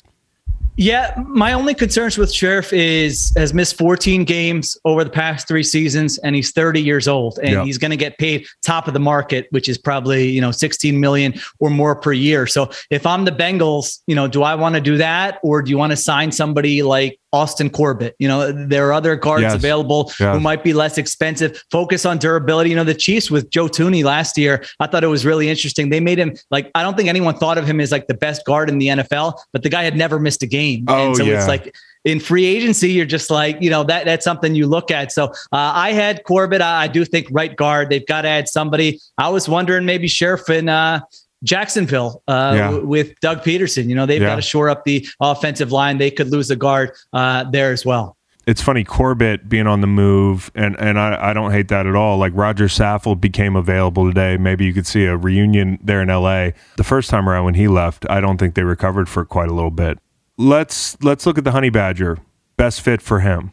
Yeah, 0.76 1.22
my 1.26 1.52
only 1.52 1.74
concerns 1.74 2.16
with 2.16 2.32
Scherff 2.32 2.72
is 2.72 3.32
has 3.36 3.52
missed 3.52 3.76
14 3.76 4.24
games 4.24 4.78
over 4.86 5.04
the 5.04 5.10
past 5.10 5.46
three 5.46 5.62
seasons, 5.62 6.16
and 6.18 6.34
he's 6.34 6.50
30 6.52 6.80
years 6.80 7.06
old, 7.06 7.38
and 7.42 7.66
he's 7.66 7.76
going 7.76 7.90
to 7.90 7.96
get 7.96 8.16
paid 8.16 8.46
top 8.62 8.88
of 8.88 8.94
the 8.94 9.00
market, 9.00 9.48
which 9.50 9.68
is 9.68 9.76
probably 9.76 10.30
you 10.30 10.40
know 10.40 10.50
16 10.50 10.98
million 10.98 11.34
or 11.58 11.68
more 11.68 11.94
per 11.94 12.12
year. 12.12 12.46
So 12.46 12.70
if 12.90 13.04
I'm 13.06 13.26
the 13.26 13.32
Bengals, 13.32 14.00
you 14.06 14.14
know, 14.14 14.26
do 14.26 14.42
I 14.42 14.54
want 14.54 14.74
to 14.74 14.80
do 14.80 14.96
that, 14.96 15.40
or 15.42 15.60
do 15.60 15.70
you 15.70 15.76
want 15.76 15.90
to 15.90 15.96
sign 15.96 16.32
somebody 16.32 16.82
like 16.82 17.18
Austin 17.32 17.70
Corbett. 17.70 18.14
You 18.18 18.28
know, 18.28 18.52
there 18.52 18.88
are 18.88 18.92
other 18.92 19.16
guards 19.16 19.42
yes. 19.42 19.54
available 19.54 20.10
who 20.18 20.40
might 20.40 20.62
be 20.62 20.72
less 20.72 20.98
expensive. 20.98 21.62
Focus 21.70 22.04
on 22.04 22.18
durability. 22.18 22.70
You 22.70 22.76
know, 22.76 22.84
the 22.84 22.94
Chiefs 22.94 23.30
with 23.30 23.50
Joe 23.50 23.68
Thuney 23.68 24.04
last 24.04 24.36
year, 24.36 24.64
I 24.80 24.86
thought 24.86 25.04
it 25.04 25.08
was 25.08 25.24
really 25.24 25.48
interesting. 25.48 25.88
They 25.88 26.00
made 26.00 26.18
him 26.18 26.34
like 26.50 26.70
I 26.74 26.82
don't 26.82 26.96
think 26.96 27.08
anyone 27.08 27.36
thought 27.36 27.58
of 27.58 27.66
him 27.66 27.80
as 27.80 27.90
like 27.90 28.06
the 28.06 28.14
best 28.14 28.44
guard 28.44 28.68
in 28.68 28.78
the 28.78 28.88
NFL, 28.88 29.38
but 29.52 29.62
the 29.62 29.68
guy 29.68 29.82
had 29.82 29.96
never 29.96 30.18
missed 30.18 30.42
a 30.42 30.46
game. 30.46 30.84
Oh, 30.88 31.08
and 31.08 31.16
so 31.16 31.24
yeah. 31.24 31.38
it's 31.38 31.48
like 31.48 31.74
in 32.04 32.18
free 32.20 32.44
agency, 32.44 32.90
you're 32.90 33.06
just 33.06 33.30
like, 33.30 33.60
you 33.60 33.70
know, 33.70 33.84
that 33.84 34.04
that's 34.04 34.24
something 34.24 34.54
you 34.54 34.66
look 34.66 34.90
at. 34.90 35.12
So 35.12 35.26
uh, 35.26 35.32
I 35.52 35.92
had 35.92 36.24
Corbett. 36.24 36.60
I, 36.60 36.82
I, 36.82 36.88
do 36.88 37.04
think 37.04 37.28
right 37.30 37.54
guard. 37.54 37.90
They've 37.90 38.06
got 38.06 38.22
to 38.22 38.28
add 38.28 38.48
somebody. 38.48 39.00
I 39.18 39.28
was 39.28 39.48
wondering 39.48 39.84
maybe 39.84 40.08
Scherff 40.08 40.48
and 40.48 40.68
uh, 40.68 41.00
Jacksonville 41.42 42.22
uh, 42.28 42.52
yeah. 42.56 42.70
w- 42.70 42.86
with 42.86 43.18
Doug 43.20 43.42
Pederson. 43.42 43.88
You 43.88 43.94
know, 43.94 44.06
they've 44.06 44.20
yeah. 44.20 44.28
got 44.28 44.36
to 44.36 44.42
shore 44.42 44.68
up 44.68 44.84
the 44.84 45.06
offensive 45.20 45.72
line. 45.72 45.98
They 45.98 46.10
could 46.10 46.30
lose 46.30 46.50
a 46.50 46.56
guard 46.56 46.92
uh, 47.12 47.44
there 47.50 47.72
as 47.72 47.84
well. 47.84 48.16
It's 48.44 48.60
funny, 48.60 48.82
Corbett 48.82 49.48
being 49.48 49.68
on 49.68 49.82
the 49.82 49.86
move, 49.86 50.50
and, 50.56 50.76
and 50.80 50.98
I, 50.98 51.30
I 51.30 51.32
don't 51.32 51.52
hate 51.52 51.68
that 51.68 51.86
at 51.86 51.94
all. 51.94 52.18
Like 52.18 52.32
Rodger 52.34 52.64
Saffold 52.64 53.20
became 53.20 53.54
available 53.54 54.08
today. 54.08 54.36
Maybe 54.36 54.64
you 54.64 54.72
could 54.72 54.86
see 54.86 55.04
a 55.04 55.16
reunion 55.16 55.78
there 55.80 56.02
in 56.02 56.08
LA. 56.08 56.50
The 56.76 56.84
first 56.84 57.08
time 57.08 57.28
around 57.28 57.44
when 57.44 57.54
he 57.54 57.68
left, 57.68 58.04
I 58.10 58.20
don't 58.20 58.38
think 58.38 58.56
they 58.56 58.64
recovered 58.64 59.08
for 59.08 59.24
quite 59.24 59.48
a 59.48 59.54
little 59.54 59.70
bit. 59.70 59.98
Let's 60.38 61.00
let's 61.02 61.24
look 61.24 61.38
at 61.38 61.44
the 61.44 61.52
Honey 61.52 61.70
Badger. 61.70 62.18
Best 62.56 62.80
fit 62.80 63.00
for 63.00 63.20
him. 63.20 63.52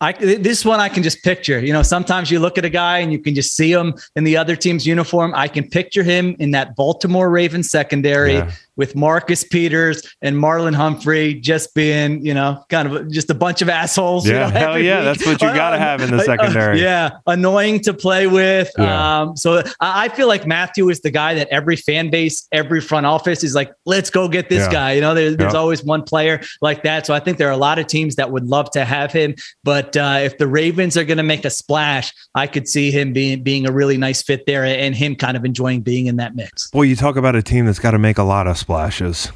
I 0.00 0.12
this 0.12 0.64
one 0.64 0.78
I 0.78 0.90
can 0.90 1.02
just 1.02 1.22
picture. 1.22 1.58
You 1.58 1.72
know, 1.72 1.82
sometimes 1.82 2.30
you 2.30 2.38
look 2.38 2.58
at 2.58 2.64
a 2.64 2.70
guy 2.70 2.98
and 2.98 3.12
you 3.12 3.18
can 3.18 3.34
just 3.34 3.56
see 3.56 3.72
him 3.72 3.94
in 4.14 4.24
the 4.24 4.36
other 4.36 4.54
team's 4.54 4.86
uniform. 4.86 5.32
I 5.34 5.48
can 5.48 5.68
picture 5.68 6.02
him 6.02 6.36
in 6.38 6.50
that 6.50 6.76
Baltimore 6.76 7.30
Ravens 7.30 7.70
secondary. 7.70 8.34
Yeah 8.34 8.50
with 8.76 8.94
Marcus 8.94 9.44
Peters 9.44 10.02
and 10.22 10.36
Marlon 10.36 10.74
Humphrey 10.74 11.34
just 11.34 11.74
being, 11.74 12.24
you 12.24 12.34
know, 12.34 12.64
kind 12.68 12.90
of 12.90 13.10
just 13.10 13.30
a 13.30 13.34
bunch 13.34 13.62
of 13.62 13.68
assholes. 13.68 14.26
Yeah, 14.26 14.48
you 14.48 14.52
know, 14.54 14.60
hell 14.60 14.78
yeah, 14.78 15.02
that's 15.02 15.24
what 15.24 15.40
you 15.40 15.48
got 15.48 15.70
to 15.70 15.78
have 15.78 16.00
in 16.00 16.10
the 16.10 16.22
secondary. 16.24 16.80
Uh, 16.80 16.84
yeah, 16.84 17.10
annoying 17.26 17.80
to 17.80 17.94
play 17.94 18.26
with. 18.26 18.70
Yeah. 18.78 19.20
Um, 19.20 19.36
so 19.36 19.62
I 19.80 20.08
feel 20.10 20.28
like 20.28 20.46
Mathieu 20.46 20.88
is 20.88 21.00
the 21.00 21.10
guy 21.10 21.34
that 21.34 21.48
every 21.48 21.76
fan 21.76 22.10
base, 22.10 22.46
every 22.52 22.80
front 22.80 23.06
office 23.06 23.42
is 23.42 23.54
like, 23.54 23.72
let's 23.86 24.10
go 24.10 24.28
get 24.28 24.48
this 24.48 24.64
yeah. 24.66 24.72
guy. 24.72 24.92
You 24.92 25.00
know, 25.00 25.14
there, 25.14 25.34
there's 25.34 25.54
yeah. 25.54 25.58
always 25.58 25.82
one 25.82 26.02
player 26.02 26.40
like 26.60 26.82
that. 26.82 27.06
So 27.06 27.14
I 27.14 27.20
think 27.20 27.38
there 27.38 27.48
are 27.48 27.52
a 27.52 27.56
lot 27.56 27.78
of 27.78 27.86
teams 27.86 28.16
that 28.16 28.30
would 28.30 28.46
love 28.46 28.70
to 28.72 28.84
have 28.84 29.12
him. 29.12 29.34
But 29.64 29.96
uh, 29.96 30.20
if 30.22 30.38
the 30.38 30.46
Ravens 30.46 30.96
are 30.96 31.04
going 31.04 31.16
to 31.16 31.22
make 31.22 31.44
a 31.44 31.50
splash, 31.50 32.12
I 32.34 32.46
could 32.46 32.68
see 32.68 32.90
him 32.90 33.12
being 33.12 33.42
being 33.42 33.66
a 33.66 33.72
really 33.72 33.96
nice 33.96 34.22
fit 34.22 34.44
there 34.46 34.64
and 34.64 34.94
him 34.94 35.16
kind 35.16 35.36
of 35.36 35.44
enjoying 35.44 35.80
being 35.80 36.06
in 36.06 36.16
that 36.16 36.34
mix. 36.34 36.70
Well, 36.72 36.84
you 36.84 36.96
talk 36.96 37.16
about 37.16 37.34
a 37.34 37.42
team 37.42 37.66
that's 37.66 37.78
got 37.78 37.92
to 37.92 37.98
make 37.98 38.18
a 38.18 38.22
lot 38.22 38.46
of 38.46 38.58
splashes. 38.66 39.30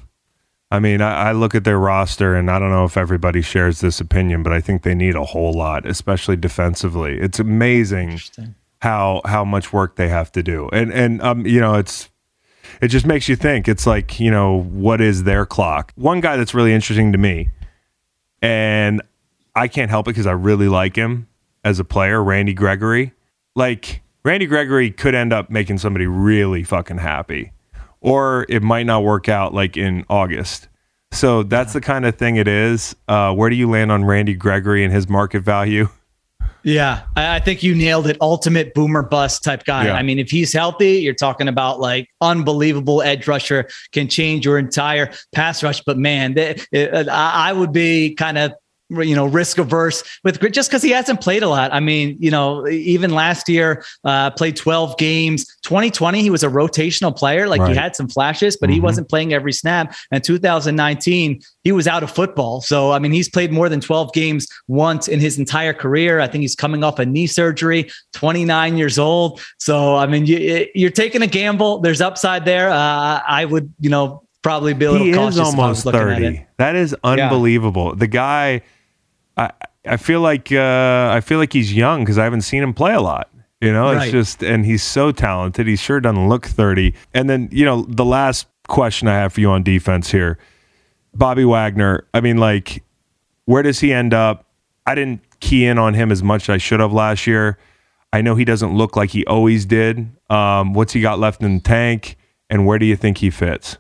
I 0.72 0.80
mean, 0.80 1.00
I, 1.00 1.28
I, 1.28 1.32
look 1.32 1.54
at 1.54 1.62
their 1.62 1.78
roster, 1.78 2.34
and 2.34 2.50
I 2.50 2.58
don't 2.58 2.70
know 2.70 2.84
if 2.84 2.96
everybody 2.96 3.42
shares 3.42 3.80
this 3.80 4.00
opinion, 4.00 4.42
but 4.42 4.52
I 4.52 4.60
think 4.60 4.82
they 4.82 4.94
need 4.94 5.14
a 5.14 5.24
whole 5.24 5.52
lot, 5.52 5.86
especially 5.86 6.34
defensively. 6.34 7.16
It's 7.20 7.38
amazing 7.38 8.18
how 8.82 9.20
how 9.24 9.44
much 9.44 9.72
work 9.72 9.94
they 9.94 10.08
have 10.08 10.32
to 10.32 10.42
do, 10.42 10.68
and 10.72 10.92
and 10.92 11.22
um, 11.22 11.46
you 11.46 11.60
know, 11.60 11.76
it's 11.76 12.08
it 12.80 12.88
just 12.88 13.06
makes 13.06 13.28
you 13.28 13.36
think. 13.36 13.68
It's 13.68 13.86
like 13.86 14.18
you 14.18 14.32
know, 14.32 14.62
what 14.62 15.00
is 15.00 15.22
their 15.22 15.46
clock? 15.46 15.92
One 15.94 16.20
guy 16.20 16.36
that's 16.36 16.52
really 16.54 16.72
interesting 16.72 17.12
to 17.12 17.18
me, 17.18 17.50
and 18.42 19.00
I 19.54 19.68
can't 19.68 19.90
help 19.90 20.08
it 20.08 20.10
because 20.10 20.26
I 20.26 20.32
really 20.32 20.68
like 20.68 20.96
him 20.96 21.28
as 21.62 21.78
a 21.78 21.84
player, 21.84 22.22
Randy 22.22 22.54
Gregory. 22.54 23.12
Like 23.54 24.02
Randy 24.24 24.46
Gregory 24.46 24.90
could 24.90 25.14
end 25.14 25.32
up 25.32 25.50
making 25.50 25.78
somebody 25.78 26.06
really 26.06 26.64
fucking 26.64 26.98
happy 26.98 27.52
or 28.00 28.46
it 28.48 28.62
might 28.62 28.86
not 28.86 29.04
work 29.04 29.28
out 29.28 29.54
like 29.54 29.76
in 29.76 30.04
August. 30.08 30.68
So 31.12 31.42
that's 31.42 31.72
the 31.72 31.80
kind 31.80 32.06
of 32.06 32.16
thing 32.16 32.36
it 32.36 32.48
is. 32.48 32.94
Uh, 33.08 33.34
where 33.34 33.50
do 33.50 33.56
you 33.56 33.68
land 33.68 33.90
on 33.90 34.04
Randy 34.04 34.34
Gregory 34.34 34.84
and 34.84 34.92
his 34.92 35.08
market 35.08 35.40
value? 35.40 35.88
Yeah, 36.62 37.04
I 37.16 37.40
think 37.40 37.62
you 37.62 37.74
nailed 37.74 38.06
it. 38.06 38.18
Ultimate 38.20 38.74
boomer 38.74 39.02
bust 39.02 39.42
type 39.42 39.64
guy. 39.64 39.86
Yeah. 39.86 39.94
I 39.94 40.02
mean, 40.02 40.18
if 40.18 40.30
he's 40.30 40.52
healthy, 40.52 40.98
you're 40.98 41.14
talking 41.14 41.48
about 41.48 41.80
like 41.80 42.08
unbelievable 42.20 43.00
edge 43.00 43.26
rusher, 43.26 43.66
can 43.92 44.08
change 44.08 44.44
your 44.44 44.58
entire 44.58 45.10
pass 45.32 45.62
rush. 45.62 45.80
But 45.80 45.96
man, 45.96 46.34
they, 46.34 46.60
it, 46.70 47.08
I 47.08 47.52
would 47.52 47.72
be 47.72 48.14
kind 48.14 48.36
of 48.36 48.52
you 48.90 49.14
know, 49.14 49.26
risk 49.26 49.58
averse 49.58 50.02
with 50.24 50.40
just 50.52 50.68
because 50.70 50.82
he 50.82 50.90
hasn't 50.90 51.20
played 51.20 51.42
a 51.42 51.48
lot. 51.48 51.72
I 51.72 51.80
mean, 51.80 52.16
you 52.18 52.30
know, 52.30 52.66
even 52.68 53.10
last 53.14 53.48
year, 53.48 53.84
uh, 54.04 54.30
played 54.30 54.56
12 54.56 54.98
games. 54.98 55.46
2020, 55.62 56.22
he 56.22 56.30
was 56.30 56.42
a 56.42 56.48
rotational 56.48 57.16
player. 57.16 57.48
Like 57.48 57.60
Right. 57.60 57.70
he 57.70 57.76
had 57.76 57.94
some 57.94 58.08
flashes, 58.08 58.56
but 58.56 58.68
he 58.70 58.78
Mhm. 58.78 58.82
wasn't 58.82 59.08
playing 59.08 59.32
every 59.32 59.52
snap. 59.52 59.94
And 60.10 60.24
2019, 60.24 61.40
he 61.62 61.72
was 61.72 61.86
out 61.86 62.02
of 62.02 62.10
football. 62.10 62.60
So, 62.60 62.90
I 62.92 62.98
mean, 62.98 63.12
he's 63.12 63.28
played 63.28 63.52
more 63.52 63.68
than 63.68 63.80
12 63.80 64.12
games 64.12 64.46
once 64.68 65.08
in 65.08 65.20
his 65.20 65.38
entire 65.38 65.72
career. 65.72 66.20
I 66.20 66.26
think 66.26 66.42
he's 66.42 66.56
coming 66.56 66.82
off 66.82 66.98
a 66.98 67.06
knee 67.06 67.26
surgery, 67.26 67.90
29 68.12 68.76
years 68.76 68.98
old. 68.98 69.40
So, 69.58 69.96
I 69.96 70.06
mean, 70.06 70.26
you, 70.26 70.66
you're 70.74 70.90
taking 70.90 71.22
a 71.22 71.26
gamble. 71.26 71.78
There's 71.80 72.00
upside 72.00 72.44
there. 72.44 72.70
Uh, 72.70 73.20
I 73.28 73.44
would, 73.44 73.72
you 73.80 73.90
know, 73.90 74.22
probably 74.42 74.72
be 74.72 74.86
a 74.86 74.90
little 74.92 75.06
he 75.06 75.12
cautious 75.12 75.34
is 75.34 75.38
if 75.40 75.44
I 75.44 75.48
was 75.48 75.54
almost 75.54 75.86
looking 75.86 76.00
at 76.00 76.22
it. 76.22 76.24
30 76.36 76.46
that 76.56 76.74
is 76.74 76.96
unbelievable 77.04 77.94
the 77.94 78.06
guy 78.06 78.62
i 79.36 79.50
i 79.86 79.96
feel 79.96 80.20
like 80.20 80.52
uh 80.52 81.10
i 81.12 81.20
feel 81.20 81.38
like 81.38 81.52
he's 81.52 81.72
young 81.72 82.00
because 82.00 82.18
i 82.18 82.24
haven't 82.24 82.42
seen 82.42 82.62
him 82.62 82.74
play 82.74 82.94
a 82.94 83.00
lot 83.00 83.30
you 83.60 83.72
know? 83.72 83.90
It's 83.90 84.10
just 84.10 84.42
and 84.42 84.64
he's 84.64 84.82
so 84.82 85.12
talented. 85.12 85.66
He 85.66 85.76
sure 85.76 86.00
doesn't 86.00 86.28
look 86.28 86.46
30 86.46 86.94
and 87.14 87.28
then 87.28 87.48
you 87.52 87.64
know 87.64 87.82
the 87.82 88.04
last 88.04 88.46
question 88.68 89.08
i 89.08 89.14
have 89.14 89.32
for 89.32 89.40
you 89.40 89.50
on 89.50 89.62
defense 89.62 90.10
here. 90.10 90.38
Bobby 91.14 91.44
wagner 91.44 92.06
i 92.14 92.20
mean 92.20 92.38
like 92.38 92.82
where 93.44 93.62
does 93.62 93.80
he 93.80 93.92
end 93.92 94.14
up? 94.14 94.46
I 94.86 94.94
didn't 94.94 95.22
key 95.40 95.66
in 95.66 95.78
on 95.78 95.94
him 95.94 96.12
as 96.12 96.22
much 96.22 96.48
as 96.48 96.54
i 96.54 96.58
should 96.58 96.80
have 96.80 96.92
last 96.92 97.26
year. 97.26 97.58
I 98.12 98.22
know 98.22 98.34
he 98.34 98.44
doesn't 98.44 98.76
look 98.76 98.96
like 98.96 99.10
he 99.10 99.24
always 99.26 99.66
did. 99.66 100.10
Um 100.30 100.72
what's 100.72 100.92
he 100.92 101.00
got 101.00 101.18
left 101.18 101.42
in 101.42 101.56
the 101.56 101.60
tank 101.60 102.16
and 102.48 102.66
where 102.66 102.78
do 102.78 102.86
you 102.86 102.96
think 102.96 103.18
he 103.18 103.30
fits? 103.30 103.76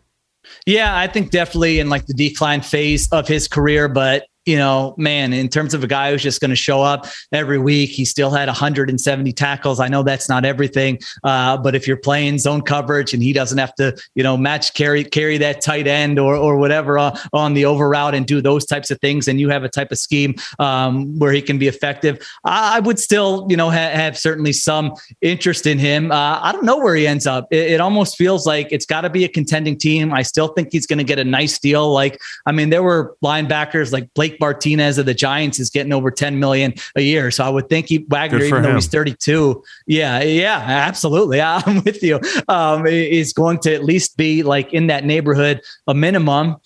Yeah, 0.66 0.96
I 0.96 1.06
think 1.06 1.30
definitely 1.30 1.78
in 1.78 1.88
like 1.88 2.06
the 2.06 2.14
decline 2.14 2.60
phase 2.60 3.08
of 3.12 3.26
his 3.26 3.48
career, 3.48 3.88
but 3.88 4.26
you 4.46 4.56
know, 4.56 4.94
man, 4.96 5.32
in 5.32 5.48
terms 5.48 5.74
of 5.74 5.84
a 5.84 5.86
guy 5.86 6.10
who's 6.10 6.22
just 6.22 6.40
going 6.40 6.50
to 6.50 6.56
show 6.56 6.82
up 6.82 7.06
every 7.32 7.58
week, 7.58 7.90
he 7.90 8.04
still 8.04 8.30
had 8.30 8.48
170 8.48 9.32
tackles. 9.32 9.80
I 9.80 9.88
know 9.88 10.02
that's 10.02 10.28
not 10.28 10.44
everything, 10.44 10.98
uh, 11.24 11.58
but 11.58 11.74
if 11.74 11.86
you're 11.86 11.98
playing 11.98 12.38
zone 12.38 12.62
coverage 12.62 13.12
and 13.12 13.22
he 13.22 13.32
doesn't 13.32 13.58
have 13.58 13.74
to, 13.74 13.96
you 14.14 14.22
know, 14.22 14.36
match 14.36 14.74
carry 14.74 15.04
carry 15.04 15.36
that 15.38 15.60
tight 15.60 15.86
end 15.86 16.18
or 16.18 16.34
or 16.36 16.56
whatever 16.56 16.98
uh, 16.98 17.16
on 17.32 17.54
the 17.54 17.64
over 17.66 17.88
route 17.88 18.14
and 18.14 18.26
do 18.26 18.40
those 18.40 18.64
types 18.64 18.90
of 18.90 18.98
things, 19.00 19.28
and 19.28 19.38
you 19.38 19.50
have 19.50 19.62
a 19.62 19.68
type 19.68 19.92
of 19.92 19.98
scheme 19.98 20.34
um, 20.58 21.18
where 21.18 21.32
he 21.32 21.42
can 21.42 21.58
be 21.58 21.68
effective, 21.68 22.26
I, 22.44 22.76
I 22.76 22.80
would 22.80 22.98
still, 22.98 23.46
you 23.50 23.56
know, 23.56 23.70
ha- 23.70 23.90
have 23.90 24.16
certainly 24.16 24.52
some 24.52 24.94
interest 25.20 25.66
in 25.66 25.78
him. 25.78 26.10
Uh, 26.10 26.40
I 26.40 26.52
don't 26.52 26.64
know 26.64 26.78
where 26.78 26.94
he 26.94 27.06
ends 27.06 27.26
up. 27.26 27.48
It, 27.50 27.72
it 27.72 27.80
almost 27.80 28.16
feels 28.16 28.46
like 28.46 28.68
it's 28.70 28.86
got 28.86 29.02
to 29.02 29.10
be 29.10 29.24
a 29.24 29.28
contending 29.28 29.76
team. 29.76 30.14
I 30.14 30.22
still 30.22 30.48
think 30.48 30.68
he's 30.72 30.86
going 30.86 30.98
to 30.98 31.04
get 31.04 31.18
a 31.18 31.24
nice 31.24 31.58
deal. 31.58 31.92
Like, 31.92 32.20
I 32.46 32.52
mean, 32.52 32.70
there 32.70 32.82
were 32.82 33.16
linebackers 33.22 33.92
like 33.92 34.12
Blake 34.14 34.29
Martinez 34.38 34.98
of 34.98 35.06
the 35.06 35.14
Giants 35.14 35.58
is 35.58 35.70
getting 35.70 35.92
over 35.92 36.10
10 36.10 36.38
million 36.38 36.74
a 36.96 37.00
year. 37.02 37.30
So 37.30 37.44
I 37.44 37.48
would 37.48 37.68
think 37.68 37.88
he 37.88 38.04
Wagner, 38.08 38.40
even 38.42 38.62
though 38.62 38.68
him. 38.70 38.74
he's 38.76 38.86
32. 38.86 39.62
Yeah, 39.86 40.22
yeah, 40.22 40.58
absolutely. 40.58 41.40
I'm 41.40 41.82
with 41.84 42.02
you. 42.02 42.20
Um, 42.48 42.86
is 42.86 43.32
going 43.32 43.58
to 43.60 43.74
at 43.74 43.84
least 43.84 44.16
be 44.16 44.42
like 44.42 44.72
in 44.72 44.86
that 44.88 45.04
neighborhood, 45.04 45.62
a 45.86 45.94
minimum. 45.94 46.56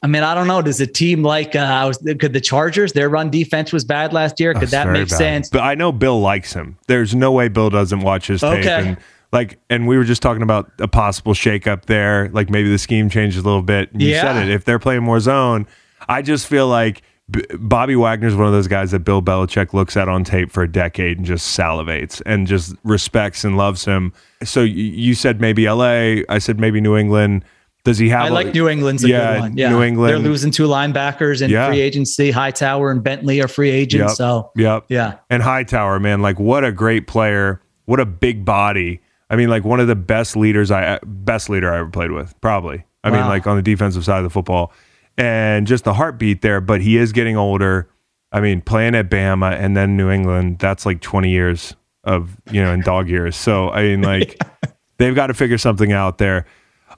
I 0.00 0.06
mean, 0.06 0.22
I 0.22 0.32
don't 0.34 0.46
know. 0.46 0.62
Does 0.62 0.80
a 0.80 0.86
team 0.86 1.24
like 1.24 1.56
uh, 1.56 1.58
I 1.58 1.84
was, 1.86 1.98
could 1.98 2.32
the 2.32 2.40
Chargers? 2.40 2.92
Their 2.92 3.08
run 3.08 3.30
defense 3.30 3.72
was 3.72 3.84
bad 3.84 4.12
last 4.12 4.38
year. 4.38 4.54
Could 4.54 4.68
that 4.68 4.88
make 4.90 5.08
bad. 5.08 5.16
sense? 5.18 5.48
But 5.48 5.62
I 5.62 5.74
know 5.74 5.90
Bill 5.90 6.20
likes 6.20 6.52
him. 6.52 6.78
There's 6.86 7.16
no 7.16 7.32
way 7.32 7.48
Bill 7.48 7.68
doesn't 7.68 8.00
watch 8.02 8.28
his 8.28 8.40
tape. 8.42 8.60
Okay. 8.60 8.88
And 8.90 8.96
like, 9.32 9.58
and 9.68 9.88
we 9.88 9.98
were 9.98 10.04
just 10.04 10.22
talking 10.22 10.42
about 10.42 10.70
a 10.78 10.86
possible 10.86 11.34
shakeup 11.34 11.86
there. 11.86 12.28
Like 12.28 12.48
maybe 12.48 12.70
the 12.70 12.78
scheme 12.78 13.10
changes 13.10 13.42
a 13.42 13.44
little 13.44 13.60
bit. 13.62 13.90
You 13.92 14.10
Yeah. 14.10 14.22
said 14.22 14.36
it. 14.48 14.50
If 14.54 14.64
they're 14.64 14.78
playing 14.78 15.02
more 15.02 15.18
zone, 15.18 15.66
I 16.08 16.22
just 16.22 16.46
feel 16.46 16.68
like 16.68 17.02
B- 17.30 17.44
Bobby 17.58 17.94
Wagner's 17.94 18.34
one 18.34 18.46
of 18.46 18.52
those 18.52 18.68
guys 18.68 18.90
that 18.92 19.00
Bill 19.00 19.20
Belichick 19.22 19.72
looks 19.74 19.96
at 19.96 20.08
on 20.08 20.24
tape 20.24 20.50
for 20.50 20.62
a 20.62 20.70
decade 20.70 21.18
and 21.18 21.26
just 21.26 21.56
salivates 21.58 22.22
and 22.24 22.46
just 22.46 22.74
respects 22.84 23.44
and 23.44 23.56
loves 23.56 23.84
him. 23.84 24.12
So 24.44 24.62
y- 24.62 24.66
you 24.68 25.14
said 25.14 25.40
maybe 25.40 25.66
L.A. 25.66 26.24
I 26.28 26.38
said 26.38 26.58
maybe 26.58 26.80
New 26.80 26.96
England. 26.96 27.44
Does 27.84 27.98
he 27.98 28.08
have? 28.08 28.26
I 28.26 28.28
like 28.28 28.52
New 28.54 28.68
England's 28.68 29.04
a 29.04 29.08
Yeah, 29.08 29.32
good 29.34 29.40
one. 29.40 29.56
Yeah, 29.56 29.70
New 29.70 29.82
England. 29.82 30.10
They're 30.10 30.18
losing 30.18 30.50
two 30.50 30.66
linebackers 30.66 31.40
in 31.42 31.50
Yeah. 31.50 31.68
free 31.68 31.80
agency. 31.80 32.30
Hightower 32.30 32.90
and 32.90 33.02
Bentley 33.02 33.40
are 33.40 33.48
free 33.48 33.70
agents. 33.70 34.10
Yep. 34.12 34.16
So 34.16 34.50
Yep. 34.56 34.84
yeah, 34.88 35.14
And 35.30 35.42
Hightower, 35.42 36.00
man, 36.00 36.20
like 36.22 36.38
what 36.38 36.64
a 36.64 36.72
great 36.72 37.06
player. 37.06 37.60
What 37.86 38.00
a 38.00 38.06
big 38.06 38.44
body. 38.44 39.00
I 39.30 39.36
mean, 39.36 39.48
like 39.48 39.64
one 39.64 39.80
of 39.80 39.86
the 39.86 39.94
best 39.94 40.36
leaders 40.36 40.70
I 40.70 40.98
best 41.04 41.48
leader 41.50 41.72
I 41.72 41.78
ever 41.78 41.88
played 41.90 42.10
with, 42.10 42.38
probably. 42.40 42.84
I 43.04 43.10
mean, 43.10 43.20
like 43.26 43.46
on 43.46 43.56
the 43.56 43.62
defensive 43.62 44.04
side 44.04 44.18
of 44.18 44.24
the 44.24 44.30
football. 44.30 44.72
And 45.18 45.66
just 45.66 45.84
the 45.84 45.94
heartbeat 45.94 46.42
there, 46.42 46.60
but 46.60 46.80
he 46.80 46.96
is 46.96 47.12
getting 47.12 47.36
older. 47.36 47.90
I 48.30 48.40
mean, 48.40 48.60
playing 48.60 48.94
at 48.94 49.10
Bama 49.10 49.52
and 49.52 49.76
then 49.76 49.96
New 49.96 50.10
England, 50.10 50.58
that's 50.60 50.86
like 50.86 51.00
20 51.00 51.28
years 51.28 51.74
of, 52.04 52.36
you 52.50 52.62
know, 52.62 52.72
in 52.72 52.80
dog 52.80 53.08
years. 53.08 53.34
So, 53.34 53.70
I 53.70 53.82
mean, 53.82 54.02
like 54.02 54.38
they've 54.98 55.14
got 55.14 55.26
to 55.26 55.34
figure 55.34 55.58
something 55.58 55.92
out 55.92 56.18
there. 56.18 56.46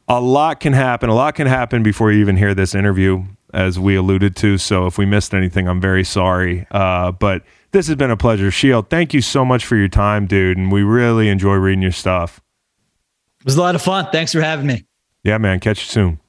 A 0.06 0.20
lot 0.20 0.60
can 0.60 0.72
happen. 0.74 1.08
A 1.08 1.14
lot 1.14 1.34
can 1.34 1.46
happen 1.46 1.82
before 1.82 2.12
you 2.12 2.20
even 2.20 2.36
hear 2.36 2.54
this 2.54 2.74
interview, 2.74 3.24
as 3.54 3.78
we 3.78 3.96
alluded 3.96 4.36
to. 4.36 4.58
So 4.58 4.86
if 4.86 4.98
we 4.98 5.06
missed 5.06 5.32
anything, 5.32 5.68
I'm 5.68 5.80
very 5.80 6.04
sorry. 6.04 6.66
Uh, 6.70 7.12
but 7.12 7.42
this 7.72 7.86
has 7.86 7.96
been 7.96 8.10
a 8.10 8.16
pleasure. 8.16 8.50
Sheil, 8.50 8.82
thank 8.82 9.14
you 9.14 9.20
so 9.20 9.44
much 9.44 9.64
for 9.64 9.76
your 9.76 9.88
time, 9.88 10.26
dude. 10.26 10.58
And 10.58 10.70
we 10.70 10.82
really 10.82 11.28
enjoy 11.28 11.54
reading 11.54 11.82
your 11.82 11.92
stuff. 11.92 12.40
it 13.40 13.46
was 13.46 13.56
a 13.56 13.60
lot 13.60 13.74
of 13.74 13.82
fun. 13.82 14.08
Thanks 14.12 14.32
for 14.32 14.40
having 14.40 14.66
me. 14.66 14.84
Yeah, 15.22 15.38
man. 15.38 15.60
Catch 15.60 15.80
you 15.80 15.86
soon. 15.86 16.20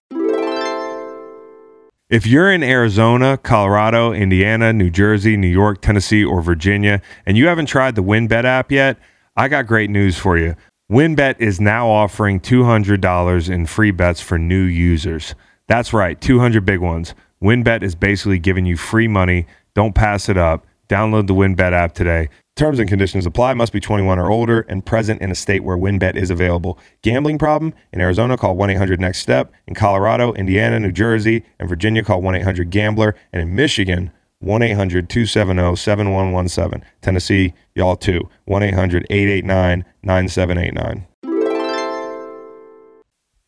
If 2.11 2.27
you're 2.27 2.51
in 2.51 2.61
Arizona, 2.61 3.37
Colorado, 3.37 4.11
Indiana, 4.11 4.73
New 4.73 4.89
Jersey, 4.89 5.37
New 5.37 5.47
York, 5.47 5.81
Tennessee, 5.81 6.25
or 6.25 6.41
Virginia, 6.41 7.01
and 7.25 7.37
you 7.37 7.47
haven't 7.47 7.67
tried 7.67 7.95
the 7.95 8.03
WynnBET 8.03 8.43
app 8.43 8.69
yet, 8.69 8.97
I 9.37 9.47
got 9.47 9.65
great 9.65 9.89
news 9.89 10.17
for 10.17 10.37
you. 10.37 10.57
WynnBET 10.91 11.39
is 11.39 11.61
now 11.61 11.87
offering 11.87 12.41
$200 12.41 13.49
in 13.49 13.65
free 13.65 13.91
bets 13.91 14.19
for 14.19 14.37
new 14.37 14.63
users. 14.63 15.35
That's 15.67 15.93
right, 15.93 16.19
200 16.19 16.65
big 16.65 16.81
ones. 16.81 17.15
WynnBET 17.41 17.81
is 17.81 17.95
basically 17.95 18.39
giving 18.39 18.65
you 18.65 18.75
free 18.75 19.07
money. 19.07 19.47
Don't 19.73 19.95
pass 19.95 20.27
it 20.27 20.35
up. 20.35 20.67
Download 20.91 21.25
the 21.25 21.33
WynnBET 21.33 21.71
app 21.71 21.93
today. 21.93 22.27
Terms 22.57 22.77
and 22.77 22.89
conditions 22.89 23.25
apply. 23.25 23.53
Must 23.53 23.71
be 23.71 23.79
21 23.79 24.19
or 24.19 24.29
older 24.29 24.65
and 24.67 24.85
present 24.85 25.21
in 25.21 25.31
a 25.31 25.35
state 25.35 25.63
where 25.63 25.77
WynnBET 25.77 26.17
is 26.17 26.29
available. 26.29 26.77
Gambling 27.01 27.37
problem? 27.37 27.73
In 27.93 28.01
Arizona, 28.01 28.35
call 28.35 28.57
1 28.57 28.71
800 28.71 28.99
NEXT 28.99 29.21
STEP. 29.21 29.53
In 29.67 29.73
Colorado, 29.73 30.33
Indiana, 30.33 30.81
New 30.81 30.91
Jersey, 30.91 31.45
and 31.59 31.69
Virginia, 31.69 32.03
call 32.03 32.21
1 32.21 32.35
800 32.35 32.69
GAMBLER. 32.69 33.15
And 33.31 33.41
in 33.41 33.55
Michigan, 33.55 34.11
1 34.39 34.61
800 34.61 35.07
270 35.07 35.77
7117. 35.77 36.83
Tennessee, 36.99 37.53
y'all 37.73 37.95
too. 37.95 38.27
1 38.43 38.61
800 38.61 39.07
889 39.09 39.85
9789. 40.03 41.07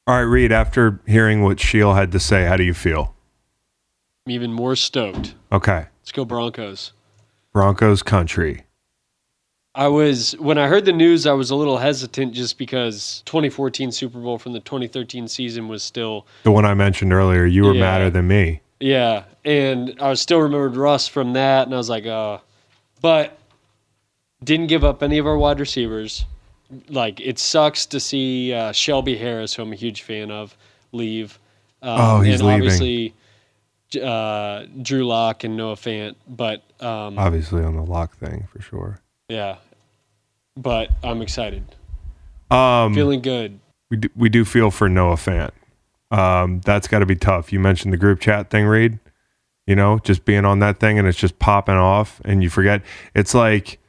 All 0.07 0.15
right, 0.15 0.21
Reed, 0.21 0.53
after 0.53 1.01
hearing 1.05 1.43
what 1.43 1.59
Sheil 1.59 1.93
had 1.93 2.13
to 2.13 2.21
say, 2.21 2.45
how 2.45 2.55
do 2.55 2.63
you 2.63 2.73
feel? 2.73 3.13
I'm 4.25 4.31
even 4.31 4.53
more 4.53 4.77
stoked. 4.77 5.35
Okay. 5.51 5.87
Let's 5.99 6.13
go 6.13 6.23
Broncos. 6.23 6.93
Broncos 7.53 8.01
country. 8.03 8.63
I 9.75 9.87
was 9.87 10.33
when 10.39 10.57
I 10.57 10.67
heard 10.67 10.85
the 10.85 10.91
news, 10.93 11.25
I 11.25 11.33
was 11.33 11.49
a 11.49 11.55
little 11.55 11.77
hesitant 11.77 12.33
just 12.33 12.57
because 12.57 13.23
2014 13.25 13.91
Super 13.91 14.19
Bowl 14.19 14.37
from 14.37 14.53
the 14.53 14.59
2013 14.59 15.27
season 15.27 15.67
was 15.67 15.81
still 15.83 16.27
The 16.43 16.51
one 16.51 16.65
I 16.65 16.73
mentioned 16.73 17.11
earlier, 17.13 17.45
you 17.45 17.63
were 17.63 17.73
Yeah. 17.73 17.79
madder 17.81 18.09
than 18.09 18.27
me. 18.27 18.61
yeah, 18.79 19.23
and 19.45 19.95
I 19.99 20.13
still 20.15 20.39
remembered 20.39 20.75
Russ 20.75 21.07
from 21.07 21.33
that, 21.33 21.65
and 21.65 21.73
I 21.73 21.77
was 21.77 21.89
like, 21.89 22.05
uh, 22.05 22.39
but 23.01 23.37
didn't 24.43 24.67
give 24.67 24.83
up 24.83 25.01
any 25.01 25.17
of 25.17 25.25
our 25.25 25.37
wide 25.37 25.59
receivers. 25.59 26.25
Like 26.89 27.19
it 27.21 27.39
sucks 27.39 27.85
to 27.87 27.99
see 27.99 28.53
uh, 28.53 28.71
Shelby 28.73 29.15
Harris, 29.17 29.53
who 29.55 29.63
I'm 29.63 29.73
a 29.73 29.75
huge 29.75 30.01
fan 30.03 30.29
of, 30.31 30.55
leave. 30.91 31.39
Um, 31.81 31.99
Oh, 31.99 32.21
he's 32.21 32.39
and 32.41 32.47
leaving. 32.49 32.61
obviously 32.69 33.13
uh, 34.03 34.65
Drew 34.81 35.05
Lock 35.05 35.43
and 35.43 35.55
Noah 35.57 35.75
Fant, 35.75 36.15
but 36.27 36.63
um, 36.83 37.17
Obviously 37.17 37.63
on 37.63 37.75
the 37.75 37.83
lock 37.83 38.15
thing 38.17 38.47
for 38.51 38.61
sure. 38.61 38.99
yeah, 39.29 39.57
but 40.57 40.89
I'm 41.03 41.21
excited, 41.21 41.63
Um, 42.51 42.93
feeling 42.93 43.21
good. 43.21 43.59
we 43.89 43.97
do, 43.97 44.09
we 44.15 44.29
do 44.29 44.45
feel 44.45 44.69
for 44.71 44.89
Noah 44.89 45.15
Fant. 45.15 45.51
Um, 46.11 46.61
that's 46.63 46.87
got 46.87 46.99
to 46.99 47.05
be 47.07 47.15
tough. 47.15 47.51
You 47.51 47.59
mentioned 47.59 47.91
the 47.93 47.97
group 47.97 48.19
chat 48.19 48.49
thing, 48.49 48.65
Reed. 48.65 48.99
You 49.65 49.75
know, 49.75 49.97
just 49.99 50.25
being 50.25 50.43
on 50.45 50.59
that 50.59 50.79
thing 50.79 50.99
and 50.99 51.07
it's 51.07 51.17
just 51.17 51.39
popping 51.39 51.75
off, 51.75 52.19
and 52.25 52.43
you 52.43 52.49
forget. 52.49 52.81
It's 53.15 53.33
like, 53.33 53.79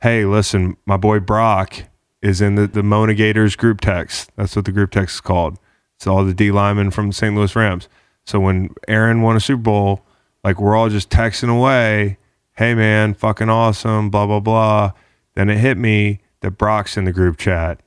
hey, 0.00 0.24
listen, 0.24 0.76
my 0.86 0.96
boy 0.96 1.18
Brock 1.20 1.74
is 2.22 2.40
in 2.40 2.54
the 2.54 2.66
the 2.68 2.82
Mona 2.84 3.14
Gators 3.14 3.56
group 3.56 3.80
text. 3.80 4.30
That's 4.36 4.54
what 4.54 4.64
the 4.64 4.72
group 4.72 4.92
text 4.92 5.16
is 5.16 5.20
called. 5.20 5.58
It's 5.96 6.06
all 6.06 6.24
the 6.24 6.32
D 6.34 6.50
linemen 6.52 6.90
from 6.92 7.08
the 7.08 7.12
St. 7.14 7.34
Louis 7.34 7.54
Rams. 7.56 7.88
So 8.24 8.38
when 8.40 8.70
Aaron 8.88 9.22
won 9.22 9.36
a 9.36 9.40
Super 9.40 9.60
Bowl, 9.62 10.04
like 10.44 10.60
we're 10.60 10.76
all 10.76 10.88
just 10.88 11.10
texting 11.10 11.50
away, 11.54 12.16
hey 12.56 12.74
man, 12.74 13.14
fucking 13.14 13.48
awesome, 13.48 14.10
blah 14.10 14.26
blah 14.26 14.40
blah. 14.40 14.92
Then 15.34 15.50
it 15.50 15.58
hit 15.58 15.76
me 15.76 16.20
that 16.40 16.52
Brock's 16.52 16.96
in 16.96 17.04
the 17.04 17.12
group 17.12 17.36
chat, 17.36 17.80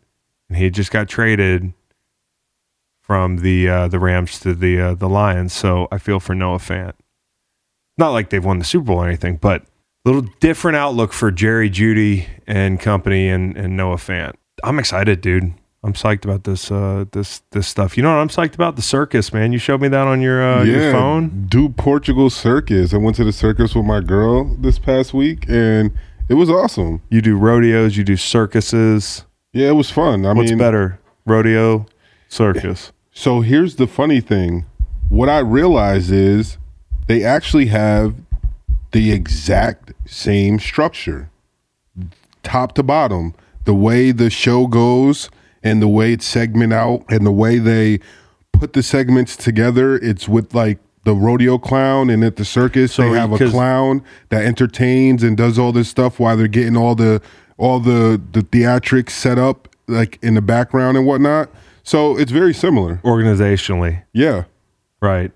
and 0.49 0.57
he 0.57 0.69
just 0.69 0.91
got 0.91 1.07
traded 1.07 1.73
from 3.01 3.37
the 3.37 3.69
uh, 3.69 3.87
the 3.87 3.99
Rams 3.99 4.39
to 4.41 4.53
the 4.53 4.79
uh, 4.79 4.93
the 4.95 5.09
Lions. 5.09 5.53
So 5.53 5.87
I 5.91 5.97
feel 5.97 6.19
for 6.19 6.35
Noah 6.35 6.57
Fant. 6.57 6.93
Not 7.97 8.11
like 8.11 8.29
they've 8.29 8.43
won 8.43 8.59
the 8.59 8.65
Super 8.65 8.85
Bowl 8.85 8.97
or 8.97 9.07
anything, 9.07 9.37
but 9.37 9.61
a 9.61 9.65
little 10.05 10.29
different 10.39 10.77
outlook 10.77 11.13
for 11.13 11.31
Jerry 11.31 11.69
Jeudy 11.69 12.27
and 12.45 12.79
company 12.79 13.27
and, 13.29 13.57
and 13.57 13.75
Noah 13.75 13.95
Fant. 13.95 14.33
I'm 14.63 14.77
excited, 14.77 15.21
dude. 15.21 15.53
I'm 15.87 15.93
psyched 15.93 16.25
about 16.25 16.43
this 16.43 16.69
uh, 16.69 17.05
this 17.13 17.41
this 17.51 17.65
stuff. 17.65 17.95
You 17.95 18.03
know 18.03 18.13
what 18.13 18.19
I'm 18.19 18.27
psyched 18.27 18.55
about? 18.55 18.75
The 18.75 18.81
circus, 18.81 19.31
man. 19.31 19.53
You 19.53 19.57
showed 19.57 19.79
me 19.79 19.87
that 19.87 20.05
on 20.05 20.19
your 20.19 20.43
uh, 20.43 20.63
your 20.63 20.91
phone. 20.91 21.45
Do 21.47 21.69
Portugal 21.69 22.29
circus. 22.29 22.93
I 22.93 22.97
went 22.97 23.15
to 23.15 23.23
the 23.23 23.31
circus 23.31 23.73
with 23.73 23.85
my 23.85 24.01
girl 24.01 24.53
this 24.55 24.79
past 24.79 25.13
week, 25.13 25.45
and 25.47 25.93
it 26.27 26.33
was 26.33 26.49
awesome. 26.49 27.01
You 27.09 27.21
do 27.21 27.37
rodeos, 27.37 27.95
you 27.95 28.03
do 28.03 28.17
circuses. 28.17 29.23
Yeah, 29.53 29.69
it 29.69 29.75
was 29.75 29.89
fun. 29.89 30.25
I 30.25 30.33
What's 30.33 30.49
mean, 30.49 30.59
better, 30.59 30.99
rodeo, 31.25 31.85
circus? 32.27 32.91
So 33.13 33.39
here's 33.39 33.77
the 33.77 33.87
funny 33.87 34.19
thing. 34.19 34.65
What 35.07 35.29
I 35.29 35.39
realized 35.39 36.11
is 36.11 36.57
they 37.07 37.23
actually 37.23 37.67
have 37.67 38.13
the 38.91 39.13
exact 39.13 39.93
same 40.05 40.59
structure, 40.59 41.29
top 42.43 42.73
to 42.73 42.83
bottom. 42.83 43.33
The 43.63 43.73
way 43.73 44.11
the 44.11 44.29
show 44.29 44.67
goes 44.67 45.29
and 45.67 45.81
the 45.81 45.87
way 45.87 46.13
it's 46.13 46.25
segment 46.25 46.73
out 46.73 47.03
and 47.09 47.25
the 47.25 47.31
way 47.31 47.59
they 47.59 47.99
put 48.53 48.73
the 48.73 48.81
segments 48.81 49.35
together, 49.35 49.95
it's 49.97 50.27
with 50.27 50.53
like 50.55 50.79
the 51.03 51.13
rodeo 51.13 51.57
clown 51.57 52.09
and 52.09 52.23
at 52.23 52.35
the 52.37 52.43
circus 52.45 52.93
So, 52.93 53.03
they 53.11 53.17
have 53.19 53.31
a 53.31 53.49
clown 53.49 54.03
that 54.29 54.43
entertains 54.45 55.23
and 55.23 55.37
does 55.37 55.59
all 55.59 55.71
this 55.71 55.87
stuff 55.89 56.19
while 56.19 56.35
they're 56.35 56.47
getting 56.47 56.75
all 56.75 56.95
the 56.95 57.21
all 57.57 57.79
the 57.79 58.19
the 58.33 58.41
theatrics 58.41 59.11
set 59.11 59.37
up 59.39 59.67
like 59.87 60.19
in 60.21 60.33
the 60.33 60.41
background 60.41 60.97
and 60.97 61.05
whatnot. 61.05 61.49
So 61.83 62.17
it's 62.17 62.31
very 62.31 62.53
similar. 62.53 62.99
Organizationally, 63.03 64.03
Yeah. 64.13 64.43
right? 65.01 65.31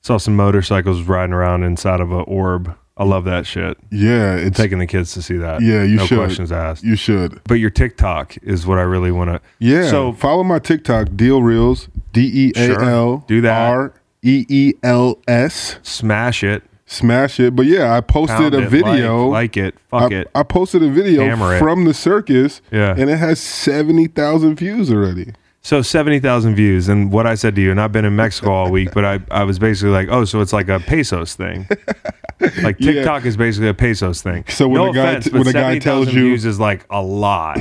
Saw 0.00 0.16
some 0.18 0.36
motorcycles 0.36 1.02
riding 1.02 1.34
around 1.34 1.62
inside 1.64 2.00
of 2.00 2.10
a 2.12 2.20
orb. 2.22 2.74
I 2.96 3.04
love 3.04 3.24
that 3.24 3.44
shit. 3.46 3.76
Yeah, 3.90 4.36
it's 4.36 4.56
Taking 4.56 4.78
the 4.78 4.86
kids 4.86 5.14
to 5.14 5.22
see 5.22 5.36
that. 5.38 5.62
yeah. 5.62 5.82
You 5.82 5.96
no 5.96 6.06
should. 6.06 6.18
questions 6.18 6.52
asked. 6.52 6.84
You 6.84 6.94
should. 6.94 7.40
but 7.44 7.54
your 7.54 7.70
TikTok 7.70 8.36
is 8.42 8.66
what 8.66 8.78
I 8.78 8.82
really 8.82 9.10
want 9.10 9.30
to. 9.30 9.40
Yeah. 9.58 9.90
So 9.90 10.12
follow 10.12 10.44
my 10.44 10.60
TikTok, 10.60 11.08
Deal 11.16 11.42
Reels, 11.42 11.88
D 12.12 12.30
E 12.32 12.52
A 12.56 12.78
L 12.80 13.24
Do 13.26 13.40
that. 13.40 13.68
R 13.70 13.94
E 14.22 14.46
E 14.48 14.74
L 14.84 15.18
S. 15.26 15.78
smash 15.82 16.44
it. 16.44 16.62
Smash 16.86 17.40
it. 17.40 17.56
But 17.56 17.66
yeah, 17.66 17.96
I 17.96 18.00
posted 18.00 18.52
Pound 18.52 18.54
a 18.54 18.58
it, 18.62 18.68
video. 18.68 19.26
Like, 19.26 19.56
like 19.56 19.56
it. 19.56 19.74
Fuck 19.88 20.12
I, 20.12 20.14
it. 20.16 20.30
I 20.34 20.42
posted 20.44 20.82
a 20.84 20.88
video 20.90 21.24
Hammer 21.24 21.56
it. 21.56 21.58
from 21.58 21.86
the 21.86 21.94
circus. 21.94 22.60
Yeah. 22.70 22.94
And 22.96 23.10
it 23.10 23.16
has 23.18 23.40
seventy 23.40 24.06
thousand 24.06 24.54
views 24.56 24.92
already. 24.92 25.32
So 25.62 25.80
seventy 25.82 26.20
thousand 26.20 26.54
views, 26.56 26.88
and 26.88 27.10
what 27.10 27.26
I 27.26 27.34
said 27.36 27.56
to 27.56 27.60
you, 27.62 27.70
and 27.70 27.80
I've 27.80 27.90
been 27.90 28.04
in 28.04 28.14
Mexico 28.14 28.52
all 28.52 28.70
week, 28.70 28.90
but 28.92 29.04
I, 29.04 29.20
I 29.30 29.44
was 29.44 29.58
basically 29.58 29.90
like, 29.92 30.08
oh, 30.10 30.26
so 30.26 30.40
it's 30.42 30.52
like 30.52 30.68
a 30.68 30.78
pesos 30.78 31.34
thing. 31.34 31.66
Like 32.62 32.76
Yeah. 32.78 32.92
TikTok 32.92 33.24
is 33.24 33.36
basically 33.36 33.68
a 33.68 33.74
pesos 33.74 34.22
thing. 34.22 34.44
So 34.48 34.68
when 34.68 34.80
no 34.82 34.86
the 34.88 34.92
guy 34.92 35.10
offense, 35.10 35.24
t- 35.26 35.30
when 35.32 35.44
the 35.44 35.52
guy 35.52 35.78
tells 35.78 36.06
you- 36.12 36.12
views 36.28 36.44
is 36.44 36.58
like 36.60 36.86
a 36.90 37.02
lot. 37.02 37.58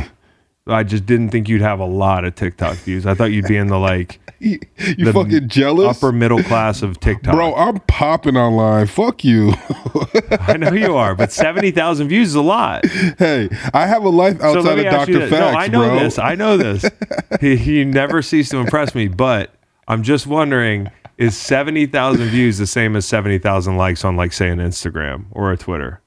I 0.66 0.84
just 0.84 1.06
didn't 1.06 1.30
think 1.32 1.50
you'd 1.50 1.60
have 1.62 1.82
a 1.82 1.86
lot 1.86 2.24
of 2.24 2.36
TikTok 2.36 2.78
views. 2.78 3.06
I 3.06 3.16
thought 3.16 3.34
you'd 3.34 3.48
be 3.48 3.58
in 3.58 3.68
the 3.68 3.78
like 3.78 4.20
You, 4.40 4.60
The 4.98 5.12
fucking 5.14 5.48
jealous? 5.50 5.98
upper 5.98 6.12
middle 6.14 6.42
class 6.44 6.82
of 6.82 7.00
TikTok. 7.02 7.34
Bro, 7.34 7.54
I'm 7.56 7.80
popping 7.82 8.36
online. 8.38 8.88
Fuck 8.88 9.24
you. 9.26 9.54
I 10.40 10.58
know 10.58 10.72
you 10.74 10.96
are, 10.96 11.16
but 11.16 11.32
seventy 11.34 11.72
thousand 11.72 12.08
views 12.10 12.30
is 12.30 12.36
a 12.36 12.42
lot. 12.42 12.86
hey, 12.86 13.50
I 13.74 13.88
have 13.88 14.04
a 14.06 14.10
life 14.10 14.42
outside 14.42 14.78
me 14.78 14.86
of 14.86 14.92
Dr. 14.94 15.20
this. 15.20 15.30
Facts, 15.30 15.54
no, 15.54 15.60
I 15.60 15.68
know 15.68 15.88
bro. 15.90 16.00
this. 16.00 16.20
I 16.20 16.36
know 16.36 16.58
this. 16.58 16.86
he, 17.42 17.56
he 17.58 17.86
never 17.86 18.22
ceased 18.22 18.52
to 18.52 18.58
impress 18.58 18.94
me, 18.96 19.08
but 19.08 19.54
I'm 19.88 20.04
just 20.04 20.28
wondering 20.28 20.90
is 21.24 21.38
70,000 21.38 22.28
views 22.30 22.58
the 22.58 22.68
same 22.68 22.96
as 22.96 23.06
70,000 23.06 23.78
likes 23.78 24.04
on, 24.06 24.16
like, 24.16 24.34
say, 24.34 24.50
an 24.50 24.60
Instagram 24.60 25.26
or 25.32 25.52
a 25.52 25.58
Twitter? 25.58 26.02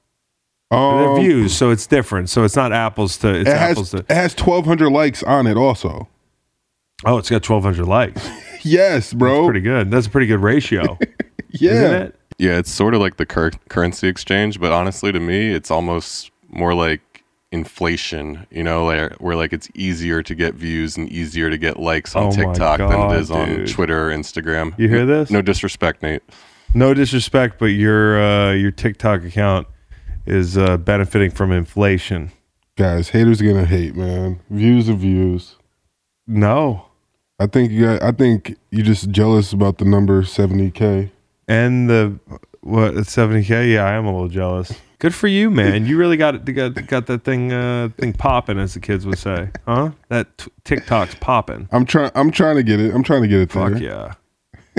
They're 0.69 0.79
Um, 0.79 1.19
views, 1.21 1.55
so 1.55 1.69
it's 1.71 1.87
different. 1.87 2.29
So 2.29 2.43
it's 2.43 2.55
not 2.55 2.73
apples 2.73 3.17
to, 3.19 3.29
it's 3.33 3.49
it 3.49 3.53
apples 3.53 3.91
has 3.93 4.01
to. 4.01 4.05
it 4.09 4.15
has 4.15 4.33
1200 4.35 4.89
likes 4.89 5.23
on 5.23 5.47
it 5.47 5.55
also. 5.57 6.07
Oh, 7.05 7.17
it's 7.17 7.29
got 7.29 7.47
1,200 7.47 7.85
likes. 7.87 8.27
Yes, 8.63 9.13
bro. 9.13 9.45
Pretty 9.45 9.61
good. 9.61 9.91
That's 9.91 10.07
a 10.07 10.09
pretty 10.09 10.27
good 10.27 10.41
ratio, 10.41 10.97
yeah. 11.51 11.71
isn't 11.71 12.01
it? 12.01 12.15
Yeah, 12.37 12.57
it's 12.57 12.71
sort 12.71 12.95
of 12.95 12.99
like 12.99 13.15
the 13.15 13.25
cur- 13.25 13.51
currency 13.69 14.07
exchange, 14.09 14.59
but 14.59 14.73
honestly, 14.73 15.11
to 15.13 15.19
me, 15.21 15.53
it's 15.53 15.71
almost 15.71 16.31
more 16.49 16.73
like 16.73 16.99
inflation. 17.51 18.45
You 18.51 18.63
know, 18.63 18.85
like, 18.85 19.13
where 19.15 19.35
like 19.35 19.53
it's 19.53 19.69
easier 19.73 20.21
to 20.23 20.35
get 20.35 20.55
views 20.55 20.97
and 20.97 21.09
easier 21.09 21.49
to 21.49 21.57
get 21.57 21.79
likes 21.79 22.15
on 22.15 22.23
Oh 22.23 22.25
my 22.27 22.35
TikTok 22.35 22.79
than 22.79 22.89
God, 22.89 23.15
it 23.15 23.19
is 23.19 23.31
on. 23.31 23.65
Twitter 23.65 24.09
or 24.09 24.13
Instagram. 24.13 24.77
You 24.77 24.87
hear 24.89 25.05
this? 25.05 25.29
No 25.29 25.41
disrespect, 25.41 26.01
Nate. 26.03 26.23
No 26.73 26.93
disrespect, 26.93 27.57
but 27.59 27.67
your 27.67 28.21
uh, 28.21 28.51
your 28.53 28.71
TikTok 28.71 29.23
account 29.23 29.67
is 30.25 30.57
uh, 30.57 30.77
benefiting 30.77 31.31
from 31.31 31.51
inflation. 31.51 32.31
Guys, 32.75 33.09
haters 33.09 33.41
gonna 33.41 33.65
hate, 33.65 33.95
man. 33.95 34.41
Views 34.49 34.89
are 34.89 34.93
views. 34.93 35.55
No. 36.27 36.83
I 37.39 37.45
think 37.47 37.71
you 37.71 37.85
got, 37.85 38.01
I 38.01 38.11
think 38.11 38.57
you're 38.71 38.85
just 38.85 39.11
jealous 39.11 39.53
about 39.53 39.77
the 39.77 39.85
number 39.85 40.23
70k. 40.23 41.11
And 41.47 41.89
the 41.89 42.19
what 42.61 42.97
at 42.97 43.05
70k? 43.05 43.73
Yeah, 43.73 43.85
I 43.85 43.93
am 43.93 44.05
a 44.05 44.11
little 44.11 44.29
jealous. 44.29 44.73
Good 44.99 45.13
for 45.13 45.27
you, 45.27 45.51
man. 45.51 45.85
You 45.85 45.97
really 45.97 46.17
got 46.17 46.35
it. 46.35 46.45
Got, 46.53 46.87
got 46.87 47.05
that 47.05 47.23
thing 47.23 47.53
uh, 47.53 47.89
thing 47.97 48.13
popping, 48.13 48.57
as 48.57 48.73
the 48.73 48.79
kids 48.79 49.05
would 49.05 49.19
say, 49.19 49.51
huh? 49.67 49.91
That 50.09 50.35
t- 50.39 50.51
TikTok's 50.63 51.15
popping. 51.15 51.69
I'm 51.71 51.85
trying 51.85 52.09
I'm 52.15 52.31
trying 52.31 52.55
to 52.55 52.63
get 52.63 52.79
it. 52.79 52.93
I'm 52.95 53.03
trying 53.03 53.21
to 53.21 53.27
get 53.27 53.41
it 53.41 53.49
there. 53.49 53.69
Fuck 53.69 53.81
yeah. 53.81 54.15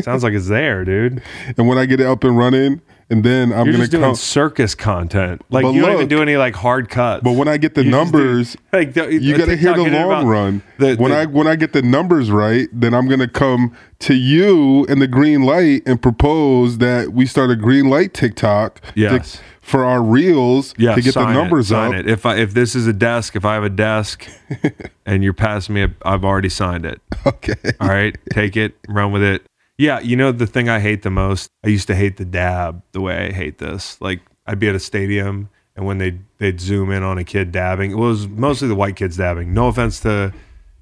Sounds 0.03 0.25
like 0.25 0.33
it's 0.33 0.49
there, 0.49 0.85
dude. 0.85 1.23
And 1.57 1.69
when 1.69 1.79
I 1.79 1.87
get 1.87 2.01
it 2.01 2.07
up 2.07 2.25
and 2.25 2.37
running, 2.37 2.81
and 3.11 3.25
then 3.25 3.53
I'm 3.53 3.65
You're 3.67 3.73
gonna 3.73 3.79
just 3.79 3.91
doing 3.93 4.03
come 4.05 4.15
circus 4.15 4.75
content. 4.75 5.43
Like 5.51 5.63
But 5.63 5.73
you 5.73 5.81
don't 5.81 5.91
even 5.91 6.01
look- 6.03 6.09
do 6.11 6.23
any 6.23 6.37
like 6.37 6.55
hard 6.55 6.89
cuts. 6.91 7.23
but 7.25 7.33
when 7.33 7.49
I 7.49 7.57
get 7.57 7.75
the 7.75 7.85
You 7.85 7.91
just 7.91 8.13
do- 8.13 8.19
numbers, 8.19 8.57
like 8.73 8.93
the- 8.95 9.13
you 9.13 9.35
uh, 9.35 9.39
got 9.39 9.45
to 9.47 9.57
hear 9.57 9.75
TikTok 9.75 9.77
the 9.77 9.93
long 9.99 10.05
about 10.11 10.25
run. 10.27 10.63
the- 10.79 10.97
when 10.97 11.11
the- 11.11 11.17
I 11.19 11.25
when 11.27 11.47
I 11.47 11.57
get 11.57 11.73
the 11.73 11.83
numbers 11.83 12.31
right, 12.31 12.69
then 12.73 12.93
I'm 12.95 13.09
gonna 13.09 13.29
come 13.29 13.73
to 14.01 14.15
you 14.15 14.85
in 14.87 14.99
the 14.99 15.07
green 15.09 15.43
light 15.43 15.83
and 15.87 16.01
propose 16.03 16.79
that 16.79 17.13
we 17.13 17.25
start 17.27 17.51
a 17.51 17.57
green 17.57 17.89
light 17.89 18.13
TikTok 18.15 18.81
to- 18.81 18.93
Yes. 18.95 19.41
for 19.61 19.85
our 19.85 20.03
reels 20.03 20.73
yeah, 20.79 20.95
to 20.95 21.01
get 21.01 21.13
the 21.15 21.21
sign 21.21 21.31
it, 21.37 21.39
numbers 21.39 21.69
sign 21.69 21.93
up. 21.95 22.01
It. 22.01 22.09
If 22.09 22.25
I, 22.27 22.37
if 22.37 22.55
this 22.55 22.75
is 22.75 22.87
a 22.87 22.93
desk, 22.93 23.37
if 23.37 23.45
I 23.45 23.55
have 23.55 23.65
a 23.65 23.69
desk, 23.71 24.27
and 25.07 25.23
you're 25.25 25.33
passing 25.35 25.75
me, 25.75 25.83
a, 25.83 25.91
I've 26.05 26.25
already 26.25 26.49
signed 26.49 26.87
it. 26.87 27.01
Okay. 27.27 27.55
All 27.81 27.89
right, 27.89 28.17
take 28.31 28.57
it, 28.57 28.75
run 28.89 29.13
with 29.13 29.23
it. 29.23 29.43
Yeah, 29.79 30.01
you 30.01 30.17
know 30.17 30.33
the 30.33 30.47
thing 30.47 30.69
I 30.69 30.81
hate 30.81 31.03
the 31.03 31.11
most. 31.11 31.49
I 31.65 31.69
used 31.69 31.87
to 31.87 31.95
hate 31.95 32.17
the 32.17 32.25
dab 32.25 32.83
the 32.93 33.01
way 33.01 33.29
I 33.29 33.33
hate 33.33 33.59
this. 33.59 34.01
Like 34.01 34.21
I'd 34.47 34.59
be 34.59 34.69
at 34.69 34.75
a 34.75 34.81
stadium, 34.81 35.49
and 35.77 35.87
when 35.87 35.99
they 35.99 36.19
they'd 36.39 36.61
zoom 36.61 36.91
in 36.91 37.05
on 37.05 37.17
a 37.17 37.25
kid 37.25 37.53
dabbing, 37.53 37.93
it 37.93 37.97
was 37.97 38.27
mostly 38.27 38.67
the 38.67 38.75
white 38.75 38.97
kids 38.97 39.17
dabbing. 39.17 39.55
No 39.55 39.69
offense 39.69 40.01
to 40.01 40.35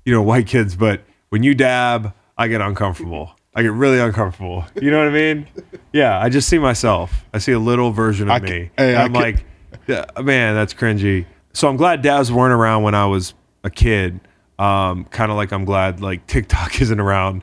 you 0.06 0.12
know 0.12 0.22
white 0.22 0.46
kids, 0.46 0.76
but 0.76 1.02
when 1.28 1.42
you 1.42 1.54
dab, 1.54 2.14
I 2.38 2.48
get 2.48 2.62
uncomfortable. 2.62 3.36
I 3.54 3.62
get 3.62 3.72
really 3.72 3.98
uncomfortable. 3.98 4.64
You 4.80 4.90
know 4.90 4.98
what 4.98 5.08
I 5.08 5.12
mean? 5.12 5.46
Yeah, 5.92 6.18
I 6.18 6.28
just 6.28 6.48
see 6.48 6.58
myself. 6.58 7.24
I 7.32 7.38
see 7.38 7.52
a 7.52 7.58
little 7.58 7.90
version 7.90 8.28
of 8.28 8.34
I 8.34 8.38
me. 8.40 8.70
hey, 8.76 8.94
I 8.94 9.04
I'm 9.04 9.14
like, 9.14 9.44
man, 9.88 10.54
that's 10.54 10.74
cringy. 10.74 11.24
So 11.54 11.68
I'm 11.68 11.76
glad 11.76 12.02
dabs 12.02 12.30
weren't 12.30 12.52
around 12.52 12.82
when 12.82 12.94
I 12.94 13.06
was 13.06 13.32
a 13.64 13.70
kid. 13.70 14.20
Um, 14.58 15.04
kind 15.06 15.30
of 15.30 15.36
like 15.36 15.52
I'm 15.52 15.64
glad 15.64 16.00
like 16.00 16.26
TikTok 16.26 16.80
isn't 16.80 17.00
around. 17.00 17.42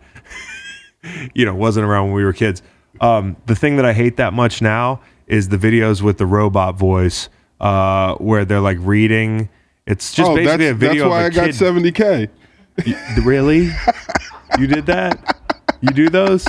you 1.34 1.46
know, 1.46 1.56
wasn't 1.56 1.86
around 1.86 2.06
when 2.06 2.16
we 2.16 2.24
were 2.24 2.34
kids. 2.34 2.62
Um, 3.02 3.36
the 3.46 3.56
thing 3.56 3.76
that 3.78 3.86
I 3.86 3.94
hate 3.94 4.18
that 4.18 4.34
much 4.34 4.62
now 4.62 5.02
is 5.28 5.50
the 5.50 5.58
videos 5.58 6.02
with 6.02 6.18
the 6.18 6.26
robot 6.26 6.76
voice, 6.76 7.30
uh, 7.60 8.16
where 8.16 8.46
they're 8.46 8.60
like 8.60 8.78
reading. 8.80 9.50
It's 9.86 10.14
just 10.14 10.30
oh, 10.30 10.36
basically 10.36 10.66
that's, 10.66 10.72
a 10.72 10.76
video 10.76 11.10
that's 11.10 11.12
why 11.12 11.24
I 11.24 11.28
of 11.28 11.34
a 11.34 11.36
got 11.36 11.46
kid. 11.46 11.56
70k. 11.56 13.26
Really? 13.26 13.70
you 14.60 14.68
did 14.68 14.86
that? 14.88 15.38
You 15.82 15.90
do 15.90 16.10
those? 16.10 16.46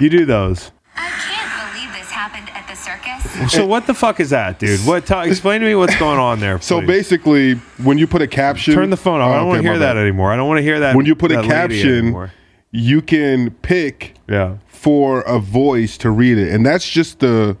You 0.00 0.10
do 0.10 0.24
those? 0.24 0.72
I 0.96 1.08
can't 1.08 1.72
believe 1.72 1.92
this 1.92 2.10
happened 2.10 2.48
at 2.54 2.66
the 2.68 2.74
circus. 2.74 3.52
So 3.52 3.66
what 3.66 3.86
the 3.86 3.94
fuck 3.94 4.20
is 4.20 4.30
that, 4.30 4.58
dude? 4.58 4.80
What? 4.80 5.06
T- 5.06 5.14
explain 5.24 5.60
to 5.60 5.66
me 5.66 5.74
what's 5.74 5.96
going 5.98 6.18
on 6.18 6.40
there. 6.40 6.60
So 6.60 6.80
basically, 6.80 7.54
when 7.82 7.98
you 7.98 8.06
put 8.06 8.20
a 8.20 8.26
caption, 8.26 8.74
turn 8.74 8.90
the 8.90 8.96
phone 8.96 9.20
off. 9.20 9.28
Oh, 9.28 9.32
I 9.32 9.36
don't 9.36 9.48
want 9.48 9.62
to 9.62 9.68
hear 9.68 9.78
that 9.78 9.96
anymore. 9.96 10.32
I 10.32 10.36
don't 10.36 10.48
want 10.48 10.58
to 10.58 10.62
hear 10.62 10.80
that. 10.80 10.96
When 10.96 11.06
you 11.06 11.14
put 11.14 11.32
a 11.32 11.42
caption, 11.42 11.98
anymore. 11.98 12.32
You 12.70 13.02
can 13.02 13.50
pick 13.50 14.14
yeah. 14.28 14.58
for 14.66 15.20
a 15.22 15.38
voice 15.38 15.96
to 15.98 16.10
read 16.10 16.38
it, 16.38 16.52
and 16.52 16.64
that's 16.64 16.88
just 16.88 17.20
the 17.20 17.56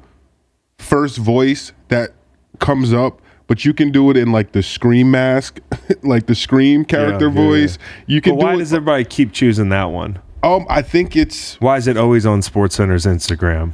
first 0.78 1.18
voice 1.18 1.72
that 1.88 2.12
comes 2.58 2.92
up. 2.92 3.20
But 3.46 3.64
you 3.64 3.72
can 3.72 3.90
do 3.90 4.10
it 4.10 4.16
in 4.18 4.30
like 4.30 4.52
the 4.52 4.62
scream 4.62 5.10
mask, 5.10 5.60
like 6.02 6.26
the 6.26 6.34
scream 6.34 6.84
character 6.84 7.28
Yeah, 7.28 7.40
yeah, 7.40 7.48
voice. 7.48 7.78
You 8.06 8.20
can 8.20 8.36
But 8.36 8.44
why 8.44 8.52
do 8.52 8.58
does 8.58 8.74
everybody 8.74 9.04
keep 9.04 9.32
choosing 9.32 9.70
that 9.70 9.86
one? 9.86 10.18
Um, 10.42 10.66
I 10.68 10.82
think 10.82 11.16
it's 11.16 11.58
Why 11.60 11.78
is 11.78 11.86
it 11.86 11.96
always 11.96 12.26
on 12.26 12.40
SportsCenter's 12.40 13.06
Instagram? 13.06 13.72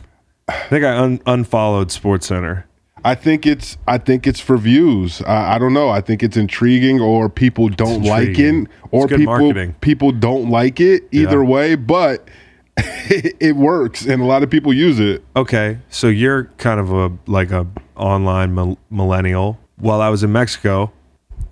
I 0.49 0.67
think 0.69 0.85
I 0.85 0.97
un- 0.97 1.21
unfollowed 1.27 1.89
SportsCenter. 1.89 2.65
I 3.05 3.15
think 3.15 3.47
it's 3.47 3.77
I 3.87 3.99
think 3.99 4.27
it's 4.27 4.41
for 4.41 4.57
views. 4.57 5.21
I, 5.23 5.57
I 5.57 5.59
don't 5.59 5.75
know. 5.75 5.91
I 5.91 6.01
think 6.01 6.23
it's 6.23 6.37
intriguing, 6.37 7.01
or 7.01 7.29
people 7.29 7.69
don't 7.69 8.03
like 8.03 8.39
it, 8.39 8.67
or 8.91 9.07
people 9.09 9.27
marketing. 9.27 9.75
people 9.81 10.11
don't 10.11 10.49
like 10.49 10.81
it. 10.81 11.05
Either 11.13 11.43
Yeah. 11.43 11.49
way, 11.51 11.75
but 11.75 12.27
it, 12.77 13.55
works, 13.57 14.05
and 14.07 14.21
a 14.21 14.25
lot 14.25 14.43
of 14.43 14.51
people 14.51 14.73
use 14.73 14.99
it. 14.99 15.23
Okay, 15.37 15.79
so 15.91 16.09
you're 16.09 16.45
kind 16.59 16.81
of 16.81 16.91
a 16.93 17.13
like 17.27 17.51
a 17.51 17.67
online 17.95 18.55
mil- 18.55 18.79
millennial. 18.91 19.59
While 19.77 20.01
I 20.01 20.09
was 20.09 20.25
in 20.25 20.33
Mexico, 20.33 20.93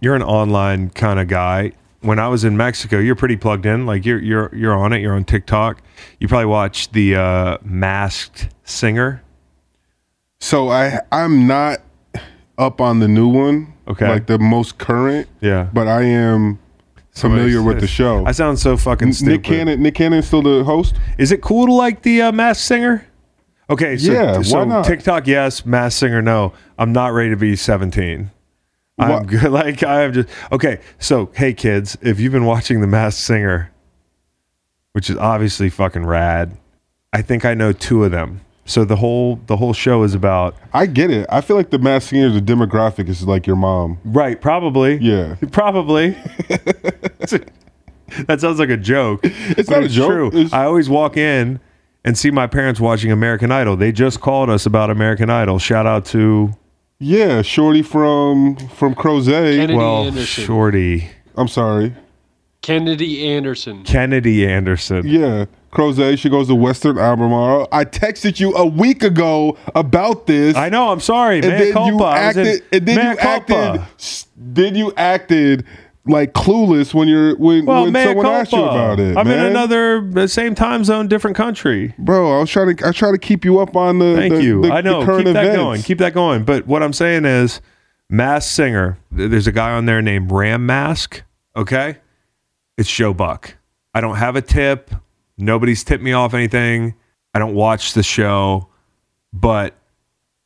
you're 0.00 0.16
an 0.16 0.22
online 0.22 0.90
kind 0.90 1.20
of 1.20 1.28
guy. 1.28 1.72
When 2.00 2.18
I 2.18 2.26
was 2.28 2.42
in 2.44 2.56
Mexico, 2.56 2.98
you're 2.98 3.14
pretty 3.14 3.36
plugged 3.36 3.66
in. 3.66 3.86
Like 3.86 4.04
you're 4.04 4.18
you're 4.20 4.52
you're 4.54 4.74
on 4.74 4.92
it. 4.92 5.00
You're 5.00 5.14
on 5.14 5.24
TikTok. 5.24 5.82
You 6.18 6.26
probably 6.28 6.46
watch 6.46 6.90
the 6.92 7.14
uh, 7.16 7.58
Masked 7.62 8.48
Singer. 8.64 9.22
So 10.42 10.70
I 10.70 10.98
I'm 11.12 11.46
not 11.46 11.78
up 12.58 12.80
on 12.80 12.98
the 12.98 13.06
new 13.06 13.28
one, 13.28 13.72
Okay. 13.86 14.08
like 14.08 14.26
the 14.26 14.38
most 14.40 14.76
current, 14.76 15.28
Yeah, 15.40 15.68
but 15.72 15.86
I 15.86 16.02
am 16.02 16.58
familiar 17.12 17.62
with 17.62 17.78
the 17.80 17.86
show. 17.86 18.26
I 18.26 18.32
sound 18.32 18.58
so 18.58 18.76
fucking 18.76 19.12
stupid. 19.12 19.30
Nick 19.30 19.42
Cannon, 19.44 19.82
Nick 19.82 19.94
Cannon's 19.94 20.26
still 20.26 20.42
the 20.42 20.64
host. 20.64 20.96
Is 21.16 21.30
it 21.30 21.42
cool 21.42 21.66
to 21.66 21.72
like 21.72 22.02
the 22.02 22.22
uh, 22.22 22.32
Masked 22.32 22.64
Singer? 22.64 23.06
Okay, 23.70 23.96
so, 23.96 24.10
Yeah, 24.12 24.42
why 24.48 24.64
not? 24.64 24.84
TikTok, 24.84 25.28
yes. 25.28 25.64
Masked 25.64 26.00
Singer, 26.00 26.20
no. 26.20 26.52
I'm 26.76 26.92
not 26.92 27.12
ready 27.12 27.30
to 27.30 27.36
be 27.36 27.54
17. 27.54 28.28
I'm 28.98 29.08
Wha- 29.08 29.20
good. 29.20 29.42
Like 29.52 29.84
I 29.84 30.00
have 30.00 30.12
just 30.12 30.28
okay. 30.50 30.80
So 30.98 31.30
hey, 31.34 31.54
kids, 31.54 31.96
if 32.02 32.18
you've 32.18 32.32
been 32.32 32.46
watching 32.46 32.80
the 32.80 32.88
Masked 32.88 33.20
Singer, 33.22 33.70
which 34.92 35.08
is 35.08 35.16
obviously 35.18 35.70
fucking 35.70 36.04
rad, 36.04 36.56
I 37.12 37.22
think 37.22 37.44
I 37.44 37.54
know 37.54 37.72
two 37.72 38.02
of 38.02 38.10
them. 38.10 38.40
So 38.64 38.84
the 38.84 38.96
whole 38.96 39.40
the 39.46 39.56
whole 39.56 39.72
show 39.72 40.02
is 40.04 40.14
about 40.14 40.54
I 40.72 40.86
get 40.86 41.10
it. 41.10 41.26
I 41.28 41.40
feel 41.40 41.56
like 41.56 41.70
the 41.70 41.78
mass 41.78 42.04
singer, 42.06 42.30
the 42.30 42.40
demographic 42.40 43.08
is 43.08 43.26
like 43.26 43.46
your 43.46 43.56
mom. 43.56 43.98
right, 44.04 44.40
probably, 44.40 44.96
Yeah. 44.98 45.34
probably. 45.50 46.10
that 48.26 48.40
sounds 48.40 48.58
like 48.58 48.68
a 48.70 48.76
joke. 48.76 49.20
It's 49.24 49.68
But 49.68 49.76
not 49.80 49.84
a 49.84 49.88
joke. 49.88 50.10
True. 50.10 50.26
It's- 50.28 50.52
I 50.52 50.64
always 50.64 50.88
walk 50.88 51.16
in 51.16 51.60
and 52.04 52.16
see 52.18 52.30
my 52.30 52.46
parents 52.46 52.80
watching 52.80 53.10
American 53.12 53.50
Idol. 53.52 53.76
They 53.76 53.92
just 53.92 54.20
called 54.20 54.50
us 54.50 54.66
about 54.66 54.90
American 54.90 55.30
Idol. 55.30 55.58
Shout 55.58 55.86
out 55.86 56.04
to 56.06 56.52
Yeah, 56.98 57.42
Shorty 57.42 57.82
from 57.82 58.56
from 58.76 58.94
Crozet. 58.94 59.56
Kennedy 59.56 59.74
well, 59.74 60.04
Anderson. 60.06 60.44
Shorty 60.44 61.08
I'm 61.36 61.48
sorry. 61.48 61.94
Kennedy 62.60 63.26
Anderson. 63.28 63.82
Kennedy 63.84 64.46
Anderson. 64.46 65.06
Yeah, 65.06 65.46
Crozet. 65.72 66.18
She 66.18 66.28
goes 66.28 66.48
to 66.48 66.54
Western 66.54 66.98
Albemarle. 66.98 67.66
I 67.72 67.84
texted 67.84 68.38
you 68.38 68.54
a 68.54 68.66
week 68.66 69.02
ago 69.02 69.56
about 69.74 70.26
this. 70.26 70.54
I 70.56 70.68
know. 70.68 70.90
I'm 70.92 71.00
sorry, 71.00 71.38
and 71.38 71.48
man. 71.48 71.58
then 71.58 71.72
culpa. 71.72 71.88
you 71.90 71.98
I 72.04 72.26
was 72.28 72.36
in- 72.36 72.46
acted. 72.46 72.64
and 72.72 72.86
then 72.86 72.96
you 73.12 73.18
acted. 73.18 73.56
culpa. 73.56 73.88
Then 74.36 74.74
you 74.74 74.92
acted 74.96 75.64
like 76.04 76.32
clueless 76.34 76.92
when 76.92 77.06
you're 77.08 77.36
when, 77.36 77.64
Well, 77.64 77.84
when 77.84 77.94
someone 77.94 78.24
culpa. 78.24 78.38
asked 78.40 78.52
you 78.52 78.62
about 78.62 79.00
it. 79.00 79.16
I'm 79.16 79.26
in 79.28 79.38
another 79.38 80.10
uh, 80.16 80.26
same 80.26 80.54
time 80.54 80.84
zone, 80.84 81.08
different 81.08 81.36
country. 81.36 81.94
Bro, 81.98 82.36
I 82.36 82.40
was 82.40 82.50
trying 82.50 82.76
to 82.76 82.86
I 82.88 82.92
try 82.92 83.10
to 83.10 83.18
keep 83.18 83.44
you 83.44 83.58
up 83.60 83.74
on 83.76 83.98
the. 83.98 84.14
Thank 84.16 84.34
the- 84.34 84.42
you. 84.42 84.62
the- 84.62 84.72
I 84.72 84.80
know. 84.82 85.00
Keep 85.06 85.32
that 85.32 85.54
going. 85.56 85.82
Keep 85.82 85.98
that 85.98 86.12
going. 86.12 86.44
But 86.44 86.66
what 86.66 86.82
I'm 86.82 86.92
saying 86.92 87.24
is, 87.24 87.60
Mass 88.10 88.46
Singer. 88.46 88.98
There's 89.10 89.46
a 89.46 89.52
guy 89.52 89.72
on 89.72 89.86
there 89.86 90.02
named 90.02 90.30
Ram 90.32 90.66
Mask. 90.66 91.22
Okay, 91.56 91.96
it's 92.76 92.90
Joe 92.92 93.14
Buck. 93.14 93.56
I 93.94 94.00
don't 94.00 94.16
have 94.16 94.36
a 94.36 94.42
tip. 94.42 94.90
Nobody's 95.38 95.82
tipped 95.84 96.02
me 96.02 96.12
off 96.12 96.34
anything. 96.34 96.94
I 97.34 97.38
don't 97.38 97.54
watch 97.54 97.94
the 97.94 98.02
show, 98.02 98.68
but 99.32 99.74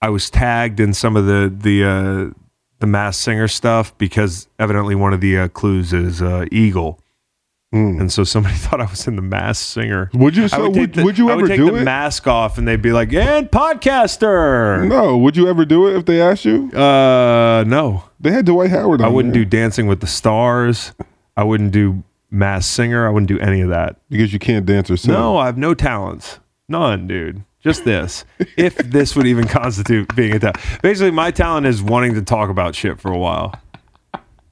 I 0.01 0.11
was 0.11 0.31
tagged 0.31 0.79
in 0.81 0.95
some 0.95 1.17
of 1.17 1.27
the 1.27 1.53
the 1.57 1.85
uh, 1.85 2.41
the 2.79 2.87
Mass 2.87 3.17
Singer 3.17 3.49
stuff 3.49 3.97
because 3.99 4.49
evidently 4.59 4.95
one 4.95 5.13
of 5.13 5.21
the 5.21 5.39
uh, 5.39 5.49
clues 5.49 5.93
is 5.93 6.23
uh, 6.23 6.47
eagle. 6.53 7.01
And 7.73 8.11
so 8.11 8.25
somebody 8.25 8.55
thought 8.59 8.81
I 8.81 8.87
was 8.87 9.07
in 9.07 9.17
the 9.17 9.23
Mass 9.23 9.59
Singer. 9.59 10.09
Would 10.15 10.35
you? 10.35 10.49
So 10.49 10.63
would, 10.71 10.75
take 10.75 10.93
the- 10.95 11.05
would 11.05 11.19
you 11.19 11.29
I 11.29 11.33
ever 11.33 11.43
would 11.43 11.49
take 11.49 11.59
do 11.59 11.71
the 11.73 11.79
it? 11.79 11.85
mask 11.85 12.27
off 12.27 12.57
and 12.57 12.67
they'd 12.67 12.81
be 12.81 12.93
like, 12.93 13.13
and 13.13 13.51
podcaster. 13.51 14.87
no. 14.89 15.19
Would 15.19 15.37
you 15.37 15.47
ever 15.49 15.67
do 15.67 15.87
it 15.89 15.97
if 15.97 16.07
they 16.07 16.21
asked 16.23 16.47
you? 16.47 16.71
Uh, 16.73 17.65
no. 17.67 18.05
They 18.19 18.31
had 18.33 18.47
Dwight 18.47 18.71
Howard. 18.71 19.03
On 19.03 19.07
I 19.07 19.11
wouldn't 19.11 19.35
there. 19.35 19.45
do 19.45 19.51
Dancing 19.51 19.87
with 19.89 20.01
the 20.01 20.07
Stars. 20.07 20.93
I 21.37 21.45
wouldn't 21.45 21.73
do 21.73 22.03
Mass 22.31 22.67
Singer. 22.67 23.07
I 23.07 23.11
wouldn't 23.11 23.29
do 23.29 23.39
any 23.41 23.61
of 23.61 23.69
that. 23.71 23.97
because 24.09 24.33
you 24.33 24.39
can't 24.39 24.67
dance 24.67 24.91
or 24.91 24.97
sing. 24.97 25.13
No, 25.15 25.37
I 25.37 25.47
have 25.47 25.57
no 25.59 25.75
talents. 25.75 26.41
None, 26.69 27.07
dude. 27.07 27.43
Just 27.61 27.85
this. 27.85 28.25
if 28.57 28.77
this 28.79 29.15
would 29.17 29.27
even 29.27 29.47
constitute 29.47 30.15
being 30.17 30.33
a 30.35 30.39
talent. 30.39 30.59
Basically, 30.83 31.11
my 31.11 31.31
talent 31.31 31.67
is 31.67 31.83
wanting 31.83 32.15
to 32.15 32.23
talk 32.23 32.51
about 32.51 32.75
shit 32.75 33.01
for 33.01 33.11
a 33.13 33.19
while. 33.19 33.55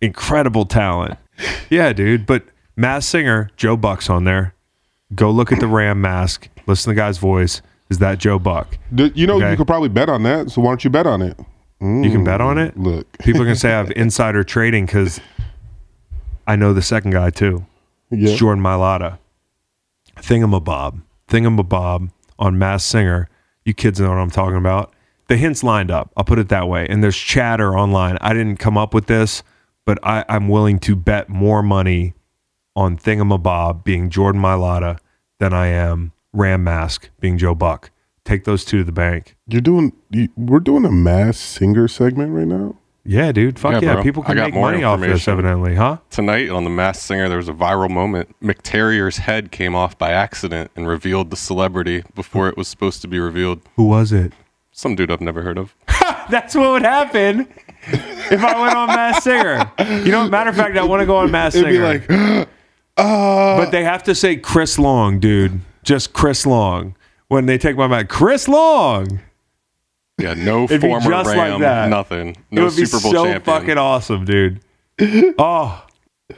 Incredible 0.00 0.64
talent. 0.66 1.18
Yeah, 1.70 1.92
dude. 1.92 2.26
But 2.26 2.44
Mass 2.76 3.06
Singer, 3.06 3.50
Joe 3.56 3.76
Buck's 3.76 4.10
on 4.10 4.24
there. 4.24 4.54
Go 5.14 5.30
look 5.30 5.52
at 5.52 5.60
the 5.60 5.66
Ram 5.66 6.00
mask. 6.00 6.48
Listen 6.66 6.90
to 6.90 6.94
the 6.94 7.00
guy's 7.00 7.18
voice. 7.18 7.62
Is 7.90 7.98
that 7.98 8.18
Joe 8.18 8.38
Buck? 8.38 8.78
You 8.94 9.26
know, 9.26 9.36
Okay. 9.36 9.50
you 9.50 9.56
could 9.56 9.66
probably 9.66 9.88
bet 9.90 10.08
on 10.08 10.22
that. 10.24 10.50
So 10.50 10.60
why 10.60 10.70
don't 10.70 10.82
you 10.84 10.90
bet 10.90 11.06
on 11.06 11.22
it? 11.22 11.38
You 11.80 12.10
can 12.10 12.24
bet 12.24 12.40
on 12.40 12.56
it. 12.56 12.74
Mm, 12.78 12.84
look, 12.84 13.18
People 13.18 13.42
are 13.42 13.44
gonna 13.44 13.56
say 13.56 13.68
I 13.72 13.76
have 13.76 13.90
insider 13.94 14.42
trading 14.42 14.86
because 14.86 15.20
I 16.46 16.56
know 16.56 16.72
the 16.72 16.82
second 16.82 17.12
guy 17.12 17.30
too. 17.30 17.66
yeah. 18.10 18.30
It's 18.30 18.38
Jordan 18.38 18.62
Mailata. 18.62 19.18
Thingamabob. 20.16 21.02
Thingamabob 21.28 22.10
on 22.38 22.58
Mass 22.58 22.84
Singer. 22.84 23.28
You 23.64 23.74
kids 23.74 24.00
know 24.00 24.10
what 24.10 24.18
I'm 24.18 24.30
talking 24.30 24.58
about. 24.58 24.92
The 25.28 25.36
hints 25.36 25.62
lined 25.64 25.90
up. 25.90 26.12
I'll 26.16 26.24
put 26.24 26.38
it 26.38 26.48
that 26.50 26.68
way. 26.68 26.86
And 26.88 27.02
there's 27.02 27.16
chatter 27.16 27.76
online. 27.76 28.18
I 28.20 28.34
didn't 28.34 28.58
come 28.58 28.76
up 28.76 28.92
with 28.92 29.06
this, 29.06 29.42
but 29.86 29.98
I, 30.02 30.24
I'm 30.28 30.48
willing 30.48 30.78
to 30.80 30.94
bet 30.94 31.28
more 31.28 31.62
money 31.62 32.14
on 32.76 32.98
Thingamabob 32.98 33.84
being 33.84 34.10
Jordan 34.10 34.42
Mailata 34.42 34.98
than 35.40 35.54
I 35.54 35.68
am 35.68 36.12
Ram 36.32 36.62
Mask 36.64 37.08
being 37.20 37.38
Joe 37.38 37.54
Buck. 37.54 37.90
Take 38.24 38.44
those 38.44 38.64
two 38.64 38.78
to 38.78 38.84
the 38.84 38.92
bank. 38.92 39.36
You're 39.46 39.60
doing. 39.60 39.92
You, 40.10 40.28
we're 40.36 40.60
doing 40.60 40.84
a 40.84 40.90
mass 40.90 41.38
singer 41.38 41.88
segment 41.88 42.32
right 42.32 42.46
now. 42.46 42.76
Yeah, 43.06 43.32
dude. 43.32 43.58
Fuck 43.58 43.82
Yeah, 43.82 43.96
yeah. 43.96 44.02
People 44.02 44.22
can 44.22 44.36
make 44.36 44.54
money 44.54 44.82
off 44.82 45.00
this, 45.00 45.28
evidently, 45.28 45.74
huh? 45.74 45.98
Tonight 46.10 46.48
on 46.48 46.64
The 46.64 46.70
Masked 46.70 47.04
Singer, 47.04 47.28
there 47.28 47.36
was 47.36 47.48
a 47.48 47.52
viral 47.52 47.90
moment. 47.90 48.34
McTerrier's 48.42 49.18
head 49.18 49.52
came 49.52 49.74
off 49.74 49.98
by 49.98 50.10
accident 50.10 50.70
and 50.74 50.88
revealed 50.88 51.30
the 51.30 51.36
celebrity 51.36 52.02
before 52.14 52.48
it 52.48 52.56
was 52.56 52.66
supposed 52.66 53.02
to 53.02 53.08
be 53.08 53.18
revealed. 53.18 53.60
Who 53.76 53.84
was 53.84 54.10
it? 54.10 54.32
Some 54.72 54.94
dude 54.96 55.10
I've 55.10 55.20
never 55.20 55.42
heard 55.42 55.58
of. 55.58 55.74
That's 56.30 56.54
what 56.54 56.70
would 56.70 56.82
happen 56.82 57.46
if 57.86 58.42
I 58.42 58.60
went 58.60 58.74
on 58.74 58.88
Mass 58.88 59.22
Singer. 59.22 59.70
You 59.78 60.10
know, 60.10 60.28
matter 60.28 60.50
of 60.50 60.56
fact, 60.56 60.76
I 60.76 60.82
want 60.84 61.00
to 61.00 61.06
go 61.06 61.16
on 61.18 61.30
Mass 61.30 61.54
It'd 61.54 61.66
Singer. 61.66 61.98
be 61.98 62.06
like, 62.06 62.10
uh, 62.96 63.56
but 63.58 63.70
they 63.70 63.84
have 63.84 64.02
to 64.04 64.14
say 64.14 64.36
Chris 64.36 64.78
Long, 64.78 65.20
dude. 65.20 65.60
Just 65.82 66.14
Chris 66.14 66.46
Long. 66.46 66.96
When 67.28 67.46
they 67.46 67.58
take 67.58 67.76
my 67.76 67.86
mic, 67.86 68.08
Chris 68.08 68.48
Long. 68.48 69.20
Yeah, 70.18 70.34
no 70.34 70.66
be 70.68 70.78
former 70.78 71.10
just 71.10 71.26
like 71.28 71.36
Ram, 71.36 71.60
that. 71.60 71.88
nothing. 71.88 72.28
it 72.30 72.36
No 72.50 72.64
would 72.64 72.76
be 72.76 72.84
Super 72.86 73.02
Bowl 73.02 73.12
so 73.12 73.24
champion. 73.24 73.42
fucking 73.42 73.78
awesome, 73.78 74.24
dude. 74.24 74.60
Oh, 75.38 75.84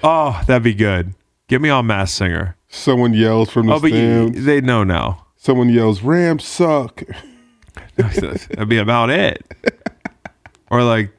oh, 0.02 0.42
that'd 0.46 0.62
be 0.62 0.72
good. 0.74 1.12
Get 1.48 1.60
me 1.60 1.68
on 1.68 1.86
Mass 1.86 2.12
Singer. 2.12 2.56
someone 2.68 3.12
yells 3.14 3.50
from 3.50 3.66
the 3.66 3.74
Oh, 3.74 3.80
but 3.80 3.92
you, 3.92 4.28
stands. 4.28 4.44
they 4.46 4.60
know 4.62 4.82
now. 4.82 5.26
someone 5.36 5.68
yells, 5.68 6.02
"Rams 6.02 6.44
suck." 6.44 7.02
That'd 7.96 8.68
be 8.68 8.78
about 8.78 9.10
it. 9.10 9.44
Or 10.70 10.82
like, 10.82 11.10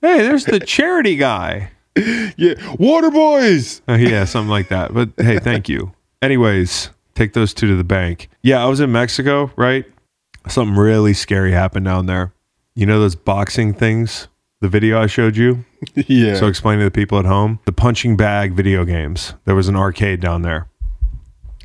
hey, 0.00 0.18
there's 0.22 0.44
the 0.46 0.60
charity 0.60 1.16
guy. 1.16 1.70
Yeah, 2.36 2.54
Water 2.76 3.08
Boys. 3.12 3.80
Uh, 3.88 3.92
yeah, 3.92 4.24
something 4.24 4.50
like 4.50 4.68
that. 4.70 4.92
But 4.92 5.10
hey, 5.16 5.38
thank 5.38 5.68
you. 5.68 5.92
Anyways, 6.22 6.90
take 7.14 7.34
those 7.34 7.54
two 7.54 7.68
to 7.68 7.76
the 7.76 7.84
bank. 7.84 8.28
Yeah, 8.42 8.60
I 8.64 8.66
was 8.66 8.80
in 8.80 8.90
Mexico, 8.90 9.52
right? 9.54 9.84
Something 10.48 10.76
really 10.76 11.14
scary 11.14 11.52
happened 11.52 11.86
down 11.86 12.06
there. 12.06 12.34
You 12.74 12.86
know 12.86 13.00
those 13.00 13.14
boxing 13.14 13.72
things? 13.72 14.28
The 14.60 14.68
video 14.68 15.00
I 15.00 15.06
showed 15.06 15.36
you? 15.36 15.64
yeah. 15.94 16.34
So 16.34 16.46
explain 16.46 16.78
to 16.78 16.84
the 16.84 16.90
people 16.90 17.18
at 17.18 17.24
home. 17.24 17.60
The 17.66 17.72
punching 17.72 18.16
bag 18.16 18.52
video 18.52 18.84
games. 18.84 19.34
There 19.44 19.54
was 19.54 19.68
an 19.68 19.76
arcade 19.76 20.20
down 20.20 20.42
there 20.42 20.68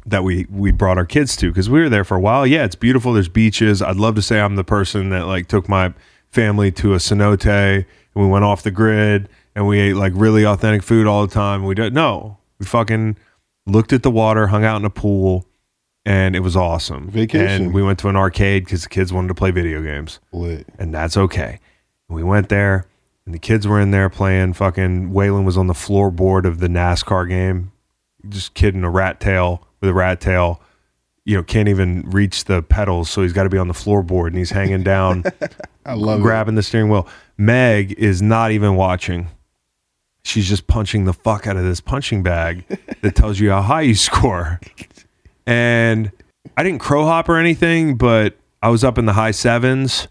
that 0.05 0.23
we 0.23 0.45
we 0.49 0.71
brought 0.71 0.97
our 0.97 1.05
kids 1.05 1.35
to 1.37 1.49
because 1.49 1.69
we 1.69 1.79
were 1.79 1.89
there 1.89 2.03
for 2.03 2.17
a 2.17 2.19
while. 2.19 2.45
Yeah, 2.45 2.65
it's 2.65 2.75
beautiful. 2.75 3.13
There's 3.13 3.29
beaches. 3.29 3.81
I'd 3.81 3.95
love 3.95 4.15
to 4.15 4.21
say 4.21 4.39
I'm 4.39 4.55
the 4.55 4.63
person 4.63 5.09
that 5.09 5.27
like 5.27 5.47
took 5.47 5.69
my 5.69 5.93
family 6.31 6.71
to 6.73 6.93
a 6.93 6.97
cenote 6.97 7.45
and 7.45 7.85
we 8.15 8.27
went 8.27 8.45
off 8.45 8.63
the 8.63 8.71
grid 8.71 9.29
and 9.55 9.67
we 9.67 9.79
ate 9.79 9.93
like 9.93 10.13
really 10.15 10.45
authentic 10.45 10.83
food 10.83 11.07
all 11.07 11.25
the 11.25 11.33
time. 11.33 11.63
We 11.63 11.75
don't 11.75 11.93
no. 11.93 12.37
We 12.59 12.65
fucking 12.65 13.17
looked 13.65 13.93
at 13.93 14.03
the 14.03 14.11
water, 14.11 14.47
hung 14.47 14.65
out 14.65 14.77
in 14.77 14.85
a 14.85 14.89
pool, 14.89 15.45
and 16.05 16.35
it 16.35 16.39
was 16.39 16.55
awesome. 16.55 17.09
Vacation. 17.09 17.65
And 17.65 17.73
we 17.73 17.83
went 17.83 17.99
to 17.99 18.09
an 18.09 18.15
arcade 18.15 18.65
because 18.65 18.83
the 18.83 18.89
kids 18.89 19.11
wanted 19.13 19.27
to 19.29 19.35
play 19.35 19.51
video 19.51 19.81
games 19.81 20.19
Lit. 20.31 20.67
and 20.77 20.93
that's 20.93 21.17
okay. 21.17 21.59
We 22.07 22.23
went 22.23 22.49
there, 22.49 22.87
and 23.25 23.33
the 23.35 23.39
kids 23.39 23.67
were 23.67 23.79
in 23.79 23.91
there 23.91 24.09
playing. 24.09 24.53
Fucking 24.53 25.11
Waylon 25.11 25.45
was 25.45 25.57
on 25.57 25.67
the 25.67 25.73
floorboard 25.73 26.45
of 26.45 26.59
the 26.59 26.67
NASCAR 26.67 27.29
game, 27.29 27.71
just 28.27 28.55
kidding 28.55 28.83
a 28.83 28.89
rat 28.89 29.19
tail 29.19 29.67
with 29.79 29.89
a 29.89 29.93
rat 29.93 30.19
tail. 30.19 30.61
You 31.25 31.37
know, 31.37 31.43
can't 31.43 31.69
even 31.69 32.09
reach 32.09 32.45
the 32.45 32.63
pedals, 32.63 33.09
so 33.09 33.21
he's 33.21 33.33
got 33.33 33.43
to 33.43 33.49
be 33.49 33.59
on 33.59 33.67
the 33.67 33.73
floorboard, 33.75 34.27
and 34.27 34.37
he's 34.37 34.49
hanging 34.49 34.81
down, 34.81 35.23
I 35.85 35.93
love 35.93 36.21
grabbing 36.21 36.55
the 36.55 36.63
steering 36.63 36.89
wheel. 36.89 37.07
Meg 37.37 37.91
is 37.93 38.21
not 38.21 38.51
even 38.51 38.75
watching. 38.75 39.27
She's 40.23 40.49
just 40.49 40.65
punching 40.67 41.05
the 41.05 41.13
fuck 41.13 41.45
out 41.45 41.55
of 41.55 41.63
this 41.63 41.81
punching 41.81 42.23
bag 42.23 42.65
that 43.01 43.15
tells 43.15 43.39
you 43.39 43.51
how 43.51 43.61
high 43.61 43.81
you 43.81 43.95
score. 43.95 44.59
And 45.49 46.11
I 46.55 46.61
didn't 46.61 46.79
crow 46.79 47.05
hop 47.05 47.27
or 47.27 47.37
anything, 47.37 47.97
but 47.97 48.37
I 48.61 48.69
was 48.69 48.83
up 48.83 48.99
in 48.99 49.05
the 49.05 49.13
high 49.13 49.31
sevens 49.31 50.07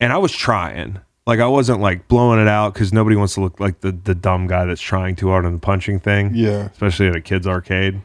and 0.00 0.10
I 0.10 0.16
was 0.16 0.32
trying. 0.32 1.00
Like 1.26 1.38
I 1.38 1.46
wasn't 1.46 1.80
like 1.80 2.08
blowing 2.08 2.40
it 2.40 2.48
out 2.48 2.72
because 2.72 2.90
nobody 2.90 3.14
wants 3.14 3.34
to 3.34 3.42
look 3.42 3.60
like 3.60 3.80
the, 3.80 3.92
the 3.92 4.14
dumb 4.14 4.46
guy 4.46 4.64
that's 4.64 4.80
trying 4.80 5.16
too 5.16 5.28
hard 5.28 5.44
on 5.44 5.52
the 5.52 5.58
punching 5.58 6.00
thing. 6.00 6.30
Yeah. 6.34 6.68
Especially 6.72 7.08
at 7.08 7.16
a 7.16 7.20
kid's 7.20 7.46
arcade. 7.46 8.00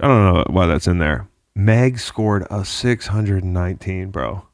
I 0.00 0.08
don't 0.08 0.34
know 0.34 0.44
why 0.48 0.66
that's 0.66 0.88
in 0.88 0.98
there. 0.98 1.28
Meg 1.54 2.00
scored 2.00 2.44
a 2.50 2.64
619, 2.64 4.10
bro. 4.10 4.46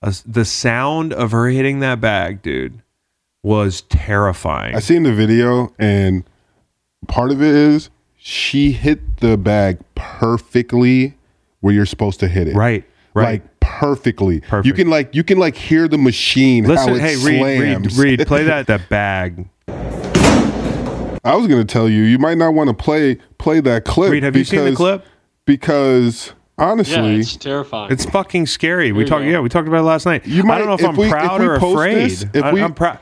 A 0.00 0.14
the 0.26 0.44
sound 0.46 1.12
of 1.12 1.32
her 1.32 1.48
hitting 1.48 1.80
that 1.80 2.00
bag, 2.00 2.40
dude, 2.40 2.82
was 3.42 3.82
terrifying. 3.82 4.74
I 4.74 4.80
seen 4.80 5.02
the 5.02 5.14
video, 5.14 5.74
and 5.78 6.24
part 7.08 7.30
of 7.30 7.42
it 7.42 7.54
is 7.54 7.88
she 8.28 8.72
hit 8.72 9.18
the 9.18 9.36
bag 9.36 9.78
perfectly 9.94 11.14
where 11.60 11.72
you're 11.72 11.86
supposed 11.86 12.18
to 12.18 12.26
hit 12.26 12.48
it. 12.48 12.56
right, 12.56 12.84
right. 13.14 13.40
Like 13.40 13.60
perfectly. 13.60 14.40
Perfect. 14.40 14.66
You 14.66 14.72
can 14.72 14.90
like 14.90 15.14
you 15.14 15.22
can 15.22 15.38
like 15.38 15.54
hear 15.54 15.86
the 15.86 15.96
machine. 15.96 16.64
how 16.64 16.72
Listen, 16.72 16.94
it 16.96 17.00
hey, 17.02 17.16
read, 17.18 17.40
read, 17.44 17.58
slams. 17.92 17.98
Reed, 17.98 18.26
play 18.26 18.42
that 18.42 18.66
that 18.66 18.88
bag. 18.88 19.48
I 19.68 21.36
was 21.36 21.46
gonna 21.46 21.64
tell 21.64 21.88
you, 21.88 22.02
you 22.02 22.18
might 22.18 22.36
not 22.36 22.52
want 22.52 22.66
to 22.68 22.74
play 22.74 23.14
play 23.38 23.60
that 23.60 23.84
clip. 23.84 24.10
Reed, 24.10 24.24
have 24.24 24.34
you 24.36 24.42
seen 24.44 24.58
the 24.64 24.70
because- 24.70 24.76
clip? 24.76 25.04
Because 25.44 26.32
Yeah, 26.58 26.64
honestly, 26.64 27.20
it's 27.20 27.36
terrifying. 27.36 27.92
It's 27.92 28.04
fucking 28.06 28.46
scary. 28.46 28.90
We 28.90 29.04
you 29.04 29.06
talked. 29.08 29.24
Yeah, 29.24 29.38
we 29.38 29.48
talked 29.48 29.68
about 29.68 29.82
it 29.82 29.84
last 29.84 30.04
night. 30.04 30.26
You 30.26 30.42
might, 30.42 30.56
I 30.56 30.58
don't 30.58 30.66
know 30.66 30.74
if, 30.74 30.80
if 30.80 30.88
I'm 30.88 30.96
we- 30.96 31.06
if 31.06 31.12
proud 31.12 31.40
we 31.40 31.46
or 31.46 31.54
afraid. 31.54 31.94
this, 32.10 32.22
if 32.34 32.42
I, 32.42 32.52
we- 32.52 32.60
am 32.60 32.74
proud. 32.74 32.98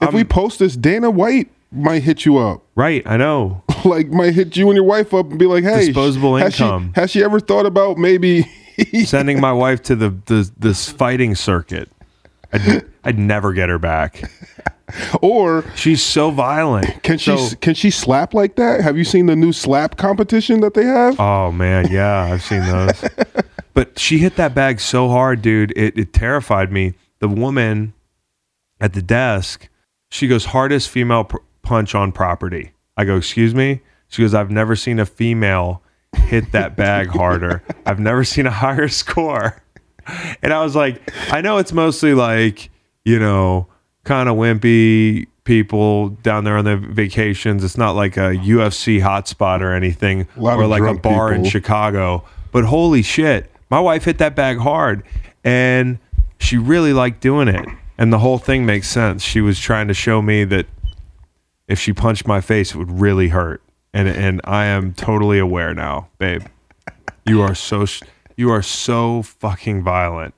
if 0.00 0.12
we 0.12 0.22
post 0.22 0.60
this, 0.60 0.76
Dana 0.76 1.10
White 1.10 1.48
might 1.70 2.02
hit 2.02 2.24
you 2.24 2.38
up. 2.38 2.62
Right, 2.74 3.02
I 3.06 3.16
know. 3.16 3.62
like 3.84 4.08
might 4.08 4.34
hit 4.34 4.56
you 4.56 4.68
and 4.68 4.74
your 4.76 4.84
wife 4.84 5.12
up 5.14 5.30
and 5.30 5.38
be 5.38 5.46
like, 5.46 5.64
"Hey, 5.64 5.86
Disposable 5.86 6.36
has 6.36 6.54
income. 6.58 6.92
She, 6.94 7.00
has 7.00 7.10
she 7.10 7.24
ever 7.24 7.40
thought 7.40 7.66
about 7.66 7.98
maybe?" 7.98 8.42
Sending 9.04 9.40
my 9.40 9.52
wife 9.52 9.82
to 9.84 9.96
the, 9.96 10.10
the 10.26 10.50
this 10.58 10.88
fighting 10.88 11.34
circuit. 11.34 11.90
I'd, 12.52 12.84
I'd 13.04 13.18
never 13.18 13.52
get 13.52 13.68
her 13.68 13.78
back. 13.78 14.22
or 15.20 15.64
She's 15.76 16.02
so 16.02 16.30
violent. 16.30 17.02
can 17.02 17.18
she 17.18 17.36
So- 17.36 17.56
can 17.56 17.74
she 17.74 17.90
slap 17.90 18.32
like 18.34 18.56
that? 18.56 18.80
Have 18.80 18.96
you 18.96 19.04
seen 19.04 19.26
the 19.26 19.36
new 19.36 19.52
slap 19.52 19.96
competition 19.96 20.60
that 20.60 20.74
they 20.74 20.84
have? 20.84 21.18
Oh 21.20 21.52
man, 21.52 21.88
yeah, 21.90 22.30
I've 22.32 22.42
seen 22.42 22.60
those. 22.62 23.04
but 23.74 23.98
she 23.98 24.18
hit 24.18 24.36
that 24.36 24.54
bag 24.54 24.80
so 24.80 25.08
hard, 25.08 25.42
dude. 25.42 25.72
It, 25.76 25.98
it 25.98 26.12
terrified 26.12 26.72
me. 26.72 26.94
The 27.18 27.28
woman 27.28 27.92
at 28.80 28.92
the 28.94 29.02
desk, 29.02 29.68
she 30.10 30.26
goes 30.28 30.46
hardest 30.46 30.88
female 30.88 31.24
pr- 31.24 31.38
punch 31.68 31.94
on 31.94 32.10
property. 32.12 32.72
I 32.96 33.04
go, 33.04 33.16
excuse 33.16 33.54
me. 33.54 33.82
She 34.08 34.22
goes, 34.22 34.32
I've 34.32 34.50
never 34.50 34.74
seen 34.74 34.98
a 34.98 35.04
female 35.04 35.82
hit 36.16 36.52
that 36.52 36.76
bag 36.76 37.08
harder. 37.08 37.62
I've 37.84 38.00
never 38.00 38.24
seen 38.24 38.46
a 38.46 38.50
higher 38.50 38.88
score. 38.88 39.62
And 40.42 40.54
I 40.54 40.62
was 40.64 40.74
like, 40.74 41.02
I 41.30 41.42
know 41.42 41.58
it's 41.58 41.74
mostly 41.74 42.14
like, 42.14 42.70
you 43.04 43.18
know, 43.18 43.66
kind 44.04 44.30
of 44.30 44.36
wimpy 44.36 45.26
people 45.44 46.08
down 46.08 46.44
there 46.44 46.56
on 46.56 46.64
their 46.64 46.78
vacations. 46.78 47.62
It's 47.62 47.76
not 47.76 47.90
like 47.90 48.16
a 48.16 48.32
UFC 48.32 49.02
hotspot 49.02 49.60
or 49.60 49.74
anything, 49.74 50.26
or 50.38 50.66
like 50.66 50.82
a 50.82 50.94
bar 50.94 51.34
in. 51.34 51.44
Chicago. 51.44 52.24
But 52.50 52.64
holy 52.64 53.02
shit, 53.02 53.52
my 53.68 53.78
wife 53.78 54.04
hit 54.04 54.16
that 54.18 54.34
bag 54.34 54.56
hard, 54.56 55.02
and 55.44 55.98
she 56.38 56.56
really 56.56 56.94
liked 56.94 57.20
doing 57.20 57.48
it. 57.48 57.68
And 57.98 58.10
the 58.10 58.18
whole 58.20 58.38
thing 58.38 58.64
makes 58.64 58.88
sense. 58.88 59.22
She 59.22 59.42
was 59.42 59.60
trying 59.60 59.88
to 59.88 59.94
show 59.94 60.22
me 60.22 60.44
that 60.44 60.66
if 61.68 61.78
she 61.78 61.92
punched 61.92 62.26
my 62.26 62.40
face, 62.40 62.74
it 62.74 62.78
would 62.78 63.00
really 63.00 63.28
hurt. 63.28 63.62
And 63.92 64.08
and 64.08 64.40
I 64.44 64.64
am 64.66 64.94
totally 64.94 65.38
aware 65.38 65.74
now, 65.74 66.08
babe. 66.18 66.42
You 67.26 67.42
are 67.42 67.54
so 67.54 67.86
you 68.36 68.50
are 68.50 68.62
so 68.62 69.22
fucking 69.22 69.82
violent. 69.82 70.34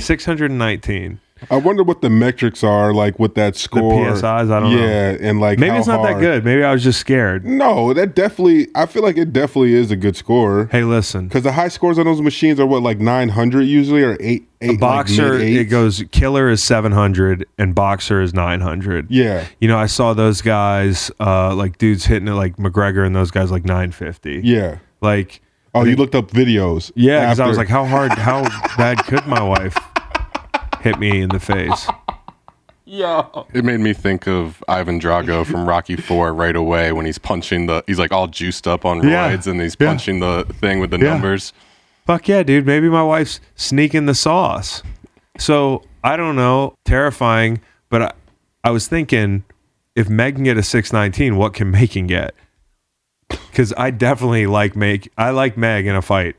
Six 0.00 0.24
hundred 0.24 0.50
nineteen. 0.50 1.20
I 1.50 1.56
wonder 1.56 1.82
what 1.82 2.00
the 2.02 2.10
metrics 2.10 2.62
are 2.64 2.92
like 2.92 3.18
with 3.18 3.34
that 3.36 3.56
score. 3.56 4.04
The 4.04 4.10
PSIs, 4.12 4.50
I 4.50 4.60
don't 4.60 4.74
know. 4.74 4.82
yeah, 4.84 5.16
and 5.20 5.40
like 5.40 5.58
Maybe 5.58 5.76
it's 5.76 5.86
not 5.86 6.02
that 6.02 6.18
good. 6.20 6.44
Maybe 6.44 6.62
I 6.64 6.72
was 6.72 6.82
just 6.82 6.98
scared. 7.00 7.46
No, 7.46 7.94
that 7.94 8.14
definitely. 8.14 8.68
I 8.74 8.86
feel 8.86 9.02
like 9.02 9.16
it 9.16 9.32
definitely 9.32 9.74
is 9.74 9.90
a 9.90 9.96
good 9.96 10.16
score. 10.16 10.66
Hey, 10.72 10.82
listen. 10.84 11.28
Because 11.28 11.44
the 11.44 11.52
high 11.52 11.68
scores 11.68 11.98
on 11.98 12.04
those 12.06 12.20
machines 12.20 12.58
are 12.60 12.66
what, 12.66 12.82
like 12.82 12.98
nine 12.98 13.28
hundred 13.30 13.62
usually, 13.62 14.02
or 14.02 14.16
eight, 14.20 14.46
eight. 14.60 14.70
A 14.70 14.76
boxer, 14.76 15.34
like 15.38 15.42
it 15.48 15.64
goes 15.66 16.02
killer 16.10 16.48
is 16.50 16.62
700 16.62 17.46
and 17.58 17.74
boxer 17.74 18.20
is 18.20 18.34
900. 18.34 19.10
Yeah, 19.10 19.46
You 19.60 19.68
know, 19.68 19.78
I 19.78 19.86
saw 19.86 20.12
those 20.14 20.42
guys, 20.42 21.10
uh, 21.20 21.54
like 21.54 21.78
dudes 21.78 22.04
hitting 22.06 22.28
it 22.28 22.32
like 22.32 22.56
McGregor 22.56 23.06
and 23.06 23.14
those 23.16 23.30
guys 23.30 23.50
like 23.50 23.64
950. 23.64 24.40
yeah. 24.44 24.78
Like, 25.00 25.40
Oh, 25.72 25.84
you 25.84 25.94
looked 25.94 26.16
up 26.16 26.32
videos. 26.32 26.90
yeah, 26.96 27.20
because 27.26 27.38
I 27.40 27.46
was 27.46 27.56
like, 27.56 27.68
how 27.68 27.84
hard, 27.84 28.10
how 28.12 28.42
bad 28.76 28.98
could 29.04 29.24
my 29.28 29.40
wife 29.42 29.78
hit 30.82 30.98
me 30.98 31.20
in 31.20 31.28
the 31.30 31.40
face? 31.40 31.86
Yeah. 32.86 33.26
It 33.54 33.64
made 33.64 33.78
me 33.78 33.92
think 33.92 34.26
of 34.26 34.64
Ivan 34.66 34.98
Drago 34.98 35.46
from 35.46 35.68
Rocky 35.68 35.94
Four 36.08 36.34
right 36.34 36.56
away 36.56 36.90
when 36.90 37.06
he's 37.06 37.18
punching 37.18 37.66
the. 37.66 37.84
He's 37.86 38.00
like 38.00 38.10
all 38.10 38.26
juiced 38.26 38.66
up 38.66 38.84
on 38.84 39.06
Yeah. 39.08 39.30
roids 39.30 39.46
and 39.46 39.60
he's 39.60 39.76
Yeah. 39.78 39.86
punching 39.90 40.18
the 40.18 40.44
thing 40.60 40.80
with 40.80 40.90
the 40.90 40.98
Yeah. 40.98 41.10
numbers. 41.12 41.52
Fuck 42.04 42.26
yeah, 42.26 42.42
dude. 42.42 42.66
Maybe 42.66 42.88
my 42.88 43.04
wife's 43.04 43.38
sneaking 43.54 44.06
the 44.06 44.14
sauce. 44.14 44.82
So 45.38 45.84
I 46.02 46.16
don't 46.16 46.34
know, 46.34 46.74
terrifying. 46.84 47.60
But 47.90 48.02
I, 48.02 48.12
I 48.64 48.70
was 48.72 48.88
thinking, 48.88 49.44
if 49.94 50.08
Meg 50.08 50.34
can 50.34 50.42
get 50.42 50.58
a 50.58 50.62
six 50.64 50.92
nineteen, 50.92 51.36
what 51.36 51.54
can 51.54 51.70
Megan 51.70 52.08
get? 52.08 52.34
Because 53.28 53.72
I 53.76 53.92
definitely 53.92 54.46
like 54.48 54.74
Meg. 54.74 55.08
I 55.16 55.30
like 55.30 55.56
Meg 55.56 55.86
in 55.86 55.94
a 55.94 56.02
fight 56.02 56.34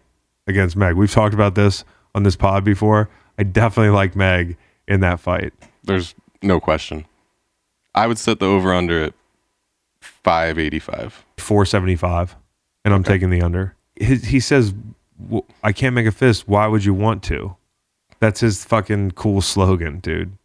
against 0.48 0.76
Meg. 0.76 0.96
We've 0.96 1.10
talked 1.12 1.34
about 1.34 1.56
this 1.56 1.86
on 2.14 2.24
this 2.24 2.36
pod 2.36 2.66
before. 2.66 3.08
I 3.42 3.44
definitely 3.44 3.90
like 3.90 4.16
Meg 4.16 4.56
in 4.88 5.00
that 5.00 5.20
fight. 5.20 5.52
There's 5.84 6.14
no 6.44 6.60
question. 6.60 7.06
I 7.96 8.06
would 8.06 8.20
set 8.20 8.38
the 8.40 8.46
over 8.46 8.72
under 8.72 9.04
at 9.06 9.14
five 10.00 10.60
eighty 10.60 10.78
five. 10.78 11.26
Four 11.40 11.66
seventy 11.66 11.96
five, 11.96 12.36
and 12.86 12.94
I'm 12.94 13.04
taking 13.04 13.32
the 13.32 13.42
under. 13.42 13.76
He, 13.96 14.18
he 14.18 14.40
says, 14.40 14.76
"W- 15.20 15.44
"I 15.64 15.72
can't 15.72 15.96
make 15.96 16.06
a 16.06 16.12
fist. 16.12 16.48
Why 16.48 16.68
would 16.68 16.86
you 16.86 16.94
want 16.94 17.24
to?" 17.24 17.56
That's 18.20 18.42
his 18.42 18.64
fucking 18.64 19.12
cool 19.12 19.42
slogan, 19.42 20.02
dude. 20.02 20.38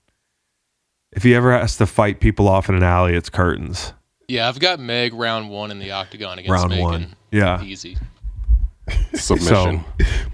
If 1.12 1.22
he 1.22 1.34
ever 1.34 1.52
has 1.52 1.76
to 1.76 1.84
fight 1.86 2.18
people 2.18 2.48
off 2.48 2.70
in 2.70 2.74
an 2.76 2.82
alley, 2.82 3.14
it's 3.14 3.28
curtains. 3.28 3.92
Yeah, 4.26 4.48
I've 4.48 4.58
got 4.58 4.80
Meg 4.80 5.12
round 5.12 5.50
one 5.50 5.70
in 5.70 5.80
the 5.80 5.90
octagon 5.90 6.38
against 6.38 6.50
Round 6.50 6.70
Megan. 6.70 6.82
one. 6.82 7.14
Yeah. 7.30 7.62
Easy. 7.62 7.98
Submission. 9.14 9.84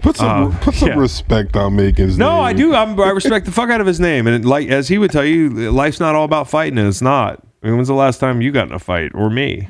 put 0.01 0.15
some 0.17 0.51
uh, 0.51 0.57
put 0.59 0.75
some 0.75 0.89
yeah. 0.89 0.95
respect 0.95 1.55
on 1.55 1.75
Megan's 1.75 2.17
No, 2.17 2.27
name. 2.29 2.37
No, 2.37 2.41
I 2.43 2.53
do. 2.53 2.75
I'm, 2.75 2.99
I 2.99 3.09
respect 3.09 3.45
the 3.45 3.51
fuck 3.51 3.69
out 3.69 3.81
of 3.81 3.87
his 3.87 3.99
name, 3.99 4.27
and 4.27 4.45
like 4.45 4.67
as 4.69 4.87
he 4.87 4.97
would 4.97 5.11
tell 5.11 5.25
you, 5.25 5.49
life's 5.71 5.99
not 5.99 6.15
all 6.15 6.25
about 6.25 6.49
fighting. 6.49 6.77
And 6.77 6.87
it's 6.87 7.01
not. 7.01 7.41
I 7.63 7.67
mean, 7.67 7.75
when's 7.77 7.87
the 7.87 7.93
last 7.95 8.19
time 8.19 8.41
you 8.41 8.51
got 8.51 8.67
in 8.67 8.73
a 8.73 8.79
fight 8.79 9.11
or 9.15 9.29
me? 9.29 9.69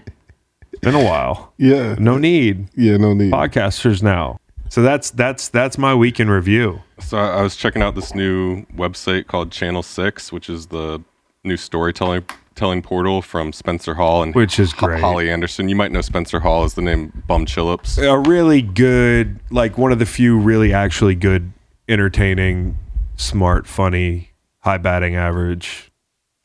It's 0.72 0.80
been 0.82 0.96
a 0.96 1.04
while. 1.04 1.54
Yeah, 1.58 1.96
No 2.00 2.18
need. 2.18 2.68
yeah, 2.76 2.98
no 2.98 3.14
need. 3.14 3.32
Podcasters 3.32 4.02
now. 4.04 4.38
So 4.70 4.82
that's 4.82 5.12
that's 5.12 5.48
that's 5.50 5.78
my 5.78 5.94
week 5.94 6.20
in 6.20 6.30
review. 6.30 6.82
So 7.00 7.18
I 7.18 7.40
I 7.40 7.42
was 7.44 7.56
checking 7.56 7.82
out 7.84 7.94
this 7.96 8.16
new 8.16 8.66
website 8.76 9.28
called 9.28 9.52
Channel 9.52 9.84
Six, 9.84 10.32
which 10.34 10.50
is 10.50 10.68
the 10.68 11.02
new 11.44 11.58
storytelling 11.58 12.26
telling 12.56 12.82
portal 12.82 13.22
from 13.22 13.52
Spencer 13.54 13.94
Hall 13.96 14.24
and 14.24 14.34
Which 14.36 14.60
is 14.60 14.74
great. 14.74 15.00
Holly 15.02 15.30
Anderson. 15.30 15.70
You 15.70 15.76
might 15.76 15.92
know 15.92 16.02
Spencer 16.02 16.40
Hall 16.40 16.64
as 16.64 16.74
the 16.76 16.82
name 16.82 17.24
Bum 17.28 17.46
Chillips. 17.46 17.98
a 17.98 18.18
really 18.30 18.62
good, 18.62 19.40
like 19.50 19.78
one 19.78 19.92
of 19.92 20.00
the 20.00 20.06
few 20.06 20.38
really 20.40 20.74
actually 20.74 21.16
good, 21.16 21.52
entertaining, 21.88 22.78
smart, 23.16 23.68
funny, 23.68 24.32
high 24.60 24.78
batting 24.78 25.16
average, 25.16 25.92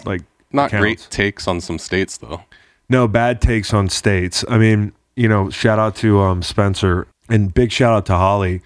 like 0.04 0.22
Not 0.52 0.66
accounts. 0.66 0.80
great 0.82 1.06
takes 1.10 1.48
on 1.48 1.60
some 1.60 1.78
states 1.78 2.16
though. 2.18 2.42
No 2.88 3.08
bad 3.08 3.40
takes 3.40 3.74
on 3.74 3.88
states. 3.88 4.44
I 4.48 4.58
mean, 4.58 4.92
you 5.16 5.28
know, 5.28 5.50
shout 5.50 5.78
out 5.78 5.96
to 5.96 6.20
um, 6.20 6.42
Spencer 6.42 7.06
and 7.28 7.52
big 7.52 7.72
shout 7.72 7.92
out 7.92 8.06
to 8.06 8.14
Holly. 8.14 8.62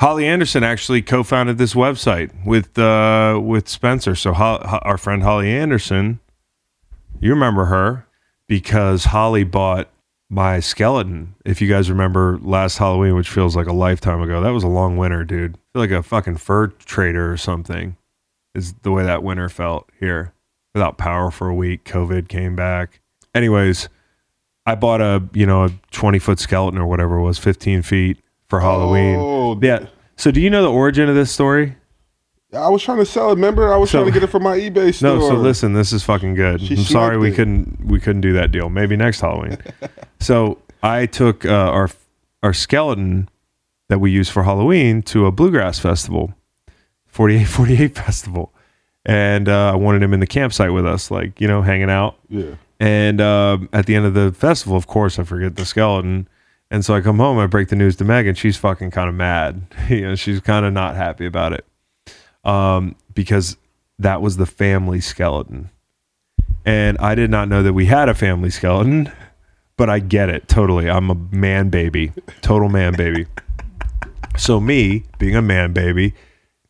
Holly 0.00 0.26
Anderson 0.26 0.64
actually 0.64 1.02
co-founded 1.02 1.58
this 1.58 1.74
website 1.74 2.30
with 2.46 2.78
uh, 2.78 3.38
with 3.42 3.68
Spencer. 3.68 4.14
So 4.14 4.32
Ho- 4.32 4.58
Ho- 4.64 4.78
our 4.82 4.96
friend 4.96 5.22
Holly 5.22 5.50
Anderson, 5.50 6.20
you 7.20 7.30
remember 7.30 7.66
her 7.66 8.06
because 8.48 9.04
Holly 9.06 9.44
bought 9.44 9.88
my 10.28 10.60
skeleton. 10.60 11.34
If 11.44 11.60
you 11.60 11.68
guys 11.68 11.90
remember 11.90 12.38
last 12.42 12.78
Halloween, 12.78 13.14
which 13.16 13.28
feels 13.30 13.54
like 13.56 13.66
a 13.66 13.72
lifetime 13.72 14.20
ago, 14.22 14.40
that 14.40 14.50
was 14.50 14.64
a 14.64 14.68
long 14.68 14.96
winter, 14.96 15.24
dude. 15.24 15.54
I 15.54 15.58
feel 15.72 15.82
like 15.82 15.90
a 15.90 16.02
fucking 16.02 16.36
fur 16.36 16.68
trader 16.68 17.30
or 17.32 17.36
something. 17.36 17.96
Is 18.54 18.72
the 18.82 18.90
way 18.90 19.04
that 19.04 19.22
winter 19.22 19.48
felt 19.48 19.88
here. 20.00 20.32
Without 20.74 20.98
power 20.98 21.30
for 21.30 21.48
a 21.48 21.54
week, 21.54 21.84
COVID 21.84 22.28
came 22.28 22.56
back. 22.56 23.00
Anyways, 23.34 23.88
I 24.66 24.74
bought 24.74 25.00
a 25.00 25.22
you 25.32 25.46
know 25.46 25.64
a 25.64 25.70
twenty 25.90 26.18
foot 26.18 26.38
skeleton 26.40 26.80
or 26.80 26.86
whatever 26.86 27.18
it 27.18 27.22
was, 27.22 27.38
fifteen 27.38 27.82
feet 27.82 28.18
for 28.48 28.60
Halloween. 28.60 29.16
Oh, 29.18 29.58
Yeah. 29.60 29.86
So 30.16 30.30
do 30.30 30.40
you 30.40 30.50
know 30.50 30.62
the 30.62 30.70
origin 30.70 31.08
of 31.08 31.14
this 31.14 31.30
story? 31.32 31.76
I 32.52 32.68
was 32.68 32.82
trying 32.82 32.98
to 32.98 33.06
sell 33.06 33.28
it. 33.30 33.34
Remember, 33.36 33.72
I 33.72 33.76
was 33.76 33.90
So- 33.90 33.98
trying 34.00 34.12
to 34.12 34.18
get 34.18 34.24
it 34.24 34.30
from 34.30 34.42
my 34.42 34.58
eBay 34.58 34.92
store. 34.94 35.10
No, 35.18 35.28
so 35.28 35.34
listen, 35.34 35.72
this 35.72 35.92
is 35.92 36.02
fucking 36.02 36.34
good. 36.34 36.60
She 36.60 36.76
I'm 36.76 36.82
sorry 36.84 37.16
we 37.18 37.30
it. 37.30 37.34
couldn't 37.36 37.84
we 37.86 38.00
couldn't 38.00 38.22
do 38.22 38.32
that 38.32 38.50
deal. 38.50 38.68
Maybe 38.68 38.96
next 38.96 39.20
Halloween. 39.20 39.58
so 40.20 40.58
I 40.82 41.06
took 41.06 41.44
uh, 41.44 41.50
our 41.50 41.88
our 42.42 42.52
skeleton 42.52 43.28
that 43.88 43.98
we 44.00 44.10
use 44.10 44.28
for 44.28 44.42
Halloween 44.44 45.02
to 45.02 45.26
a 45.26 45.32
bluegrass 45.32 45.78
festival, 45.78 46.34
4848 47.06 47.94
festival. 48.06 48.52
And 49.06 49.48
uh, 49.48 49.72
I 49.72 49.76
wanted 49.76 50.02
him 50.02 50.12
in 50.12 50.20
the 50.20 50.26
campsite 50.26 50.72
with 50.72 50.86
us, 50.86 51.10
like, 51.10 51.40
you 51.40 51.48
know, 51.48 51.62
hanging 51.62 51.90
out. 51.90 52.16
Yeah. 52.28 52.54
And 52.78 53.20
um 53.20 53.68
at 53.72 53.86
the 53.86 53.94
end 53.94 54.06
of 54.06 54.14
the 54.14 54.32
festival, 54.32 54.76
of 54.76 54.86
course, 54.86 55.18
I 55.18 55.24
forget 55.24 55.56
the 55.56 55.64
skeleton. 55.64 56.28
And 56.70 56.84
so 56.84 56.94
I 56.94 57.00
come 57.00 57.18
home, 57.18 57.36
I 57.38 57.46
break 57.46 57.68
the 57.68 57.76
news 57.76 57.96
to 57.96 58.04
Megan. 58.04 58.34
She's 58.36 58.56
fucking 58.56 58.90
kind 58.92 59.08
of 59.08 59.14
mad. 59.14 59.62
you 59.88 60.02
know, 60.02 60.14
she's 60.14 60.40
kind 60.40 60.64
of 60.64 60.72
not 60.72 60.94
happy 60.96 61.26
about 61.26 61.52
it 61.52 61.64
um, 62.44 62.96
because 63.14 63.56
that 63.98 64.22
was 64.22 64.36
the 64.36 64.46
family 64.46 65.00
skeleton. 65.00 65.70
And 66.64 66.98
I 66.98 67.14
did 67.14 67.30
not 67.30 67.48
know 67.48 67.62
that 67.62 67.72
we 67.72 67.86
had 67.86 68.08
a 68.08 68.14
family 68.14 68.50
skeleton, 68.50 69.10
but 69.76 69.88
I 69.88 69.98
get 69.98 70.28
it 70.28 70.48
totally. 70.48 70.90
I'm 70.90 71.10
a 71.10 71.14
man 71.14 71.70
baby, 71.70 72.12
total 72.42 72.68
man 72.68 72.94
baby. 72.96 73.26
So, 74.36 74.60
me 74.60 75.04
being 75.18 75.36
a 75.36 75.42
man 75.42 75.72
baby, 75.72 76.14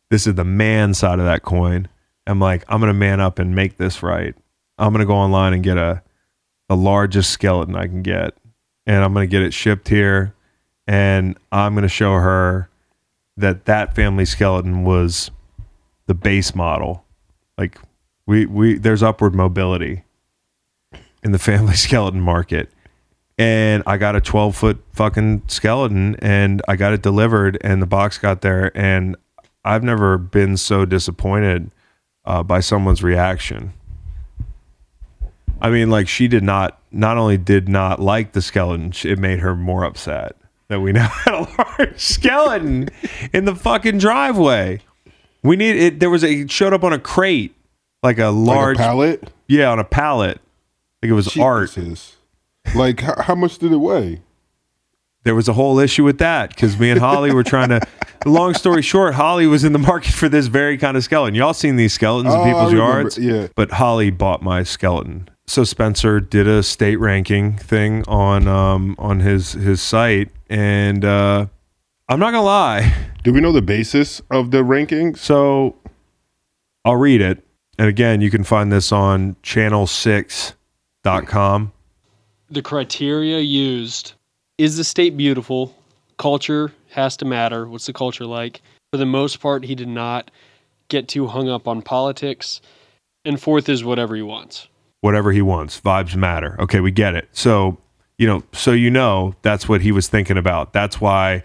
this 0.09 0.27
is 0.27 0.35
the 0.35 0.45
man 0.45 0.93
side 0.93 1.19
of 1.19 1.25
that 1.25 1.43
coin. 1.43 1.87
I'm 2.27 2.39
like, 2.39 2.63
I'm 2.67 2.79
going 2.79 2.91
to 2.91 2.97
man 2.97 3.19
up 3.19 3.39
and 3.39 3.55
make 3.55 3.77
this 3.77 4.03
right. 4.03 4.35
I'm 4.77 4.93
going 4.93 5.01
to 5.01 5.05
go 5.05 5.15
online 5.15 5.53
and 5.53 5.63
get 5.63 5.77
a 5.77 6.01
the 6.69 6.75
largest 6.77 7.31
skeleton 7.31 7.75
I 7.75 7.87
can 7.87 8.01
get, 8.01 8.33
and 8.85 9.03
I'm 9.03 9.13
going 9.13 9.27
to 9.27 9.31
get 9.31 9.41
it 9.41 9.53
shipped 9.53 9.89
here, 9.89 10.33
and 10.87 11.37
I'm 11.51 11.73
going 11.73 11.83
to 11.83 11.89
show 11.89 12.13
her 12.13 12.69
that 13.35 13.65
that 13.65 13.93
family 13.93 14.23
skeleton 14.23 14.85
was 14.85 15.31
the 16.07 16.13
base 16.13 16.55
model. 16.55 17.05
Like 17.57 17.77
we 18.25 18.45
we 18.45 18.77
there's 18.77 19.03
upward 19.03 19.35
mobility 19.35 20.03
in 21.23 21.31
the 21.31 21.39
family 21.39 21.75
skeleton 21.75 22.21
market. 22.21 22.69
And 23.37 23.81
I 23.87 23.97
got 23.97 24.15
a 24.15 24.21
12 24.21 24.55
foot 24.55 24.83
fucking 24.93 25.43
skeleton 25.47 26.15
and 26.19 26.61
I 26.67 26.75
got 26.75 26.93
it 26.93 27.01
delivered 27.01 27.57
and 27.61 27.81
the 27.81 27.87
box 27.87 28.17
got 28.19 28.41
there 28.41 28.71
and 28.77 29.15
I've 29.63 29.83
never 29.83 30.17
been 30.17 30.57
so 30.57 30.85
disappointed 30.85 31.71
uh, 32.25 32.43
by 32.43 32.59
someone's 32.59 33.03
reaction. 33.03 33.73
I 35.61 35.69
mean, 35.69 35.89
like 35.89 36.07
she 36.07 36.27
did 36.27 36.43
not. 36.43 36.79
Not 36.93 37.17
only 37.17 37.37
did 37.37 37.69
not 37.69 38.01
like 38.01 38.33
the 38.33 38.41
skeleton, 38.41 38.91
it 39.05 39.17
made 39.17 39.39
her 39.39 39.55
more 39.55 39.85
upset 39.85 40.35
that 40.67 40.81
we 40.81 40.91
now 40.93 41.07
had 41.07 41.33
a 41.33 41.47
large 41.57 41.99
skeleton 41.99 42.89
in 43.33 43.45
the 43.45 43.55
fucking 43.55 43.99
driveway. 43.99 44.81
We 45.43 45.55
need 45.55 45.75
it. 45.75 45.99
There 45.99 46.09
was 46.09 46.23
a 46.23 46.31
it 46.31 46.51
showed 46.51 46.73
up 46.73 46.83
on 46.83 46.93
a 46.93 46.99
crate, 46.99 47.55
like 48.03 48.19
a 48.19 48.27
large 48.29 48.77
Like 48.77 48.85
a 48.85 48.89
pallet. 48.89 49.29
Yeah, 49.47 49.71
on 49.71 49.79
a 49.79 49.83
pallet. 49.83 50.39
Like 51.01 51.09
it 51.09 51.13
was 51.13 51.35
art. 51.37 51.75
Like 52.75 52.99
how, 52.99 53.21
how 53.21 53.35
much 53.35 53.57
did 53.57 53.71
it 53.71 53.77
weigh? 53.77 54.21
There 55.23 55.35
was 55.35 55.47
a 55.47 55.53
whole 55.53 55.77
issue 55.79 56.03
with 56.03 56.17
that 56.17 56.49
because 56.49 56.79
me 56.79 56.89
and 56.89 56.99
Holly 56.99 57.31
were 57.33 57.43
trying 57.43 57.69
to. 57.69 57.81
Long 58.25 58.53
story 58.53 58.83
short, 58.83 59.15
Holly 59.15 59.47
was 59.47 59.63
in 59.63 59.73
the 59.73 59.79
market 59.79 60.13
for 60.13 60.29
this 60.29 60.45
very 60.47 60.77
kind 60.77 60.95
of 60.95 61.03
skeleton. 61.03 61.33
Y'all 61.33 61.53
seen 61.55 61.75
these 61.75 61.91
skeletons 61.93 62.35
Oh, 62.35 62.41
in 62.41 62.47
people's 62.47 62.71
yards? 62.73 63.17
yeah. 63.17 63.47
But 63.55 63.71
Holly 63.71 64.11
bought 64.11 64.43
my 64.43 64.61
skeleton. 64.61 65.27
So 65.47 65.63
Spencer 65.63 66.19
did 66.19 66.47
a 66.47 66.61
state 66.61 66.97
ranking 66.97 67.57
thing 67.57 68.03
on 68.07 68.47
um, 68.47 68.95
on 68.99 69.19
his 69.21 69.53
his 69.53 69.81
site, 69.81 70.29
and 70.51 71.03
uh, 71.03 71.47
I'm 72.11 72.19
not 72.19 72.31
gonna 72.31 72.43
lie. 72.43 72.93
Do 73.23 73.31
we 73.31 73.39
know 73.39 73.53
the 73.53 73.61
basis 73.61 74.21
of 74.29 74.51
the 74.51 74.63
rankings? 74.63 75.19
So 75.19 75.77
I'll 76.83 76.97
read 76.97 77.21
it. 77.21 77.41
And 77.79 77.87
again, 77.87 78.19
you 78.19 78.29
can 78.29 78.43
find 78.43 78.69
this 78.69 78.91
on 78.91 79.37
channel6.com. 79.43 81.71
the 82.49 82.61
criteria 82.61 83.39
used 83.39 84.11
is 84.57 84.75
the 84.75 84.83
state 84.83 85.15
beautiful 85.15 85.73
culture 86.17 86.73
has 86.89 87.15
to 87.15 87.23
matter 87.23 87.69
what's 87.69 87.85
the 87.85 87.93
culture 87.93 88.25
like 88.25 88.61
for 88.91 88.97
the 88.97 89.05
most 89.05 89.39
part 89.39 89.63
he 89.63 89.73
did 89.73 89.87
not 89.87 90.29
get 90.89 91.07
too 91.07 91.27
hung 91.27 91.47
up 91.47 91.65
on 91.65 91.81
politics 91.81 92.59
and 93.23 93.39
fourth 93.39 93.69
is 93.69 93.85
whatever 93.85 94.17
he 94.17 94.21
wants 94.21 94.67
Whatever 94.99 95.31
he 95.31 95.41
wants. 95.41 95.79
Vibes 95.79 96.17
matter. 96.17 96.57
Okay, 96.59 96.81
we 96.81 96.91
get 96.91 97.15
it. 97.15 97.29
So, 97.31 97.77
you 98.17 98.27
know, 98.27 98.43
so 98.51 98.73
you 98.73 98.91
know 98.91 99.33
that's 99.43 99.69
what 99.69 99.79
he 99.81 99.93
was 99.93 100.09
thinking 100.09 100.37
about. 100.37 100.73
That's 100.73 100.99
why 101.01 101.43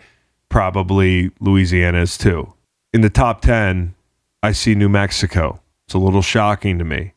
probably 0.49 1.31
Louisiana 1.41 2.03
is 2.03 2.17
too. 2.19 2.53
In 2.93 3.01
the 3.01 3.11
top 3.11 3.41
10, 3.43 3.95
I 4.43 4.53
see 4.53 4.75
New 4.75 4.89
Mexico. 4.89 5.61
It's 5.87 5.95
a 5.95 5.99
little 5.99 6.23
shocking 6.23 6.79
to 6.79 6.85
me. 6.85 7.13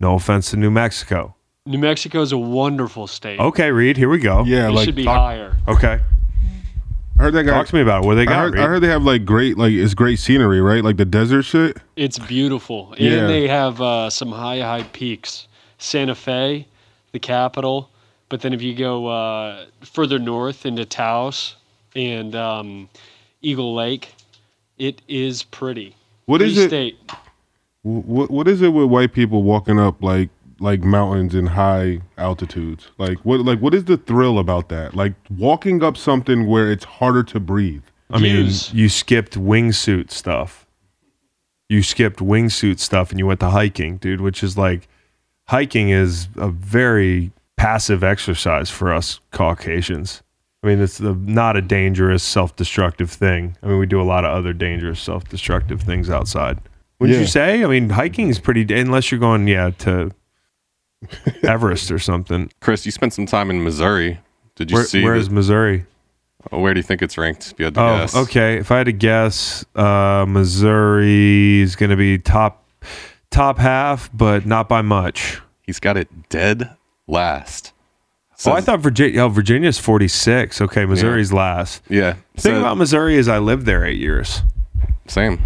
No 0.00 0.14
offense 0.14 0.50
to 0.50 0.56
New 0.56 0.70
Mexico. 0.70 1.34
new 1.66 1.78
mexico 1.78 2.20
is 2.20 2.30
a 2.32 2.36
wonderful 2.38 3.06
state 3.06 3.40
Okay, 3.40 3.70
Reed, 3.70 3.96
here 3.96 4.08
we 4.10 4.18
go. 4.18 4.44
Yeah, 4.44 4.68
it 4.68 4.72
like 4.72 4.84
should 4.84 4.94
be 4.94 5.04
talk- 5.04 5.16
higher 5.18 5.56
Okay. 5.66 6.00
I 7.18 7.22
heard 7.22 7.32
that 7.34 7.44
guy. 7.44 7.52
Talk 7.52 7.68
to 7.68 7.74
me 7.76 7.80
about 7.80 8.02
it. 8.02 8.06
What 8.06 8.14
do 8.14 8.16
they 8.16 8.22
I 8.22 8.24
got, 8.26 8.40
heard, 8.40 8.58
I 8.58 8.66
heard 8.66 8.80
they 8.80 8.88
have 8.88 9.04
like 9.04 9.24
great, 9.24 9.56
like 9.56 9.72
it's 9.72 9.94
great 9.94 10.18
scenery, 10.18 10.60
right? 10.60 10.82
Like 10.82 10.96
the 10.96 11.04
desert 11.04 11.42
shit. 11.44 11.76
it's 11.96 12.18
beautiful 12.18 12.92
and 12.98 13.28
they 13.30 13.46
have 13.46 13.80
uh, 13.80 14.10
some 14.10 14.32
high 14.32 14.60
high 14.60 14.82
peaks 14.92 15.46
santa 15.78 16.14
fe 16.14 16.66
the 17.12 17.18
capital 17.18 17.90
but 18.28 18.40
then 18.40 18.52
if 18.52 18.62
you 18.62 18.74
go 18.74 19.06
uh, 19.06 19.64
further 19.82 20.18
north 20.18 20.66
into 20.66 20.84
taos 20.84 21.56
and 21.94 22.34
um, 22.34 22.88
eagle 23.42 23.74
lake 23.74 24.14
it 24.78 25.02
is 25.08 25.42
pretty 25.44 25.94
What 26.26 26.42
is 26.42 26.54
Pretty 26.54 26.64
it? 26.64 26.68
state 26.68 26.98
What 27.82 28.30
what 28.30 28.48
is 28.48 28.62
it 28.62 28.70
with 28.70 28.88
white 28.90 29.12
people 29.12 29.42
walking 29.42 29.78
up 29.78 30.02
like 30.02 30.30
like 30.60 30.80
mountains 30.80 31.34
in 31.34 31.46
high 31.46 32.00
altitudes? 32.18 32.88
Like 32.98 33.18
what 33.18 33.40
like 33.40 33.60
what 33.60 33.74
is 33.74 33.84
the 33.84 33.96
thrill 33.96 34.38
about 34.38 34.68
that? 34.70 34.94
Like 34.94 35.14
walking 35.30 35.82
up 35.82 35.96
something 35.96 36.46
where 36.46 36.70
it's 36.72 36.84
harder 36.84 37.22
to 37.24 37.40
breathe. 37.40 37.84
I 38.10 38.18
mean, 38.20 38.50
you 38.72 38.88
skipped 38.88 39.34
wingsuit 39.38 40.10
stuff. 40.10 40.66
You 41.68 41.82
skipped 41.82 42.20
wingsuit 42.20 42.78
stuff 42.80 43.10
and 43.10 43.18
you 43.18 43.26
went 43.26 43.40
to 43.40 43.50
hiking, 43.50 43.96
dude, 43.98 44.20
which 44.20 44.42
is 44.42 44.56
like 44.58 44.88
hiking 45.48 45.90
is 45.90 46.28
a 46.36 46.48
very 46.50 47.32
passive 47.56 48.04
exercise 48.04 48.70
for 48.70 48.92
us 48.92 49.20
Caucasians. 49.32 50.22
I 50.64 50.68
mean, 50.68 50.80
it's 50.80 50.98
a, 50.98 51.12
not 51.14 51.56
a 51.58 51.60
dangerous, 51.60 52.22
self 52.22 52.56
destructive 52.56 53.10
thing. 53.10 53.54
I 53.62 53.66
mean, 53.66 53.78
we 53.78 53.84
do 53.84 54.00
a 54.00 54.02
lot 54.02 54.24
of 54.24 54.32
other 54.32 54.54
dangerous, 54.54 54.98
self 55.00 55.28
destructive 55.28 55.82
things 55.82 56.08
outside. 56.08 56.58
Wouldn't 56.98 57.16
Yeah. 57.16 57.20
you 57.20 57.26
say? 57.28 57.62
I 57.62 57.66
mean, 57.66 57.90
hiking 57.90 58.28
is 58.30 58.38
pretty, 58.38 58.72
unless 58.74 59.10
you're 59.10 59.20
going, 59.20 59.46
yeah, 59.46 59.70
to 59.80 60.10
Everest 61.42 61.90
or 61.90 61.98
something. 61.98 62.50
Chris, 62.60 62.86
you 62.86 62.92
spent 62.92 63.12
some 63.12 63.26
time 63.26 63.50
in 63.50 63.62
Missouri. 63.62 64.20
Did 64.56 64.70
you 64.70 64.76
Where, 64.76 64.84
see? 64.84 65.04
where 65.04 65.14
is 65.14 65.28
the- 65.28 65.34
Missouri? 65.34 65.84
oh, 66.50 66.60
where 66.60 66.72
do 66.72 66.78
you 66.78 66.82
think 66.84 67.02
it's 67.02 67.18
ranked? 67.18 67.50
If 67.52 67.58
you 67.58 67.66
had 67.66 67.74
to 67.74 67.80
Oh, 67.82 67.98
guess. 67.98 68.16
okay. 68.16 68.56
If 68.56 68.70
I 68.70 68.78
had 68.78 68.86
to 68.86 68.92
guess, 68.92 69.64
uh, 69.76 70.24
Missouri 70.26 71.60
is 71.60 71.76
going 71.76 71.90
to 71.90 71.96
be 71.96 72.16
top 72.18 72.66
top 73.30 73.58
half, 73.58 74.08
but 74.14 74.46
not 74.46 74.66
by 74.68 74.80
much. 74.80 75.40
He's 75.62 75.80
got 75.80 75.96
it 75.98 76.08
dead 76.30 76.70
last. 77.06 77.72
Oh, 78.46 78.52
I 78.52 78.60
thought 78.60 78.80
Virginia. 78.80 79.22
Oh, 79.22 79.28
Virginia's 79.28 79.78
forty 79.78 80.08
six. 80.08 80.60
Okay, 80.60 80.84
Missouri's 80.84 81.32
last. 81.32 81.82
Yeah. 81.88 82.14
The 82.34 82.40
thing 82.42 82.52
said- 82.54 82.60
about 82.60 82.76
Missouri 82.76 83.16
is 83.16 83.28
I 83.28 83.38
lived 83.38 83.66
there 83.66 83.84
eight 83.84 83.98
years. 83.98 84.42
same. 85.06 85.40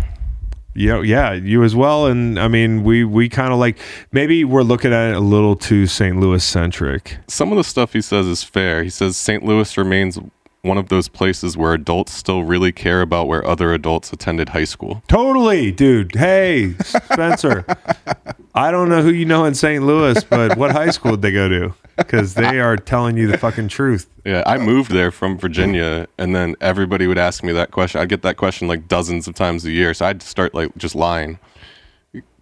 Yeah, 0.75 1.03
yeah, 1.03 1.33
you 1.33 1.65
as 1.65 1.75
well. 1.75 2.07
And 2.07 2.39
I 2.39 2.47
mean, 2.47 2.85
we 2.85 3.03
we 3.03 3.29
kind 3.29 3.53
of 3.53 3.59
like 3.59 3.79
maybe 4.13 4.45
we're 4.45 4.63
looking 4.63 4.93
at 4.93 5.11
it 5.11 5.17
a 5.17 5.21
little 5.21 5.57
too 5.57 5.89
St. 5.89 6.21
Louis 6.21 6.45
centric. 6.45 7.19
Some 7.27 7.51
of 7.51 7.57
the 7.59 7.65
stuff 7.65 7.95
he 7.95 8.01
says 8.01 8.27
is 8.27 8.45
fair. 8.45 8.85
He 8.85 8.91
says 8.91 9.17
St. 9.17 9.45
Louis 9.45 9.77
remains 9.77 10.21
one 10.63 10.79
of 10.79 10.89
those 10.89 11.09
places 11.09 11.57
where 11.57 11.73
adults 11.73 12.13
still 12.13 12.43
really 12.43 12.73
care 12.73 13.01
about 13.01 13.29
where 13.29 13.47
other 13.47 13.73
adults 13.73 14.13
attended 14.13 14.51
high 14.51 14.65
school. 14.65 15.03
Totally, 15.09 15.71
dude. 15.71 16.15
Hey, 16.15 16.75
Spencer. 16.85 17.65
I 18.55 18.71
don't 18.71 18.89
know 18.89 19.03
who 19.03 19.11
you 19.11 19.25
know 19.25 19.45
in 19.45 19.55
St. 19.55 19.85
Louis, 19.85 20.23
but 20.25 20.57
what 20.57 20.73
high 20.73 20.91
school 20.91 21.13
did 21.13 21.23
they 21.23 21.33
go 21.33 21.49
to? 21.49 21.75
Because 21.97 22.35
they 22.35 22.59
are 22.61 22.77
telling 22.77 23.17
you 23.17 23.29
the 23.29 23.39
fucking 23.39 23.69
truth. 23.69 24.09
Yeah, 24.25 24.43
I 24.47 24.59
moved 24.59 24.91
there 24.91 25.11
from 25.11 25.39
Virginia, 25.39 26.09
and 26.19 26.35
then 26.35 26.57
everybody 26.61 27.07
would 27.07 27.19
ask 27.19 27.45
me 27.45 27.53
that 27.53 27.71
question. 27.71 28.01
I'd 28.01 28.09
get 28.09 28.23
that 28.23 28.37
question 28.37 28.67
like 28.67 28.89
dozens 28.89 29.29
of 29.29 29.35
times 29.35 29.65
a 29.65 29.71
year, 29.71 29.95
so 29.95 30.07
I'd 30.07 30.23
start 30.23 30.55
like 30.55 30.77
just 30.77 30.95
lying. 30.95 31.39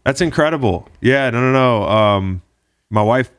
That's 0.04 0.20
incredible. 0.20 0.88
Yeah, 1.00 1.28
no, 1.30 1.40
no, 1.40 1.52
no. 1.52 1.88
Um, 1.88 2.42
my 2.90 3.02
wife, 3.02 3.30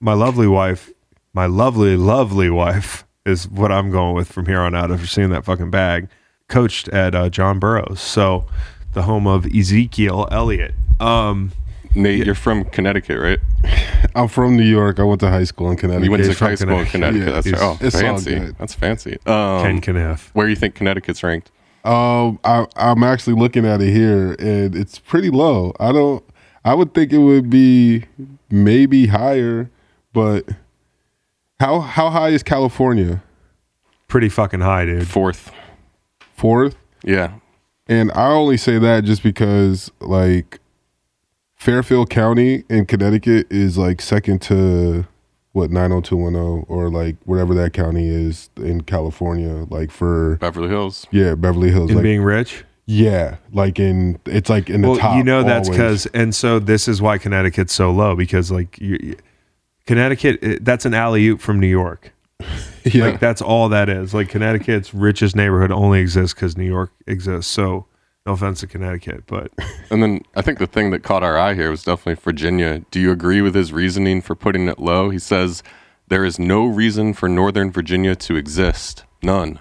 my 0.00 0.12
lovely 0.12 0.48
wife, 0.48 0.90
my 1.32 1.46
lovely, 1.46 1.96
lovely 1.96 2.50
wife 2.50 3.05
is 3.26 3.48
what 3.48 3.72
I'm 3.72 3.90
going 3.90 4.14
with 4.14 4.30
from 4.30 4.46
here 4.46 4.60
on 4.60 4.74
out. 4.74 4.90
After 4.90 5.06
seeing 5.06 5.30
that 5.30 5.44
fucking 5.44 5.70
bag, 5.70 6.08
coached 6.48 6.88
at 6.88 7.14
uh, 7.14 7.28
John 7.28 7.58
Burroughs, 7.58 8.00
so 8.00 8.46
the 8.92 9.02
home 9.02 9.26
of 9.26 9.46
Ezekiel 9.46 10.28
Elliott. 10.30 10.74
Um, 11.00 11.52
Nate, 11.94 12.24
you're 12.26 12.34
from 12.34 12.64
Connecticut, 12.64 13.18
right? 13.18 13.38
I'm 14.14 14.28
from 14.28 14.56
New 14.56 14.62
York. 14.64 14.98
I 15.00 15.02
went 15.02 15.20
to 15.20 15.30
high 15.30 15.44
school 15.44 15.70
in 15.70 15.76
Connecticut. 15.76 16.04
You 16.04 16.10
went 16.10 16.24
to 16.24 16.32
high 16.34 16.54
school 16.54 16.78
in 16.78 16.86
Connecticut. 16.86 17.22
Connecticut. 17.22 17.26
Yeah, 17.26 17.32
That's 17.40 17.52
right. 17.52 17.62
Oh, 17.62 17.78
it's 17.80 18.00
fancy. 18.00 18.38
That's 18.58 18.74
fancy. 18.74 19.18
Ken 19.24 19.32
Um, 19.34 19.80
Kniff. 19.80 20.30
where 20.34 20.46
do 20.46 20.50
you 20.50 20.56
think 20.56 20.74
Connecticut's 20.74 21.22
ranked? 21.22 21.50
Um, 21.84 22.38
I, 22.44 22.66
I'm 22.76 23.02
actually 23.04 23.34
looking 23.36 23.64
at 23.64 23.80
it 23.80 23.92
here, 23.92 24.32
and 24.38 24.74
it's 24.74 24.98
pretty 24.98 25.30
low. 25.30 25.74
I 25.78 25.92
don't. 25.92 26.24
I 26.64 26.74
would 26.74 26.94
think 26.94 27.12
it 27.12 27.18
would 27.18 27.48
be 27.48 28.04
maybe 28.50 29.06
higher, 29.06 29.70
but 30.12 30.48
how 31.60 31.80
how 31.80 32.10
high 32.10 32.28
is 32.30 32.42
California? 32.42 33.22
Pretty 34.08 34.28
fucking 34.28 34.60
high, 34.60 34.84
dude. 34.84 35.08
Fourth. 35.08 35.50
fourth. 36.34 36.76
Yeah. 37.02 37.34
And 37.88 38.10
I 38.12 38.28
only 38.28 38.56
say 38.56 38.78
that 38.78 39.04
just 39.04 39.22
because 39.22 39.90
like 40.00 40.60
Fairfield 41.56 42.10
County 42.10 42.64
in 42.68 42.86
Connecticut 42.86 43.46
is 43.50 43.78
like 43.78 44.00
second 44.02 44.42
to 44.42 45.06
what 45.52 45.70
90210 45.70 46.66
or 46.68 46.90
like 46.90 47.16
whatever 47.24 47.54
that 47.54 47.72
county 47.72 48.08
is 48.08 48.50
in 48.56 48.82
California 48.82 49.66
like 49.70 49.90
for 49.90 50.36
Beverly 50.36 50.68
Hills. 50.68 51.06
yeah, 51.10 51.34
Beverly 51.34 51.70
Hills 51.70 51.90
in 51.90 51.96
like 51.96 52.02
being 52.02 52.22
rich. 52.22 52.64
yeah, 52.84 53.36
like 53.52 53.78
in 53.80 54.18
it's 54.26 54.50
like 54.50 54.68
in 54.68 54.82
the 54.82 54.90
well, 54.90 54.98
top. 54.98 55.16
you 55.16 55.24
know 55.24 55.42
that's 55.42 55.68
because, 55.70 56.04
and 56.06 56.34
so 56.34 56.58
this 56.58 56.88
is 56.88 57.00
why 57.00 57.16
Connecticut's 57.18 57.72
so 57.72 57.90
low 57.90 58.14
because 58.14 58.50
like 58.52 58.78
you, 58.78 58.98
you- 59.02 59.16
Connecticut, 59.86 60.38
it- 60.42 60.64
that's 60.64 60.84
an 60.84 60.94
alley 60.94 61.26
oop 61.28 61.40
from 61.40 61.60
New 61.60 61.66
York. 61.68 62.12
yeah. 62.84 63.06
Like 63.06 63.20
that's 63.20 63.40
all 63.40 63.68
that 63.70 63.88
is. 63.88 64.12
Like 64.12 64.28
Connecticut's 64.28 64.92
richest 64.92 65.34
neighborhood 65.34 65.70
only 65.72 66.00
exists 66.00 66.34
because 66.34 66.56
New 66.56 66.66
York 66.66 66.92
exists. 67.06 67.50
So 67.50 67.86
no 68.26 68.32
offense 68.32 68.60
to 68.60 68.66
Connecticut, 68.66 69.24
but 69.26 69.50
And 69.90 70.02
then 70.02 70.20
I 70.34 70.42
think 70.42 70.58
the 70.58 70.66
thing 70.66 70.90
that 70.90 71.02
caught 71.02 71.22
our 71.22 71.38
eye 71.38 71.54
here 71.54 71.70
was 71.70 71.82
definitely 71.84 72.20
Virginia. 72.22 72.80
Do 72.90 73.00
you 73.00 73.10
agree 73.12 73.40
with 73.40 73.54
his 73.54 73.72
reasoning 73.72 74.20
for 74.20 74.34
putting 74.34 74.68
it 74.68 74.78
low? 74.78 75.10
He 75.10 75.18
says 75.18 75.62
there 76.08 76.24
is 76.24 76.38
no 76.38 76.66
reason 76.66 77.14
for 77.14 77.28
Northern 77.28 77.70
Virginia 77.70 78.14
to 78.16 78.36
exist. 78.36 79.04
None. 79.22 79.60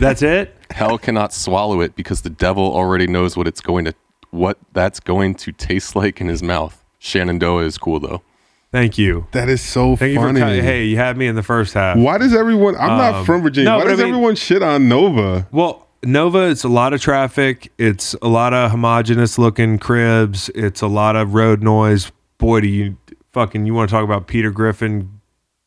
that's 0.00 0.22
it. 0.22 0.54
Hell 0.70 0.98
cannot 0.98 1.32
swallow 1.32 1.80
it 1.80 1.96
because 1.96 2.22
the 2.22 2.30
devil 2.30 2.64
already 2.72 3.06
knows 3.06 3.36
what 3.36 3.46
it's 3.48 3.60
going 3.60 3.84
to 3.86 3.94
what 4.30 4.58
that's 4.72 5.00
going 5.00 5.34
to 5.34 5.52
taste 5.52 5.96
like 5.96 6.20
in 6.20 6.28
his 6.28 6.42
mouth. 6.42 6.77
Shenandoah 6.98 7.64
is 7.64 7.78
cool 7.78 8.00
though. 8.00 8.22
Thank 8.70 8.98
you. 8.98 9.26
that 9.32 9.48
is 9.48 9.62
so 9.62 9.96
Thank 9.96 10.12
you 10.12 10.20
funny. 10.20 10.40
for 10.40 10.46
hey, 10.46 10.84
you 10.84 10.96
had 10.96 11.16
me 11.16 11.26
in 11.26 11.36
the 11.36 11.42
first 11.42 11.72
half. 11.72 11.96
Why 11.96 12.18
does 12.18 12.34
everyone? 12.34 12.76
I'm 12.76 12.90
Um, 12.90 12.98
not 12.98 13.24
from 13.26 13.40
Virginia. 13.42 13.70
no, 13.70 13.76
Why 13.78 13.84
but 13.84 13.88
I 13.88 13.90
does 13.92 13.98
mean- 14.00 14.08
everyone 14.14 14.34
shit 14.36 14.62
on 14.62 14.88
Nova? 14.88 15.46
Well, 15.50 15.86
Nova, 16.02 16.48
it's 16.50 16.64
a 16.64 16.68
lot 16.68 16.92
of 16.92 17.00
traffic. 17.00 17.72
It's 17.78 18.14
a 18.20 18.28
lot 18.28 18.52
of 18.52 18.70
homogenous 18.70 19.38
looking 19.38 19.78
cribs. 19.78 20.48
It's 20.54 20.82
a 20.82 20.86
lot 20.86 21.16
of 21.16 21.32
road 21.34 21.62
noise. 21.62 22.12
Boy, 22.36 22.60
do 22.60 22.68
you 22.68 22.96
fucking 23.32 23.64
you 23.66 23.72
want 23.74 23.88
to 23.88 23.94
talk 23.96 24.04
about 24.04 24.26
Peter 24.26 24.50
Griffin 24.50 25.08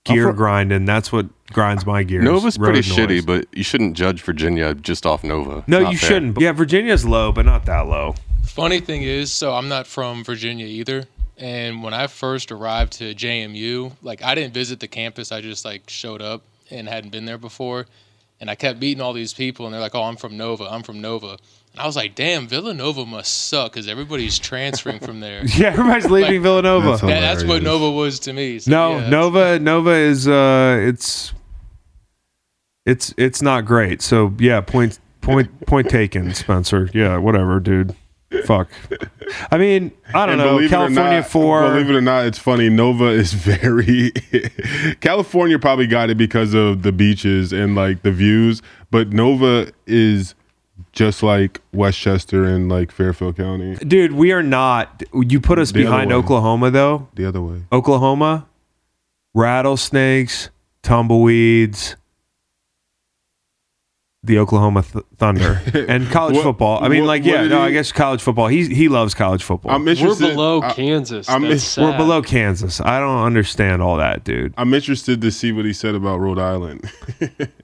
gear 0.06 0.28
fr- 0.28 0.34
grinding? 0.38 0.86
That's 0.86 1.12
what 1.12 1.26
grinds 1.52 1.86
my 1.88 2.04
gears. 2.04 2.24
Nova's 2.24 2.58
road 2.60 2.72
pretty 2.74 2.88
noise. 2.88 2.98
shitty, 3.24 3.26
but 3.26 3.46
you 3.52 3.64
shouldn't 3.64 3.98
judge 3.98 4.22
Virginia 4.22 4.74
just 4.76 5.06
off 5.08 5.24
Nova. 5.24 5.58
It's 5.60 5.68
no, 5.68 5.80
you 5.80 5.98
fair. 5.98 6.10
shouldn't. 6.12 6.40
Yeah, 6.40 6.52
Virginia's 6.54 7.04
low, 7.04 7.32
but 7.32 7.46
not 7.46 7.66
that 7.66 7.88
low. 7.88 8.14
Funny 8.46 8.80
thing 8.80 9.02
is, 9.04 9.34
so 9.34 9.54
I'm 9.56 9.68
not 9.68 9.86
from 9.88 10.24
Virginia 10.24 10.66
either. 10.68 11.06
And 11.42 11.82
when 11.82 11.94
I 11.94 12.06
first 12.08 12.52
arrived 12.52 12.94
to 13.00 13.16
JMU, 13.16 13.94
like 14.04 14.24
I 14.24 14.36
didn't 14.36 14.54
visit 14.54 14.80
the 14.80 14.88
campus. 14.88 15.32
I 15.32 15.42
just 15.42 15.66
like 15.66 15.90
showed 15.90 16.22
up 16.22 16.44
and 16.70 16.88
hadn't 16.88 17.10
been 17.10 17.26
there 17.26 17.40
before. 17.40 17.88
And 18.40 18.50
I 18.50 18.56
kept 18.56 18.80
meeting 18.80 19.02
all 19.02 19.14
these 19.14 19.34
people, 19.34 19.66
and 19.66 19.74
they're 19.74 19.82
like, 19.82 19.94
"Oh, 19.96 20.04
I'm 20.04 20.16
from 20.18 20.38
Nova. 20.38 20.66
I'm 20.72 20.84
from 20.84 21.02
Nova." 21.02 21.38
And 21.74 21.80
I 21.80 21.86
was 21.86 21.96
like, 21.96 22.16
"Damn, 22.16 22.48
Villanova 22.48 23.06
must 23.06 23.48
suck 23.50 23.72
because 23.74 23.88
everybody's 23.88 24.38
transferring 24.40 25.00
from 25.00 25.20
there." 25.20 25.44
Yeah, 25.58 25.68
everybody's 25.70 26.10
leaving 26.10 26.34
Like- 26.36 26.42
Villanova. 26.44 26.90
That's 26.90 27.02
That, 27.02 27.20
that's 27.22 27.44
what 27.44 27.62
Nova 27.64 27.90
was 27.92 28.20
to 28.22 28.34
me. 28.34 28.60
So, 28.60 28.72
no, 28.72 28.90
yeah, 28.90 28.96
that's- 28.96 29.12
Nova 29.12 29.60
Nova 29.60 29.92
is 29.92 30.28
uh 30.28 30.78
it's 30.82 31.34
it's 32.86 33.14
it's 33.18 33.42
not 33.42 33.66
great. 33.66 34.02
So 34.02 34.34
yeah, 34.40 34.62
point 34.62 35.00
point 35.22 35.66
point 35.68 35.90
taken, 35.90 36.34
Spencer. 36.34 36.90
Yeah, 36.94 37.18
whatever, 37.18 37.60
dude. 37.60 37.96
Fuck. 38.46 38.70
I 39.52 39.58
mean, 39.58 39.92
I 40.14 40.26
don't 40.26 40.34
And 40.34 40.42
know. 40.42 40.56
believe 40.56 40.72
it 40.72 40.76
or 40.76 40.78
California 40.88 41.20
not- 41.20 41.28
four. 41.28 41.62
Believe 41.70 41.90
it 41.90 41.96
or 41.96 42.02
not, 42.02 42.26
it's 42.26 42.40
funny. 42.40 42.70
Nova 42.70 43.06
is 43.08 43.34
very. 43.34 44.12
California 45.02 45.60
probably 45.60 45.88
got 45.88 46.10
it 46.10 46.18
because 46.18 46.54
of 46.54 46.84
the 46.84 46.92
beaches 46.92 47.52
and 47.52 47.76
like 47.76 48.04
the 48.04 48.12
views, 48.12 48.62
but 48.90 49.12
Nova 49.14 49.72
is 49.86 50.34
just 50.94 51.24
like 51.24 51.62
Westchester 51.74 52.44
and 52.46 52.68
like 52.70 52.92
Fairfield 52.92 53.38
County. 53.38 53.76
Dude, 53.76 54.14
we 54.14 54.32
are 54.32 54.44
not. 54.44 55.04
You 55.14 55.40
put 55.40 55.60
us 55.60 55.72
The 55.72 55.84
behind. 55.84 56.12
Oklahoma, 56.12 56.72
though. 56.72 57.08
The 57.16 57.26
other 57.26 57.42
way. 57.42 57.64
Oklahoma, 57.72 58.48
rattlesnakes, 59.34 60.50
tumbleweeds, 60.84 61.96
the 64.24 64.38
Oklahoma 64.38 64.84
th- 64.84 65.04
Thunder, 65.18 65.60
and 65.90 66.08
college 66.12 66.36
What- 66.36 66.44
football. 66.44 66.84
I 66.84 66.90
mean, 66.90 67.02
what- 67.02 67.08
like, 67.08 67.26
yeah, 67.26 67.48
no, 67.48 67.58
he- 67.62 67.70
I 67.70 67.72
guess 67.72 67.92
college 67.92 68.22
football. 68.22 68.48
He 68.48 68.68
he 68.68 68.88
loves 68.88 69.16
college 69.16 69.42
football. 69.44 69.72
I'm 69.72 69.84
We're 69.84 69.96
below 70.16 70.62
I- 70.62 70.74
Kansas. 70.74 71.28
I'm- 71.28 71.42
That's 71.42 71.76
We're 71.78 71.98
below 71.98 72.22
Kansas. 72.22 72.80
I 72.82 73.00
don't 73.00 73.24
understand 73.24 73.82
all 73.82 73.98
that, 73.98 74.24
dude. 74.24 74.54
I'm 74.58 74.74
interested 74.76 75.22
to 75.22 75.32
see 75.32 75.52
what 75.52 75.66
he 75.66 75.74
said 75.74 75.96
about 75.96 76.20
Rhode 76.20 76.38
Island. 76.40 76.88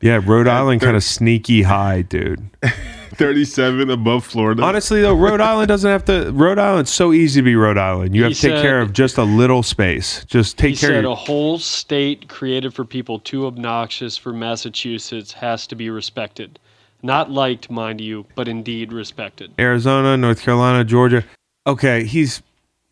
Yeah, 0.02 0.20
Rhode 0.26 0.48
Island 0.60 0.82
kind 0.82 0.96
of 0.96 1.04
sneaky 1.04 1.62
high, 1.62 2.02
dude. 2.02 2.50
37 3.16 3.90
above 3.90 4.26
Florida. 4.26 4.64
Honestly, 4.64 5.02
though, 5.02 5.14
Rhode 5.16 5.42
Island 5.42 5.68
doesn't 5.68 5.90
have 5.90 6.06
to. 6.06 6.32
Rhode 6.32 6.60
Island's 6.60 6.92
so 6.92 7.14
easy 7.14 7.42
to 7.42 7.46
be 7.46 7.56
Rhode 7.56 7.78
Island. 7.78 8.16
You 8.16 8.24
He 8.24 8.30
have 8.30 8.34
to 8.38 8.42
take 8.42 8.52
said- 8.58 8.62
care 8.62 8.82
of 8.82 8.94
just 8.94 9.18
a 9.18 9.24
little 9.24 9.64
space. 9.64 10.24
Just 10.26 10.58
take 10.58 10.72
He 10.76 10.78
care 10.78 10.90
said 10.90 11.06
of 11.06 11.12
a 11.12 11.16
whole 11.16 11.60
state 11.60 12.28
created 12.28 12.74
for 12.74 12.86
people 12.86 13.20
too 13.20 13.46
obnoxious 13.48 14.18
for 14.18 14.34
Massachusetts 14.34 15.32
has 15.34 15.68
to 15.68 15.76
be 15.76 15.90
respected. 15.90 16.60
Not 17.04 17.30
liked, 17.32 17.70
mind 17.70 18.02
you, 18.02 18.26
but 18.36 18.48
indeed 18.48 18.92
respected. 18.92 19.52
Arizona, 19.60 20.18
North 20.18 20.42
Carolina, 20.42 20.84
Georgia. 20.84 21.24
Okay, 21.66 22.04
he's 22.06 22.42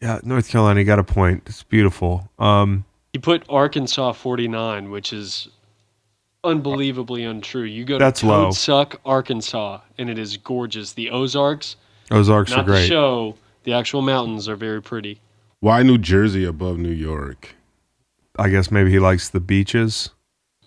yeah, 0.01 0.19
North 0.23 0.49
Carolina. 0.49 0.79
He 0.81 0.83
got 0.83 0.99
a 0.99 1.03
point. 1.03 1.43
It's 1.47 1.63
beautiful. 1.63 2.29
Um, 2.37 2.85
He 3.13 3.19
put 3.19 3.43
Arkansas 3.49 4.11
49, 4.11 4.91
which 4.91 5.11
is 5.13 5.47
unbelievably 6.45 7.23
untrue. 7.23 7.63
You 7.63 7.85
go 7.85 7.97
That's 7.97 8.21
to 8.21 8.27
low. 8.27 8.51
Suck, 8.51 8.99
Arkansas, 9.05 9.81
and 9.97 10.09
it 10.09 10.17
is 10.17 10.37
gorgeous. 10.37 10.93
The 10.93 11.09
Ozarks, 11.09 11.75
Ozarks 12.11 12.51
are 12.51 12.57
not 12.57 12.65
the 12.65 12.71
great. 12.71 12.87
show, 12.87 13.35
the 13.63 13.73
actual 13.73 14.01
mountains 14.01 14.47
are 14.47 14.55
very 14.55 14.81
pretty. 14.81 15.19
Why 15.59 15.83
New 15.83 15.97
Jersey 15.97 16.45
above 16.45 16.77
New 16.77 16.91
York? 16.91 17.55
I 18.37 18.49
guess 18.49 18.69
maybe 18.69 18.91
he 18.91 18.99
likes 18.99 19.29
the 19.29 19.39
beaches. 19.39 20.09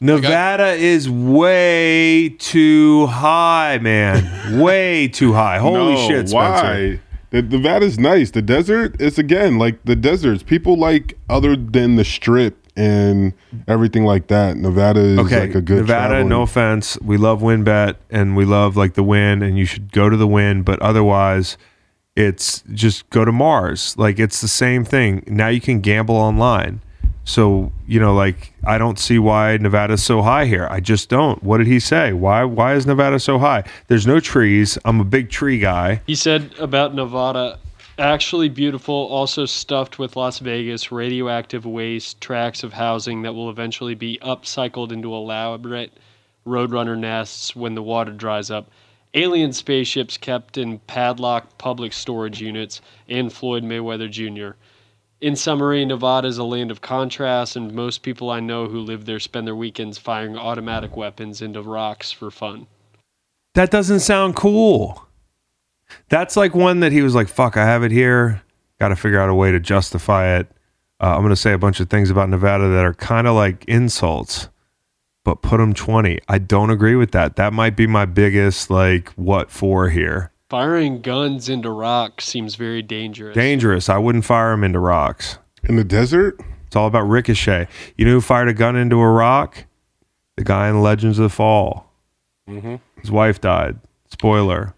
Nevada 0.01 0.73
is 0.73 1.11
way 1.11 2.29
too 2.39 3.07
high, 3.07 3.79
man. 3.79 4.61
way 4.61 5.09
too 5.09 5.33
high. 5.33 5.59
Holy 5.59 5.95
No, 5.95 6.09
shit, 6.09 6.29
Spencer. 6.29 6.67
Why? 6.67 7.01
The 7.31 7.43
Nevada's 7.43 7.99
nice. 7.99 8.31
The 8.31 8.41
desert, 8.41 8.97
it's 9.01 9.19
again 9.19 9.59
like 9.59 9.85
the 9.85 9.97
deserts. 9.97 10.43
People 10.43 10.79
like 10.79 11.19
other 11.29 11.57
than 11.57 11.97
the 11.97 12.05
strip 12.05 12.58
and 12.79 13.33
everything 13.67 14.05
like 14.05 14.29
that. 14.29 14.57
Nevada 14.57 15.01
is 15.01 15.19
Okay, 15.19 15.41
like 15.41 15.55
a 15.57 15.61
good 15.61 15.79
Nevada. 15.79 16.09
traveling- 16.09 16.29
No 16.29 16.43
offense, 16.43 16.97
we 17.03 17.17
love 17.17 17.41
WynnBET 17.43 17.97
and 18.11 18.37
we 18.37 18.45
love 18.45 18.77
like 18.77 18.95
the 18.95 19.03
Wynn, 19.03 19.43
and 19.43 19.59
you 19.59 19.65
should 19.65 19.93
go 19.93 20.09
to 20.09 20.17
the 20.17 20.27
Wynn. 20.29 20.63
But 20.63 20.81
otherwise, 20.81 21.59
it's 22.17 22.63
just 22.73 23.09
go 23.11 23.25
to 23.25 23.33
Mars. 23.33 23.95
Like 23.99 24.19
it's 24.19 24.41
the 24.41 24.49
same 24.49 24.85
thing. 24.85 25.23
Now 25.27 25.49
you 25.49 25.61
can 25.61 25.81
gamble 25.81 26.17
online. 26.17 26.81
So 27.25 27.73
you 27.87 28.01
know, 28.01 28.15
like 28.15 28.55
I 28.65 28.79
don't 28.79 28.99
see 28.99 29.19
why 29.19 29.57
Nevada's 29.59 30.03
so 30.03 30.23
high 30.23 30.47
here. 30.47 30.67
I 30.71 30.81
just 30.81 31.09
don't. 31.11 31.43
What 31.43 31.59
did 31.59 31.67
he 31.67 31.79
say? 31.81 32.13
Why? 32.15 32.43
Why 32.45 32.75
is 32.75 32.87
Nevada 32.87 33.19
so 33.21 33.39
high? 33.39 33.65
There's 33.89 34.07
no 34.07 34.19
trees. 34.19 34.79
I'm 34.85 34.99
a 35.01 35.05
big 35.05 35.29
tree 35.31 35.59
guy. 35.59 36.01
He 36.07 36.15
said 36.15 36.53
about 36.59 36.95
Nevada, 36.95 37.59
actually 37.99 38.49
beautiful, 38.49 38.95
also 38.95 39.45
stuffed 39.45 39.99
with 39.99 40.17
Las 40.17 40.39
Vegas, 40.39 40.93
radioactive 40.93 41.67
waste, 41.67 42.21
tracts 42.21 42.63
of 42.63 42.73
housing 42.73 43.23
that 43.23 43.35
will 43.35 43.51
eventually 43.51 43.95
be 43.95 44.19
upcycled 44.23 44.93
into 44.93 45.15
elaborate 45.15 45.93
roadrunner 46.47 46.99
nests 46.99 47.55
when 47.57 47.75
the 47.75 47.83
water 47.83 48.13
dries 48.13 48.51
up. 48.51 48.71
Alien 49.15 49.53
spaceships 49.53 50.17
kept 50.17 50.59
in 50.59 50.79
padlocked 50.81 51.57
public 51.59 51.93
storage 51.93 52.41
units, 52.41 52.81
and 53.09 53.33
Floyd 53.33 53.65
Mayweather 53.65 54.11
Jr. 54.11 54.57
In 55.21 55.35
summary, 55.35 55.85
Nevada 55.85 56.29
is 56.29 56.39
a 56.39 56.45
land 56.45 56.71
of 56.71 56.81
contrast, 56.81 57.57
and 57.57 57.73
most 57.73 58.03
people 58.03 58.31
I 58.31 58.39
know 58.39 58.69
who 58.69 58.81
live 58.81 59.05
there 59.05 59.19
spend 59.19 59.47
their 59.47 59.57
weekends 59.57 59.99
firing 59.99 60.37
automatic 60.37 60.97
weapons 60.97 61.43
into 61.43 61.63
rocks 61.63 62.13
for 62.13 62.31
fun. 62.31 62.67
That 63.55 63.71
doesn't 63.71 64.01
sound 64.01 64.37
cool. 64.37 65.08
That's 66.09 66.37
like 66.37 66.55
one 66.55 66.81
that 66.81 66.93
he 66.93 67.03
was 67.03 67.15
like, 67.15 67.29
fuck, 67.29 67.57
I 67.57 67.65
have 67.65 67.83
it 67.83 67.91
here. 67.93 68.43
Got 68.81 68.89
to 68.89 68.97
figure 68.97 69.21
out 69.21 69.29
a 69.29 69.35
way 69.35 69.51
to 69.53 69.61
justify 69.61 70.37
it. 70.39 70.47
Uh, 71.01 71.15
I'm 71.15 71.21
going 71.21 71.31
to 71.31 71.37
say 71.37 71.53
a 71.53 71.59
bunch 71.59 71.81
of 71.81 71.89
things 71.91 72.11
about 72.11 72.29
Nevada 72.29 72.69
that 72.69 72.85
are 72.85 72.95
kind 72.95 73.27
of 73.27 73.35
like 73.35 73.65
insults, 73.67 74.49
but 75.25 75.43
put 75.43 75.59
them 75.59 75.75
20. 75.75 76.19
I 76.29 76.39
don't 76.39 76.71
agree 76.71 76.95
with 76.97 77.13
that. 77.13 77.37
That 77.37 77.53
might 77.53 77.77
be 77.77 77.87
my 77.87 78.05
biggest, 78.05 78.71
like, 78.71 79.11
what 79.11 79.51
for 79.51 79.89
here. 79.91 80.33
Firing 80.51 81.01
guns 81.03 81.49
into 81.49 81.71
rocks 81.71 82.25
seems 82.25 82.55
very 82.55 82.83
dangerous. 82.83 83.35
Dangerous. 83.35 83.89
I 83.89 83.99
wouldn't 83.99 84.25
fire 84.25 84.51
them 84.53 84.65
into 84.65 84.79
rocks. 84.79 85.39
in 85.65 85.77
the 85.77 85.85
desert. 85.85 86.41
It's 86.67 86.77
all 86.77 86.87
about 86.87 87.03
ricochet. 87.03 87.69
You 87.97 88.05
know 88.07 88.13
who 88.13 88.21
fired 88.21 88.49
a 88.49 88.55
gun 88.55 88.75
into 88.77 88.99
a 88.99 89.11
rock? 89.11 89.65
The 90.37 90.45
guy 90.45 90.69
in 90.69 90.83
Legends 90.83 91.19
of 91.19 91.25
the 91.25 91.29
Fall. 91.29 91.93
His 92.47 93.11
wife 93.11 93.41
died. 93.41 93.79
Spoiler. 94.11 94.75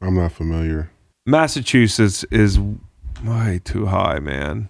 I'm 0.00 0.14
not 0.14 0.32
familiar. 0.32 0.90
Massachusetts 1.24 2.24
is 2.24 2.58
way 3.24 3.60
too 3.64 3.86
high, 3.86 4.18
man. 4.18 4.68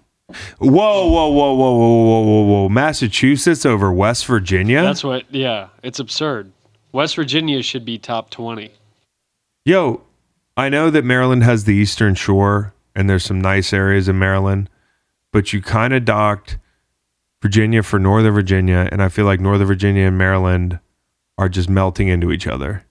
Whoa, 0.59 1.09
whoa, 1.09 1.29
whoa, 1.29 1.53
whoa, 1.53 1.53
whoa, 1.53 2.03
whoa, 2.03 2.21
whoa, 2.21 2.41
whoa! 2.43 2.69
Massachusetts 2.69 3.65
over 3.65 3.91
West 3.93 4.25
Virginia? 4.25 4.81
That's 4.81 5.03
what, 5.03 5.23
yeah, 5.33 5.69
it's 5.83 5.99
absurd. 5.99 6.51
West 6.91 7.15
Virginia 7.15 7.61
should 7.61 7.85
be 7.85 7.97
top 7.97 8.29
20. 8.29 8.71
Yo, 9.65 10.01
I 10.57 10.69
know 10.69 10.89
that 10.89 11.05
Maryland 11.05 11.43
has 11.43 11.63
the 11.65 11.75
Eastern 11.75 12.15
Shore 12.15 12.73
and 12.97 13.07
there's 13.07 13.23
some 13.23 13.39
nice 13.39 13.73
areas 13.73 14.09
in 14.09 14.17
Maryland, 14.17 14.69
but 15.31 15.53
you 15.53 15.61
kind 15.61 15.93
of 15.93 16.03
docked 16.03 16.57
Virginia 17.43 17.83
for 17.83 17.99
Northern 17.99 18.33
Virginia, 18.33 18.89
and 18.91 19.03
I 19.03 19.09
feel 19.09 19.25
like 19.25 19.39
Northern 19.39 19.67
Virginia 19.67 20.07
and 20.07 20.17
Maryland 20.17 20.79
are 21.37 21.47
just 21.47 21.69
melting 21.69 22.07
into 22.07 22.31
each 22.31 22.47
other. 22.47 22.86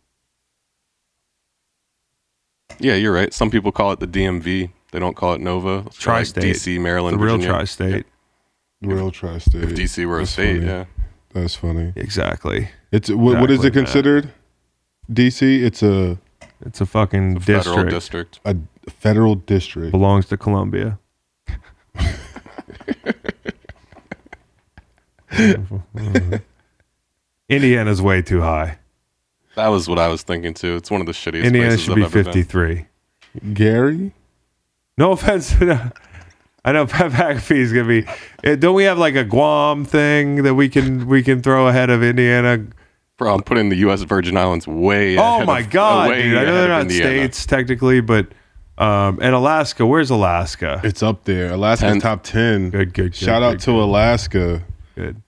Yeah, 2.79 2.95
you're 2.95 3.13
right. 3.13 3.33
Some 3.33 3.51
people 3.51 3.73
call 3.73 3.93
it 3.93 4.01
the 4.01 4.07
DMV. 4.07 4.71
They 4.93 4.99
don't 4.99 5.17
call 5.17 5.35
it 5.35 5.41
Nova. 5.41 5.85
It's 5.87 5.99
kinda 5.99 6.19
like 6.19 6.27
Tri-state. 6.27 6.57
DC, 6.57 6.81
Maryland, 6.81 7.19
the 7.19 7.25
real 7.25 7.37
Virginia. 7.37 7.55
tri-state. 7.57 8.07
Real 8.83 9.11
tri-state. 9.11 9.65
If 9.65 9.71
DC 9.75 10.07
were 10.07 10.21
a 10.21 10.27
state, 10.27 10.57
funny. 10.61 10.67
yeah. 10.67 10.85
That's 11.33 11.55
funny. 11.55 11.93
Exactly. 11.97 12.69
It's 12.93 13.11
what, 13.11 13.41
what 13.41 13.51
is 13.51 13.65
it 13.65 13.75
man. 13.75 13.85
considered? 13.85 14.31
DC. 15.11 15.63
It's 15.63 15.83
a 15.83 16.19
It's 16.65 16.81
a 16.81 16.87
fucking 16.87 17.35
The 17.35 17.41
federal 17.41 17.85
district. 17.85 18.41
district. 18.41 18.41
a 18.87 18.91
federal 18.91 19.35
district. 19.35 19.93
Belongs 19.93 20.27
to 20.27 20.37
Columbia. 20.37 20.99
Indiana's 27.49 28.03
way 28.03 28.23
too 28.23 28.41
high. 28.41 28.79
That 29.57 29.69
was 29.69 29.89
what 29.89 29.99
I 29.99 30.09
was 30.09 30.23
thinking 30.23 30.55
too. 30.55 30.77
It's 30.77 30.91
one 30.91 31.01
of 31.01 31.07
the 31.07 31.13
shittiest 31.13 31.45
Indiana 31.45 31.69
places 31.71 31.81
should 31.83 31.93
I've 31.93 31.97
be 31.97 32.03
ever 32.21 32.25
been. 32.25 32.33
53. 32.33 32.87
Gary. 33.55 34.13
No 34.99 35.13
offense. 35.13 35.51
to- 35.59 35.93
I 36.65 36.73
know 36.73 36.87
Pat 36.87 37.13
McAfee 37.13 37.57
is 37.57 37.73
gonna 37.73 37.87
be. 37.87 38.05
eh, 38.45 38.57
Don't 38.57 38.75
we 38.75 38.85
have 38.85 38.99
like 38.99 39.15
a 39.15 39.25
Guam 39.25 39.85
thing 39.85 40.43
that 40.43 40.55
we 40.55 40.69
can 40.69 41.07
we 41.07 41.23
can 41.23 41.41
throw 41.43 41.69
ahead 41.69 41.91
of 41.91 42.03
Indiana? 42.03 42.67
Bro, 43.19 43.35
I'm 43.35 43.43
putting 43.43 43.69
the 43.71 43.77
U.S. 43.77 44.03
Virgin 44.03 44.37
Islands 44.37 44.67
way. 44.67 45.17
Oh 45.17 45.37
ahead 45.37 45.47
my 45.47 45.61
of- 45.61 45.71
God, 45.71 46.11
way 46.11 46.23
dude! 46.25 46.37
I 46.37 46.43
know 46.45 46.51
ahead 46.51 46.55
they're 46.55 46.63
of 46.65 46.69
not 46.71 46.81
Indiana. 46.83 47.05
states 47.11 47.47
technically, 47.47 48.01
but 48.01 48.27
um, 48.79 49.19
and 49.23 49.35
Alaska. 49.35 49.87
Where's 49.87 50.11
Alaska? 50.11 50.81
It's 50.85 51.03
up 51.05 51.25
there. 51.25 51.53
Alaska's 51.53 51.93
Ten- 51.93 52.01
top 52.01 52.23
ten. 52.25 52.71
Good, 52.71 52.93
good, 52.93 53.13
good. 53.13 53.15
Shout 53.15 53.43
out 53.45 53.53
good, 53.53 53.61
to 53.61 53.71
Alaska. 53.83 54.63
Good. 54.97 55.23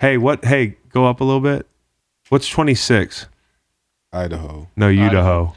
Hey, 0.00 0.16
what? 0.16 0.44
Hey, 0.44 0.76
go 0.88 1.06
up 1.06 1.20
a 1.20 1.24
little 1.24 1.40
bit. 1.40 1.66
What's 2.28 2.48
twenty 2.48 2.74
six? 2.74 3.26
Idaho. 4.12 4.68
No, 4.76 4.88
Idaho. 4.88 5.54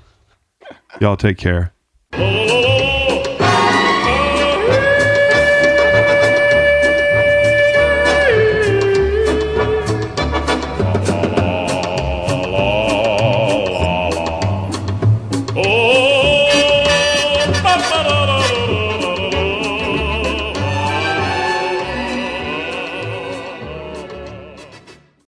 Y'all 1.00 1.18
take 1.18 1.38
care. 1.38 1.74
Oh, 2.14 2.71